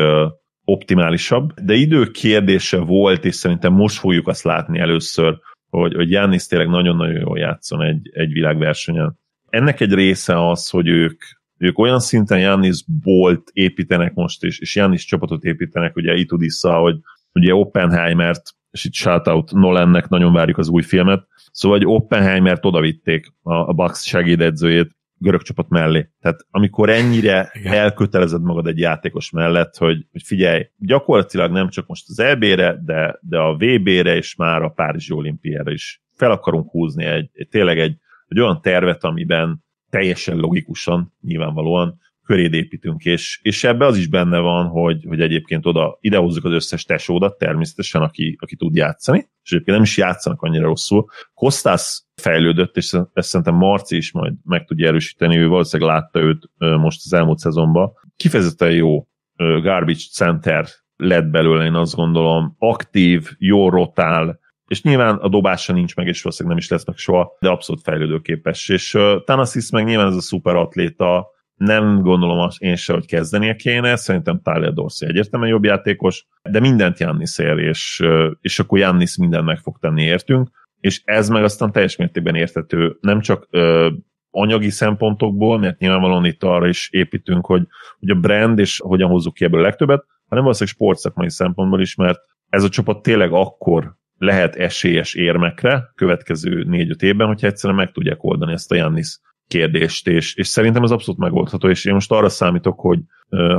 optimálisabb, 0.65 1.53
de 1.53 1.73
idő 1.73 2.05
kérdése 2.05 2.77
volt, 2.77 3.25
és 3.25 3.35
szerintem 3.35 3.73
most 3.73 3.97
fogjuk 3.97 4.27
azt 4.27 4.43
látni 4.43 4.79
először, 4.79 5.39
hogy, 5.79 5.93
hogy 5.93 6.11
Jánisz 6.11 6.47
tényleg 6.47 6.67
nagyon-nagyon 6.67 7.19
jól 7.19 7.37
játszon 7.37 7.81
egy, 7.81 8.09
egy 8.13 8.31
világversenyen. 8.31 9.19
Ennek 9.49 9.79
egy 9.79 9.93
része 9.93 10.49
az, 10.49 10.69
hogy 10.69 10.87
ők, 10.87 11.21
ők 11.57 11.79
olyan 11.79 11.99
szinten 11.99 12.39
Jánisz 12.39 12.81
bolt 13.03 13.49
építenek 13.53 14.13
most, 14.13 14.43
és, 14.43 14.59
és 14.59 14.75
Jánisz 14.75 15.03
csapatot 15.03 15.43
építenek, 15.43 15.95
ugye 15.95 16.13
itt 16.13 16.29
vissza, 16.29 16.73
hogy 16.73 16.95
ugye 17.33 17.53
Oppenheimert, 17.53 18.41
és 18.71 18.85
itt 18.85 18.93
shoutout 18.93 19.51
Nolannek, 19.51 20.09
nagyon 20.09 20.33
várjuk 20.33 20.57
az 20.57 20.69
új 20.69 20.81
filmet, 20.81 21.27
szóval 21.51 21.77
hogy 21.77 21.87
Oppenheimert 21.87 22.65
odavitték 22.65 23.33
a, 23.41 23.53
a 23.53 23.73
Bucks 23.73 24.05
segédedzőjét, 24.05 24.95
görög 25.23 25.41
csapat 25.41 25.69
mellé. 25.69 26.09
Tehát 26.21 26.45
amikor 26.51 26.89
ennyire 26.89 27.49
Igen. 27.53 27.73
elkötelezed 27.73 28.41
magad 28.41 28.67
egy 28.67 28.77
játékos 28.77 29.29
mellett, 29.29 29.77
hogy, 29.77 30.05
hogy 30.11 30.21
figyelj, 30.23 30.69
gyakorlatilag 30.77 31.51
nem 31.51 31.69
csak 31.69 31.87
most 31.87 32.09
az 32.09 32.19
EB-re, 32.19 32.79
de, 32.85 33.19
de 33.21 33.39
a 33.39 33.53
VB-re 33.53 34.15
és 34.15 34.35
már 34.35 34.61
a 34.61 34.69
Párizsi 34.69 35.13
olimpiára 35.13 35.71
is 35.71 36.01
fel 36.15 36.31
akarunk 36.31 36.69
húzni 36.69 37.05
egy, 37.05 37.29
egy 37.33 37.47
tényleg 37.47 37.79
egy, 37.79 37.97
egy 38.27 38.39
olyan 38.39 38.61
tervet, 38.61 39.03
amiben 39.03 39.63
teljesen 39.89 40.37
logikusan, 40.37 41.13
nyilvánvalóan 41.21 41.99
köréd 42.25 42.53
építünk, 42.53 43.05
és, 43.05 43.39
és 43.41 43.63
ebbe 43.63 43.85
az 43.85 43.97
is 43.97 44.07
benne 44.07 44.39
van, 44.39 44.67
hogy, 44.67 45.05
hogy 45.07 45.21
egyébként 45.21 45.65
oda 45.65 45.97
idehozzuk 46.01 46.45
az 46.45 46.51
összes 46.51 46.83
tesódat 46.83 47.37
természetesen, 47.37 48.01
aki, 48.01 48.37
aki 48.39 48.55
tud 48.55 48.75
játszani, 48.75 49.29
és 49.43 49.51
egyébként 49.51 49.75
nem 49.77 49.85
is 49.85 49.97
játszanak 49.97 50.41
annyira 50.41 50.65
rosszul. 50.65 51.05
Kostász 51.33 52.05
fejlődött, 52.21 52.77
és 52.77 52.97
ezt 53.13 53.29
szerintem 53.29 53.55
Marci 53.55 53.95
is 53.95 54.11
majd 54.11 54.33
meg 54.43 54.65
tudja 54.65 54.87
erősíteni, 54.87 55.37
ő 55.37 55.47
valószínűleg 55.47 55.93
látta 55.93 56.19
őt 56.19 56.49
most 56.57 57.01
az 57.05 57.13
elmúlt 57.13 57.39
szezonban. 57.39 57.91
Kifejezetten 58.15 58.71
jó 58.71 59.07
garbage 59.37 60.03
center 60.11 60.65
lett 60.95 61.25
belőle, 61.25 61.65
én 61.65 61.73
azt 61.73 61.95
gondolom, 61.95 62.55
aktív, 62.57 63.31
jó 63.37 63.69
rotál, 63.69 64.39
és 64.67 64.81
nyilván 64.81 65.15
a 65.15 65.29
dobása 65.29 65.73
nincs 65.73 65.95
meg, 65.95 66.07
és 66.07 66.21
valószínűleg 66.21 66.57
nem 66.57 66.65
is 66.65 66.71
lesz 66.71 66.85
meg 66.85 66.97
soha, 66.97 67.37
de 67.39 67.49
abszolút 67.49 67.81
fejlődőképes. 67.81 68.69
És 68.69 68.93
uh, 68.93 69.23
Tanasis 69.23 69.69
meg 69.69 69.85
nyilván 69.85 70.07
ez 70.07 70.15
a 70.15 70.21
szuper 70.21 70.55
atléta, 70.55 71.27
nem 71.55 72.01
gondolom 72.01 72.39
azt 72.39 72.61
én 72.61 72.75
se, 72.75 72.93
hogy 72.93 73.05
kezdenie 73.05 73.55
kéne, 73.55 73.95
szerintem 73.95 74.41
Tyler 74.43 74.73
Dorsey 74.73 75.07
egyértelműen 75.07 75.51
jobb 75.51 75.63
játékos, 75.63 76.27
de 76.41 76.59
mindent 76.59 76.99
Jannis 76.99 77.37
ér, 77.37 77.57
és, 77.57 78.03
és 78.41 78.59
akkor 78.59 78.79
Jannis 78.79 79.17
mindent 79.17 79.45
meg 79.45 79.57
fog 79.57 79.77
tenni 79.79 80.03
értünk, 80.03 80.49
és 80.79 81.01
ez 81.05 81.29
meg 81.29 81.43
aztán 81.43 81.71
teljes 81.71 81.95
mértékben 81.95 82.35
értető, 82.35 82.97
nem 83.01 83.19
csak 83.19 83.47
ö, 83.49 83.89
anyagi 84.31 84.69
szempontokból, 84.69 85.59
mert 85.59 85.79
nyilvánvalóan 85.79 86.25
itt 86.25 86.43
arra 86.43 86.67
is 86.67 86.89
építünk, 86.91 87.45
hogy, 87.45 87.67
hogy 87.99 88.09
a 88.09 88.15
brand 88.15 88.59
és 88.59 88.79
hogyan 88.79 89.09
hozzuk 89.09 89.33
ki 89.33 89.45
ebből 89.45 89.59
a 89.59 89.63
legtöbbet, 89.63 90.05
hanem 90.27 90.43
valószínűleg 90.43 90.75
sportszakmai 90.75 91.29
szempontból 91.29 91.81
is, 91.81 91.95
mert 91.95 92.19
ez 92.49 92.63
a 92.63 92.69
csapat 92.69 93.01
tényleg 93.01 93.31
akkor 93.31 93.95
lehet 94.17 94.55
esélyes 94.55 95.13
érmekre 95.13 95.91
következő 95.95 96.63
négy-öt 96.63 97.01
évben, 97.01 97.27
hogyha 97.27 97.47
egyszerűen 97.47 97.79
meg 97.79 97.91
tudják 97.91 98.23
oldani 98.23 98.53
ezt 98.53 98.71
a 98.71 98.75
Jannis 98.75 99.19
kérdést, 99.47 100.07
és, 100.07 100.35
és 100.35 100.47
szerintem 100.47 100.83
ez 100.83 100.91
abszolút 100.91 101.19
megoldható, 101.19 101.69
és 101.69 101.85
én 101.85 101.93
most 101.93 102.11
arra 102.11 102.29
számítok, 102.29 102.79
hogy 102.79 102.99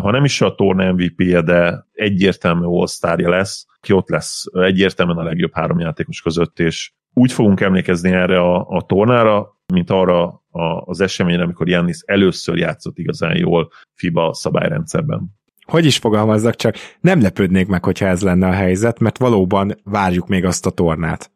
ha 0.00 0.10
nem 0.10 0.24
is 0.24 0.40
a 0.40 0.54
torna 0.54 0.92
MVP-je, 0.92 1.40
de 1.40 1.86
egyértelmű 1.92 2.64
all 2.64 3.16
lesz, 3.16 3.66
ki 3.80 3.92
ott 3.92 4.08
lesz 4.08 4.44
egyértelműen 4.52 5.18
a 5.18 5.22
legjobb 5.22 5.52
három 5.54 5.78
játékos 5.78 6.22
között, 6.22 6.58
és 6.58 6.92
úgy 7.12 7.32
fogunk 7.32 7.60
emlékezni 7.60 8.10
erre 8.10 8.40
a, 8.40 8.66
a 8.68 8.82
tornára, 8.82 9.58
mint 9.72 9.90
arra 9.90 10.24
a, 10.50 10.62
az 10.84 11.00
eseményre, 11.00 11.42
amikor 11.42 11.68
Jannis 11.68 11.98
először 12.06 12.56
játszott 12.56 12.98
igazán 12.98 13.36
jól 13.36 13.70
FIBA 13.94 14.34
szabályrendszerben. 14.34 15.34
Hogy 15.66 15.84
is 15.84 15.98
fogalmazzak 15.98 16.54
csak, 16.54 16.76
nem 17.00 17.20
lepődnék 17.20 17.66
meg, 17.66 17.84
hogyha 17.84 18.06
ez 18.06 18.22
lenne 18.22 18.48
a 18.48 18.52
helyzet, 18.52 18.98
mert 18.98 19.18
valóban 19.18 19.74
várjuk 19.84 20.28
még 20.28 20.44
azt 20.44 20.66
a 20.66 20.70
tornát. 20.70 21.30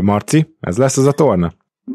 Marci, 0.00 0.56
ez 0.60 0.76
lesz 0.78 0.96
az 0.96 1.06
a 1.06 1.12
torna? 1.12 1.52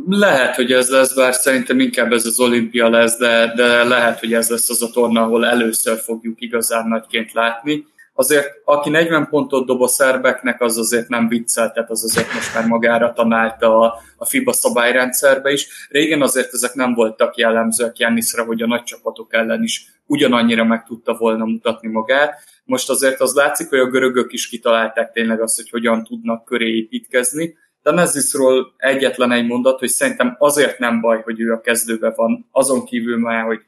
Lehet, 0.08 0.56
hogy 0.56 0.72
ez 0.72 0.90
lesz, 0.90 1.14
bár 1.14 1.34
szerintem 1.34 1.80
inkább 1.80 2.12
ez 2.12 2.26
az 2.26 2.40
olimpia 2.40 2.90
lesz, 2.90 3.18
de, 3.18 3.54
de 3.56 3.84
lehet, 3.84 4.20
hogy 4.20 4.34
ez 4.34 4.50
lesz 4.50 4.70
az 4.70 4.82
a 4.82 4.90
torna, 4.94 5.22
ahol 5.22 5.46
először 5.46 5.98
fogjuk 5.98 6.42
igazán 6.42 6.88
nagyként 6.88 7.34
látni. 7.34 7.86
Azért, 8.16 8.48
aki 8.66 8.90
40 8.90 9.28
pontot 9.30 9.66
dob 9.66 9.82
a 9.82 9.88
szerbeknek, 9.88 10.62
az 10.62 10.78
azért 10.78 11.08
nem 11.08 11.28
viccel, 11.28 11.72
tehát 11.72 11.90
az 11.90 12.04
azért 12.04 12.34
most 12.34 12.54
már 12.56 12.66
magára 12.66 13.14
tanálta 13.14 13.80
a, 13.80 14.00
a 14.18 14.26
FIBA 14.26 14.54
szabályrendszerbe 14.54 15.52
is. 15.52 15.88
Régen 15.90 16.22
azért 16.22 16.54
ezek 16.54 16.74
nem 16.74 16.94
voltak 16.94 17.38
jellemzőek 17.38 17.98
Jannisra, 17.98 18.44
hogy 18.44 18.62
a 18.62 18.68
nagy 18.68 18.84
csapatok 18.84 19.34
ellen 19.34 19.64
is 19.64 19.86
ugyanannyira 20.06 20.64
meg 20.64 20.84
tudta 20.84 21.14
volna 21.14 21.46
mutatni 21.46 21.88
magát. 21.88 22.44
Most 22.66 22.90
azért 22.90 23.20
az 23.20 23.34
látszik, 23.34 23.70
hogy 23.70 23.80
a 23.80 23.90
görögök 23.90 24.34
is 24.34 24.50
kitalálták 24.50 25.12
tényleg 25.12 25.42
azt, 25.42 25.56
hogy 25.56 25.70
hogyan 25.70 26.04
tudnak 26.04 26.46
köré 26.46 26.76
építkezni, 26.76 27.58
de 27.84 27.92
Nezisról 27.92 28.74
egyetlen 28.78 29.32
egy 29.32 29.46
mondat, 29.46 29.80
hogy 29.80 29.90
szerintem 29.90 30.36
azért 30.40 30.80
nem 30.80 31.02
baj, 31.02 31.22
hogy 31.22 31.40
ő 31.40 31.52
a 31.52 31.62
kezdőben 31.62 32.14
van, 32.16 32.48
azon 32.52 32.86
kívül 32.86 33.18
már, 33.18 33.44
hogy 33.44 33.60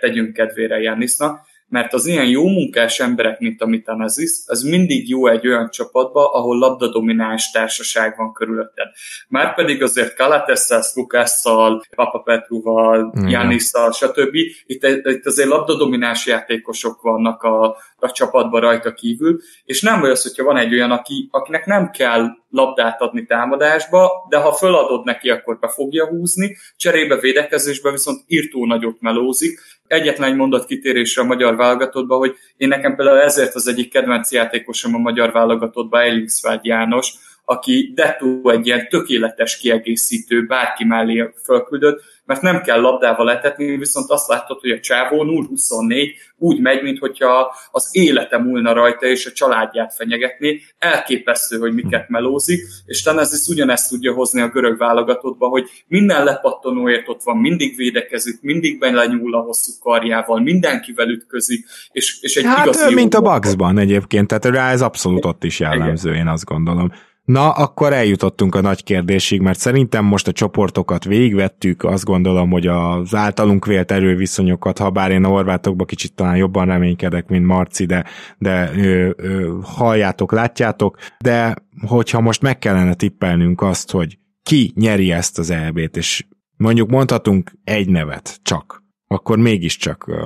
tegyünk 0.00 0.32
kedvére 0.32 0.80
Jannisnak, 0.80 1.40
mert 1.68 1.94
az 1.94 2.06
ilyen 2.06 2.26
jó 2.26 2.48
munkás 2.48 3.00
emberek, 3.00 3.38
mint 3.38 3.60
a 3.60 3.66
Mitanazis, 3.66 4.30
az 4.46 4.62
mindig 4.62 5.08
jó 5.08 5.26
egy 5.26 5.46
olyan 5.46 5.70
csapatba, 5.70 6.32
ahol 6.32 6.58
labdadomináns 6.58 7.50
társaság 7.50 8.16
van 8.16 8.32
körülötted. 8.32 8.86
Márpedig 9.28 9.82
azért 9.82 10.16
Kalatesszel, 10.16 10.82
Lukásszal, 10.94 11.82
Papa 11.94 12.18
Petruval, 12.18 13.12
Janisszal, 13.28 13.92
stb. 13.92 14.34
Itt, 14.66 14.84
itt 15.04 15.26
azért 15.26 15.48
labdadomináns 15.48 16.26
játékosok 16.26 17.00
vannak 17.02 17.42
a, 17.42 17.76
a 17.96 18.10
csapatban 18.10 18.60
rajta 18.60 18.92
kívül, 18.92 19.40
és 19.64 19.82
nem 19.82 20.00
baj 20.00 20.10
az, 20.10 20.22
hogyha 20.22 20.44
van 20.44 20.56
egy 20.56 20.72
olyan, 20.72 20.90
aki, 20.90 21.28
akinek 21.30 21.66
nem 21.66 21.90
kell 21.90 22.28
labdát 22.48 23.00
adni 23.00 23.26
támadásba, 23.26 24.26
de 24.28 24.36
ha 24.36 24.52
föladod 24.52 25.04
neki, 25.04 25.30
akkor 25.30 25.58
be 25.58 25.68
fogja 25.68 26.06
húzni, 26.06 26.56
cserébe 26.76 27.16
védekezésbe 27.16 27.90
viszont 27.90 28.22
írtó 28.26 28.66
nagyot 28.66 29.00
melózik. 29.00 29.60
Egyetlen 29.88 30.30
egy 30.30 30.36
mondat 30.36 30.66
kitérésre 30.66 31.22
a 31.22 31.26
magyar 31.26 31.56
válogatottba, 31.56 32.16
hogy 32.16 32.34
én 32.56 32.68
nekem 32.68 32.96
például 32.96 33.20
ezért 33.20 33.54
az 33.54 33.68
egyik 33.68 33.90
kedvenc 33.90 34.32
játékosom 34.32 34.94
a 34.94 34.98
magyar 34.98 35.32
válogatottba 35.32 36.02
Elingsfeld 36.02 36.64
János, 36.64 37.12
aki 37.48 37.92
dettó 37.94 38.50
egy 38.50 38.66
ilyen 38.66 38.88
tökéletes 38.88 39.58
kiegészítő, 39.58 40.46
bárki 40.46 40.84
mellé 40.84 41.30
fölküldött, 41.44 42.02
mert 42.24 42.40
nem 42.40 42.60
kell 42.60 42.80
labdával 42.80 43.26
letetni, 43.26 43.76
viszont 43.76 44.10
azt 44.10 44.28
látod, 44.28 44.60
hogy 44.60 44.70
a 44.70 44.80
csávó 44.80 45.46
0-24 45.54 46.08
úgy 46.38 46.60
megy, 46.60 46.82
mintha 46.82 47.56
az 47.70 47.88
élete 47.92 48.38
múlna 48.38 48.72
rajta, 48.72 49.06
és 49.06 49.26
a 49.26 49.32
családját 49.32 49.94
fenyegetni. 49.94 50.60
Elképesztő, 50.78 51.58
hogy 51.58 51.74
miket 51.74 52.08
melózik, 52.08 52.66
és 52.86 53.04
ez 53.04 53.46
ugyanezt 53.48 53.88
tudja 53.88 54.12
hozni 54.12 54.40
a 54.40 54.48
görög 54.48 54.78
válogatottba, 54.78 55.48
hogy 55.48 55.68
minden 55.86 56.24
lepattanóért 56.24 57.08
ott 57.08 57.22
van, 57.22 57.36
mindig 57.36 57.76
védekezik, 57.76 58.40
mindig 58.40 58.80
lenyúl 58.80 59.34
a 59.34 59.40
hosszú 59.40 59.72
karjával, 59.80 60.40
mindenkivel 60.40 61.08
ütközik, 61.08 61.66
és, 61.92 62.18
és 62.20 62.36
egy 62.36 62.44
hát, 62.44 62.66
igazi 62.66 62.94
mint 62.94 63.14
a 63.14 63.20
Bugsban 63.20 63.78
egyébként, 63.78 64.26
tehát 64.26 64.44
rá 64.44 64.70
ez 64.70 64.80
abszolút 64.80 65.24
ott 65.24 65.44
is 65.44 65.60
jellemző, 65.60 66.14
én 66.14 66.26
azt 66.26 66.44
gondolom. 66.44 66.92
Na, 67.26 67.50
akkor 67.50 67.92
eljutottunk 67.92 68.54
a 68.54 68.60
nagy 68.60 68.82
kérdésig, 68.84 69.40
mert 69.40 69.58
szerintem 69.58 70.04
most 70.04 70.28
a 70.28 70.32
csoportokat 70.32 71.04
végigvettük, 71.04 71.84
azt 71.84 72.04
gondolom, 72.04 72.50
hogy 72.50 72.66
az 72.66 73.14
általunk 73.14 73.66
vélt 73.66 73.90
erőviszonyokat, 73.90 74.78
ha 74.78 74.90
bár 74.90 75.10
én 75.10 75.24
a 75.24 75.28
horvátokba 75.28 75.84
kicsit 75.84 76.14
talán 76.14 76.36
jobban 76.36 76.66
reménykedek, 76.66 77.28
mint 77.28 77.46
Marci, 77.46 77.86
de, 77.86 78.04
de 78.38 78.70
ö, 78.76 79.10
ö, 79.16 79.58
halljátok, 79.62 80.32
látjátok, 80.32 80.98
de 81.18 81.54
hogyha 81.86 82.20
most 82.20 82.42
meg 82.42 82.58
kellene 82.58 82.94
tippelnünk 82.94 83.62
azt, 83.62 83.90
hogy 83.90 84.18
ki 84.42 84.72
nyeri 84.74 85.12
ezt 85.12 85.38
az 85.38 85.50
EB-t, 85.50 85.96
és 85.96 86.26
mondjuk 86.56 86.90
mondhatunk 86.90 87.52
egy 87.64 87.88
nevet 87.88 88.40
csak, 88.42 88.82
akkor 89.06 89.38
mégiscsak 89.38 90.06
ö, 90.08 90.16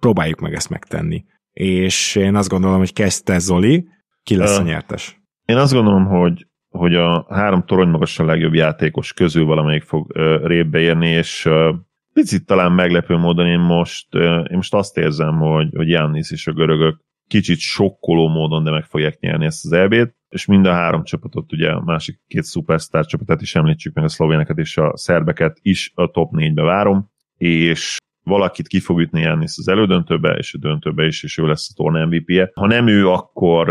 próbáljuk 0.00 0.40
meg 0.40 0.54
ezt 0.54 0.70
megtenni. 0.70 1.24
És 1.52 2.14
én 2.14 2.34
azt 2.34 2.48
gondolom, 2.48 2.78
hogy 2.78 2.92
kezdte 2.92 3.38
Zoli, 3.38 3.88
ki 4.22 4.36
lesz 4.36 4.58
a 4.58 4.62
nyertes? 4.62 5.20
Én 5.46 5.56
azt 5.56 5.72
gondolom, 5.72 6.06
hogy, 6.06 6.46
hogy 6.68 6.94
a 6.94 7.26
három 7.28 7.64
torony 7.64 7.88
magasan 7.88 8.26
legjobb 8.26 8.54
játékos 8.54 9.12
közül 9.12 9.44
valamelyik 9.44 9.82
fog 9.82 10.12
répbe 10.42 10.78
érni, 10.78 11.08
és 11.08 11.48
picit 12.12 12.46
talán 12.46 12.72
meglepő 12.72 13.16
módon 13.16 13.46
én 13.46 13.58
most, 13.58 14.14
én 14.50 14.56
most 14.56 14.74
azt 14.74 14.96
érzem, 14.96 15.38
hogy, 15.38 15.68
hogy 15.76 15.88
Jannis 15.88 16.30
és 16.30 16.46
a 16.46 16.52
görögök 16.52 17.00
kicsit 17.26 17.58
sokkoló 17.58 18.28
módon, 18.28 18.64
de 18.64 18.70
meg 18.70 18.84
fogják 18.84 19.18
nyerni 19.20 19.44
ezt 19.44 19.64
az 19.64 19.72
elbét, 19.72 20.16
és 20.28 20.46
mind 20.46 20.66
a 20.66 20.72
három 20.72 21.04
csapatot, 21.04 21.52
ugye 21.52 21.70
a 21.70 21.82
másik 21.84 22.20
két 22.26 22.42
szupersztár 22.42 23.04
csapatát 23.04 23.40
is 23.40 23.54
említsük, 23.54 23.94
meg 23.94 24.04
a 24.04 24.08
szlovéneket 24.08 24.58
és 24.58 24.76
a 24.76 24.96
szerbeket 24.96 25.58
is 25.62 25.92
a 25.94 26.10
top 26.10 26.32
négybe 26.32 26.62
várom, 26.62 27.10
és 27.36 27.96
valakit 28.22 28.66
ki 28.66 28.80
fog 28.80 29.00
ütni 29.00 29.20
Jannis 29.20 29.54
az 29.56 29.68
elődöntőbe, 29.68 30.34
és 30.36 30.54
a 30.54 30.58
döntőbe 30.58 31.06
is, 31.06 31.22
és 31.22 31.38
ő 31.38 31.46
lesz 31.46 31.70
a 31.70 31.74
torna 31.74 32.06
MVP-je. 32.06 32.50
Ha 32.54 32.66
nem 32.66 32.86
ő, 32.86 33.08
akkor, 33.08 33.68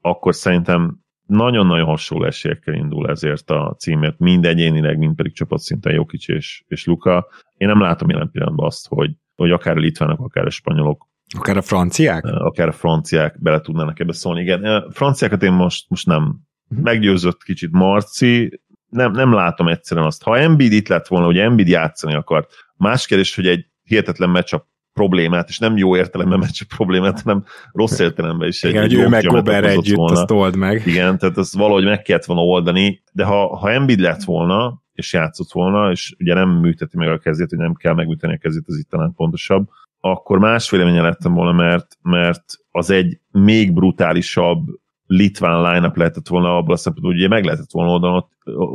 akkor 0.00 0.34
szerintem 0.34 1.01
nagyon-nagyon 1.26 1.86
hasonló 1.86 2.24
esélyekkel 2.24 2.74
indul 2.74 3.10
ezért 3.10 3.50
a 3.50 3.74
címért, 3.78 4.18
mind 4.18 4.46
egyénileg, 4.46 4.98
mind 4.98 5.16
pedig 5.16 5.32
csapatszinten 5.32 5.92
Jokic 5.92 6.28
és, 6.28 6.62
és 6.66 6.84
Luka. 6.84 7.28
Én 7.56 7.68
nem 7.68 7.80
látom 7.80 8.08
jelen 8.08 8.30
pillanatban 8.30 8.66
azt, 8.66 8.88
hogy, 8.88 9.10
hogy 9.34 9.50
akár 9.50 9.76
a 9.76 9.80
litvánok, 9.80 10.20
akár 10.20 10.46
a 10.46 10.50
spanyolok 10.50 11.10
Akár 11.38 11.56
a 11.56 11.62
franciák? 11.62 12.24
Akár 12.24 12.68
a 12.68 12.72
franciák 12.72 13.40
bele 13.40 13.60
tudnának 13.60 14.00
ebbe 14.00 14.12
szólni. 14.12 14.40
Igen, 14.40 14.64
a 14.64 14.90
franciákat 14.90 15.42
én 15.42 15.52
most, 15.52 15.88
most 15.88 16.06
nem 16.06 16.22
mhm. 16.68 16.82
meggyőzött 16.82 17.42
kicsit 17.42 17.70
Marci, 17.72 18.60
nem, 18.88 19.12
nem 19.12 19.32
látom 19.32 19.68
egyszerűen 19.68 20.06
azt. 20.06 20.22
Ha 20.22 20.38
Embiid 20.38 20.72
itt 20.72 20.88
lett 20.88 21.06
volna, 21.06 21.26
hogy 21.26 21.38
Embiid 21.38 21.68
játszani 21.68 22.14
akart, 22.14 22.50
más 22.76 23.06
kérdés, 23.06 23.34
hogy 23.34 23.46
egy 23.46 23.66
hihetetlen 23.82 24.30
meccsap 24.30 24.66
problémát, 24.92 25.48
és 25.48 25.58
nem 25.58 25.76
jó 25.76 25.96
értelemben, 25.96 26.38
mert 26.38 26.54
csak 26.54 26.68
problémát, 26.68 27.20
hanem 27.20 27.44
rossz 27.72 27.98
értelemben 27.98 28.48
is. 28.48 28.62
Igen, 28.62 28.82
egy 28.82 28.94
ő 28.94 29.08
meg 29.08 29.24
Gober 29.24 29.64
együtt, 29.64 29.96
volna. 29.96 30.20
azt 30.20 30.30
old 30.30 30.56
meg. 30.56 30.82
Igen, 30.86 31.18
tehát 31.18 31.38
ezt 31.38 31.54
valahogy 31.54 31.84
meg 31.84 32.02
kellett 32.02 32.24
volna 32.24 32.42
oldani, 32.42 33.02
de 33.12 33.24
ha, 33.24 33.56
ha 33.56 33.70
Embiid 33.70 34.00
lett 34.00 34.22
volna, 34.22 34.82
és 34.92 35.12
játszott 35.12 35.52
volna, 35.52 35.90
és 35.90 36.14
ugye 36.18 36.34
nem 36.34 36.48
műteti 36.48 36.96
meg 36.96 37.08
a 37.08 37.18
kezét, 37.18 37.48
hogy 37.48 37.58
nem 37.58 37.74
kell 37.74 37.94
megműteni 37.94 38.34
a 38.34 38.38
kezét, 38.38 38.64
az 38.66 38.78
itt 38.78 38.88
talán 38.88 39.12
pontosabb, 39.16 39.68
akkor 40.00 40.38
más 40.38 40.70
véleménye 40.70 41.02
lettem 41.02 41.34
volna, 41.34 41.52
mert, 41.52 41.98
mert 42.02 42.44
az 42.70 42.90
egy 42.90 43.18
még 43.30 43.72
brutálisabb 43.72 44.66
litván 45.06 45.72
line-up 45.72 45.96
lehetett 45.96 46.28
volna 46.28 46.56
abban 46.56 46.72
a 46.72 46.76
szempontból, 46.76 47.12
hogy 47.12 47.20
ugye 47.20 47.34
meg 47.34 47.44
lehetett 47.44 47.70
volna 47.70 47.92
oldani 47.92 48.16
ott, 48.16 48.30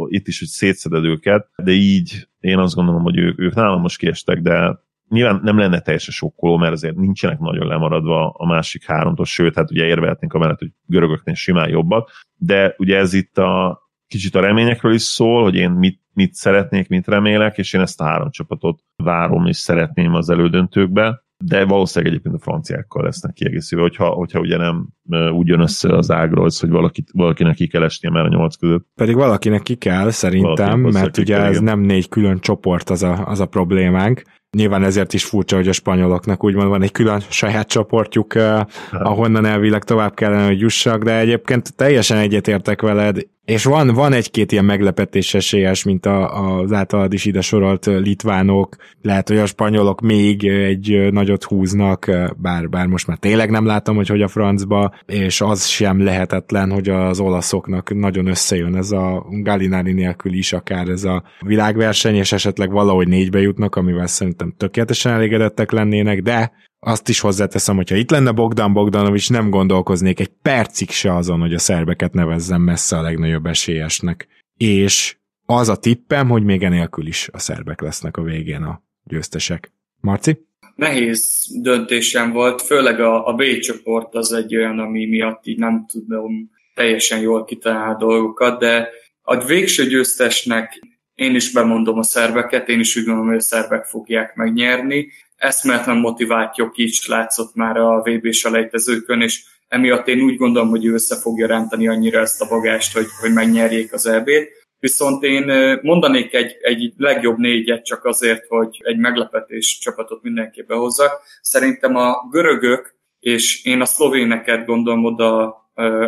itt 0.07 0.27
is, 0.27 0.39
hogy 0.39 0.47
szétszeded 0.47 1.03
őket, 1.03 1.49
de 1.55 1.71
így 1.71 2.27
én 2.39 2.57
azt 2.57 2.75
gondolom, 2.75 3.01
hogy 3.01 3.17
ők, 3.17 3.39
ők 3.39 3.53
nálam 3.53 3.81
most 3.81 3.97
kiestek, 3.97 4.41
de 4.41 4.85
nyilván 5.09 5.39
nem 5.43 5.57
lenne 5.57 5.79
teljesen 5.79 6.13
sokkoló, 6.13 6.57
mert 6.57 6.73
azért 6.73 6.95
nincsenek 6.95 7.39
nagyon 7.39 7.67
lemaradva 7.67 8.29
a 8.29 8.45
másik 8.45 8.85
háromtól, 8.85 9.25
sőt, 9.25 9.55
hát 9.55 9.71
ugye 9.71 9.85
érvehetnénk 9.85 10.33
amellett, 10.33 10.59
hogy 10.59 10.71
görögöknél 10.85 11.35
simán 11.35 11.69
jobbak, 11.69 12.11
de 12.35 12.75
ugye 12.77 12.97
ez 12.97 13.13
itt 13.13 13.37
a 13.37 13.81
kicsit 14.07 14.35
a 14.35 14.39
reményekről 14.39 14.93
is 14.93 15.01
szól, 15.01 15.43
hogy 15.43 15.55
én 15.55 15.71
mit, 15.71 16.01
mit 16.13 16.33
szeretnék, 16.33 16.87
mit 16.87 17.07
remélek, 17.07 17.57
és 17.57 17.73
én 17.73 17.81
ezt 17.81 18.01
a 18.01 18.05
három 18.05 18.29
csapatot 18.29 18.79
várom 18.95 19.45
és 19.45 19.57
szeretném 19.57 20.13
az 20.13 20.29
elődöntőkbe, 20.29 21.25
de 21.43 21.65
valószínűleg 21.65 22.13
egyébként 22.13 22.35
a 22.35 22.43
franciákkal 22.43 23.03
lesznek 23.03 23.33
kiegészülve, 23.33 23.83
hogyha, 23.85 24.07
hogyha 24.07 24.39
ugye 24.39 24.57
nem 24.57 24.87
úgy 25.31 25.47
jön 25.47 25.59
össze 25.59 25.95
az 25.95 26.11
ágról, 26.11 26.49
hogy 26.59 26.69
valaki, 26.69 27.03
valakinek 27.13 27.55
ki 27.55 27.67
kell 27.67 27.83
esnie 27.83 28.11
már 28.11 28.25
a 28.25 28.29
nyolc 28.29 28.55
között. 28.55 28.87
Pedig 28.95 29.15
valakinek 29.15 29.61
ki 29.61 29.75
kell, 29.75 30.09
szerintem, 30.09 30.79
mert 30.79 31.17
ugye 31.17 31.37
ez 31.37 31.59
nem 31.59 31.79
négy 31.79 32.09
külön 32.09 32.39
csoport 32.39 32.89
az 32.89 33.03
a, 33.03 33.27
az 33.27 33.39
a 33.39 33.45
problémánk, 33.45 34.21
Nyilván 34.57 34.83
ezért 34.83 35.13
is 35.13 35.25
furcsa, 35.25 35.55
hogy 35.55 35.67
a 35.67 35.71
spanyoloknak 35.71 36.43
úgymond 36.43 36.69
van 36.69 36.81
egy 36.81 36.91
külön 36.91 37.21
saját 37.29 37.67
csoportjuk, 37.67 38.35
eh, 38.35 38.61
ahonnan 38.91 39.45
elvileg 39.45 39.83
tovább 39.83 40.13
kellene, 40.13 40.45
hogy 40.45 40.59
jussak, 40.59 41.03
de 41.03 41.17
egyébként 41.17 41.75
teljesen 41.75 42.17
egyetértek 42.17 42.81
veled, 42.81 43.17
és 43.47 43.63
van, 43.63 43.93
van 43.93 44.13
egy-két 44.13 44.51
ilyen 44.51 44.65
meglepetés 44.65 45.33
esélyes, 45.33 45.83
mint 45.83 46.05
a, 46.05 46.43
az 46.59 46.71
általad 46.71 47.13
is 47.13 47.25
ide 47.25 47.41
sorolt 47.41 47.85
litvánok, 47.85 48.75
lehet, 49.01 49.27
hogy 49.27 49.37
a 49.37 49.45
spanyolok 49.45 50.01
még 50.01 50.47
egy 50.47 51.11
nagyot 51.11 51.43
húznak, 51.43 52.11
bár, 52.37 52.69
bár 52.69 52.85
most 52.85 53.07
már 53.07 53.17
tényleg 53.17 53.49
nem 53.49 53.65
látom, 53.65 53.95
hogy 53.95 54.07
hogy 54.07 54.21
a 54.21 54.27
francba, 54.27 54.93
és 55.05 55.41
az 55.41 55.65
sem 55.65 56.03
lehetetlen, 56.03 56.71
hogy 56.71 56.89
az 56.89 57.19
olaszoknak 57.19 57.93
nagyon 57.93 58.27
összejön 58.27 58.75
ez 58.75 58.91
a 58.91 59.25
Galinari 59.29 59.93
nélkül 59.93 60.33
is 60.33 60.53
akár 60.53 60.87
ez 60.87 61.03
a 61.03 61.23
világverseny, 61.39 62.15
és 62.15 62.31
esetleg 62.31 62.71
valahogy 62.71 63.07
négybe 63.07 63.39
jutnak, 63.39 63.75
amivel 63.75 64.07
szerintem 64.07 64.53
tökéletesen 64.57 65.13
elégedettek 65.13 65.71
lennének, 65.71 66.21
de 66.21 66.51
azt 66.79 67.09
is 67.09 67.19
hozzáteszem, 67.19 67.75
hogyha 67.75 67.95
itt 67.95 68.11
lenne 68.11 68.31
Bogdan 68.31 68.73
Bogdanovics, 68.73 69.29
nem 69.29 69.49
gondolkoznék 69.49 70.19
egy 70.19 70.31
percig 70.41 70.89
se 70.89 71.15
azon, 71.15 71.39
hogy 71.39 71.53
a 71.53 71.59
szerbeket 71.59 72.13
nevezzem 72.13 72.61
messze 72.61 72.97
a 72.97 73.01
legnagyobb 73.01 73.45
esélyesnek. 73.45 74.27
És 74.57 75.17
az 75.45 75.69
a 75.69 75.75
tippem, 75.75 76.29
hogy 76.29 76.43
még 76.43 76.63
enélkül 76.63 77.07
is 77.07 77.29
a 77.31 77.39
szerbek 77.39 77.81
lesznek 77.81 78.17
a 78.17 78.21
végén 78.21 78.61
a 78.61 78.81
győztesek. 79.03 79.71
Marci? 80.01 80.45
Nehéz 80.75 81.47
döntésem 81.61 82.31
volt, 82.31 82.61
főleg 82.61 82.99
a, 82.99 83.27
a 83.27 83.33
B 83.33 83.43
csoport 83.59 84.15
az 84.15 84.33
egy 84.33 84.55
olyan, 84.55 84.79
ami 84.79 85.05
miatt 85.05 85.45
így 85.45 85.59
nem 85.59 85.85
tudom 85.87 86.49
teljesen 86.73 87.19
jól 87.19 87.43
kitalálni 87.43 87.95
dolgokat, 87.99 88.59
de 88.59 88.89
a 89.21 89.45
végső 89.45 89.85
győztesnek 89.85 90.81
én 91.15 91.35
is 91.35 91.51
bemondom 91.51 91.97
a 91.97 92.03
szerbeket, 92.03 92.69
én 92.69 92.79
is 92.79 92.95
úgy 92.95 93.03
gondolom, 93.03 93.29
hogy 93.29 93.37
a 93.37 93.41
szerbek 93.41 93.85
fogják 93.85 94.35
megnyerni 94.35 95.07
eszméletlen 95.37 95.97
motivált 95.97 96.57
Jokic 96.57 97.07
látszott 97.07 97.55
már 97.55 97.77
a 97.77 98.01
vb 98.01 98.31
selejtezőkön, 98.31 99.21
és 99.21 99.43
emiatt 99.67 100.07
én 100.07 100.21
úgy 100.21 100.37
gondolom, 100.37 100.69
hogy 100.69 100.85
ő 100.85 100.93
össze 100.93 101.15
fogja 101.15 101.47
rántani 101.47 101.87
annyira 101.87 102.19
ezt 102.19 102.41
a 102.41 102.47
bagást, 102.47 102.93
hogy, 102.93 103.05
hogy 103.21 103.33
megnyerjék 103.33 103.93
az 103.93 104.05
EB-t. 104.05 104.49
Viszont 104.79 105.23
én 105.23 105.79
mondanék 105.81 106.33
egy, 106.33 106.57
egy 106.61 106.93
legjobb 106.97 107.37
négyet 107.37 107.85
csak 107.85 108.05
azért, 108.05 108.47
hogy 108.47 108.81
egy 108.83 108.97
meglepetés 108.97 109.77
csapatot 109.81 110.23
mindenki 110.23 110.61
behozzak. 110.61 111.21
Szerintem 111.41 111.95
a 111.95 112.27
görögök, 112.31 112.95
és 113.19 113.65
én 113.65 113.81
a 113.81 113.85
szlovéneket 113.85 114.65
gondolom 114.65 115.05
oda 115.05 115.45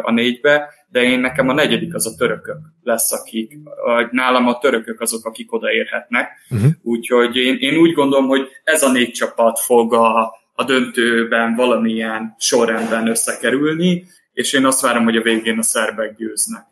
a 0.02 0.12
négybe, 0.12 0.74
de 0.92 1.04
én 1.04 1.20
nekem 1.20 1.50
a 1.50 1.54
negyedik 1.54 1.94
az 1.94 2.08
a 2.08 2.16
törökök 2.18 2.58
lesz, 2.84 3.12
akik, 3.12 3.58
nálam 4.12 4.48
a 4.48 4.58
törökök 4.58 5.02
azok, 5.02 5.26
akik 5.26 5.54
odaérhetnek. 5.54 6.30
Uh-huh. 6.50 6.72
Úgyhogy 6.82 7.36
én, 7.36 7.58
én 7.60 7.78
úgy 7.78 7.94
gondolom, 7.94 8.28
hogy 8.28 8.48
ez 8.64 8.84
a 8.84 8.92
négy 8.92 9.12
csapat 9.12 9.60
fog 9.60 9.94
a, 9.94 10.34
a 10.54 10.64
döntőben 10.64 11.56
valamilyen 11.56 12.36
sorrendben 12.38 13.08
összekerülni, 13.08 14.06
és 14.34 14.54
én 14.54 14.66
azt 14.66 14.82
várom, 14.82 15.04
hogy 15.04 15.18
a 15.18 15.22
végén 15.22 15.58
a 15.58 15.64
szerbek 15.64 16.16
győznek. 16.16 16.66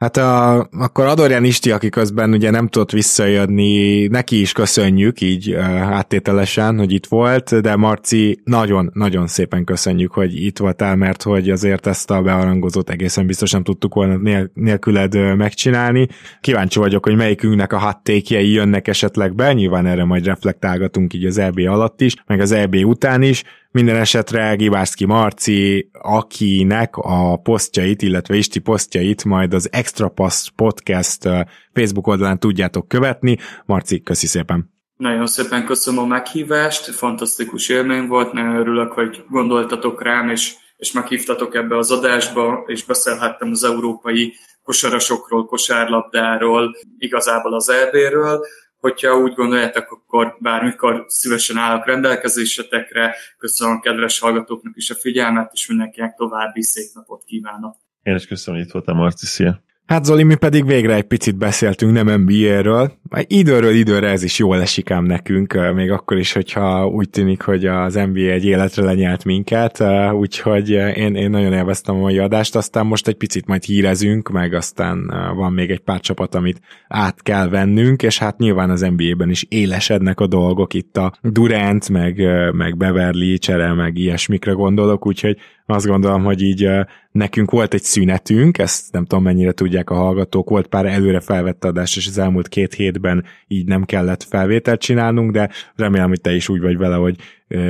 Hát 0.00 0.16
a, 0.16 0.58
akkor 0.58 1.06
Adorján 1.06 1.44
Isti, 1.44 1.70
aki 1.70 1.88
közben 1.88 2.32
ugye 2.32 2.50
nem 2.50 2.68
tudott 2.68 2.90
visszajönni, 2.90 4.06
neki 4.06 4.40
is 4.40 4.52
köszönjük 4.52 5.20
így 5.20 5.52
áttételesen, 5.52 6.78
hogy 6.78 6.92
itt 6.92 7.06
volt, 7.06 7.60
de 7.60 7.76
Marci, 7.76 8.40
nagyon-nagyon 8.44 9.26
szépen 9.26 9.64
köszönjük, 9.64 10.12
hogy 10.12 10.44
itt 10.44 10.58
voltál, 10.58 10.96
mert 10.96 11.22
hogy 11.22 11.50
azért 11.50 11.86
ezt 11.86 12.10
a 12.10 12.22
bearangozót 12.22 12.90
egészen 12.90 13.26
biztos 13.26 13.50
nem 13.50 13.62
tudtuk 13.62 13.94
volna 13.94 14.16
nél, 14.16 14.50
nélküled 14.54 15.36
megcsinálni. 15.36 16.08
Kíváncsi 16.40 16.78
vagyok, 16.78 17.04
hogy 17.04 17.16
melyikünknek 17.16 17.72
a 17.72 17.78
hattékjei 17.78 18.52
jönnek 18.52 18.88
esetleg 18.88 19.34
be, 19.34 19.52
nyilván 19.52 19.86
erre 19.86 20.04
majd 20.04 20.24
reflektálgatunk 20.24 21.14
így 21.14 21.24
az 21.24 21.38
EB 21.38 21.58
alatt 21.58 22.00
is, 22.00 22.14
meg 22.26 22.40
az 22.40 22.52
EB 22.52 22.74
után 22.74 23.22
is, 23.22 23.44
minden 23.72 23.96
esetre 23.96 24.54
Gibárszki 24.54 25.04
Marci, 25.04 25.90
akinek 25.92 26.96
a 26.96 27.36
posztjait, 27.36 28.02
illetve 28.02 28.34
Isti 28.36 28.58
posztjait 28.58 29.24
majd 29.24 29.54
az 29.54 29.68
Extra 29.72 30.08
Pass 30.08 30.50
Podcast 30.56 31.28
Facebook 31.72 32.06
oldalán 32.06 32.38
tudjátok 32.38 32.88
követni. 32.88 33.36
Marci, 33.64 34.02
köszi 34.02 34.26
szépen! 34.26 34.78
Nagyon 34.96 35.26
szépen 35.26 35.64
köszönöm 35.64 36.00
a 36.00 36.06
meghívást, 36.06 36.90
fantasztikus 36.90 37.68
élmény 37.68 38.06
volt, 38.06 38.32
nagyon 38.32 38.56
örülök, 38.56 38.92
hogy 38.92 39.24
gondoltatok 39.28 40.02
rám, 40.02 40.28
és, 40.28 40.54
és 40.76 40.92
meghívtatok 40.92 41.54
ebbe 41.54 41.76
az 41.76 41.90
adásba, 41.90 42.64
és 42.66 42.84
beszélhettem 42.84 43.50
az 43.50 43.64
európai 43.64 44.34
kosarasokról, 44.62 45.46
kosárlabdáról, 45.46 46.76
igazából 46.98 47.54
az 47.54 47.70
EB-ről 47.70 48.40
hogyha 48.80 49.16
úgy 49.16 49.34
gondoljátok, 49.34 49.90
akkor 49.90 50.36
bármikor 50.40 51.04
szívesen 51.08 51.56
állok 51.56 51.86
rendelkezésetekre. 51.86 53.14
Köszönöm 53.38 53.76
a 53.76 53.80
kedves 53.80 54.18
hallgatóknak 54.18 54.76
is 54.76 54.90
a 54.90 54.94
figyelmet, 54.94 55.50
és 55.52 55.66
mindenkinek 55.66 56.14
további 56.14 56.62
szép 56.62 56.90
napot 56.94 57.24
kívánok. 57.24 57.76
Én 58.02 58.14
is 58.14 58.26
köszönöm, 58.26 58.58
hogy 58.58 58.68
itt 58.68 58.72
voltam, 58.72 58.96
Marci, 58.96 59.26
szia. 59.26 59.62
Hát 59.90 60.04
Zoli, 60.04 60.22
mi 60.22 60.34
pedig 60.34 60.66
végre 60.66 60.94
egy 60.94 61.04
picit 61.04 61.36
beszéltünk 61.36 61.92
nem 61.92 62.20
NBA-ről. 62.20 62.92
Időről 63.26 63.74
időre 63.74 64.08
ez 64.08 64.22
is 64.22 64.38
jól 64.38 64.60
esik 64.60 64.90
ám 64.90 65.04
nekünk, 65.04 65.74
még 65.74 65.90
akkor 65.90 66.18
is, 66.18 66.32
hogyha 66.32 66.86
úgy 66.86 67.10
tűnik, 67.10 67.42
hogy 67.42 67.66
az 67.66 67.94
NBA 67.94 68.20
egy 68.20 68.44
életre 68.44 68.84
lenyelt 68.84 69.24
minket, 69.24 69.84
úgyhogy 70.12 70.70
én, 70.70 71.14
én 71.14 71.30
nagyon 71.30 71.52
élveztem 71.52 71.94
a 71.94 71.98
mai 71.98 72.18
adást, 72.18 72.56
aztán 72.56 72.86
most 72.86 73.08
egy 73.08 73.14
picit 73.14 73.46
majd 73.46 73.64
hírezünk, 73.64 74.28
meg 74.28 74.54
aztán 74.54 75.06
van 75.36 75.52
még 75.52 75.70
egy 75.70 75.80
pár 75.80 76.00
csapat, 76.00 76.34
amit 76.34 76.60
át 76.88 77.22
kell 77.22 77.48
vennünk, 77.48 78.02
és 78.02 78.18
hát 78.18 78.38
nyilván 78.38 78.70
az 78.70 78.80
NBA-ben 78.80 79.30
is 79.30 79.46
élesednek 79.48 80.20
a 80.20 80.26
dolgok, 80.26 80.74
itt 80.74 80.96
a 80.96 81.12
Durant, 81.22 81.88
meg, 81.88 82.22
meg 82.52 82.76
Beverly 82.76 83.38
csere, 83.38 83.72
meg 83.72 83.96
ilyesmikre 83.96 84.52
gondolok, 84.52 85.06
úgyhogy 85.06 85.36
azt 85.70 85.86
gondolom, 85.86 86.24
hogy 86.24 86.42
így 86.42 86.70
nekünk 87.12 87.50
volt 87.50 87.74
egy 87.74 87.82
szünetünk, 87.82 88.58
ezt 88.58 88.92
nem 88.92 89.04
tudom 89.04 89.24
mennyire 89.24 89.52
tudják 89.52 89.90
a 89.90 89.94
hallgatók, 89.94 90.50
volt 90.50 90.66
pár 90.66 90.86
előre 90.86 91.20
felvett 91.20 91.64
adás, 91.64 91.96
és 91.96 92.06
az 92.06 92.18
elmúlt 92.18 92.48
két 92.48 92.74
hétben 92.74 93.24
így 93.46 93.66
nem 93.66 93.84
kellett 93.84 94.22
felvételt 94.22 94.80
csinálnunk, 94.80 95.32
de 95.32 95.50
remélem, 95.74 96.08
hogy 96.08 96.20
te 96.20 96.34
is 96.34 96.48
úgy 96.48 96.60
vagy 96.60 96.76
vele, 96.76 96.94
hogy 96.94 97.16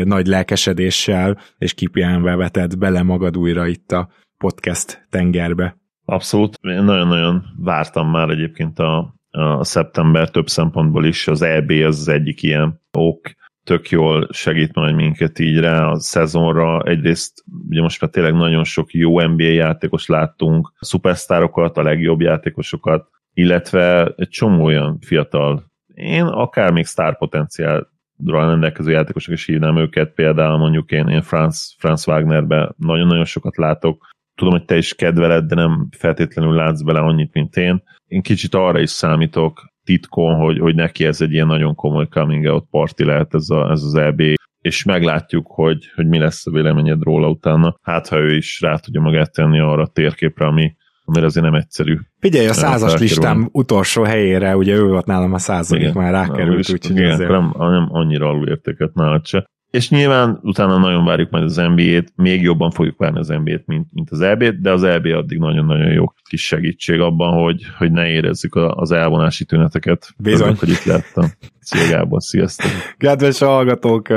nagy 0.04 0.26
lelkesedéssel 0.26 1.38
és 1.58 1.74
kipihenve 1.74 2.36
veted 2.36 2.78
bele 2.78 3.02
magad 3.02 3.36
újra 3.36 3.66
itt 3.66 3.92
a 3.92 4.08
podcast 4.38 5.06
tengerbe. 5.10 5.76
Abszolút. 6.04 6.58
Én 6.62 6.82
nagyon-nagyon 6.82 7.44
vártam 7.56 8.10
már 8.10 8.28
egyébként 8.28 8.78
a, 8.78 9.14
a 9.30 9.64
szeptember 9.64 10.30
több 10.30 10.48
szempontból 10.48 11.04
is. 11.04 11.28
Az 11.28 11.42
EB 11.42 11.70
az 11.70 11.98
az 11.98 12.08
egyik 12.08 12.42
ilyen 12.42 12.80
ok, 12.92 13.30
tök 13.70 13.88
jól 13.88 14.28
segít 14.30 14.74
majd 14.74 14.94
minket 14.94 15.38
így 15.38 15.58
rá 15.58 15.86
a 15.86 16.00
szezonra. 16.00 16.82
Egyrészt 16.82 17.44
ugye 17.68 17.80
most 17.80 18.00
már 18.00 18.10
tényleg 18.10 18.34
nagyon 18.34 18.64
sok 18.64 18.92
jó 18.92 19.20
NBA 19.20 19.42
játékos 19.42 20.06
láttunk, 20.06 20.72
a 20.78 20.84
szupersztárokat, 20.84 21.76
a 21.76 21.82
legjobb 21.82 22.20
játékosokat, 22.20 23.08
illetve 23.34 24.14
egy 24.16 24.28
csomó 24.28 24.64
olyan 24.64 24.98
fiatal, 25.00 25.64
én 25.94 26.22
akár 26.22 26.72
még 26.72 26.84
sztárpotenciál 26.84 27.88
rendelkező 28.24 28.90
játékosok 28.90 29.34
is 29.34 29.46
hívnám 29.46 29.76
őket, 29.76 30.14
például 30.14 30.58
mondjuk 30.58 30.90
én, 30.90 31.08
én 31.08 31.22
Franz, 31.22 31.74
Franz 31.78 32.08
Wagnerbe 32.08 32.72
nagyon-nagyon 32.76 33.24
sokat 33.24 33.56
látok, 33.56 34.06
tudom, 34.34 34.52
hogy 34.52 34.64
te 34.64 34.76
is 34.76 34.94
kedveled, 34.94 35.44
de 35.44 35.54
nem 35.54 35.88
feltétlenül 35.96 36.54
látsz 36.54 36.82
bele 36.82 37.00
annyit, 37.00 37.32
mint 37.32 37.56
én. 37.56 37.82
Én 38.06 38.22
kicsit 38.22 38.54
arra 38.54 38.80
is 38.80 38.90
számítok, 38.90 39.69
titkon, 39.90 40.34
hogy, 40.34 40.58
hogy 40.58 40.74
neki 40.74 41.04
ez 41.04 41.20
egy 41.20 41.32
ilyen 41.32 41.46
nagyon 41.46 41.74
komoly 41.74 42.08
coming 42.08 42.44
out 42.44 42.66
party 42.70 43.04
lehet 43.04 43.34
ez, 43.34 43.50
a, 43.50 43.70
ez 43.70 43.82
az 43.82 43.94
EB, 43.94 44.22
és 44.60 44.84
meglátjuk, 44.84 45.46
hogy, 45.46 45.90
hogy 45.94 46.06
mi 46.06 46.18
lesz 46.18 46.46
a 46.46 46.50
véleményed 46.50 47.02
róla 47.02 47.28
utána. 47.28 47.76
Hát, 47.82 48.08
ha 48.08 48.16
ő 48.16 48.36
is 48.36 48.60
rá 48.60 48.76
tudja 48.76 49.00
magát 49.00 49.32
tenni 49.32 49.60
arra 49.60 49.82
a 49.82 49.86
térképre, 49.86 50.46
ami, 50.46 50.76
amire 51.04 51.26
azért 51.26 51.44
nem 51.44 51.54
egyszerű. 51.54 51.98
Figyelj, 52.18 52.46
a 52.46 52.52
százas 52.52 53.00
listám 53.00 53.48
utolsó 53.52 54.02
helyére, 54.02 54.56
ugye 54.56 54.74
ő 54.74 54.86
volt 54.86 55.06
nálam 55.06 55.32
a 55.32 55.38
századik, 55.38 55.92
már 55.92 56.12
rákerült, 56.12 56.70
úgyhogy 56.70 57.04
azért... 57.04 57.30
Nem, 57.30 57.54
nem 57.56 57.88
annyira 57.90 58.28
alulértéket 58.28 58.94
nálad 58.94 59.26
se. 59.26 59.50
És 59.70 59.90
nyilván 59.90 60.38
utána 60.42 60.78
nagyon 60.78 61.04
várjuk 61.04 61.30
majd 61.30 61.44
az 61.44 61.56
NBA-t, 61.56 62.12
még 62.16 62.42
jobban 62.42 62.70
fogjuk 62.70 62.98
várni 62.98 63.18
az 63.18 63.28
NBA-t, 63.28 63.66
mint, 63.66 63.86
mint 63.92 64.10
az 64.10 64.20
EB-t, 64.20 64.60
de 64.60 64.72
az 64.72 64.82
EB 64.82 65.06
addig 65.06 65.38
nagyon-nagyon 65.38 65.92
jó 65.92 66.12
kis 66.24 66.46
segítség 66.46 67.00
abban, 67.00 67.42
hogy, 67.42 67.62
hogy 67.78 67.92
ne 67.92 68.08
érezzük 68.08 68.54
az 68.54 68.90
elvonási 68.92 69.44
tüneteket. 69.44 70.14
Bizony. 70.16 70.40
Örülök, 70.40 70.58
hogy 70.58 70.68
itt 70.68 70.84
lettem. 70.84 71.30
Szia 71.60 71.88
Gábor, 71.88 72.22
sziasztok! 72.22 72.70
Kedves 72.98 73.38
hallgatók, 73.38 74.08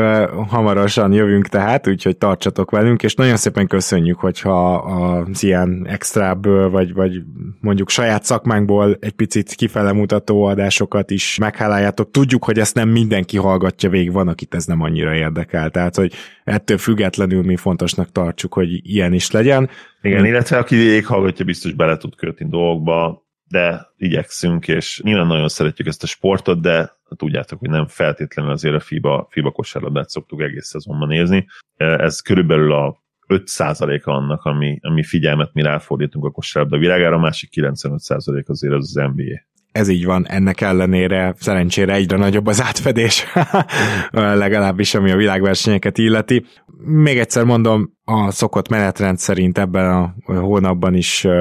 hamarosan 0.47 1.13
jövünk 1.13 1.47
tehát, 1.47 1.87
úgyhogy 1.87 2.17
tartsatok 2.17 2.71
velünk, 2.71 3.03
és 3.03 3.13
nagyon 3.15 3.35
szépen 3.35 3.67
köszönjük, 3.67 4.19
hogyha 4.19 4.75
az 4.75 5.43
ilyen 5.43 5.85
extrább, 5.89 6.45
vagy, 6.71 6.93
vagy 6.93 7.21
mondjuk 7.59 7.89
saját 7.89 8.23
szakmánkból 8.23 8.97
egy 8.99 9.11
picit 9.11 9.53
kifele 9.53 9.91
mutató 9.91 10.43
adásokat 10.43 11.11
is 11.11 11.37
megháláljátok. 11.37 12.11
Tudjuk, 12.11 12.43
hogy 12.43 12.59
ezt 12.59 12.75
nem 12.75 12.89
mindenki 12.89 13.37
hallgatja 13.37 13.89
végig, 13.89 14.11
van, 14.11 14.27
akit 14.27 14.55
ez 14.55 14.65
nem 14.65 14.81
annyira 14.81 15.15
érdekel, 15.15 15.69
tehát 15.69 15.95
hogy 15.95 16.13
ettől 16.43 16.77
függetlenül 16.77 17.43
mi 17.43 17.55
fontosnak 17.55 18.11
tartsuk, 18.11 18.53
hogy 18.53 18.89
ilyen 18.93 19.13
is 19.13 19.31
legyen. 19.31 19.69
Igen, 20.01 20.25
illetve 20.25 20.57
aki 20.57 20.75
végighallgatja, 20.75 21.45
biztos 21.45 21.73
bele 21.73 21.97
tud 21.97 22.15
kötni 22.15 22.45
dolgokba, 22.49 23.22
de 23.53 23.93
igyekszünk, 23.97 24.67
és 24.67 25.01
nyilván 25.03 25.27
nagyon 25.27 25.47
szeretjük 25.47 25.88
ezt 25.88 26.03
a 26.03 26.07
sportot, 26.07 26.61
de 26.61 26.91
tudjátok, 27.15 27.59
hogy 27.59 27.69
nem 27.69 27.88
feltétlenül 27.88 28.51
azért 28.51 28.75
a 28.75 28.80
FIBA, 28.80 29.27
FIBA 29.30 29.51
kosárlabdát 29.51 30.09
szoktuk 30.09 30.41
egész 30.41 30.65
szezonban 30.65 31.07
nézni. 31.07 31.47
Ez 31.75 32.19
körülbelül 32.19 32.71
a 32.73 33.03
5%-a 33.27 34.09
annak, 34.09 34.43
ami, 34.43 34.77
ami 34.81 35.03
figyelmet 35.03 35.53
mi 35.53 35.61
ráfordítunk 35.61 36.25
a 36.25 36.31
kosárlabda 36.31 36.77
világára, 36.77 37.15
a 37.15 37.19
másik 37.19 37.49
95% 37.55 38.45
azért 38.45 38.73
az 38.73 38.97
az 38.97 39.11
NBA 39.15 39.51
ez 39.73 39.88
így 39.88 40.05
van, 40.05 40.27
ennek 40.27 40.61
ellenére 40.61 41.34
szerencsére 41.39 41.93
egyre 41.93 42.17
nagyobb 42.17 42.47
az 42.47 42.61
átfedés, 42.61 43.25
legalábbis 44.11 44.93
ami 44.93 45.11
a 45.11 45.15
világversenyeket 45.15 45.97
illeti. 45.97 46.45
Még 46.77 47.17
egyszer 47.17 47.43
mondom, 47.43 47.93
a 48.05 48.31
szokott 48.31 48.69
menetrend 48.69 49.17
szerint 49.17 49.57
ebben 49.57 49.91
a 49.91 50.13
hónapban 50.25 50.93
is 50.95 51.23
uh, 51.23 51.33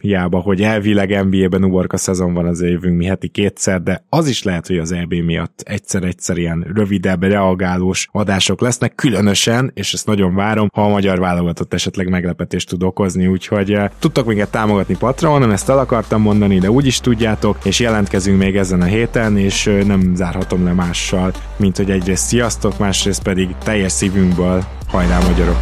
hiába, 0.00 0.38
hogy 0.38 0.62
elvileg 0.62 1.24
NBA-ben 1.24 1.64
uborka 1.64 1.96
szezon 1.96 2.34
van 2.34 2.46
az 2.46 2.60
évünk 2.60 2.96
mi 2.96 3.04
heti 3.04 3.28
kétszer, 3.28 3.82
de 3.82 4.04
az 4.08 4.28
is 4.28 4.42
lehet, 4.42 4.66
hogy 4.66 4.78
az 4.78 4.92
EB 4.92 5.14
miatt 5.14 5.60
egyszer-egyszer 5.64 6.36
ilyen 6.36 6.66
rövidebb, 6.74 7.22
reagálós 7.22 8.08
adások 8.12 8.60
lesznek, 8.60 8.94
különösen, 8.94 9.70
és 9.74 9.92
ezt 9.92 10.06
nagyon 10.06 10.34
várom, 10.34 10.68
ha 10.72 10.84
a 10.84 10.88
magyar 10.88 11.18
válogatott 11.18 11.74
esetleg 11.74 12.08
meglepetést 12.08 12.68
tud 12.68 12.82
okozni, 12.82 13.26
úgyhogy 13.26 13.74
uh, 13.74 13.84
tudtok 13.98 14.26
minket 14.26 14.50
támogatni 14.50 14.96
Patronon, 14.96 15.52
ezt 15.52 15.68
el 15.68 15.78
akartam 15.78 16.22
mondani, 16.22 16.58
de 16.58 16.70
úgy 16.70 16.86
is 16.86 17.00
tudjátok, 17.00 17.56
és 17.64 17.80
jelentkezünk 17.80 18.38
még 18.38 18.56
ezen 18.56 18.80
a 18.80 18.84
héten, 18.84 19.36
és 19.36 19.66
uh, 19.66 19.82
nem 19.82 20.14
zárhatom 20.14 20.64
le 20.64 20.72
mással, 20.72 21.32
mint 21.56 21.76
hogy 21.76 21.90
egyrészt 21.90 22.26
sziasztok, 22.26 22.78
másrészt 22.78 23.22
pedig 23.22 23.48
teljes 23.64 23.92
szívünkből 23.92 24.57
hajrá 24.86 25.18
magyarok! 25.18 25.58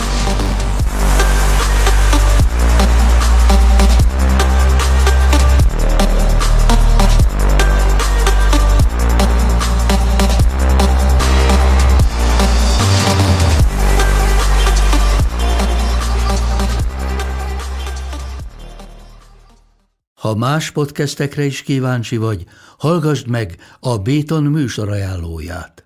Ha 20.27 20.35
más 20.35 20.71
podcastekre 20.71 21.45
is 21.45 21.63
kíváncsi 21.63 22.17
vagy, 22.17 22.45
hallgassd 22.79 23.29
meg 23.29 23.57
a 23.81 23.99
Béton 23.99 24.43
műsor 24.43 24.89
ajánlóját. 24.89 25.86